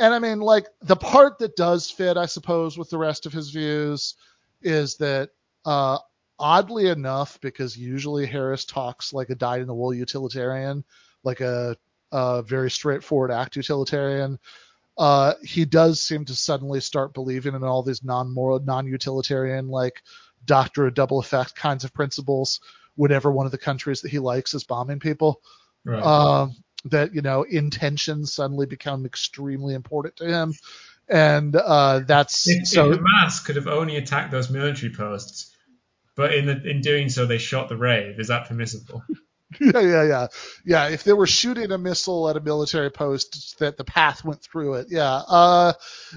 and 0.00 0.14
I 0.14 0.18
mean, 0.18 0.40
like 0.40 0.66
the 0.82 0.96
part 0.96 1.38
that 1.38 1.56
does 1.56 1.90
fit, 1.90 2.16
I 2.16 2.26
suppose, 2.26 2.78
with 2.78 2.90
the 2.90 2.98
rest 2.98 3.26
of 3.26 3.32
his 3.32 3.50
views 3.50 4.14
is 4.62 4.96
that, 4.96 5.30
uh, 5.64 5.98
oddly 6.38 6.88
enough, 6.88 7.38
because 7.40 7.76
usually 7.76 8.26
Harris 8.26 8.64
talks 8.64 9.12
like 9.12 9.28
a 9.28 9.34
dyed 9.34 9.60
in 9.60 9.66
the 9.66 9.74
wool 9.74 9.92
utilitarian, 9.92 10.84
like 11.22 11.40
a, 11.40 11.76
a 12.12 12.42
very 12.42 12.70
straightforward 12.70 13.30
act 13.30 13.56
utilitarian. 13.56 14.38
Uh, 14.96 15.34
he 15.42 15.64
does 15.64 16.00
seem 16.00 16.24
to 16.24 16.34
suddenly 16.34 16.80
start 16.80 17.14
believing 17.14 17.54
in 17.54 17.62
all 17.62 17.82
these 17.82 18.02
non-moral, 18.02 18.60
non-utilitarian, 18.60 19.68
like 19.68 20.02
doctrine 20.46 20.88
of 20.88 20.94
double 20.94 21.18
effect 21.18 21.54
kinds 21.54 21.84
of 21.84 21.92
principles 21.92 22.60
whenever 22.96 23.30
one 23.30 23.46
of 23.46 23.52
the 23.52 23.58
countries 23.58 24.00
that 24.00 24.10
he 24.10 24.18
likes 24.18 24.54
is 24.54 24.64
bombing 24.64 24.98
people. 24.98 25.42
Right. 25.84 26.02
Um, 26.02 26.56
that 26.86 27.14
you 27.14 27.22
know 27.22 27.42
intentions 27.42 28.32
suddenly 28.32 28.66
become 28.66 29.06
extremely 29.06 29.74
important 29.74 30.16
to 30.16 30.26
him, 30.26 30.54
and 31.08 31.54
uh, 31.56 32.00
that's 32.06 32.48
if, 32.48 32.66
so. 32.66 32.92
If 32.92 32.98
Hamas 32.98 33.44
could 33.44 33.56
have 33.56 33.66
only 33.66 33.96
attacked 33.96 34.30
those 34.30 34.50
military 34.50 34.92
posts, 34.92 35.54
but 36.14 36.34
in 36.34 36.46
the, 36.46 36.68
in 36.68 36.80
doing 36.80 37.08
so 37.08 37.26
they 37.26 37.38
shot 37.38 37.68
the 37.68 37.76
rave. 37.76 38.18
Is 38.18 38.28
that 38.28 38.46
permissible? 38.46 39.02
yeah, 39.60 39.80
yeah, 39.80 40.04
yeah, 40.04 40.26
yeah. 40.64 40.88
If 40.88 41.04
they 41.04 41.12
were 41.12 41.26
shooting 41.26 41.72
a 41.72 41.78
missile 41.78 42.28
at 42.28 42.36
a 42.36 42.40
military 42.40 42.90
post, 42.90 43.58
that 43.58 43.76
the 43.76 43.84
path 43.84 44.24
went 44.24 44.42
through 44.42 44.74
it. 44.74 44.86
Yeah, 44.90 45.22
uh, 45.26 45.72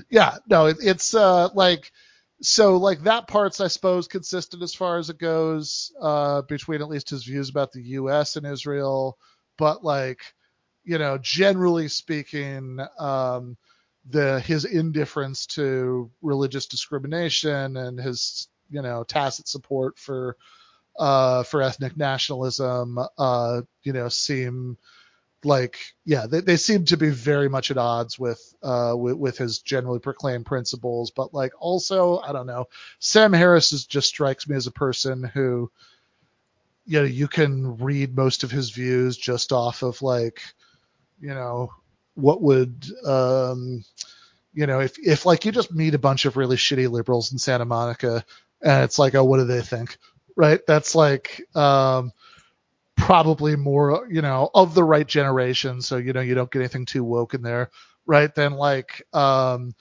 yeah. 0.09 0.37
No, 0.47 0.67
it, 0.67 0.77
it's 0.81 1.13
uh, 1.13 1.49
like 1.53 1.91
so 2.41 2.77
like 2.77 3.03
that 3.03 3.27
part's 3.27 3.61
I 3.61 3.67
suppose 3.67 4.07
consistent 4.07 4.61
as 4.61 4.75
far 4.75 4.97
as 4.97 5.09
it 5.09 5.17
goes 5.17 5.91
uh, 6.01 6.43
between 6.43 6.81
at 6.81 6.89
least 6.89 7.09
his 7.09 7.23
views 7.23 7.49
about 7.49 7.71
the 7.71 7.81
U.S. 7.81 8.35
and 8.35 8.45
Israel, 8.45 9.17
but 9.57 9.83
like 9.83 10.19
you 10.83 10.97
know, 10.97 11.17
generally 11.17 11.87
speaking, 11.87 12.79
um, 12.99 13.57
the 14.09 14.39
his 14.41 14.65
indifference 14.65 15.45
to 15.45 16.11
religious 16.21 16.65
discrimination 16.65 17.77
and 17.77 17.99
his 17.99 18.49
you 18.69 18.81
know 18.81 19.03
tacit 19.03 19.47
support 19.47 19.97
for 19.97 20.35
uh, 20.97 21.43
for 21.43 21.61
ethnic 21.61 21.97
nationalism, 21.97 22.99
uh, 23.17 23.61
you 23.83 23.93
know, 23.93 24.09
seem 24.09 24.77
like 25.45 25.77
yeah, 26.05 26.25
they, 26.27 26.41
they 26.41 26.55
seem 26.57 26.85
to 26.85 26.97
be 26.97 27.09
very 27.09 27.49
much 27.49 27.71
at 27.71 27.77
odds 27.77 28.17
with, 28.17 28.53
uh, 28.63 28.93
with 28.95 29.15
with 29.15 29.37
his 29.37 29.59
generally 29.59 29.99
proclaimed 29.99 30.45
principles. 30.45 31.11
But 31.11 31.33
like 31.33 31.53
also, 31.59 32.19
I 32.19 32.31
don't 32.31 32.47
know, 32.47 32.67
Sam 32.99 33.33
Harris 33.33 33.73
is, 33.73 33.85
just 33.85 34.07
strikes 34.07 34.47
me 34.47 34.55
as 34.55 34.67
a 34.67 34.71
person 34.71 35.23
who, 35.23 35.71
you 36.85 36.99
know, 36.99 37.05
you 37.05 37.27
can 37.27 37.77
read 37.77 38.15
most 38.15 38.43
of 38.43 38.51
his 38.51 38.69
views 38.69 39.17
just 39.17 39.51
off 39.51 39.83
of 39.83 40.01
like 40.01 40.41
you 41.23 41.33
know, 41.33 41.71
what 42.15 42.41
would, 42.41 42.85
um, 43.07 43.83
you 44.53 44.67
know, 44.67 44.81
if, 44.81 44.99
if 44.99 45.25
like 45.25 45.45
you 45.45 45.53
just 45.53 45.71
meet 45.71 45.95
a 45.95 45.99
bunch 45.99 46.25
of 46.25 46.35
really 46.35 46.57
shitty 46.57 46.89
liberals 46.91 47.31
in 47.31 47.37
Santa 47.37 47.63
Monica 47.63 48.25
and 48.61 48.83
it's 48.83 48.99
like, 48.99 49.15
oh, 49.15 49.23
what 49.23 49.37
do 49.37 49.45
they 49.45 49.61
think? 49.61 49.97
Right. 50.35 50.59
That's 50.67 50.95
like, 50.95 51.41
um, 51.55 52.11
probably 52.97 53.55
more, 53.55 54.05
you 54.11 54.21
know, 54.21 54.49
of 54.53 54.75
the 54.75 54.83
right 54.83 55.07
generation. 55.07 55.81
So, 55.81 55.95
you 55.95 56.11
know, 56.11 56.19
you 56.19 56.35
don't 56.35 56.51
get 56.51 56.59
anything 56.59 56.85
too 56.85 57.05
woke 57.05 57.33
in 57.33 57.41
there. 57.41 57.71
Right. 58.05 58.33
Then 58.35 58.51
like, 58.51 59.01
um, 59.13 59.73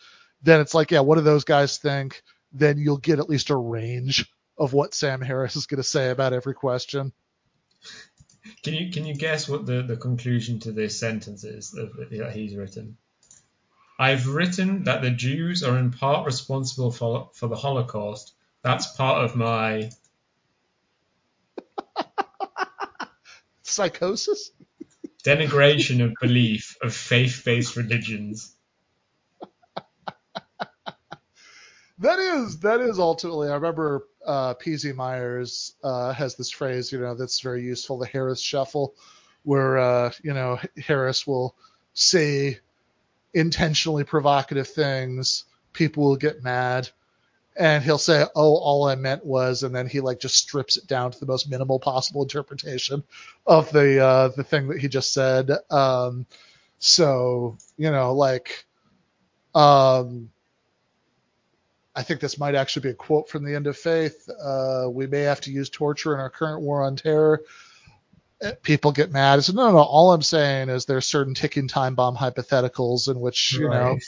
then 0.42 0.60
it's 0.60 0.74
like, 0.74 0.92
yeah, 0.92 1.00
what 1.00 1.16
do 1.16 1.22
those 1.22 1.44
guys 1.44 1.78
think? 1.78 2.22
Then 2.52 2.78
you'll 2.78 2.98
get 2.98 3.18
at 3.18 3.28
least 3.28 3.50
a 3.50 3.56
range 3.56 4.30
of 4.56 4.72
what 4.72 4.94
Sam 4.94 5.20
Harris 5.20 5.56
is 5.56 5.66
going 5.66 5.78
to 5.78 5.82
say 5.82 6.10
about 6.10 6.32
every 6.32 6.54
question. 6.54 7.12
Can 8.62 8.74
you 8.74 8.90
can 8.90 9.06
you 9.06 9.14
guess 9.14 9.48
what 9.48 9.66
the, 9.66 9.82
the 9.82 9.96
conclusion 9.96 10.58
to 10.60 10.72
this 10.72 10.98
sentence 10.98 11.44
is 11.44 11.70
that, 11.72 12.30
he's 12.32 12.56
written? 12.56 12.96
I've 13.98 14.26
written 14.26 14.84
that 14.84 15.02
the 15.02 15.10
Jews 15.10 15.62
are 15.62 15.78
in 15.78 15.92
part 15.92 16.26
responsible 16.26 16.90
for 16.90 17.30
for 17.34 17.48
the 17.48 17.56
Holocaust. 17.56 18.34
That's 18.62 18.96
part 18.96 19.24
of 19.24 19.36
my 19.36 19.90
psychosis. 23.62 24.50
Denigration 25.24 26.04
of 26.04 26.14
belief 26.20 26.76
of 26.82 26.92
faith-based 26.92 27.76
religions. 27.76 28.56
that 31.98 32.18
is 32.18 32.58
that 32.60 32.80
is 32.80 32.98
ultimately. 32.98 33.48
I 33.48 33.54
remember 33.54 34.08
uh, 34.26 34.54
P.Z. 34.54 34.92
Myers 34.92 35.74
uh, 35.82 36.12
has 36.12 36.34
this 36.36 36.50
phrase, 36.50 36.92
you 36.92 37.00
know, 37.00 37.14
that's 37.14 37.40
very 37.40 37.62
useful, 37.62 37.98
the 37.98 38.06
Harris 38.06 38.40
shuffle, 38.40 38.94
where 39.44 39.78
uh, 39.78 40.12
you 40.22 40.32
know 40.32 40.58
Harris 40.76 41.26
will 41.26 41.54
say 41.94 42.58
intentionally 43.34 44.04
provocative 44.04 44.68
things, 44.68 45.44
people 45.72 46.04
will 46.04 46.16
get 46.16 46.42
mad, 46.42 46.88
and 47.56 47.84
he'll 47.84 47.98
say, 47.98 48.24
"Oh, 48.34 48.56
all 48.56 48.86
I 48.86 48.94
meant 48.94 49.24
was," 49.24 49.62
and 49.62 49.74
then 49.74 49.86
he 49.86 50.00
like 50.00 50.20
just 50.20 50.36
strips 50.36 50.76
it 50.76 50.86
down 50.86 51.10
to 51.10 51.20
the 51.20 51.26
most 51.26 51.50
minimal 51.50 51.78
possible 51.78 52.22
interpretation 52.22 53.02
of 53.46 53.70
the 53.72 54.04
uh, 54.04 54.28
the 54.28 54.44
thing 54.44 54.68
that 54.68 54.78
he 54.78 54.88
just 54.88 55.12
said. 55.12 55.50
Um, 55.70 56.26
so 56.78 57.56
you 57.76 57.90
know, 57.90 58.14
like, 58.14 58.64
um, 59.54 60.30
I 61.94 62.02
think 62.02 62.20
this 62.20 62.38
might 62.38 62.54
actually 62.54 62.82
be 62.82 62.88
a 62.90 62.94
quote 62.94 63.28
from 63.28 63.44
the 63.44 63.54
End 63.54 63.66
of 63.66 63.76
Faith. 63.76 64.28
Uh, 64.42 64.86
we 64.88 65.06
may 65.06 65.20
have 65.20 65.40
to 65.42 65.52
use 65.52 65.68
torture 65.68 66.14
in 66.14 66.20
our 66.20 66.30
current 66.30 66.62
war 66.62 66.82
on 66.84 66.96
terror. 66.96 67.42
Uh, 68.42 68.52
People 68.62 68.92
get 68.92 69.12
mad. 69.12 69.38
I 69.38 69.42
said, 69.42 69.54
no, 69.54 69.66
no, 69.66 69.72
no. 69.72 69.82
All 69.82 70.12
I'm 70.12 70.22
saying 70.22 70.68
is 70.68 70.84
there's 70.86 71.06
certain 71.06 71.34
ticking 71.34 71.68
time 71.68 71.94
bomb 71.94 72.16
hypotheticals 72.16 73.10
in 73.10 73.20
which 73.20 73.52
you 73.52 73.68
know 73.68 73.98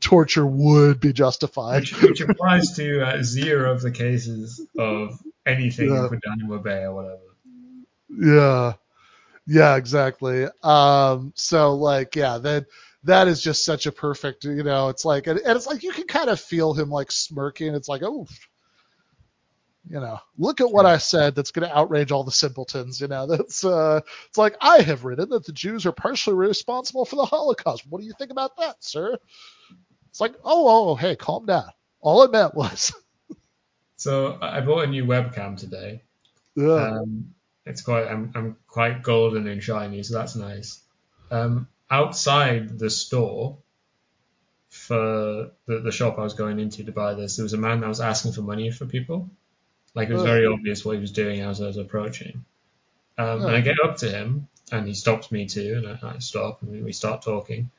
torture 0.00 0.46
would 0.46 1.00
be 1.00 1.12
justified. 1.12 1.80
which, 1.80 2.02
which 2.02 2.20
applies 2.20 2.74
to 2.76 3.06
uh, 3.06 3.22
zero 3.22 3.72
of 3.72 3.82
the 3.82 3.90
cases 3.90 4.66
of 4.78 5.18
anything 5.46 5.90
Yeah. 5.90 6.08
Guantanamo 6.08 6.58
Bay 6.58 6.84
or 6.84 6.94
whatever. 6.94 7.20
Yeah. 8.08 8.72
Yeah, 9.46 9.76
exactly. 9.76 10.46
Um, 10.62 11.32
so 11.34 11.74
like, 11.74 12.14
yeah, 12.16 12.38
that, 12.38 12.66
that 13.04 13.28
is 13.28 13.42
just 13.42 13.64
such 13.64 13.86
a 13.86 13.92
perfect, 13.92 14.44
you 14.44 14.62
know, 14.62 14.88
it's 14.88 15.04
like, 15.04 15.26
and, 15.26 15.38
and 15.40 15.56
it's 15.56 15.66
like, 15.66 15.82
you 15.82 15.92
can 15.92 16.06
kind 16.06 16.28
of 16.30 16.40
feel 16.40 16.74
him 16.74 16.90
like 16.90 17.10
smirking. 17.10 17.74
It's 17.74 17.88
like, 17.88 18.02
oh, 18.04 18.26
you 19.88 19.98
know, 19.98 20.18
look 20.38 20.60
at 20.60 20.70
what 20.70 20.86
I 20.86 20.98
said 20.98 21.34
that's 21.34 21.50
going 21.50 21.68
to 21.68 21.76
outrage 21.76 22.12
all 22.12 22.24
the 22.24 22.30
simpletons. 22.30 23.00
You 23.00 23.08
know, 23.08 23.26
that's, 23.26 23.64
uh, 23.64 24.00
it's 24.28 24.38
like, 24.38 24.56
I 24.60 24.82
have 24.82 25.04
written 25.04 25.30
that 25.30 25.46
the 25.46 25.52
Jews 25.52 25.86
are 25.86 25.92
partially 25.92 26.34
responsible 26.36 27.04
for 27.04 27.16
the 27.16 27.24
Holocaust. 27.24 27.84
What 27.88 28.00
do 28.00 28.06
you 28.06 28.12
think 28.18 28.30
about 28.30 28.56
that, 28.58 28.76
sir? 28.84 29.16
It's 30.10 30.20
like, 30.20 30.34
oh, 30.44 30.90
oh, 30.90 30.94
hey, 30.96 31.16
calm 31.16 31.46
down. 31.46 31.70
All 32.00 32.22
I 32.22 32.26
meant 32.26 32.54
was, 32.54 32.92
So 33.96 34.32
I 34.40 34.58
I 34.58 34.60
bought 34.62 34.84
a 34.84 34.86
new 34.88 35.04
webcam 35.04 35.56
today. 35.56 36.02
yeah, 36.56 36.88
Um, 37.00 37.34
it's 37.66 37.82
quite 37.82 38.06
I'm, 38.08 38.32
I'm 38.34 38.56
quite 38.66 39.02
golden 39.02 39.46
and 39.48 39.62
shiny, 39.62 40.02
so 40.02 40.14
that's 40.14 40.36
nice. 40.36 40.82
Um, 41.30 41.68
outside 41.90 42.78
the 42.78 42.90
store 42.90 43.58
for 44.70 45.50
the, 45.66 45.80
the 45.80 45.92
shop 45.92 46.18
I 46.18 46.22
was 46.22 46.34
going 46.34 46.60
into 46.60 46.84
to 46.84 46.92
buy 46.92 47.14
this, 47.14 47.36
there 47.36 47.42
was 47.42 47.52
a 47.54 47.58
man 47.58 47.80
that 47.80 47.88
was 47.88 48.00
asking 48.00 48.32
for 48.32 48.42
money 48.42 48.70
for 48.70 48.86
people. 48.86 49.28
Like 49.94 50.08
it 50.08 50.12
was 50.12 50.22
Oh. 50.22 50.26
very 50.26 50.46
obvious 50.46 50.84
what 50.84 50.94
he 50.94 51.00
was 51.00 51.10
doing 51.12 51.40
as 51.40 51.60
I 51.60 51.66
was 51.66 51.76
approaching. 51.76 52.44
Um, 53.18 53.42
and 53.42 53.50
Oh. 53.50 53.56
I 53.56 53.60
get 53.60 53.80
up 53.82 53.96
to 53.98 54.10
him 54.10 54.48
and 54.72 54.86
he 54.86 54.94
stops 54.94 55.32
me 55.32 55.46
too, 55.46 55.74
and 55.84 55.88
I, 55.88 56.14
I 56.16 56.18
stop 56.20 56.62
and 56.62 56.70
we, 56.70 56.82
we 56.82 56.92
start 56.92 57.22
talking. 57.22 57.70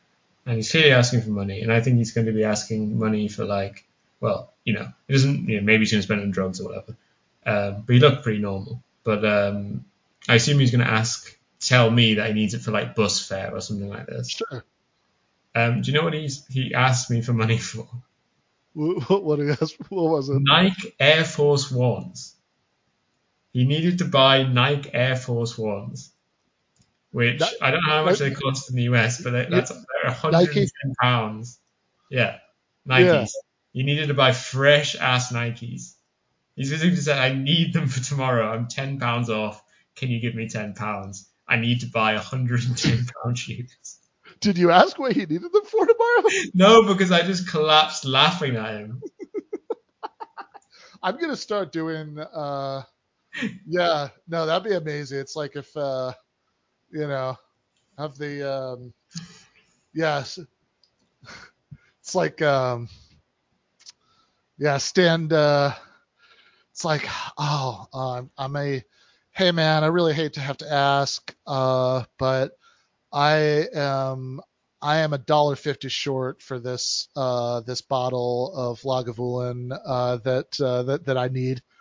And 0.46 0.56
he's 0.58 0.72
clearly 0.72 0.92
asking 0.92 1.22
for 1.22 1.30
money, 1.30 1.62
and 1.62 1.72
I 1.72 1.82
think 1.82 1.98
he's 1.98 2.12
going 2.14 2.26
to 2.28 2.34
be 2.34 2.44
asking 2.44 2.98
money 2.98 3.28
for 3.28 3.46
like, 3.46 3.86
well, 4.20 4.52
you 4.66 4.74
know, 4.74 4.92
he 5.08 5.14
doesn't, 5.14 5.48
you 5.48 5.58
know, 5.58 5.64
maybe 5.64 5.82
he's 5.84 5.92
going 5.92 6.00
to 6.02 6.06
spend 6.06 6.20
it 6.22 6.24
on 6.24 6.32
drugs 6.32 6.60
or 6.60 6.66
whatever. 6.68 6.96
Um, 7.46 7.84
but 7.86 7.94
he 7.94 8.00
looked 8.00 8.24
pretty 8.24 8.40
normal. 8.40 8.82
But 9.04 9.24
um, 9.24 9.86
I 10.28 10.36
assume 10.36 10.60
he's 10.60 10.72
going 10.72 10.84
to 10.86 10.92
ask, 10.92 11.38
tell 11.62 11.90
me 11.90 12.16
that 12.16 12.28
he 12.28 12.34
needs 12.34 12.54
it 12.54 12.62
for 12.62 12.72
like 12.72 12.96
bus 12.96 13.26
fare 13.26 13.56
or 13.56 13.62
something 13.62 13.88
like 13.88 14.08
this. 14.08 14.30
sure. 14.30 14.66
Um, 15.54 15.82
do 15.82 15.92
you 15.92 15.98
know 15.98 16.04
what 16.04 16.14
he's 16.14 16.46
he 16.48 16.74
asked 16.74 17.10
me 17.12 17.22
for 17.22 17.34
money 17.34 17.58
for? 17.58 17.88
What, 18.74 19.24
what, 19.24 19.40
what 19.90 20.12
was 20.12 20.30
it? 20.30 20.42
Nike 20.42 20.96
Air 21.00 21.26
Force 21.26 21.70
Ones. 21.70 22.36
He 23.52 23.66
needed 23.66 23.98
to 23.98 24.06
buy 24.06 24.44
Nike 24.44 24.90
Air 24.94 25.18
Force 25.18 25.58
Ones, 25.58 26.12
which 27.12 27.40
That- 27.40 27.54
I 27.62 27.72
don't 27.72 27.86
know 27.86 27.92
how 27.92 28.06
much 28.06 28.20
they 28.20 28.32
cost 28.32 28.70
in 28.70 28.78
the 28.78 28.84
US, 28.84 29.22
but 29.22 29.32
they, 29.32 29.46
that's 29.50 29.72
they're 29.72 30.12
110 30.12 30.72
pounds. 31.02 31.60
Yeah, 32.10 32.38
Nikes. 32.88 33.06
Yeah. 33.06 33.26
He 33.74 33.84
needed 33.84 34.08
to 34.08 34.14
buy 34.14 34.32
fresh 34.32 34.96
ass 34.96 35.34
Nikes. 35.34 35.96
He's 36.56 36.70
basically 36.70 36.96
said, 36.98 37.18
"I 37.18 37.34
need 37.34 37.74
them 37.74 37.88
for 37.88 38.02
tomorrow. 38.02 38.50
I'm 38.50 38.68
10 38.68 39.00
pounds 39.00 39.30
off. 39.30 39.62
Can 39.96 40.10
you 40.10 40.20
give 40.22 40.36
me 40.36 40.48
10 40.48 40.76
pounds? 40.76 41.28
I 41.52 41.58
need 41.58 41.82
to 41.82 41.88
buy 41.88 42.14
110 42.16 43.06
pound 43.24 43.38
shoes." 43.38 44.00
Did 44.40 44.58
you 44.58 44.72
ask 44.72 44.98
what 44.98 45.14
he 45.14 45.22
needed 45.22 45.52
them 45.54 45.66
for 45.66 45.86
tomorrow? 45.86 46.24
No, 46.54 46.84
because 46.88 47.12
I 47.12 47.22
just 47.24 47.50
collapsed 47.50 48.06
laughing 48.06 48.56
at 48.56 48.76
him. 48.80 49.02
I'm 51.04 51.18
gonna 51.18 51.36
start 51.36 51.72
doing. 51.72 52.20
uh 52.20 52.84
Yeah, 53.68 54.10
no, 54.28 54.46
that'd 54.46 54.70
be 54.70 54.76
amazing. 54.76 55.20
It's 55.20 55.36
like 55.36 55.56
if, 55.56 55.76
uh 55.76 56.14
you 56.92 57.08
know, 57.08 57.38
have 57.98 58.18
the, 58.18 58.50
um 58.52 58.94
yes, 59.94 60.40
it's 62.02 62.16
like, 62.16 62.42
um 62.42 62.90
yeah, 64.58 64.78
stand. 64.78 65.34
uh 65.34 65.74
It's 66.72 66.86
like, 66.86 67.08
oh, 67.38 67.88
um, 67.94 68.30
I'm 68.38 68.56
a, 68.56 68.84
hey 69.32 69.52
man, 69.52 69.84
I 69.84 69.88
really 69.88 70.14
hate 70.14 70.34
to 70.34 70.40
have 70.40 70.58
to 70.58 70.72
ask, 70.72 71.34
uh, 71.48 72.04
but 72.18 72.52
I 73.12 73.68
am 73.74 74.42
I 74.82 75.00
am 75.00 75.14
a 75.14 75.18
dollar 75.18 75.56
fifty 75.56 75.90
short 75.90 76.42
for 76.42 76.60
this 76.60 77.08
uh, 77.16 77.62
this 77.62 77.82
bottle 77.82 78.54
of 78.56 78.82
Lagavulin 78.82 79.78
uh, 79.86 80.18
that 80.18 80.60
uh, 80.62 80.84
that 80.84 81.06
that 81.06 81.18
I 81.18 81.28
need. 81.28 81.62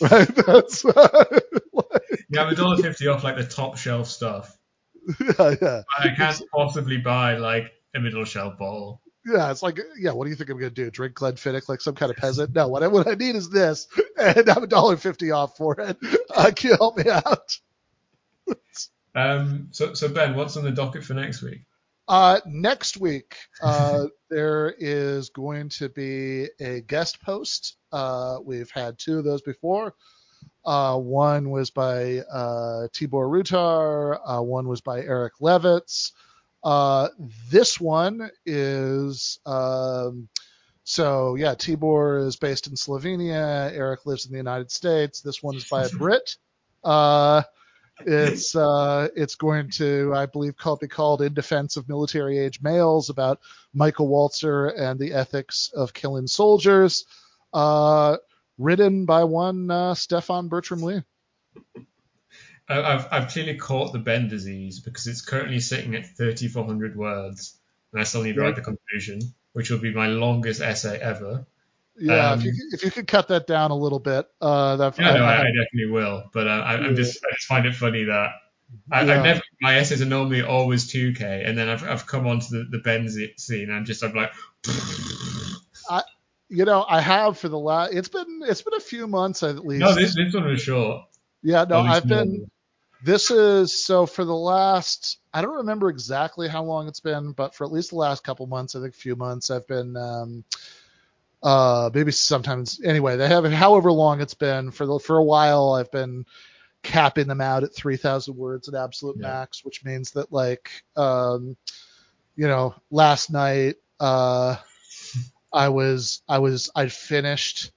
Right, 0.00 0.26
that's 0.46 0.84
Yeah, 2.30 2.42
I'm 2.44 2.48
a 2.52 2.54
dollar 2.54 2.78
fifty 2.78 3.08
off 3.08 3.24
like 3.24 3.36
the 3.36 3.44
top 3.44 3.76
shelf 3.76 4.08
stuff. 4.08 4.56
yeah, 5.20 5.54
yeah, 5.60 5.82
I 5.98 6.08
can't 6.16 6.40
possibly 6.54 6.96
buy 6.96 7.36
like 7.36 7.72
a 7.94 8.00
middle 8.00 8.24
shelf 8.24 8.56
bottle. 8.58 9.02
yeah. 9.26 9.50
It's 9.50 9.62
like, 9.62 9.78
yeah. 9.98 10.12
What 10.12 10.24
do 10.24 10.30
you 10.30 10.36
think 10.36 10.48
I'm 10.48 10.56
gonna 10.58 10.70
do? 10.70 10.90
Drink 10.90 11.14
Glenfiddich 11.16 11.68
like 11.68 11.82
some 11.82 11.94
kind 11.94 12.10
of 12.10 12.16
peasant? 12.16 12.54
No. 12.54 12.68
What 12.68 12.82
I 12.82 12.86
what 12.86 13.06
I 13.06 13.14
need 13.14 13.36
is 13.36 13.50
this, 13.50 13.86
and 14.18 14.48
I'm 14.48 14.62
a 14.62 14.66
dollar 14.66 14.96
fifty 14.96 15.30
off 15.30 15.58
for 15.58 15.78
it. 15.78 15.98
Uh, 16.34 16.50
can 16.56 16.70
you 16.70 16.76
help 16.76 16.96
me 16.96 17.10
out? 17.10 17.58
Um, 19.14 19.68
so, 19.70 19.94
so 19.94 20.08
Ben, 20.08 20.34
what's 20.36 20.56
on 20.56 20.64
the 20.64 20.70
docket 20.70 21.04
for 21.04 21.14
next 21.14 21.42
week? 21.42 21.60
Uh, 22.08 22.40
next 22.46 22.96
week, 22.98 23.36
uh, 23.62 24.06
there 24.30 24.74
is 24.78 25.30
going 25.30 25.68
to 25.68 25.88
be 25.88 26.48
a 26.60 26.80
guest 26.80 27.22
post. 27.22 27.76
Uh, 27.92 28.38
we've 28.44 28.70
had 28.70 28.98
two 28.98 29.18
of 29.18 29.24
those 29.24 29.42
before. 29.42 29.94
Uh, 30.64 30.96
one 30.96 31.50
was 31.50 31.70
by 31.70 32.18
uh, 32.32 32.86
Tibor 32.92 33.28
Rutar. 33.28 34.18
Uh, 34.24 34.42
one 34.42 34.68
was 34.68 34.80
by 34.80 35.00
Eric 35.00 35.34
Levitz. 35.40 36.12
Uh, 36.62 37.08
this 37.50 37.80
one 37.80 38.30
is 38.46 39.40
um, 39.44 40.28
so 40.84 41.34
yeah. 41.36 41.54
Tibor 41.54 42.26
is 42.26 42.36
based 42.36 42.66
in 42.66 42.74
Slovenia. 42.74 43.70
Eric 43.72 44.06
lives 44.06 44.26
in 44.26 44.32
the 44.32 44.38
United 44.38 44.70
States. 44.70 45.20
This 45.20 45.42
one 45.42 45.54
is 45.56 45.64
by 45.64 45.84
a 45.84 45.88
Brit. 45.98 46.36
Uh, 46.84 47.42
it's 48.04 48.56
uh, 48.56 49.08
it's 49.14 49.34
going 49.36 49.70
to, 49.72 50.12
I 50.14 50.26
believe, 50.26 50.56
call, 50.56 50.76
be 50.76 50.88
called 50.88 51.22
"In 51.22 51.34
Defense 51.34 51.76
of 51.76 51.88
Military 51.88 52.38
Age 52.38 52.60
Males" 52.62 53.10
about 53.10 53.40
Michael 53.74 54.08
Walzer 54.08 54.72
and 54.76 54.98
the 54.98 55.12
ethics 55.12 55.70
of 55.74 55.92
killing 55.92 56.26
soldiers. 56.26 57.04
Uh, 57.52 58.16
written 58.58 59.04
by 59.04 59.24
one 59.24 59.70
uh, 59.70 59.94
Stefan 59.94 60.48
Bertram 60.48 60.82
Lee. 60.82 61.02
I- 62.68 62.82
I've, 62.82 63.06
I've 63.10 63.28
clearly 63.28 63.56
caught 63.56 63.92
the 63.92 63.98
Ben 63.98 64.28
disease 64.28 64.80
because 64.80 65.06
it's 65.06 65.20
currently 65.22 65.60
sitting 65.60 65.94
at 65.94 66.16
3,400 66.16 66.96
words, 66.96 67.58
and 67.92 68.00
I 68.00 68.04
still 68.04 68.22
need 68.22 68.34
to 68.36 68.40
write 68.40 68.56
the 68.56 68.62
conclusion, 68.62 69.20
which 69.52 69.70
will 69.70 69.78
be 69.78 69.92
my 69.92 70.06
longest 70.06 70.60
essay 70.60 70.98
ever. 70.98 71.44
Yeah, 71.98 72.30
Um, 72.30 72.38
if 72.40 72.44
you 72.46 72.52
could- 72.52 72.74
if 72.74 72.84
you 72.84 72.90
could 72.90 73.06
cut 73.06 73.28
that 73.28 73.46
down 73.46 73.70
a 73.70 73.76
little 73.76 73.98
bit, 73.98 74.26
uh, 74.40 74.76
that 74.76 74.98
Yeah, 74.98 75.14
no, 75.14 75.24
I- 75.24 75.32
I, 75.32 75.36
I- 75.36 75.40
I 75.40 75.52
definitely 75.52 75.90
will. 75.92 76.24
But 76.32 76.48
uh, 76.48 76.50
I, 76.50 76.74
I'm 76.74 76.84
Yeah. 76.90 76.92
just, 76.94 77.18
I 77.24 77.34
just 77.34 77.46
find 77.46 77.66
it 77.66 77.74
funny 77.74 78.04
that 78.04 78.30
I, 78.90 79.04
Yeah. 79.04 79.12
I've 79.18 79.24
never, 79.24 79.40
my 79.60 79.76
essays 79.76 80.00
are 80.00 80.06
normally 80.06 80.40
always 80.42 80.90
2k, 80.90 81.46
and 81.46 81.56
then 81.58 81.68
I've, 81.68 81.84
I've 81.84 82.06
come 82.06 82.26
onto 82.26 82.46
the, 82.48 82.64
the 82.70 82.78
Ben 82.78 83.08
z- 83.08 83.34
scene, 83.36 83.64
and 83.68 83.74
I'm 83.74 83.84
just, 83.84 84.02
I'm 84.02 84.14
like, 84.14 84.32
I, 85.90 86.02
you 86.48 86.64
know, 86.64 86.84
I 86.88 87.00
have 87.00 87.38
for 87.38 87.48
the 87.48 87.58
last. 87.58 87.92
It's 87.92 88.08
been 88.08 88.40
it's 88.44 88.62
been 88.62 88.74
a 88.74 88.80
few 88.80 89.06
months 89.06 89.42
at 89.42 89.64
least. 89.64 89.80
no, 89.80 89.94
this, 89.94 90.14
this 90.16 90.32
one 90.34 90.44
was 90.46 90.62
short. 90.62 91.04
yeah, 91.42 91.64
no, 91.68 91.80
I've 91.80 92.06
been. 92.06 92.50
This 93.04 93.30
is 93.30 93.84
so 93.84 94.06
for 94.06 94.24
the 94.24 94.34
last. 94.34 95.18
I 95.34 95.42
don't 95.42 95.56
remember 95.56 95.88
exactly 95.88 96.48
how 96.48 96.62
long 96.62 96.88
it's 96.88 97.00
been, 97.00 97.32
but 97.32 97.54
for 97.54 97.64
at 97.64 97.72
least 97.72 97.90
the 97.90 97.96
last 97.96 98.22
couple 98.22 98.46
months, 98.46 98.76
I 98.76 98.80
think 98.80 98.94
a 98.94 98.98
few 98.98 99.16
months, 99.16 99.50
I've 99.50 99.66
been. 99.66 99.96
Um, 99.96 100.44
uh, 101.42 101.90
maybe 101.92 102.12
sometimes 102.12 102.80
anyway. 102.84 103.16
They 103.16 103.26
have 103.28 103.44
however 103.44 103.90
long 103.90 104.20
it's 104.20 104.34
been 104.34 104.70
for 104.70 104.86
the 104.86 104.98
for 105.00 105.18
a 105.18 105.24
while. 105.24 105.72
I've 105.72 105.90
been 105.90 106.24
capping 106.84 107.26
them 107.26 107.40
out 107.40 107.64
at 107.64 107.74
3,000 107.74 108.36
words 108.36 108.68
at 108.68 108.74
absolute 108.74 109.18
Yeah. 109.18 109.32
max, 109.32 109.64
which 109.64 109.84
means 109.84 110.12
that 110.12 110.32
like, 110.32 110.70
um, 110.96 111.56
you 112.36 112.46
know, 112.46 112.74
last 112.90 113.30
night, 113.30 113.76
uh, 114.00 114.56
I 115.52 115.68
was, 115.68 116.22
I 116.28 116.38
was, 116.38 116.70
I 116.74 116.88
finished 116.88 117.72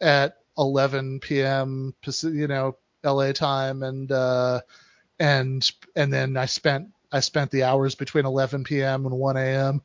at 0.00 0.36
11 0.56 1.20
p.m. 1.20 1.94
You 2.22 2.48
know, 2.48 2.76
LA 3.04 3.32
time 3.32 3.82
and, 3.82 4.10
uh, 4.12 4.60
and, 5.18 5.70
and 5.96 6.12
then 6.12 6.36
I 6.36 6.46
spent, 6.46 6.88
I 7.12 7.20
spent 7.20 7.50
the 7.50 7.64
hours 7.64 7.94
between 7.94 8.26
11 8.26 8.64
p.m. 8.64 9.06
and 9.06 9.14
1 9.14 9.36
a.m. 9.36 9.82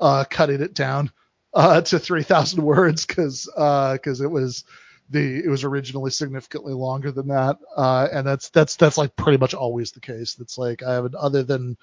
Uh, 0.00 0.24
cutting 0.28 0.62
it 0.62 0.74
down, 0.74 1.10
uh, 1.54 1.80
to 1.80 1.98
3,000 1.98 2.62
words 2.62 3.04
because, 3.04 3.48
uh, 3.56 3.98
cause 4.02 4.20
it 4.20 4.30
was, 4.30 4.64
the 5.10 5.42
it 5.44 5.48
was 5.48 5.64
originally 5.64 6.10
significantly 6.10 6.72
longer 6.72 7.10
than 7.10 7.28
that 7.28 7.56
uh 7.76 8.08
and 8.12 8.26
that's 8.26 8.50
that's 8.50 8.76
that's 8.76 8.98
like 8.98 9.14
pretty 9.16 9.38
much 9.38 9.54
always 9.54 9.90
the 9.90 10.00
case 10.00 10.34
that's 10.34 10.58
like 10.58 10.82
i 10.82 10.92
haven't 10.94 11.14
other 11.14 11.42
than 11.42 11.76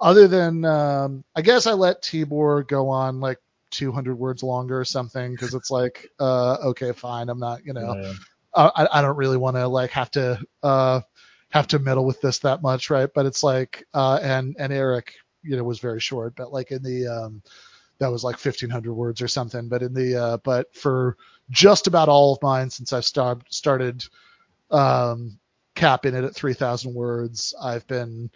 other 0.00 0.28
than 0.28 0.64
um 0.64 1.24
i 1.34 1.42
guess 1.42 1.66
i 1.66 1.72
let 1.72 2.02
tibor 2.02 2.66
go 2.66 2.88
on 2.88 3.20
like 3.20 3.38
200 3.70 4.16
words 4.16 4.42
longer 4.42 4.78
or 4.78 4.84
something 4.84 5.32
because 5.32 5.54
it's 5.54 5.70
like 5.70 6.10
uh 6.20 6.56
okay 6.62 6.92
fine 6.92 7.28
i'm 7.28 7.40
not 7.40 7.64
you 7.64 7.72
know 7.72 7.94
Yeah. 8.00 8.12
I, 8.54 8.88
I 8.92 9.02
don't 9.02 9.16
really 9.16 9.36
want 9.36 9.56
to 9.56 9.66
like 9.66 9.90
have 9.90 10.10
to 10.12 10.38
uh 10.62 11.00
have 11.50 11.66
to 11.68 11.78
meddle 11.78 12.04
with 12.04 12.20
this 12.20 12.38
that 12.40 12.62
much 12.62 12.90
right 12.90 13.08
but 13.14 13.26
it's 13.26 13.42
like 13.42 13.84
uh 13.94 14.18
and 14.22 14.56
and 14.58 14.72
eric 14.72 15.14
you 15.42 15.56
know 15.56 15.64
was 15.64 15.80
very 15.80 16.00
short 16.00 16.34
but 16.36 16.52
like 16.52 16.70
in 16.70 16.82
the 16.82 17.06
um 17.06 17.42
that 17.98 18.10
was 18.10 18.24
like 18.24 18.34
1500 18.34 18.92
words 18.92 19.22
or 19.22 19.28
something 19.28 19.68
but 19.68 19.82
in 19.82 19.94
the 19.94 20.16
uh 20.16 20.36
but 20.38 20.74
for 20.74 21.16
just 21.52 21.86
about 21.86 22.08
all 22.08 22.32
of 22.32 22.42
mine 22.42 22.70
since 22.70 22.92
I've 22.92 23.04
start, 23.04 23.42
started 23.52 24.04
um, 24.70 25.38
capping 25.74 26.14
it 26.14 26.24
at 26.24 26.34
3,000 26.34 26.92
words. 26.92 27.54
I've 27.62 27.86
been 27.86 28.30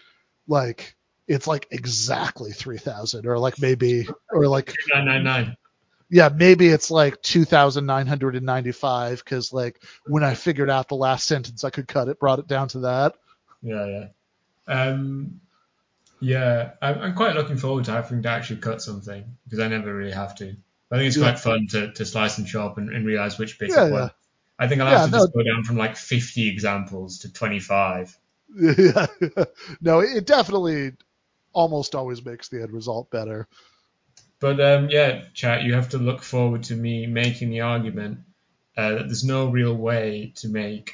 like, 0.46 0.94
it's 1.26 1.46
like 1.46 1.66
exactly 1.70 2.52
3,000 2.52 3.26
or 3.26 3.38
like 3.38 3.60
maybe, 3.60 4.06
or 4.30 4.46
like, 4.46 4.74
999. 4.88 5.56
Yeah, 6.08 6.28
maybe 6.28 6.68
it's 6.68 6.90
like 6.90 7.20
2,995 7.22 9.18
because 9.24 9.52
like 9.52 9.82
when 10.06 10.24
I 10.24 10.34
figured 10.34 10.70
out 10.70 10.88
the 10.88 10.96
last 10.96 11.26
sentence 11.26 11.64
I 11.64 11.70
could 11.70 11.88
cut 11.88 12.08
it, 12.08 12.20
brought 12.20 12.38
it 12.38 12.46
down 12.46 12.68
to 12.68 12.80
that. 12.80 13.14
Yeah, 13.62 13.86
yeah. 13.86 14.08
Um, 14.68 15.40
yeah, 16.20 16.72
I'm, 16.82 16.98
I'm 17.00 17.14
quite 17.14 17.36
looking 17.36 17.58
forward 17.58 17.84
to 17.86 17.92
having 17.92 18.22
to 18.22 18.28
actually 18.30 18.60
cut 18.60 18.82
something 18.82 19.24
because 19.44 19.60
I 19.60 19.68
never 19.68 19.94
really 19.94 20.12
have 20.12 20.34
to. 20.36 20.56
I 20.92 20.96
think 20.96 21.08
it's 21.08 21.16
Yeah. 21.16 21.22
quite 21.22 21.38
fun 21.38 21.66
to, 21.72 21.92
to 21.92 22.04
slice 22.06 22.38
and 22.38 22.46
chop 22.46 22.78
and, 22.78 22.90
and 22.90 23.06
realize 23.06 23.38
which 23.38 23.58
bits 23.58 23.76
Yeah, 23.76 23.88
yeah. 23.88 24.08
I 24.58 24.68
think 24.68 24.80
I'll 24.82 24.88
Yeah, 24.90 24.98
have 24.98 25.04
to 25.06 25.10
no. 25.10 25.18
just 25.18 25.32
go 25.32 25.42
down 25.42 25.64
from 25.64 25.76
like 25.76 25.96
50 25.96 26.48
examples 26.48 27.18
to 27.20 27.32
25. 27.32 28.16
Yeah. 28.78 29.06
no, 29.80 30.00
it 30.00 30.26
definitely 30.26 30.92
almost 31.52 31.94
always 31.94 32.24
makes 32.24 32.48
the 32.48 32.62
end 32.62 32.72
result 32.72 33.10
better. 33.10 33.48
But 34.38 34.60
um, 34.60 34.88
yeah, 34.90 35.22
chat, 35.32 35.62
you 35.62 35.74
have 35.74 35.90
to 35.90 35.98
look 35.98 36.22
forward 36.22 36.64
to 36.64 36.76
me 36.76 37.06
making 37.06 37.50
the 37.50 37.62
argument 37.62 38.18
uh, 38.76 38.90
that 38.90 39.06
there's 39.06 39.24
no 39.24 39.48
real 39.48 39.74
way 39.74 40.32
to 40.36 40.48
make 40.48 40.92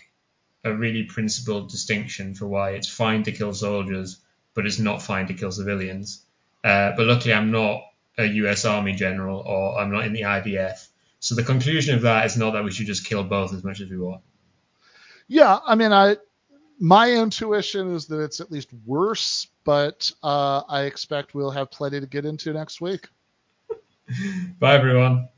a 0.64 0.73
really 0.73 1.05
principled 1.05 1.70
distinction 1.70 2.35
for 2.35 2.47
why 2.47 2.70
it's 2.70 2.89
fine 2.89 3.24
to 3.24 3.32
kill 3.32 3.52
soldiers, 3.52 4.19
but 4.55 4.66
it's 4.66 4.78
not 4.78 5.02
fine 5.02 5.27
to 5.27 5.35
kill 5.35 5.51
civilians. 5.51 6.24
Uh, 6.62 6.93
but 6.97 7.06
luckily, 7.06 7.35
I'm 7.35 7.51
not 7.51 7.82
a 8.16 8.24
US 8.24 8.64
Army 8.64 8.93
general 8.93 9.40
or 9.40 9.81
I'm 9.81 9.90
not 9.90 10.05
in 10.05 10.12
the 10.12 10.23
IDF. 10.23 10.86
So 11.19 11.35
the 11.35 11.43
conclusion 11.43 11.94
of 11.97 12.02
that 12.02 12.27
is 12.27 12.36
not 12.36 12.52
that 12.52 12.64
we 12.64 12.70
should 12.70 12.86
just 12.86 13.06
kill 13.06 13.24
both 13.24 13.52
as 13.52 13.64
much 13.64 13.81
as 13.81 13.90
we 13.90 13.98
want. 13.98 14.23
Yeah, 15.27 15.59
I 15.64 15.74
mean, 15.74 15.93
I 15.93 16.16
my 16.78 17.10
intuition 17.12 17.94
is 17.94 18.06
that 18.06 18.20
it's 18.20 18.40
at 18.40 18.51
least 18.51 18.70
worse, 18.85 19.47
but 19.64 20.10
uh, 20.23 20.62
I 20.69 20.82
expect 20.82 21.35
we'll 21.35 21.51
have 21.51 21.70
plenty 21.70 22.01
to 22.01 22.06
get 22.06 22.24
into 22.24 22.52
next 22.52 22.81
week. 22.81 23.09
Bye, 24.59 24.74
everyone. 24.76 25.28